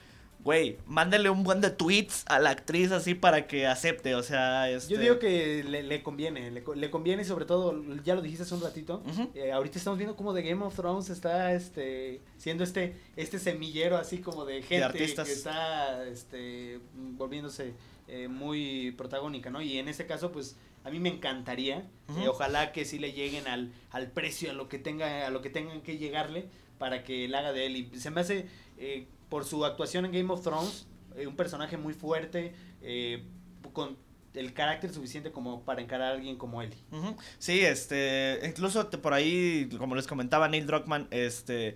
güey, 0.45 0.77
mándale 0.87 1.31
un 1.31 1.43
buen 1.43 1.61
de 1.63 1.71
tweets 1.71 2.25
a 2.27 2.39
la 2.39 2.51
actriz 2.51 2.93
así 2.93 3.15
para 3.15 3.47
que 3.47 3.67
acepte. 3.67 4.15
O 4.15 4.23
sea, 4.23 4.71
este... 4.71 4.95
Yo 4.95 5.01
digo 5.01 5.19
que 5.19 5.65
le, 5.65 5.83
le 5.83 6.03
conviene, 6.03 6.51
le, 6.51 6.63
le 6.77 6.91
conviene 6.91 7.23
y 7.23 7.25
sobre 7.25 7.47
todo, 7.47 7.83
ya 8.05 8.15
lo 8.15 8.21
dijiste 8.23 8.43
hace 8.45 8.55
un 8.55 8.61
ratito, 8.63 9.03
eh, 9.35 9.53
ahorita 9.53 9.79
estamos 9.79 9.99
viendo 9.99 10.17
como 10.17 10.35
de 10.35 10.43
Game 10.43 10.63
of 10.63 10.77
Thrones 10.77 11.09
está 11.09 11.53
este 11.55 12.21
siendo 12.37 12.63
este 12.63 12.95
este 13.17 13.39
semillero 13.39 13.97
así 13.97 14.19
como 14.19 14.45
de 14.45 14.63
gente 14.63 14.85
artistas. 14.85 15.27
que 15.27 15.33
está 15.33 16.07
este 16.07 16.81
volviéndose 16.95 17.75
eh, 18.07 18.29
muy 18.29 18.93
protagónica, 18.93 19.49
¿no? 19.49 19.63
Y 19.63 19.79
en 19.79 19.89
este 19.89 20.07
caso, 20.07 20.31
pues 20.31 20.57
a 20.85 20.91
mí 20.91 21.01
me 21.01 21.09
encantaría, 21.09 21.89
eh, 22.19 22.29
ojalá 22.29 22.71
que 22.73 22.85
sí 22.85 22.99
le 22.99 23.13
lleguen 23.13 23.49
al, 23.49 23.73
al 23.91 24.11
precio, 24.11 24.51
a 24.51 24.55
lo 24.55 24.69
que 24.69 24.79
tenga, 24.79 25.27
a 25.27 25.31
lo 25.31 25.41
que 25.41 25.49
tengan 25.49 25.81
que 25.81 25.97
llegarle 25.97 26.47
para 26.77 27.03
que 27.03 27.27
la 27.29 27.39
haga 27.39 27.53
de 27.55 27.65
él. 27.65 27.77
Y 27.77 27.99
se 27.99 28.11
me 28.11 28.21
hace 28.21 28.47
eh, 28.77 29.07
por 29.35 29.45
su 29.45 29.65
actuación 29.65 30.05
en 30.05 30.13
Game 30.13 30.33
of 30.33 30.43
Thrones 30.43 30.87
eh, 31.17 31.27
un 31.27 31.35
personaje 31.35 31.77
muy 31.77 31.93
fuerte, 31.93 32.55
eh, 32.81 33.25
con 33.73 33.97
el 34.33 34.55
carácter 34.55 34.93
suficiente 34.93 35.33
como 35.33 35.65
para 35.65 35.83
encarar 35.83 36.13
a 36.13 36.15
alguien 36.15 36.37
como. 36.37 36.59
Ujú. 36.59 37.17
Sí, 37.41 37.63
este, 37.63 38.39
incluso 38.45 38.89
por 38.89 39.13
ahí, 39.13 39.69
como 39.77 39.97
les 39.97 40.07
comentaba 40.07 40.47
Neil 40.49 40.69
Druckmann, 40.69 41.09
este, 41.11 41.75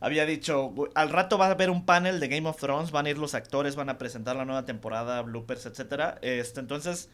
había 0.00 0.26
dicho, 0.26 0.70
"Güey, 0.70 0.90
al 0.96 1.10
rato 1.10 1.38
va 1.38 1.46
a 1.46 1.50
haber 1.52 1.70
un 1.70 1.86
panel 1.86 2.18
de 2.18 2.26
Game 2.26 2.48
of 2.48 2.58
Thrones, 2.58 2.90
van 2.90 3.06
a 3.06 3.10
ir 3.10 3.18
los 3.18 3.34
actores, 3.34 3.76
van 3.76 3.88
a 3.88 3.96
presentar 3.96 4.34
la 4.34 4.44
nueva 4.44 4.64
temporada, 4.64 5.22
bloopers, 5.22 5.66
etcétera. 5.66 6.18
Este, 6.20 6.58
entonces, 6.58 7.10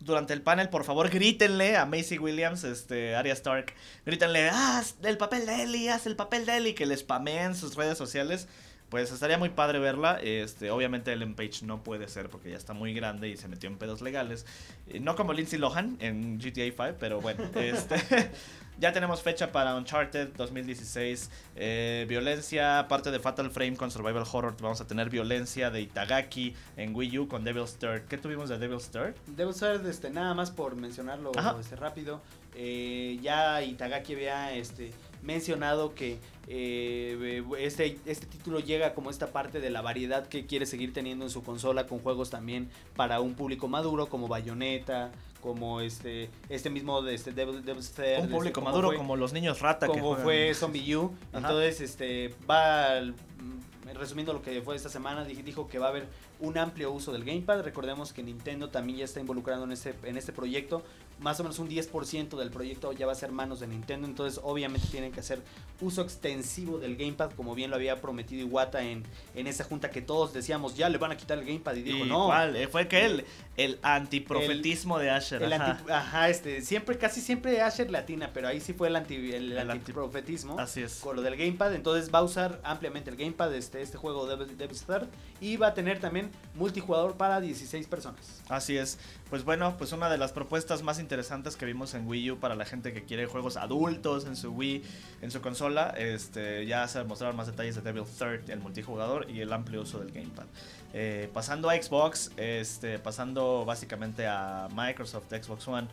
durante 0.00 0.32
el 0.32 0.42
panel, 0.42 0.68
por 0.68 0.82
favor, 0.82 1.08
grítenle 1.10 1.76
a 1.76 1.86
Macy 1.86 2.18
Williams, 2.18 2.64
este, 2.64 3.14
Arya 3.14 3.34
Stark, 3.34 3.72
grítenle, 4.04 4.48
haz 4.50 4.96
el 5.04 5.16
papel 5.16 5.46
de 5.46 5.62
Ellie, 5.62 5.90
haz 5.90 6.06
el 6.06 6.16
papel 6.16 6.44
de 6.44 6.56
Ellie, 6.56 6.74
que 6.74 6.86
le 6.86 6.96
spameen 6.96 7.54
sus 7.54 7.76
redes 7.76 7.96
sociales. 7.96 8.48
Pues 8.92 9.10
estaría 9.10 9.38
muy 9.38 9.48
padre 9.48 9.78
verla. 9.78 10.20
Este, 10.22 10.70
obviamente 10.70 11.14
Ellen 11.14 11.34
Page 11.34 11.64
no 11.64 11.82
puede 11.82 12.08
ser 12.08 12.28
porque 12.28 12.50
ya 12.50 12.58
está 12.58 12.74
muy 12.74 12.92
grande 12.92 13.26
y 13.30 13.38
se 13.38 13.48
metió 13.48 13.70
en 13.70 13.78
pedos 13.78 14.02
legales. 14.02 14.44
Eh, 14.86 15.00
No 15.00 15.16
como 15.16 15.32
Lindsay 15.32 15.58
Lohan 15.58 15.96
en 15.98 16.38
GTA 16.38 16.64
5, 16.66 16.98
pero 17.00 17.18
bueno, 17.22 17.42
este, 17.54 17.96
ya 18.78 18.92
tenemos 18.92 19.22
fecha 19.22 19.50
para 19.50 19.74
Uncharted 19.76 20.34
2016. 20.36 21.30
Eh, 21.56 22.04
violencia, 22.06 22.80
aparte 22.80 23.10
de 23.10 23.18
Fatal 23.18 23.50
Frame 23.50 23.76
con 23.78 23.90
Survival 23.90 24.24
Horror, 24.30 24.54
vamos 24.60 24.82
a 24.82 24.86
tener 24.86 25.08
violencia 25.08 25.70
de 25.70 25.80
Itagaki 25.80 26.54
en 26.76 26.94
Wii 26.94 27.18
U 27.20 27.28
con 27.28 27.44
Devil's 27.44 27.76
Third. 27.78 28.02
¿Qué 28.08 28.18
tuvimos 28.18 28.50
de 28.50 28.58
Devil's 28.58 28.90
Third? 28.90 29.14
Debo 29.26 29.54
ser, 29.54 29.80
este, 29.86 30.10
nada 30.10 30.34
más 30.34 30.50
por 30.50 30.76
mencionarlo 30.76 31.32
este, 31.58 31.76
rápido. 31.76 32.20
eh, 32.54 33.18
ya 33.22 33.62
Itagaki 33.62 34.12
había 34.12 34.52
este, 34.52 34.92
mencionado 35.22 35.94
que 35.94 36.18
eh, 36.48 37.42
este, 37.58 37.98
este 38.06 38.26
título 38.26 38.60
llega 38.60 38.94
como 38.94 39.10
esta 39.10 39.28
parte 39.28 39.60
de 39.60 39.70
la 39.70 39.80
variedad 39.80 40.26
que 40.26 40.46
quiere 40.46 40.66
seguir 40.66 40.92
teniendo 40.92 41.24
en 41.24 41.30
su 41.30 41.42
consola 41.42 41.86
con 41.86 41.98
juegos 42.00 42.30
también 42.30 42.68
para 42.96 43.20
un 43.20 43.34
público 43.34 43.68
maduro 43.68 44.08
como 44.08 44.28
Bayonetta, 44.28 45.12
como 45.40 45.80
este 45.80 46.28
este 46.48 46.70
mismo 46.70 47.02
de 47.02 47.14
este 47.14 47.32
Devil- 47.34 47.62
Devil's 47.62 47.92
Third, 47.92 48.20
Un 48.22 48.30
público 48.30 48.60
maduro 48.60 48.88
fue- 48.88 48.96
como 48.96 49.16
los 49.16 49.32
niños 49.32 49.60
rata 49.60 49.86
que 49.86 49.92
como 49.92 50.08
juegan. 50.10 50.24
fue 50.24 50.54
Zombie 50.54 50.96
U. 50.96 51.12
Entonces, 51.32 51.80
este, 51.80 52.34
va, 52.48 53.00
mm, 53.02 53.96
resumiendo 53.96 54.32
lo 54.32 54.42
que 54.42 54.62
fue 54.62 54.76
esta 54.76 54.88
semana, 54.88 55.26
dij- 55.26 55.42
dijo 55.42 55.68
que 55.68 55.78
va 55.78 55.86
a 55.86 55.90
haber 55.90 56.06
un 56.40 56.58
amplio 56.58 56.92
uso 56.92 57.12
del 57.12 57.24
Gamepad. 57.24 57.62
Recordemos 57.62 58.12
que 58.12 58.22
Nintendo 58.22 58.68
también 58.70 58.98
ya 58.98 59.04
está 59.04 59.20
involucrado 59.20 59.64
en 59.64 59.72
este, 59.72 59.94
en 60.04 60.16
este 60.16 60.32
proyecto 60.32 60.82
más 61.20 61.38
o 61.40 61.42
menos 61.44 61.58
un 61.58 61.68
10% 61.68 62.36
del 62.36 62.50
proyecto 62.50 62.92
ya 62.92 63.06
va 63.06 63.12
a 63.12 63.14
ser 63.16 63.32
manos 63.32 63.60
de 63.60 63.66
Nintendo, 63.68 64.06
entonces 64.06 64.40
obviamente 64.42 64.86
tienen 64.88 65.12
que 65.12 65.20
hacer 65.20 65.40
uso 65.80 66.02
extensivo 66.02 66.78
del 66.78 66.96
gamepad, 66.96 67.32
como 67.32 67.54
bien 67.54 67.70
lo 67.70 67.76
había 67.76 68.00
prometido 68.00 68.42
Iwata 68.42 68.82
en, 68.82 69.02
en 69.34 69.46
esa 69.46 69.64
junta 69.64 69.90
que 69.90 70.00
todos 70.02 70.32
decíamos, 70.32 70.76
ya 70.76 70.88
le 70.88 70.98
van 70.98 71.12
a 71.12 71.16
quitar 71.16 71.38
el 71.38 71.44
gamepad 71.44 71.74
y 71.74 71.82
dijo, 71.82 72.04
no. 72.04 72.24
Igual, 72.24 72.56
eh, 72.56 72.68
fue 72.68 72.86
que 72.88 73.04
el, 73.04 73.24
el 73.56 73.78
antiprofetismo 73.82 74.98
de 74.98 75.10
Asher. 75.10 75.42
El 75.42 75.52
ajá. 75.52 75.70
anti- 75.72 75.92
ajá, 75.92 76.28
este, 76.28 76.62
siempre, 76.62 76.98
casi 76.98 77.20
siempre 77.20 77.60
Asher 77.60 77.90
latina, 77.90 78.30
pero 78.32 78.48
ahí 78.48 78.60
sí 78.60 78.72
fue 78.72 78.88
el, 78.88 78.96
anti, 78.96 79.14
el, 79.32 79.52
El 79.52 79.58
anti- 79.58 79.72
antiprofetismo. 79.72 80.58
Así 80.58 80.82
es. 80.82 80.96
Con 81.00 81.16
lo 81.16 81.22
del 81.22 81.36
gamepad, 81.36 81.74
entonces 81.74 82.12
va 82.14 82.20
a 82.20 82.22
usar 82.22 82.60
ampliamente 82.64 83.10
el 83.10 83.16
gamepad, 83.16 83.52
este, 83.54 83.82
este 83.82 83.98
juego 83.98 84.26
debe, 84.26 84.46
debe 84.46 84.72
estar, 84.72 85.08
y 85.40 85.56
va 85.56 85.68
a 85.68 85.74
tener 85.74 85.98
también 86.00 86.30
multijugador 86.54 87.14
para 87.16 87.40
16 87.40 87.86
personas. 87.88 88.42
Así 88.48 88.76
es. 88.76 88.98
Pues 89.32 89.44
bueno, 89.46 89.76
pues 89.78 89.92
una 89.92 90.10
de 90.10 90.18
las 90.18 90.30
propuestas 90.30 90.82
más 90.82 90.98
interesantes 90.98 91.56
que 91.56 91.64
vimos 91.64 91.94
en 91.94 92.06
Wii 92.06 92.32
U 92.32 92.38
para 92.38 92.54
la 92.54 92.66
gente 92.66 92.92
que 92.92 93.04
quiere 93.04 93.24
juegos 93.24 93.56
adultos 93.56 94.26
en 94.26 94.36
su 94.36 94.50
Wii, 94.50 94.82
en 95.22 95.30
su 95.30 95.40
consola, 95.40 95.94
este, 95.96 96.66
ya 96.66 96.86
se 96.86 97.02
mostraron 97.04 97.34
más 97.34 97.46
detalles 97.46 97.76
de 97.76 97.80
Devil 97.80 98.04
Third, 98.04 98.50
el 98.50 98.60
multijugador 98.60 99.30
y 99.30 99.40
el 99.40 99.50
amplio 99.50 99.80
uso 99.80 100.00
del 100.00 100.12
gamepad. 100.12 100.44
Eh, 100.92 101.30
pasando 101.32 101.70
a 101.70 101.82
Xbox, 101.82 102.30
este, 102.36 102.98
pasando 102.98 103.64
básicamente 103.64 104.26
a 104.26 104.68
Microsoft, 104.70 105.30
Xbox 105.30 105.66
One. 105.66 105.88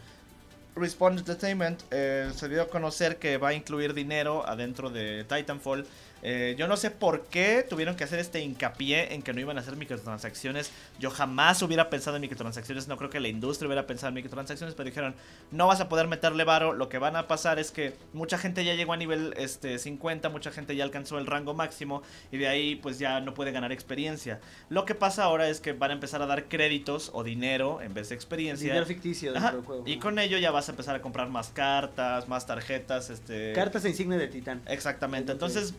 Respawn 0.76 1.18
Entertainment 1.18 1.82
eh, 1.92 2.32
se 2.36 2.50
dio 2.50 2.62
a 2.62 2.68
conocer 2.68 3.20
que 3.20 3.38
va 3.38 3.50
a 3.50 3.54
incluir 3.54 3.94
dinero 3.94 4.46
adentro 4.46 4.90
de 4.90 5.24
Titanfall. 5.24 5.88
Eh, 6.22 6.55
yo 6.57 6.67
no 6.67 6.78
sé 6.78 6.91
por 6.91 7.26
qué 7.26 7.65
tuvieron 7.67 7.95
que 7.95 8.03
hacer 8.03 8.20
este 8.20 8.41
hincapié 8.41 9.13
en 9.13 9.22
que 9.22 9.34
no 9.34 9.39
iban 9.39 9.57
a 9.57 9.61
hacer 9.61 9.76
microtransacciones. 9.76 10.72
Yo 10.99 11.11
jamás 11.11 11.61
hubiera 11.61 11.89
pensado 11.89 12.17
en 12.17 12.22
microtransacciones. 12.22 12.88
No 12.88 12.97
creo 12.97 13.09
que 13.09 13.20
la 13.20 13.28
industria 13.28 13.67
hubiera 13.67 13.88
pensado 13.88 14.09
en 14.09 14.15
microtransacciones. 14.15 14.76
Pero 14.76 14.89
dijeron, 14.89 15.15
no 15.51 15.67
vas 15.67 15.82
a 15.82 15.89
poder 15.89 16.07
meterle 16.07 16.43
varo. 16.43 16.74
Lo 16.74 16.89
que 16.89 16.97
van 16.97 17.15
a 17.15 17.28
pasar 17.28 17.59
es 17.59 17.72
que 17.72 17.93
mucha 18.13 18.38
gente 18.38 18.65
ya 18.65 18.76
llegó 18.76 18.93
a 18.93 18.97
nivel 18.97 19.34
este, 19.38 19.80
50. 19.80 20.30
Mucha 20.30 20.51
gente 20.51 20.76
ya 20.76 20.84
alcanzó 20.84 21.17
el 21.17 21.26
rango 21.26 21.53
máximo. 21.53 22.01
Y 22.32 22.38
de 22.38 22.47
ahí 22.47 22.76
pues 22.76 22.99
ya 22.99 23.22
no 23.22 23.34
puede 23.34 23.51
ganar 23.51 23.72
experiencia. 23.72 24.39
Lo 24.70 24.86
que 24.86 24.95
pasa 24.95 25.24
ahora 25.24 25.49
es 25.49 25.61
que 25.61 25.74
van 25.74 25.91
a 25.91 25.93
empezar 25.93 26.22
a 26.22 26.26
dar 26.26 26.45
créditos 26.47 27.11
o 27.13 27.24
dinero 27.24 27.82
en 27.82 27.93
vez 27.93 28.09
de 28.09 28.15
experiencia. 28.15 28.67
Dinero 28.67 28.86
ficticio 28.86 29.32
dentro 29.32 29.47
Ajá, 29.47 29.55
del 29.55 29.65
juego. 29.65 29.84
Y 29.86 29.97
con 29.97 30.20
ello 30.20 30.38
ya 30.38 30.51
vas 30.51 30.67
a 30.70 30.72
empezar 30.72 30.95
a 30.95 31.01
comprar 31.01 31.30
más 31.30 31.49
cartas, 31.49 32.28
más 32.28 32.45
tarjetas, 32.45 33.09
este... 33.09 33.53
Cartas 33.53 33.86
e 33.86 33.89
insignia 33.89 34.17
de 34.17 34.28
titán. 34.28 34.61
Exactamente, 34.65 35.32
entonces 35.32 35.74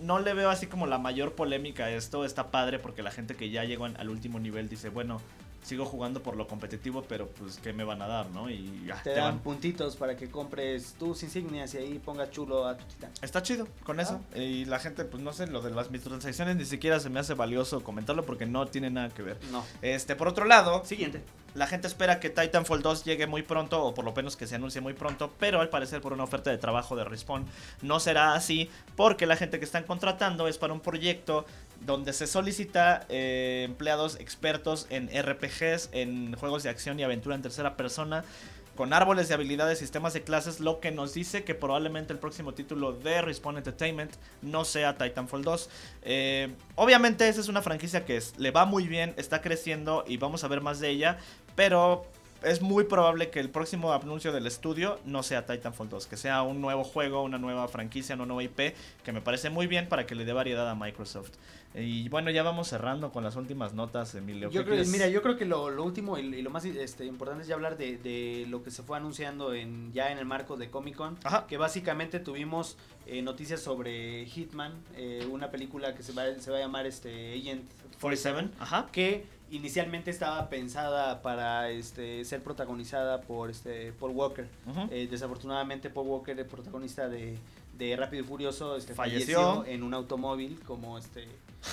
no 0.00 0.18
le 0.18 0.34
veo 0.34 0.50
así 0.50 0.66
como 0.66 0.86
la 0.86 0.98
mayor 0.98 1.34
polémica 1.34 1.86
a 1.86 1.90
esto, 1.90 2.24
está 2.24 2.50
padre 2.50 2.78
porque 2.78 3.02
la 3.02 3.10
gente 3.10 3.34
que 3.34 3.50
ya 3.50 3.64
llegó 3.64 3.86
al 3.86 4.08
último 4.08 4.38
nivel 4.40 4.68
dice, 4.68 4.88
bueno, 4.88 5.20
sigo 5.62 5.84
jugando 5.84 6.22
por 6.22 6.36
lo 6.36 6.46
competitivo, 6.46 7.02
pero 7.08 7.26
pues 7.28 7.58
¿qué 7.58 7.72
me 7.72 7.84
van 7.84 8.00
a 8.02 8.06
dar, 8.06 8.30
no? 8.30 8.48
Y 8.48 8.84
ya, 8.86 8.96
Te 9.02 9.10
te 9.10 9.16
dan 9.16 9.34
van- 9.34 9.38
puntitos 9.40 9.96
para 9.96 10.16
que 10.16 10.30
compres 10.30 10.94
tus 10.98 11.22
insignias 11.22 11.74
y 11.74 11.78
ahí 11.78 11.98
pongas 11.98 12.30
chulo 12.30 12.66
a 12.66 12.76
tu 12.76 12.84
titán. 12.86 13.10
Está 13.20 13.42
chido 13.42 13.66
con 13.84 14.00
eso. 14.00 14.20
Y 14.34 14.64
la 14.66 14.78
gente, 14.78 15.04
pues 15.04 15.22
no 15.22 15.32
sé, 15.32 15.46
lo 15.46 15.60
de 15.60 15.70
las 15.70 15.90
microtransacciones 15.90 16.56
ni 16.56 16.64
siquiera 16.64 17.00
se 17.00 17.10
me 17.10 17.20
hace 17.20 17.34
valioso 17.34 17.82
comentarlo 17.84 18.24
porque 18.24 18.46
no 18.46 18.66
tiene 18.66 18.90
nada 18.90 19.08
que 19.10 19.22
ver. 19.22 19.38
No. 19.52 19.64
Este, 19.82 20.16
por 20.16 20.28
otro 20.28 20.44
lado, 20.44 20.84
Siguiente. 20.84 21.22
La 21.54 21.66
gente 21.66 21.88
espera 21.88 22.20
que 22.20 22.28
Titanfall 22.30 22.82
2 22.82 23.04
llegue 23.04 23.26
muy 23.26 23.42
pronto, 23.42 23.82
o 23.82 23.94
por 23.94 24.04
lo 24.04 24.12
menos 24.12 24.36
que 24.36 24.46
se 24.46 24.54
anuncie 24.54 24.80
muy 24.82 24.92
pronto, 24.92 25.32
pero 25.40 25.60
al 25.60 25.70
parecer 25.70 26.00
por 26.00 26.12
una 26.12 26.22
oferta 26.22 26.50
de 26.50 26.58
trabajo 26.58 26.94
de 26.94 27.04
Respawn 27.04 27.46
no 27.82 27.98
será 28.00 28.34
así, 28.34 28.70
porque 28.96 29.26
la 29.26 29.34
gente 29.34 29.58
que 29.58 29.64
están 29.64 29.84
contratando 29.84 30.46
es 30.46 30.58
para 30.58 30.74
un 30.74 30.80
proyecto 30.80 31.46
donde 31.80 32.12
se 32.12 32.26
solicita 32.26 33.06
eh, 33.08 33.62
empleados 33.64 34.16
expertos 34.20 34.86
en 34.90 35.08
RPGs, 35.08 35.90
en 35.92 36.34
juegos 36.34 36.62
de 36.62 36.70
acción 36.70 36.98
y 36.98 37.02
aventura 37.02 37.34
en 37.34 37.42
tercera 37.42 37.76
persona, 37.76 38.24
con 38.78 38.92
árboles 38.92 39.26
de 39.26 39.34
habilidades, 39.34 39.80
sistemas 39.80 40.12
de 40.12 40.22
clases, 40.22 40.60
lo 40.60 40.78
que 40.78 40.92
nos 40.92 41.12
dice 41.12 41.42
que 41.42 41.56
probablemente 41.56 42.12
el 42.12 42.20
próximo 42.20 42.54
título 42.54 42.92
de 42.92 43.22
Respawn 43.22 43.56
Entertainment 43.56 44.12
no 44.40 44.64
sea 44.64 44.96
Titanfall 44.96 45.42
2. 45.42 45.70
Eh, 46.02 46.54
obviamente 46.76 47.28
esa 47.28 47.40
es 47.40 47.48
una 47.48 47.60
franquicia 47.60 48.04
que 48.04 48.22
le 48.36 48.52
va 48.52 48.66
muy 48.66 48.86
bien, 48.86 49.14
está 49.16 49.42
creciendo 49.42 50.04
y 50.06 50.16
vamos 50.16 50.44
a 50.44 50.48
ver 50.48 50.60
más 50.60 50.78
de 50.78 50.90
ella, 50.90 51.18
pero 51.56 52.06
es 52.42 52.62
muy 52.62 52.84
probable 52.84 53.30
que 53.30 53.40
el 53.40 53.50
próximo 53.50 53.92
anuncio 53.92 54.32
del 54.32 54.46
estudio 54.46 54.98
no 55.04 55.22
sea 55.22 55.46
Titanfall 55.46 55.88
2, 55.88 56.06
que 56.06 56.16
sea 56.16 56.42
un 56.42 56.60
nuevo 56.60 56.84
juego, 56.84 57.22
una 57.22 57.38
nueva 57.38 57.68
franquicia, 57.68 58.14
una 58.14 58.26
nueva 58.26 58.42
IP, 58.44 58.74
que 59.04 59.12
me 59.12 59.20
parece 59.20 59.50
muy 59.50 59.66
bien 59.66 59.88
para 59.88 60.06
que 60.06 60.14
le 60.14 60.24
dé 60.24 60.32
variedad 60.32 60.68
a 60.68 60.74
Microsoft. 60.74 61.32
Y 61.74 62.08
bueno, 62.08 62.30
ya 62.30 62.42
vamos 62.42 62.68
cerrando 62.68 63.12
con 63.12 63.22
las 63.22 63.36
últimas 63.36 63.74
notas, 63.74 64.14
Emilio. 64.14 64.50
Yo 64.50 64.64
¿Qué 64.64 64.70
creo, 64.70 64.84
mira, 64.86 65.08
yo 65.08 65.22
creo 65.22 65.36
que 65.36 65.44
lo, 65.44 65.68
lo 65.68 65.84
último 65.84 66.18
y, 66.18 66.22
y 66.22 66.42
lo 66.42 66.50
más 66.50 66.64
este, 66.64 67.04
importante 67.04 67.42
es 67.42 67.48
ya 67.48 67.54
hablar 67.54 67.76
de, 67.76 67.98
de 67.98 68.46
lo 68.48 68.62
que 68.62 68.70
se 68.70 68.82
fue 68.82 68.96
anunciando 68.96 69.52
en 69.52 69.92
ya 69.92 70.10
en 70.10 70.18
el 70.18 70.24
marco 70.24 70.56
de 70.56 70.70
Comic 70.70 70.96
Con. 70.96 71.18
Ajá. 71.24 71.46
Que 71.46 71.58
básicamente 71.58 72.20
tuvimos 72.20 72.78
eh, 73.06 73.20
noticias 73.22 73.60
sobre 73.60 74.24
Hitman, 74.26 74.72
eh, 74.96 75.26
una 75.30 75.50
película 75.50 75.94
que 75.94 76.02
se 76.02 76.12
va, 76.12 76.24
se 76.38 76.50
va 76.50 76.56
a 76.56 76.60
llamar 76.60 76.86
este 76.86 77.34
Agent 77.34 77.70
47, 78.00 78.50
ajá. 78.60 78.88
que 78.90 79.26
inicialmente 79.50 80.10
estaba 80.10 80.48
pensada 80.48 81.22
para 81.22 81.70
este 81.70 82.24
ser 82.24 82.42
protagonizada 82.42 83.20
por 83.22 83.50
este 83.50 83.92
Paul 83.92 84.12
Walker. 84.12 84.46
Eh, 84.90 85.08
desafortunadamente 85.10 85.90
Paul 85.90 86.08
Walker, 86.08 86.38
el 86.38 86.46
protagonista 86.46 87.08
de, 87.08 87.38
de 87.76 87.96
Rápido 87.96 88.22
y 88.22 88.26
Furioso, 88.26 88.76
este, 88.76 88.94
Falleció. 88.94 89.40
falleció. 89.40 89.72
en 89.72 89.82
un 89.82 89.94
automóvil 89.94 90.60
como 90.66 90.98
este 90.98 91.26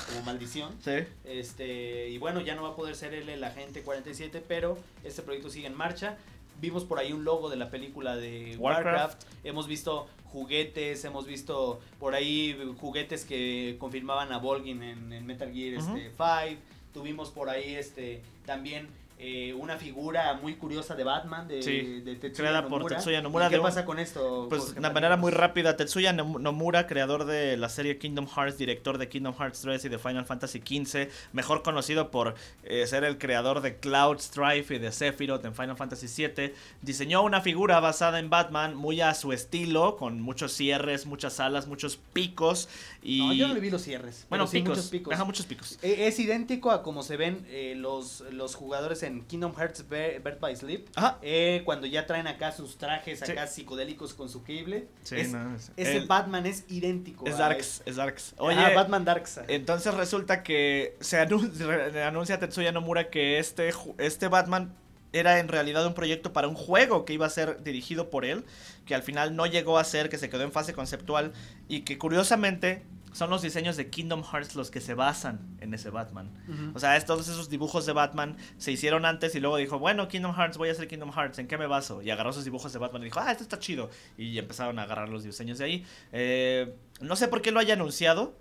como 0.08 0.24
maldición. 0.26 0.74
Sí. 0.84 1.04
Este, 1.26 2.10
y 2.10 2.18
bueno, 2.18 2.42
ya 2.42 2.56
no 2.56 2.64
va 2.64 2.70
a 2.70 2.76
poder 2.76 2.96
ser 2.96 3.14
él 3.14 3.30
el 3.30 3.44
agente 3.44 3.84
47, 3.84 4.44
pero 4.48 4.78
este 5.04 5.22
proyecto 5.22 5.50
sigue 5.50 5.68
en 5.68 5.76
marcha. 5.76 6.18
Vimos 6.60 6.86
por 6.86 7.00
ahí 7.00 7.12
un 7.12 7.24
logo 7.26 7.50
de 7.50 7.58
la 7.58 7.70
película 7.70 8.16
de 8.16 8.56
Warcraft. 8.58 8.86
Warcraft. 8.86 9.24
Hemos 9.44 9.68
visto 9.68 10.08
juguetes, 10.26 11.04
hemos 11.06 11.28
visto 11.28 11.80
por 12.00 12.16
ahí 12.16 12.58
juguetes 12.80 13.26
que 13.26 13.76
confirmaban 13.80 14.32
a 14.32 14.38
Volgin 14.38 14.82
en, 14.82 15.14
en 15.14 15.26
Metal 15.26 15.52
Gear 15.54 15.76
este, 15.76 16.12
5. 16.18 16.62
Tuvimos 16.96 17.30
por 17.30 17.50
ahí 17.50 17.76
este 17.76 18.22
también 18.46 18.88
eh, 19.18 19.54
una 19.54 19.78
figura 19.78 20.34
muy 20.42 20.56
curiosa 20.56 20.94
de 20.96 21.04
Batman 21.06 21.48
de, 21.48 21.62
Sí, 21.64 22.02
de 22.02 22.16
Tetsuya 22.16 22.34
creada 22.50 22.62
por 22.64 22.80
Nomura. 22.80 22.98
Tetsuya 22.98 23.22
Nomura 23.22 23.46
¿Y 23.46 23.50
¿Qué 23.50 23.56
de 23.56 23.60
un- 23.60 23.66
pasa 23.66 23.86
con 23.86 23.98
esto? 24.00 24.48
Pues 24.50 24.74
de 24.74 24.80
una 24.80 24.90
manera 24.90 25.16
muy 25.16 25.32
rápida, 25.32 25.78
Tetsuya 25.78 26.12
Nom- 26.14 26.40
Nomura, 26.42 26.86
creador 26.86 27.24
de 27.26 27.56
la 27.56 27.70
serie 27.70 27.98
Kingdom 27.98 28.28
Hearts, 28.28 28.58
director 28.58 28.98
de 28.98 29.08
Kingdom 29.08 29.34
Hearts 29.34 29.62
3 29.62 29.86
y 29.86 29.90
de 29.90 29.98
Final 30.00 30.26
Fantasy 30.26 30.60
XV, 30.60 31.10
mejor 31.32 31.64
conocido 31.64 32.12
por 32.12 32.36
eh, 32.64 32.86
ser 32.88 33.06
el 33.06 33.18
creador 33.18 33.62
de 33.62 33.78
Cloud 33.78 34.20
Strife 34.20 34.76
y 34.76 34.80
de 34.80 34.92
Sephiroth 34.92 35.46
en 35.46 35.56
Final 35.56 35.78
Fantasy 35.78 36.08
VII, 36.08 36.54
diseñó 36.82 37.22
una 37.24 37.40
figura 37.42 37.80
basada 37.80 38.20
en 38.20 38.30
Batman 38.30 38.76
muy 38.76 39.00
a 39.00 39.14
su 39.14 39.32
estilo, 39.32 39.96
con 39.96 40.20
muchos 40.22 40.52
cierres, 40.52 41.06
muchas 41.06 41.40
alas, 41.40 41.68
muchos 41.68 41.98
picos 42.14 42.68
y... 43.02 43.20
No, 43.20 43.34
yo 43.34 43.48
no 43.48 43.54
le 43.54 43.60
vi 43.62 43.70
los 43.70 43.82
cierres. 43.82 44.26
bueno, 44.30 44.44
pero 44.46 44.52
sí 44.52 44.58
picos, 44.58 44.70
muchos 44.78 44.90
picos. 44.92 45.14
Ajá, 45.14 45.24
muchos 45.24 45.46
picos. 45.46 45.80
E- 45.82 46.08
Es 46.08 46.20
idéntico 46.20 46.72
a 46.72 46.84
como 46.84 47.02
se 47.02 47.16
ven 47.18 47.46
eh, 47.50 47.76
los, 47.78 48.22
los 48.32 48.56
jugadores 48.56 49.04
en 49.06 49.22
Kingdom 49.26 49.54
Hearts 49.56 49.88
Birth 49.88 50.40
by 50.40 50.56
Sleep. 50.56 50.88
Ajá. 50.96 51.18
eh, 51.22 51.62
cuando 51.66 51.88
ya 51.88 52.06
traen 52.06 52.28
acá 52.28 52.52
sus 52.52 52.78
trajes 52.78 53.20
Sí. 53.20 53.32
acá 53.32 53.48
psicodélicos 53.48 54.14
con 54.14 54.30
su 54.30 54.44
cable. 54.44 54.88
Sí, 55.04 55.16
es- 55.18 55.32
no, 55.32 55.56
es- 55.56 55.72
ese 55.78 55.98
el- 55.98 56.08
Batman 56.08 56.46
es 56.46 56.66
idéntico. 56.70 57.26
es 57.28 57.36
a 57.36 57.38
Darks, 57.40 57.82
es 57.86 57.96
Darks. 57.96 58.34
Oye, 58.38 58.58
Ajá, 58.60 58.74
Batman 58.76 59.06
Darkseid. 59.06 59.50
Entonces 59.50 59.94
resulta 59.94 60.44
que 60.44 60.96
se 61.00 61.18
anun- 61.22 61.52
re- 61.54 62.04
anuncia 62.04 62.40
Tetsuya 62.40 62.72
Nomura 62.72 63.10
que 63.10 63.40
este, 63.40 63.72
este 63.98 64.28
Batman 64.28 64.74
era 65.14 65.40
en 65.40 65.48
realidad 65.48 65.86
un 65.88 65.94
proyecto 65.94 66.34
para 66.34 66.50
un 66.50 66.56
juego 66.56 67.06
que 67.06 67.14
iba 67.14 67.26
a 67.26 67.30
ser 67.30 67.64
dirigido 67.64 68.10
por 68.10 68.26
él, 68.26 68.44
que 68.86 68.96
al 68.96 69.02
final 69.02 69.34
no 69.36 69.46
llegó 69.46 69.78
a 69.78 69.84
ser, 69.86 70.10
que 70.10 70.18
se 70.18 70.30
quedó 70.30 70.44
en 70.44 70.52
fase 70.52 70.74
conceptual 70.74 71.32
y 71.70 71.82
que 71.82 71.98
curiosamente 71.98 72.84
son 73.16 73.30
los 73.30 73.42
diseños 73.42 73.78
de 73.78 73.90
Kingdom 73.90 74.24
Hearts 74.24 74.56
los 74.56 74.70
que 74.72 74.82
se 74.82 74.94
basan 74.94 75.56
en 75.62 75.74
ese 75.74 75.90
Batman. 75.90 76.30
O 76.76 76.80
sea, 76.80 76.98
es- 76.98 77.06
todos 77.06 77.28
esos 77.30 77.50
dibujos 77.50 77.86
de 77.86 77.94
Batman 77.94 78.36
se 78.58 78.74
hicieron 78.74 79.06
antes 79.06 79.34
y 79.36 79.40
luego 79.40 79.56
dijo, 79.56 79.80
bueno, 79.80 80.10
Kingdom 80.10 80.36
Hearts, 80.36 80.58
voy 80.58 80.68
a 80.68 80.74
hacer 80.74 80.88
Kingdom 80.90 81.12
Hearts, 81.14 81.40
¿en 81.40 81.48
qué 81.48 81.58
me 81.58 81.66
baso? 81.66 82.02
Y 82.02 82.10
agarró 82.12 82.32
esos 82.32 82.44
dibujos 82.44 82.74
de 82.74 82.80
Batman 82.80 83.02
y 83.04 83.06
dijo, 83.06 83.22
ah, 83.22 83.32
esto 83.32 83.44
está 83.44 83.58
chido. 83.58 83.90
Y 84.18 84.38
empezaron 84.38 84.78
a 84.80 84.84
agarrar 84.84 85.08
los 85.08 85.24
diseños 85.24 85.58
de 85.60 85.64
ahí. 85.66 85.86
Eh, 86.12 86.76
no 87.00 87.16
sé 87.16 87.30
por 87.30 87.42
qué 87.42 87.52
lo 87.52 87.60
haya 87.62 87.74
anunciado. 87.76 88.36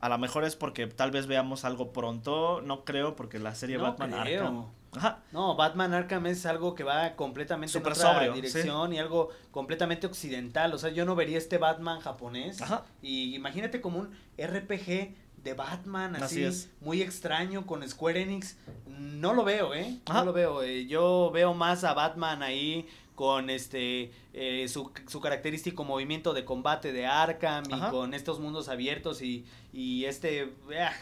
A 0.00 0.08
lo 0.08 0.18
mejor 0.18 0.44
es 0.44 0.54
porque 0.56 0.86
tal 0.86 1.10
vez 1.10 1.26
veamos 1.26 1.64
algo 1.64 1.92
pronto. 1.92 2.60
No 2.62 2.84
creo, 2.84 3.16
porque 3.16 3.38
la 3.40 3.54
serie 3.56 3.76
No 3.78 3.82
Batman 3.84 4.10
creo. 4.22 4.46
Arkham. 4.46 4.66
Ajá. 4.94 5.22
No, 5.32 5.56
Batman 5.56 5.94
Arkham 5.94 6.26
es 6.26 6.44
algo 6.46 6.74
que 6.74 6.84
va 6.84 7.14
completamente 7.16 7.72
Súper 7.72 7.92
en 7.94 7.98
otra 7.98 8.12
sobrio, 8.14 8.32
dirección 8.34 8.92
y 8.92 8.98
algo 8.98 9.30
completamente 9.50 10.06
occidental. 10.06 10.72
O 10.74 10.78
sea, 10.78 10.90
yo 10.90 11.04
no 11.04 11.14
vería 11.14 11.38
este 11.38 11.58
Batman 11.58 12.00
japonés. 12.00 12.60
Ajá. 12.60 12.84
Y 13.00 13.34
imagínate 13.34 13.80
como 13.80 14.00
un 14.00 14.10
RPG 14.38 15.14
de 15.42 15.54
Batman 15.54 16.14
Así 16.16 16.24
así, 16.24 16.44
es. 16.44 16.70
muy 16.80 17.02
extraño 17.02 17.66
con 17.66 17.88
Square 17.88 18.20
Enix. 18.22 18.56
No 18.86 19.32
lo 19.34 19.44
veo, 19.44 19.74
¿eh? 19.74 19.98
Ajá. 20.06 20.20
No 20.20 20.26
lo 20.26 20.32
veo. 20.32 20.62
eh. 20.62 20.86
Yo 20.86 21.30
veo 21.32 21.54
más 21.54 21.84
a 21.84 21.94
Batman 21.94 22.42
ahí 22.42 22.86
con 23.14 23.50
este 23.50 24.10
eh, 24.32 24.66
su, 24.68 24.90
su 25.06 25.20
característico 25.20 25.84
movimiento 25.84 26.32
de 26.32 26.44
combate 26.44 26.92
de 26.92 27.06
Arkham 27.06 27.64
y 27.68 27.78
con 27.90 28.14
estos 28.14 28.40
mundos 28.40 28.68
abiertos 28.68 29.20
y, 29.22 29.44
y 29.72 30.06
este 30.06 30.52
ah, 30.80 30.92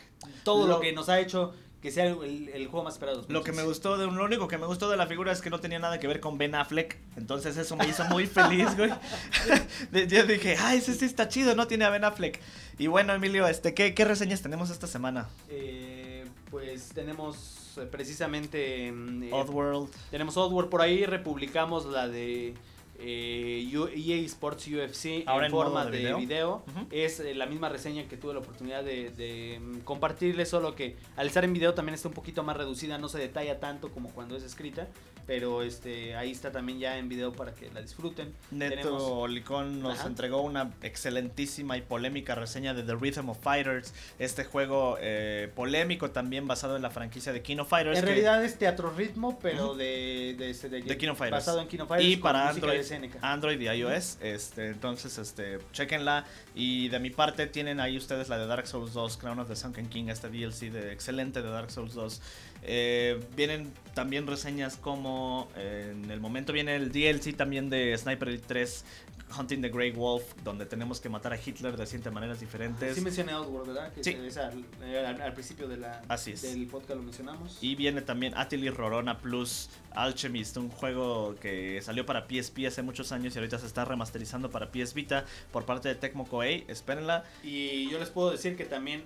todo 0.45 0.67
Lo- 0.67 0.75
lo 0.75 0.81
que 0.81 0.93
nos 0.93 1.09
ha 1.09 1.21
hecho 1.21 1.55
que 1.81 1.91
sea 1.91 2.07
el, 2.07 2.51
el 2.53 2.67
juego 2.69 2.85
más 2.85 2.95
esperado. 2.95 3.25
Lo 3.29 3.43
que 3.43 3.53
me 3.53 3.63
gustó, 3.63 3.97
de, 3.97 4.07
lo 4.07 4.25
único 4.25 4.49
que 4.49 4.59
me 4.59 4.67
gustó 4.67 4.91
de 4.91 4.97
la 4.97 5.07
figura 5.07 5.33
es 5.33 5.41
que 5.41 5.49
no 5.49 5.61
tenía 5.61 5.79
nada 5.79 5.99
que 5.99 6.07
ver 6.07 6.21
con 6.21 6.37
Ben 6.37 6.55
Affleck. 6.55 6.99
Entonces 7.17 7.57
eso 7.57 7.77
me 7.77 7.89
hizo 7.89 8.05
muy 8.07 8.27
feliz, 8.27 8.77
güey. 8.77 8.91
Yo 10.09 10.25
dije, 10.25 10.57
ay, 10.59 10.79
ese 10.79 10.95
sí 10.95 11.07
está 11.07 11.29
chido, 11.29 11.55
no 11.55 11.67
tiene 11.67 11.87
a 11.87 11.91
Ben 11.91 12.05
Affleck. 12.05 12.39
Y 12.79 12.87
bueno, 12.87 13.15
Emilio, 13.15 13.47
este, 13.47 13.73
¿qué, 13.73 13.95
qué 13.95 14.05
reseñas 14.05 14.43
tenemos 14.43 14.69
esta 14.71 14.87
semana? 14.87 15.29
Eh, 15.49 16.27
pues 16.51 16.91
tenemos 16.91 17.79
eh, 17.79 17.87
precisamente... 17.91 18.93
mm, 18.93 19.23
eh, 19.23 19.31
Oddworld. 19.33 19.91
Tenemos 20.11 20.37
Oddworld 20.37 20.69
por 20.69 20.83
ahí, 20.83 21.07
republicamos 21.07 21.87
la 21.87 22.09
de 22.09 22.55
eh, 23.01 23.69
EA 23.73 24.17
Sports 24.27 24.67
UFC 24.69 25.25
Ahora 25.27 25.47
en 25.47 25.53
forma 25.53 25.85
de 25.87 25.99
de 25.99 26.15
video. 26.15 26.63
Es 26.91 27.21
eh, 27.21 27.35
la 27.35 27.47
misma 27.47 27.69
reseña 27.69 28.05
que 28.09 28.17
tuve 28.17 28.35
la 28.35 28.41
oportunidad 28.41 28.85
de, 28.85 29.11
de, 29.11 29.61
mm, 29.61 29.81
compartirles, 29.81 30.49
solo 30.49 30.75
que 30.75 30.97
al 31.17 31.27
estar 31.27 31.45
en 31.45 31.53
video 31.53 31.75
también 31.75 31.95
está 31.95 32.09
un 32.09 32.15
poquito 32.15 32.43
más 32.43 32.57
reducida, 32.57 32.99
no 32.99 33.09
se 33.09 33.19
detalla 33.19 33.61
tanto 33.61 33.91
como 33.91 34.11
cuando 34.11 34.37
es 34.37 34.43
escrita, 34.43 34.89
pero 35.27 35.63
este 35.63 36.15
ahí 36.17 36.31
está 36.31 36.51
también 36.53 36.79
ya 36.79 36.99
en 36.99 37.09
video 37.09 37.33
para 37.33 37.55
que 37.55 37.71
la 37.71 37.81
disfruten. 37.83 38.33
Neto 38.51 38.77
Tenemos- 38.77 39.31
Licón 39.31 39.83
nos 39.83 39.99
Ajá. 40.01 40.09
entregó 40.09 40.41
una 40.43 40.73
excelentísima 40.83 41.77
y 41.77 41.83
polémica 41.83 42.35
reseña 42.35 42.75
de 42.75 42.83
The 42.83 42.95
Rhythm 42.95 43.29
of 43.31 43.39
Fighters, 43.41 43.95
este 44.19 44.45
juego 44.45 44.97
eh, 45.01 45.51
polémico 45.55 46.11
también 46.11 46.47
basado 46.47 46.77
en 46.77 46.83
la 46.83 46.91
franquicia 46.91 47.33
de 47.33 47.43
King 47.43 47.59
of 47.59 47.69
Fighters. 47.69 47.99
En 47.99 48.05
que- 48.05 48.11
realidad 48.11 48.45
es 48.45 48.59
teatro 48.59 48.91
ritmo, 48.97 49.39
pero 49.41 49.75
de, 49.75 50.35
de, 50.39 50.51
este- 50.51 50.69
de- 50.69 50.83
De 50.83 50.97
King 50.99 51.09
of 51.09 51.19
Fighters. 51.19 51.45
basado 51.47 51.61
en 51.61 51.69
King 51.69 51.81
of 51.81 51.89
Fighters 51.89 52.13
y 52.13 52.17
para 52.17 52.53
de. 52.53 53.11
Android 53.23 53.61
y 53.61 53.69
iOS, 53.69 54.19
este, 54.21 54.69
entonces, 54.69 55.17
este, 55.19 55.59
chequenla 55.73 56.25
y 56.55 56.89
de 56.89 56.99
mi 56.99 57.11
parte 57.11 57.47
tienen 57.47 57.81
ahí 57.81 57.97
ustedes 57.97 58.29
la 58.29 58.39
de 58.39 58.47
Dark 58.47 58.67
Souls 58.67 58.93
2, 58.93 59.17
Crown 59.17 59.39
of 59.39 59.49
the 59.49 59.57
Sunken 59.57 59.89
King, 59.89 60.09
este 60.09 60.29
DLC 60.29 60.71
de 60.71 60.93
excelente 60.93 61.43
de 61.43 61.49
Dark 61.51 61.71
Souls 61.71 61.95
2. 61.95 62.21
Eh, 62.63 63.21
vienen 63.37 63.73
también 63.95 64.27
reseñas 64.27 64.77
como 64.77 65.49
eh, 65.57 65.89
en 65.93 66.11
el 66.11 66.21
momento 66.21 66.53
viene 66.53 66.77
el 66.77 66.93
DLC 66.93 67.35
también 67.37 67.71
de 67.71 67.97
Sniper 67.97 68.29
Elite 68.29 68.45
3, 68.47 68.85
Hunting 69.39 69.61
the 69.63 69.69
Grey 69.69 69.93
Wolf, 69.93 70.25
donde 70.43 70.67
tenemos 70.67 71.01
que 71.01 71.09
matar 71.09 71.33
a 71.33 71.39
Hitler 71.41 71.77
de 71.77 71.87
siete 71.87 72.11
maneras 72.11 72.41
diferentes. 72.41 72.97
Sí 72.97 73.01
mencioné 73.01 73.31
Outworld, 73.33 73.69
¿verdad? 73.69 73.93
Que 73.93 74.03
Sí. 74.03 74.11
es 74.27 74.37
al, 74.37 74.65
eh, 74.83 75.05
al- 75.07 75.21
al 75.23 75.33
principio 75.35 75.69
de 75.69 75.77
la, 75.77 76.03
Así 76.09 76.33
es. 76.33 76.43
del 76.43 76.67
podcast 76.67 76.97
lo 76.97 77.03
mencionamos. 77.03 77.59
Y 77.63 77.77
viene 77.77 78.03
también 78.03 78.37
Atelier 78.37 78.75
Rorona 78.75 79.19
Plus 79.19 79.71
Alchemist, 79.93 80.57
un 80.57 80.69
juego 80.69 81.37
que 81.41 81.81
salió 81.81 82.05
para 82.05 82.27
PSP 82.27 82.67
hace 82.67 82.83
muchos 82.83 83.13
años 83.13 83.35
y 83.35 83.39
ahorita 83.39 83.59
se 83.59 83.67
está 83.67 83.85
remasterizando 83.85 84.51
para 84.51 84.71
PS 84.73 84.95
Vita 84.95 85.25
por 85.53 85.65
parte 85.65 85.89
de 85.89 85.95
Tecmo 85.95 86.27
Koei. 86.27 86.65
Espérenla. 86.67 87.25
Y 87.45 87.89
yo 87.89 87.99
les 88.01 88.11
puedo 88.11 88.33
decir 88.33 88.57
que 88.57 88.65
también 88.65 89.05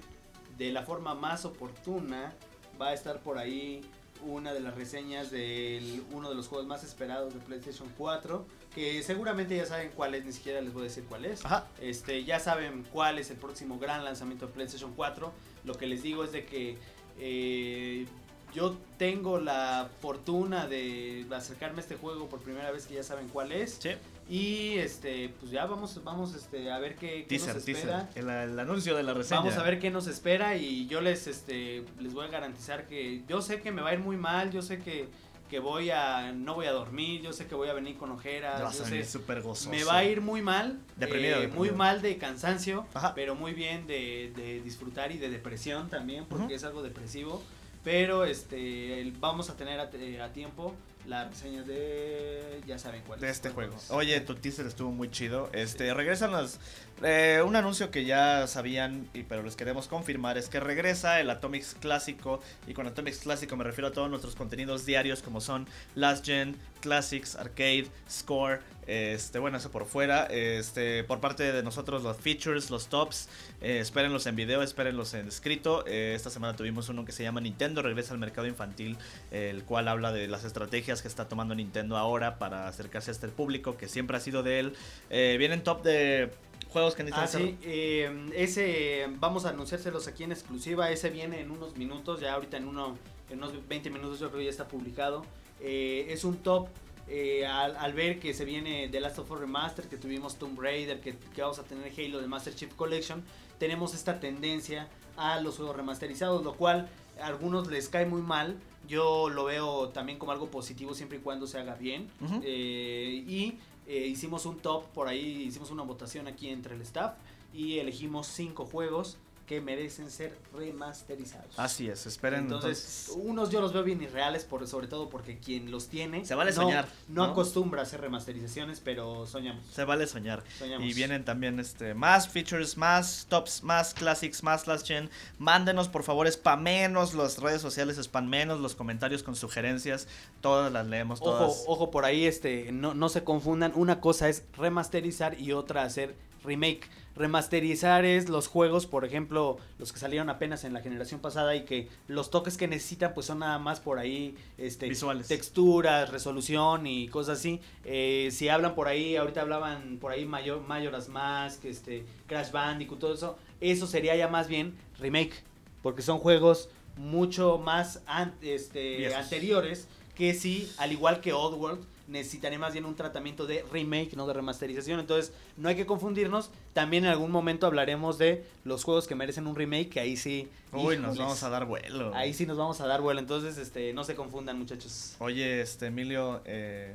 de 0.57 0.73
la 0.73 0.85
forma 0.85 1.15
más 1.15 1.45
oportuna 1.45 2.33
va 2.81 2.89
a 2.89 2.95
estar 2.95 3.21
por 3.21 3.39
ahí 3.39 3.83
una 4.27 4.55
de 4.55 4.61
las 4.61 4.75
reseñas 4.75 5.31
de 5.31 6.03
uno 6.13 6.29
de 6.29 6.35
los 6.35 6.49
juegos 6.49 6.67
más 6.67 6.83
esperados 6.85 7.35
de 7.35 7.41
PlayStation 7.41 7.89
4, 7.97 8.47
que 8.75 9.03
seguramente 9.03 9.57
ya 9.57 9.67
saben 9.67 9.91
cuál 9.95 10.15
es, 10.15 10.25
ni 10.25 10.33
siquiera 10.33 10.61
les 10.61 10.73
voy 10.73 10.83
a 10.83 10.85
decir 10.85 11.05
cuál 11.05 11.25
es. 11.25 11.45
Ajá. 11.45 11.67
Este, 11.81 12.25
ya 12.25 12.41
saben 12.41 12.85
cuál 12.93 13.19
es 13.19 13.31
el 13.31 13.37
próximo 13.37 13.79
gran 13.79 14.05
lanzamiento 14.05 14.47
de 14.47 14.53
PlayStation 14.53 14.93
4. 14.95 15.33
Lo 15.65 15.75
que 15.75 15.87
les 15.87 16.03
digo 16.03 16.25
es 16.25 16.33
de 16.33 16.47
que 16.47 16.79
eh, 17.19 18.07
yo 18.55 18.77
tengo 18.99 19.39
la 19.39 19.91
fortuna 20.01 20.67
de 20.67 21.27
acercarme 21.35 21.79
a 21.79 21.83
este 21.83 21.97
juego 21.97 22.29
por 22.29 22.41
primera 22.41 22.71
vez 22.71 22.87
que 22.87 22.95
ya 22.95 23.03
saben 23.03 23.29
cuál 23.29 23.53
es. 23.53 23.79
Sí. 23.81 23.91
Y 24.29 24.79
este, 24.79 25.29
pues 25.39 25.53
ya 25.53 25.67
vamos, 25.67 26.03
vamos 26.03 26.35
este, 26.35 26.71
a 26.71 26.79
ver 26.79 26.95
qué, 26.97 27.23
qué 27.23 27.27
Teaser, 27.29 27.55
nos 27.57 27.65
teaser. 27.65 27.89
espera. 27.91 28.11
El, 28.15 28.51
el 28.53 28.59
anuncio 28.59 28.97
de 28.97 29.03
la 29.03 29.13
reseña. 29.13 29.41
Vamos 29.41 29.57
a 29.59 29.63
ver 29.63 29.79
qué 29.79 29.91
nos 29.91 30.07
espera 30.07 30.57
y 30.57 30.87
yo 30.87 31.01
les 31.03 31.27
este 31.27 31.85
les 32.01 32.15
voy 32.15 32.27
a 32.27 32.29
garantizar 32.31 32.87
que 32.87 33.23
yo 33.29 33.43
sé 33.43 33.61
que 33.61 33.71
me 33.71 33.83
va 33.83 33.91
a 33.91 33.95
ir 33.95 34.01
muy 34.01 34.17
mal, 34.17 34.51
yo 34.51 34.63
sé 34.63 34.79
que, 34.79 35.09
que 35.51 35.59
voy 35.59 35.91
a 35.91 36.33
no 36.33 36.55
voy 36.55 36.65
a 36.67 36.73
dormir, 36.73 37.21
yo 37.21 37.35
sé 37.35 37.47
que 37.47 37.55
voy 37.55 37.69
a 37.69 37.75
venir 37.75 37.99
con 37.99 38.11
ojeras, 38.13 38.63
Vas 38.63 38.79
yo 38.79 38.83
a 38.83 38.87
sé- 38.87 38.91
venir 38.93 39.07
súper 39.07 39.43
gozoso. 39.43 39.69
me 39.69 39.85
va 39.85 39.99
a 39.99 40.05
ir 40.05 40.23
muy 40.23 40.41
mal, 40.41 40.79
Deprimido, 40.97 41.37
eh, 41.37 41.41
deprimido. 41.43 41.59
muy 41.59 41.71
mal 41.73 42.01
de 42.01 42.17
cansancio, 42.17 42.87
Ajá. 42.95 43.15
pero 43.15 43.35
muy 43.35 43.53
bien 43.53 43.87
de, 43.87 44.33
de 44.35 44.63
disfrutar 44.63 45.13
y 45.13 45.19
de 45.19 45.29
depresión 45.29 45.91
también, 45.91 46.25
porque 46.25 46.55
es 46.55 46.65
algo 46.65 46.83
depresivo. 46.83 47.43
Pero 47.85 48.25
este 48.25 49.13
vamos 49.21 49.51
a 49.51 49.57
tener 49.59 49.79
a, 49.79 49.91
eh, 49.93 50.23
a 50.23 50.33
tiempo 50.33 50.75
la 51.07 51.29
reseña 51.29 51.63
de 51.63 52.61
ya 52.67 52.79
saben 52.79 53.03
cuál 53.07 53.21
de 53.21 53.27
es. 53.29 53.33
este 53.37 53.51
juego. 53.51 53.77
Oye, 53.91 54.19
tu 54.21 54.35
teaser 54.35 54.67
estuvo 54.67 54.91
muy 54.91 55.11
chido. 55.11 55.51
Este, 55.53 55.93
regresan 55.93 56.33
las 56.33 56.59
eh, 57.03 57.43
un 57.45 57.57
anuncio 57.57 57.91
que 57.91 58.05
ya 58.05 58.47
sabían 58.47 59.09
y 59.15 59.25
pero 59.25 59.43
les 59.43 59.57
queremos 59.57 59.89
confirmar 59.89 60.39
es 60.39 60.49
que 60.49 60.61
regresa 60.61 61.21
el 61.21 61.31
Atomics 61.31 61.77
clásico 61.81 62.41
y 62.67 62.75
con 62.75 62.87
Atomics 62.87 63.19
clásico 63.19 63.57
me 63.57 63.65
refiero 63.65 63.89
a 63.89 63.93
todos 63.93 64.09
nuestros 64.09 64.35
contenidos 64.35 64.87
diarios 64.87 65.23
como 65.23 65.41
son 65.41 65.67
Last 65.95 66.25
Gen, 66.25 66.57
Classics, 66.81 67.35
Arcade, 67.37 67.87
Score, 68.09 68.61
este, 68.87 69.39
bueno, 69.39 69.57
eso 69.57 69.71
por 69.71 69.87
fuera, 69.87 70.27
este, 70.27 71.05
por 71.05 71.21
parte 71.21 71.51
de 71.51 71.63
nosotros 71.63 72.03
los 72.03 72.19
features, 72.19 72.71
los 72.71 72.89
tops, 72.89 73.29
eh, 73.63 73.79
espérenlos 73.81 74.27
en 74.27 74.37
video, 74.37 74.63
espérenlos 74.63 75.15
en 75.15 75.27
escrito. 75.27 75.85
Eh, 75.87 76.13
esta 76.15 76.29
semana 76.29 76.55
tuvimos 76.55 76.89
uno 76.91 77.05
que 77.05 77.13
se 77.13 77.23
llama 77.23 77.41
Nintendo 77.41 77.81
regresa 77.81 78.13
al 78.13 78.19
mercado 78.19 78.47
infantil, 78.47 78.99
el 79.31 79.65
cual 79.65 79.89
habla 79.89 80.13
de 80.13 80.29
las 80.29 80.45
estrategias 80.45 81.01
que 81.01 81.09
está 81.09 81.29
tomando 81.29 81.55
Nintendo 81.55 81.97
ahora 81.97 82.39
para 82.39 82.69
acercarse 82.69 83.11
a 83.11 83.13
este 83.13 83.29
público 83.29 83.77
que 83.77 83.89
siempre 83.89 84.17
ha 84.17 84.21
sido 84.21 84.43
de 84.43 84.61
él. 84.61 84.77
Eh, 85.11 85.37
vienen 85.39 85.63
top 85.63 85.83
de 85.83 86.31
juegos 86.75 86.95
que 86.95 87.05
necesitan 87.05 87.43
Ah, 87.43 87.47
sí, 87.47 87.57
eh, 87.63 88.31
ese 88.35 89.07
vamos 89.19 89.47
a 89.47 89.51
anunciárselos 89.51 90.09
aquí 90.09 90.25
en 90.25 90.33
exclusiva, 90.33 90.91
ese 90.91 91.09
viene 91.09 91.41
en 91.41 91.51
unos 91.51 91.77
minutos, 91.77 92.21
ya 92.21 92.35
ahorita 92.35 92.57
en, 92.57 92.69
uno, 92.69 92.99
en 93.31 93.39
unos 93.39 93.53
20 93.67 93.91
minutos 93.91 94.19
yo 94.21 94.31
creo 94.31 94.43
ya 94.43 94.51
está 94.51 94.69
publicado. 94.69 95.25
Eh, 95.61 96.07
es 96.11 96.25
un 96.25 96.37
top 96.37 96.67
eh, 97.09 97.47
al, 97.47 97.77
al 97.77 97.93
ver 97.93 98.19
que 98.19 98.35
se 98.35 98.45
viene 98.45 98.89
The 98.89 99.01
Last 99.01 99.21
of 99.21 99.31
Us 99.31 99.39
Remaster, 99.39 99.87
que 99.87 99.97
tuvimos 99.97 100.37
Tomb 100.37 100.59
Raider, 100.61 101.01
que, 101.01 101.17
que 101.35 101.43
vamos 101.43 101.59
a 101.59 101.63
tener 101.63 101.93
Halo 101.97 102.21
de 102.21 102.27
Master 102.27 102.55
Chief 102.55 102.75
Collection, 102.75 103.23
tenemos 103.59 103.95
esta 103.95 104.19
tendencia 104.21 104.89
a 105.17 105.41
los 105.41 105.57
juegos 105.57 105.77
remasterizados, 105.77 106.43
lo 106.43 106.55
cual 106.55 106.89
a 107.21 107.27
algunos 107.27 107.69
les 107.69 107.89
cae 107.89 108.05
muy 108.05 108.21
mal. 108.21 108.57
Yo 108.89 109.31
lo 109.31 109.45
veo 109.45 109.89
también 109.91 110.19
como 110.19 110.33
algo 110.33 110.51
positivo 110.51 110.93
siempre 110.95 111.19
y 111.19 111.21
cuando 111.21 111.47
se 111.47 111.59
haga 111.59 111.75
bien. 111.75 112.11
Ujú. 112.21 112.41
Eh, 112.45 113.25
y 113.27 113.55
eh, 113.87 114.07
hicimos 114.07 114.47
un 114.47 114.59
top 114.59 114.87
por 114.89 115.09
ahí, 115.09 115.43
hicimos 115.43 115.71
una 115.71 115.83
votación 115.83 116.27
aquí 116.27 116.49
entre 116.49 116.75
el 116.75 116.83
staff 116.83 117.15
y 117.53 117.79
elegimos 117.79 118.27
cinco 118.27 118.67
juegos 118.67 119.19
que 119.47 119.61
merecen 119.61 120.11
ser 120.11 120.37
remasterizados. 120.55 121.59
Así 121.59 121.89
es, 121.89 122.07
esperen. 122.07 122.41
entonces, 122.41 123.07
entonces- 123.09 123.27
unos 123.29 123.51
yo 123.51 123.61
los 123.61 123.73
veo 123.73 123.83
bien 123.83 124.03
irreales, 124.03 124.45
por, 124.45 124.67
sobre 124.67 124.87
todo 124.87 125.09
porque 125.11 125.39
quien 125.39 125.71
los 125.71 125.89
tiene 125.89 126.25
Se 126.25 126.35
vale 126.35 126.51
no- 126.53 126.57
soñar, 126.63 126.89
No, 127.09 127.27
¿no? 127.27 127.33
acostumbra 127.33 127.81
a 127.81 127.83
hacer 127.85 128.01
remasterizaciones, 128.01 128.81
pero 128.81 129.27
soñamos. 129.27 129.65
se 129.73 129.85
vale 129.85 130.07
soñar. 130.07 130.43
soñamos. 130.59 130.87
Y 130.89 130.95
vienen 130.95 131.25
también 131.25 131.61
este 131.61 131.95
más 131.95 132.29
features, 132.29 132.77
más 132.77 133.27
tops, 133.29 133.63
más 133.63 133.93
classics, 133.95 134.43
más 134.43 134.67
last 134.67 134.87
gen. 134.87 135.11
Mándenos 135.39 135.89
por 135.89 136.03
favor, 136.05 136.31
spamenos 136.31 137.15
las 137.15 137.39
redes 137.39 137.61
sociales, 137.61 137.99
spamenos 138.03 138.61
los 138.61 138.75
comentarios 138.75 139.23
con 139.23 139.37
sugerencias. 139.37 140.09
Todas 140.41 140.73
las 140.73 140.87
leemos, 140.87 141.21
Ojo, 141.21 141.31
todas. 141.31 141.65
ojo 141.67 141.91
por 141.91 142.05
ahí, 142.05 142.25
este, 142.27 142.73
no, 142.73 142.95
no 142.95 143.09
se 143.09 143.25
confundan. 143.25 143.73
Una 143.75 144.01
cosa 144.01 144.29
es 144.29 144.43
remasterizar 144.57 145.39
y 145.41 145.53
otra 145.53 145.83
hacer 145.83 146.15
remake. 146.45 146.89
Remasterizar 147.17 148.05
es 148.05 148.29
los 148.29 148.49
juegos, 148.49 148.87
por 148.87 149.05
ejemplo, 149.05 149.57
los 149.79 149.93
que 149.93 149.99
salieron 150.01 150.29
apenas 150.31 150.65
en 150.65 150.73
la 150.75 150.81
generación 150.81 151.21
pasada 151.21 151.55
y 151.57 151.65
que 151.65 151.89
los 152.09 152.31
toques 152.31 152.57
que 152.57 152.69
necesitan 152.69 153.15
pues 153.15 153.27
son 153.27 153.39
nada 153.39 153.59
más 153.59 153.81
por 153.81 153.99
ahí 153.99 154.35
este, 154.59 154.89
Visuales. 154.89 155.29
texturas, 155.29 156.11
resolución 156.11 156.87
y 156.89 157.07
cosas 157.09 157.39
así. 157.39 157.61
Eh, 157.85 158.29
si 158.33 158.49
hablan 158.49 158.75
por 158.75 158.89
ahí, 158.89 159.17
ahorita 159.17 159.41
hablaban 159.43 159.99
por 160.01 160.13
ahí 160.13 160.25
Mayor, 160.27 160.61
Majora's 160.63 161.09
Mask, 161.09 161.65
este, 161.65 162.05
Crash 162.27 162.51
Bandicoot, 162.51 162.99
todo 162.99 163.15
eso, 163.15 163.39
eso 163.61 163.87
sería 163.87 164.15
ya 164.17 164.29
más 164.29 164.49
bien 164.49 164.75
remake, 164.99 165.35
porque 165.83 166.03
son 166.03 166.19
juegos 166.19 166.69
mucho 166.97 167.59
más 167.59 168.03
an- 168.07 168.35
este, 168.43 169.15
anteriores 169.15 169.89
que 170.15 170.35
sí, 170.35 170.71
al 170.79 170.93
igual 170.93 171.21
que 171.21 171.33
Oddworld, 171.33 171.85
necesitaré 172.07 172.59
más 172.59 172.73
bien 172.73 172.85
un 172.85 172.97
tratamiento 172.97 173.47
de 173.47 173.65
remake, 173.73 174.15
no 174.15 174.27
de 174.27 174.35
remasterización. 174.35 175.01
Entonces, 175.01 175.33
no 175.57 175.69
hay 175.69 175.77
que 175.77 175.87
confundirnos. 175.87 176.51
También 176.73 177.05
en 177.05 177.11
algún 177.11 177.31
momento 177.31 177.67
hablaremos 177.67 178.19
de 178.19 178.45
los 178.65 178.85
juegos 178.85 179.07
que 179.07 179.15
merecen 179.15 179.47
un 179.47 179.57
remake, 179.57 179.89
que 179.89 180.01
ahí 180.01 180.17
sí. 180.17 180.49
Uy, 180.73 180.97
nos 180.97 181.15
híjoles, 181.15 181.19
vamos 181.19 181.43
a 181.43 181.51
dar 181.51 181.65
vuelo. 181.67 182.15
Ahí 182.15 182.35
sí 182.35 182.47
nos 182.47 182.57
vamos 182.57 182.81
a 182.81 182.87
dar 182.87 183.01
vuelo. 183.01 183.21
Entonces, 183.21 183.59
este, 183.59 183.93
no 183.93 184.05
se 184.05 184.15
confundan, 184.15 184.59
muchachos. 184.59 185.17
Oye, 185.19 185.61
este 185.61 185.87
Emilio, 185.87 186.43
eh, 186.45 186.95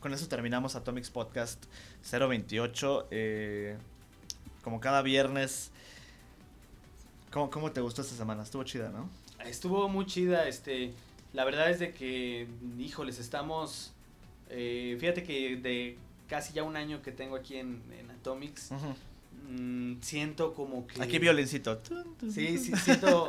con 0.00 0.12
eso 0.12 0.28
terminamos 0.28 0.74
Atomics 0.76 1.10
Podcast 1.10 1.64
028. 2.10 3.08
eh, 3.10 3.76
como 4.62 4.80
cada 4.80 5.02
viernes. 5.02 5.70
¿Cómo, 7.32 7.50
¿Cómo 7.50 7.72
te 7.72 7.80
gustó 7.80 8.02
esta 8.02 8.14
semana? 8.14 8.42
Estuvo 8.42 8.62
chida, 8.64 8.90
¿no? 8.90 9.08
Estuvo 9.44 9.88
muy 9.88 10.06
chida, 10.06 10.46
este. 10.48 10.92
La 11.32 11.44
verdad 11.44 11.70
es 11.70 11.78
de 11.78 11.94
que, 11.94 12.46
híjoles, 12.78 13.18
estamos. 13.18 13.91
Eh, 14.52 14.96
fíjate 15.00 15.22
que 15.22 15.56
de 15.56 15.96
casi 16.28 16.52
ya 16.52 16.62
un 16.62 16.76
año 16.76 17.02
que 17.02 17.10
tengo 17.10 17.36
aquí 17.36 17.56
en, 17.56 17.82
en 17.98 18.10
Atomics, 18.10 18.70
mm, 19.48 19.94
siento 20.00 20.54
como 20.54 20.86
que. 20.86 21.02
Aquí 21.02 21.18
violincito. 21.18 21.80
Sí, 22.30 22.58
sí, 22.58 22.72
siento. 22.76 23.28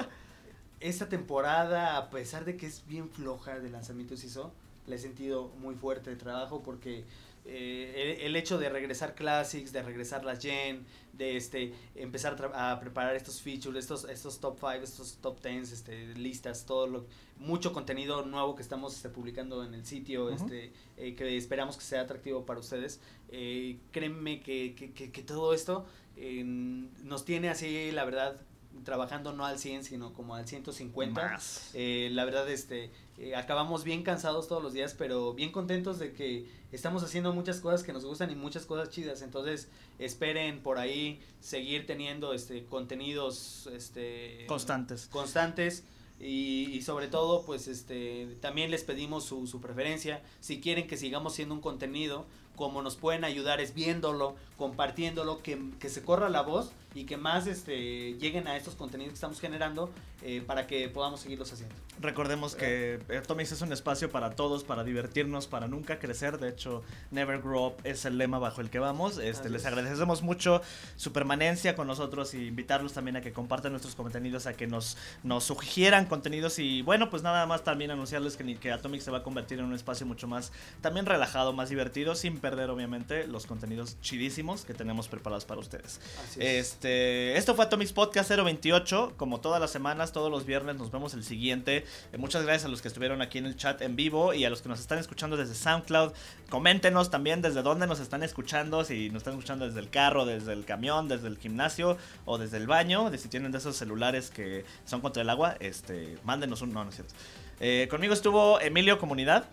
esta 0.79 1.07
temporada, 1.07 1.97
a 1.97 2.09
pesar 2.09 2.43
de 2.43 2.57
que 2.57 2.65
es 2.65 2.83
bien 2.87 3.09
floja 3.09 3.59
de 3.59 3.69
lanzamientos 3.69 4.23
ISO, 4.23 4.53
le 4.85 4.97
he 4.97 4.99
sentido 4.99 5.47
muy 5.59 5.75
fuerte 5.75 6.09
de 6.09 6.17
trabajo 6.17 6.61
porque 6.61 7.05
eh, 7.45 8.19
el, 8.21 8.35
hecho 8.35 8.57
de 8.57 8.69
regresar 8.69 9.15
Classics, 9.15 9.73
de 9.73 9.81
regresar 9.81 10.23
las 10.23 10.41
Gen, 10.41 10.85
de 11.11 11.35
este 11.35 11.73
empezar 11.95 12.51
a, 12.53 12.79
preparar 12.79 13.15
estos 13.15 13.41
features, 13.41 13.77
estos, 13.77 14.05
estos 14.05 14.39
top 14.39 14.57
5, 14.59 14.83
estos 14.83 15.17
top 15.21 15.41
10, 15.41 15.71
este, 15.71 16.13
listas, 16.15 16.65
todo 16.65 16.87
lo, 16.87 17.05
mucho 17.37 17.73
contenido 17.73 18.25
nuevo 18.25 18.55
que 18.55 18.61
estamos 18.61 18.95
este, 18.95 19.09
publicando 19.09 19.63
en 19.63 19.73
el 19.73 19.85
sitio, 19.85 20.29
este, 20.29 20.71
eh, 20.97 21.15
que 21.15 21.35
esperamos 21.35 21.75
que 21.75 21.83
sea 21.83 22.01
atractivo 22.01 22.45
para 22.45 22.59
ustedes. 22.59 23.01
Eh, 23.29 23.77
créanme 23.91 24.41
que, 24.41 24.73
que, 24.75 25.11
que, 25.11 25.23
todo 25.23 25.53
esto 25.53 25.85
nos 26.15 27.25
tiene 27.25 27.49
así, 27.49 27.91
la 27.91 28.05
verdad, 28.05 28.39
trabajando 28.83 29.33
no 29.33 29.45
al 29.45 29.59
100, 29.59 29.83
sino 29.83 30.13
como 30.13 30.35
al 30.35 30.47
150. 30.47 31.39
Eh, 31.73 32.09
la 32.11 32.25
verdad, 32.25 32.49
este, 32.49 32.91
eh, 33.17 33.35
acabamos 33.35 33.83
bien 33.83 34.03
cansados 34.03 34.47
todos 34.47 34.63
los 34.63 34.73
días, 34.73 34.95
pero 34.97 35.33
bien 35.33 35.51
contentos 35.51 35.99
de 35.99 36.13
que 36.13 36.47
estamos 36.71 37.03
haciendo 37.03 37.31
muchas 37.33 37.59
cosas 37.59 37.83
que 37.83 37.93
nos 37.93 38.05
gustan 38.05 38.31
y 38.31 38.35
muchas 38.35 38.65
cosas 38.65 38.89
chidas. 38.89 39.21
Entonces, 39.21 39.69
esperen 39.99 40.61
por 40.61 40.79
ahí 40.79 41.21
seguir 41.39 41.85
teniendo 41.85 42.33
este 42.33 42.65
contenidos 42.65 43.69
este 43.73 44.45
constantes. 44.47 45.07
Constantes. 45.11 45.83
Y, 46.19 46.69
y, 46.71 46.81
sobre 46.83 47.07
todo, 47.07 47.43
pues 47.43 47.67
este, 47.67 48.37
también 48.39 48.71
les 48.71 48.83
pedimos 48.83 49.25
su, 49.25 49.45
su 49.45 49.59
preferencia. 49.59 50.21
Si 50.39 50.61
quieren 50.61 50.87
que 50.87 50.95
sigamos 50.95 51.33
siendo 51.33 51.53
un 51.53 51.59
contenido, 51.59 52.25
como 52.55 52.81
nos 52.81 52.95
pueden 52.95 53.23
ayudar 53.23 53.59
es 53.59 53.73
viéndolo, 53.73 54.35
compartiéndolo, 54.57 55.41
que, 55.41 55.59
que 55.79 55.89
se 55.89 56.03
corra 56.03 56.29
la 56.29 56.41
voz 56.41 56.71
y 56.95 57.05
que 57.05 57.17
más 57.17 57.47
este, 57.47 58.13
lleguen 58.13 58.47
a 58.47 58.55
estos 58.55 58.75
contenidos 58.75 59.11
que 59.11 59.15
estamos 59.15 59.39
generando 59.39 59.91
eh, 60.21 60.43
para 60.45 60.67
que 60.67 60.87
podamos 60.89 61.19
seguirlos 61.19 61.51
haciendo. 61.51 61.75
Recordemos 61.99 62.55
que 62.55 62.99
Atomics 63.17 63.51
es 63.51 63.61
un 63.61 63.73
espacio 63.73 64.11
para 64.11 64.31
todos, 64.31 64.63
para 64.63 64.83
divertirnos, 64.83 65.47
para 65.47 65.67
nunca 65.67 65.99
crecer. 65.99 66.39
De 66.39 66.49
hecho, 66.49 66.83
Never 67.11 67.39
Grow 67.41 67.67
Up 67.67 67.75
es 67.83 68.05
el 68.05 68.17
lema 68.17 68.39
bajo 68.39 68.61
el 68.61 68.69
que 68.69 68.79
vamos. 68.79 69.17
Este, 69.17 69.49
les 69.49 69.65
agradecemos 69.65 70.21
mucho 70.21 70.61
su 70.95 71.11
permanencia 71.11 71.75
con 71.75 71.87
nosotros 71.87 72.33
y 72.33 72.47
invitarlos 72.47 72.93
también 72.93 73.17
a 73.17 73.21
que 73.21 73.31
compartan 73.31 73.71
nuestros 73.71 73.95
contenidos, 73.95 74.47
a 74.47 74.53
que 74.53 74.67
nos, 74.67 74.97
nos 75.23 75.43
sugieran 75.43 76.05
contenidos 76.05 76.59
y 76.59 76.81
bueno, 76.81 77.09
pues 77.09 77.23
nada 77.23 77.45
más 77.45 77.63
también 77.63 77.91
anunciarles 77.91 78.37
que, 78.37 78.55
que 78.55 78.71
Atomics 78.71 79.03
se 79.03 79.11
va 79.11 79.19
a 79.19 79.23
convertir 79.23 79.59
en 79.59 79.65
un 79.65 79.73
espacio 79.73 80.05
mucho 80.05 80.27
más 80.27 80.51
también 80.81 81.05
relajado, 81.05 81.53
más 81.53 81.69
divertido, 81.69 82.15
sin 82.15 82.39
perder 82.39 82.69
obviamente 82.69 83.27
los 83.27 83.45
contenidos 83.45 83.97
chidísimos 84.01 84.65
que 84.65 84.73
tenemos 84.73 85.07
preparados 85.07 85.45
para 85.45 85.59
ustedes. 85.59 85.99
Este, 86.37 86.82
esto 86.83 87.55
fue 87.55 87.65
Atomics 87.65 87.93
Podcast 87.93 88.29
028, 88.29 89.13
como 89.17 89.39
todas 89.39 89.59
las 89.61 89.71
semanas, 89.71 90.11
todos 90.11 90.29
los 90.29 90.45
viernes 90.45 90.75
nos 90.75 90.91
vemos 90.91 91.13
el 91.13 91.23
siguiente. 91.23 91.85
Eh, 92.11 92.17
muchas 92.17 92.43
gracias 92.43 92.65
a 92.65 92.67
los 92.67 92.81
que 92.81 92.87
estuvieron 92.87 93.21
aquí 93.21 93.37
en 93.37 93.45
el 93.45 93.55
chat 93.55 93.81
en 93.81 93.95
vivo 93.95 94.33
y 94.33 94.45
a 94.45 94.49
los 94.49 94.61
que 94.61 94.69
nos 94.69 94.79
están 94.79 94.99
escuchando 94.99 95.37
desde 95.37 95.55
SoundCloud. 95.55 96.11
Coméntenos 96.49 97.09
también 97.09 97.41
desde 97.41 97.61
dónde 97.61 97.87
nos 97.87 97.99
están 97.99 98.23
escuchando, 98.23 98.83
si 98.83 99.09
nos 99.09 99.21
están 99.21 99.33
escuchando 99.33 99.65
desde 99.65 99.79
el 99.79 99.89
carro, 99.89 100.25
desde 100.25 100.53
el 100.53 100.65
camión, 100.65 101.07
desde 101.07 101.27
el 101.27 101.37
gimnasio 101.37 101.97
o 102.25 102.37
desde 102.37 102.57
el 102.57 102.67
baño, 102.67 103.09
de 103.09 103.17
si 103.17 103.29
tienen 103.29 103.51
de 103.51 103.57
esos 103.59 103.75
celulares 103.75 104.29
que 104.29 104.65
son 104.85 105.01
contra 105.01 105.21
el 105.21 105.29
agua, 105.29 105.55
este, 105.59 106.17
mándenos 106.23 106.61
un 106.61 106.73
no, 106.73 106.83
no 106.83 106.89
es 106.89 106.95
cierto. 106.95 107.13
Eh, 107.59 107.87
conmigo 107.89 108.13
estuvo 108.13 108.59
Emilio 108.59 108.99
Comunidad 108.99 109.45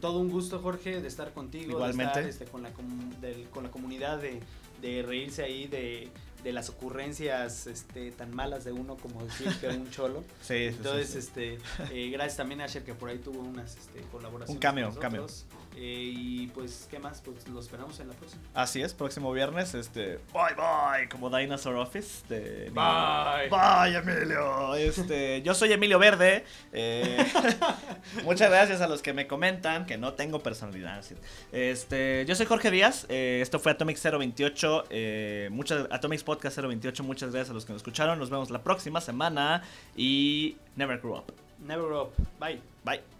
todo 0.00 0.18
un 0.18 0.30
gusto, 0.30 0.60
Jorge, 0.60 1.00
de 1.00 1.08
estar 1.08 1.32
contigo, 1.34 1.72
Igualmente. 1.72 2.22
de 2.22 2.30
estar 2.30 2.42
este, 2.42 2.44
con, 2.46 2.62
la 2.62 2.70
con 3.50 3.62
la 3.62 3.70
comunidad, 3.70 4.18
de, 4.18 4.40
de 4.80 5.02
reírse 5.02 5.42
ahí 5.42 5.66
de, 5.66 6.08
de 6.42 6.52
las 6.52 6.68
ocurrencias 6.70 7.66
este, 7.66 8.10
tan 8.12 8.34
malas 8.34 8.64
de 8.64 8.72
uno 8.72 8.96
como 8.96 9.24
decir 9.24 9.52
que 9.60 9.68
un 9.68 9.90
cholo. 9.90 10.24
sí, 10.42 10.54
Entonces, 10.54 11.14
este, 11.14 11.58
eh, 11.92 12.10
gracias 12.10 12.36
también 12.36 12.60
a 12.60 12.64
Asher 12.64 12.84
que 12.84 12.94
por 12.94 13.08
ahí 13.08 13.18
tuvo 13.18 13.40
unas 13.40 13.76
este, 13.76 14.00
colaboraciones. 14.12 14.50
Un 14.50 14.60
cameo, 14.60 14.94
cameo. 14.98 15.26
Eh, 15.76 16.12
y 16.14 16.46
pues, 16.48 16.88
¿qué 16.90 16.98
más? 16.98 17.20
Pues 17.20 17.48
lo 17.48 17.60
esperamos 17.60 17.98
en 18.00 18.08
la 18.08 18.14
próxima. 18.14 18.42
Así 18.54 18.82
es, 18.82 18.92
próximo 18.92 19.32
viernes, 19.32 19.74
este, 19.74 20.18
bye 20.32 20.54
bye, 20.56 21.08
como 21.08 21.30
Dinosaur 21.30 21.76
Office. 21.76 22.24
De, 22.28 22.70
bye. 22.70 23.48
Bye, 23.48 23.96
Emilio. 23.96 24.74
Este, 24.74 25.42
yo 25.44 25.54
soy 25.54 25.72
Emilio 25.72 25.98
Verde. 25.98 26.44
Eh, 26.72 27.24
muchas 28.24 28.50
gracias 28.50 28.80
a 28.80 28.88
los 28.88 29.00
que 29.02 29.12
me 29.12 29.26
comentan 29.26 29.86
que 29.86 29.96
no 29.96 30.14
tengo 30.14 30.40
personalidad. 30.40 31.02
Este, 31.52 32.24
yo 32.26 32.34
soy 32.34 32.46
Jorge 32.46 32.70
Díaz. 32.70 33.06
Eh, 33.08 33.38
esto 33.40 33.58
fue 33.58 33.72
Atomic 33.72 33.98
028. 34.00 34.84
muchas, 35.50 35.86
Atomic 35.90 36.22
Podcast 36.24 36.58
028. 36.58 37.04
Muchas 37.04 37.30
gracias 37.30 37.50
a 37.50 37.54
los 37.54 37.64
que 37.64 37.72
nos 37.72 37.80
escucharon. 37.80 38.18
Nos 38.18 38.30
vemos 38.30 38.50
la 38.50 38.62
próxima 38.62 39.00
semana. 39.00 39.62
Y 39.96 40.56
Never 40.76 40.98
Grow 40.98 41.18
Up. 41.18 41.32
Never 41.58 41.86
Grow 41.86 42.02
Up. 42.02 42.12
Bye. 42.38 42.60
Bye. 42.84 43.19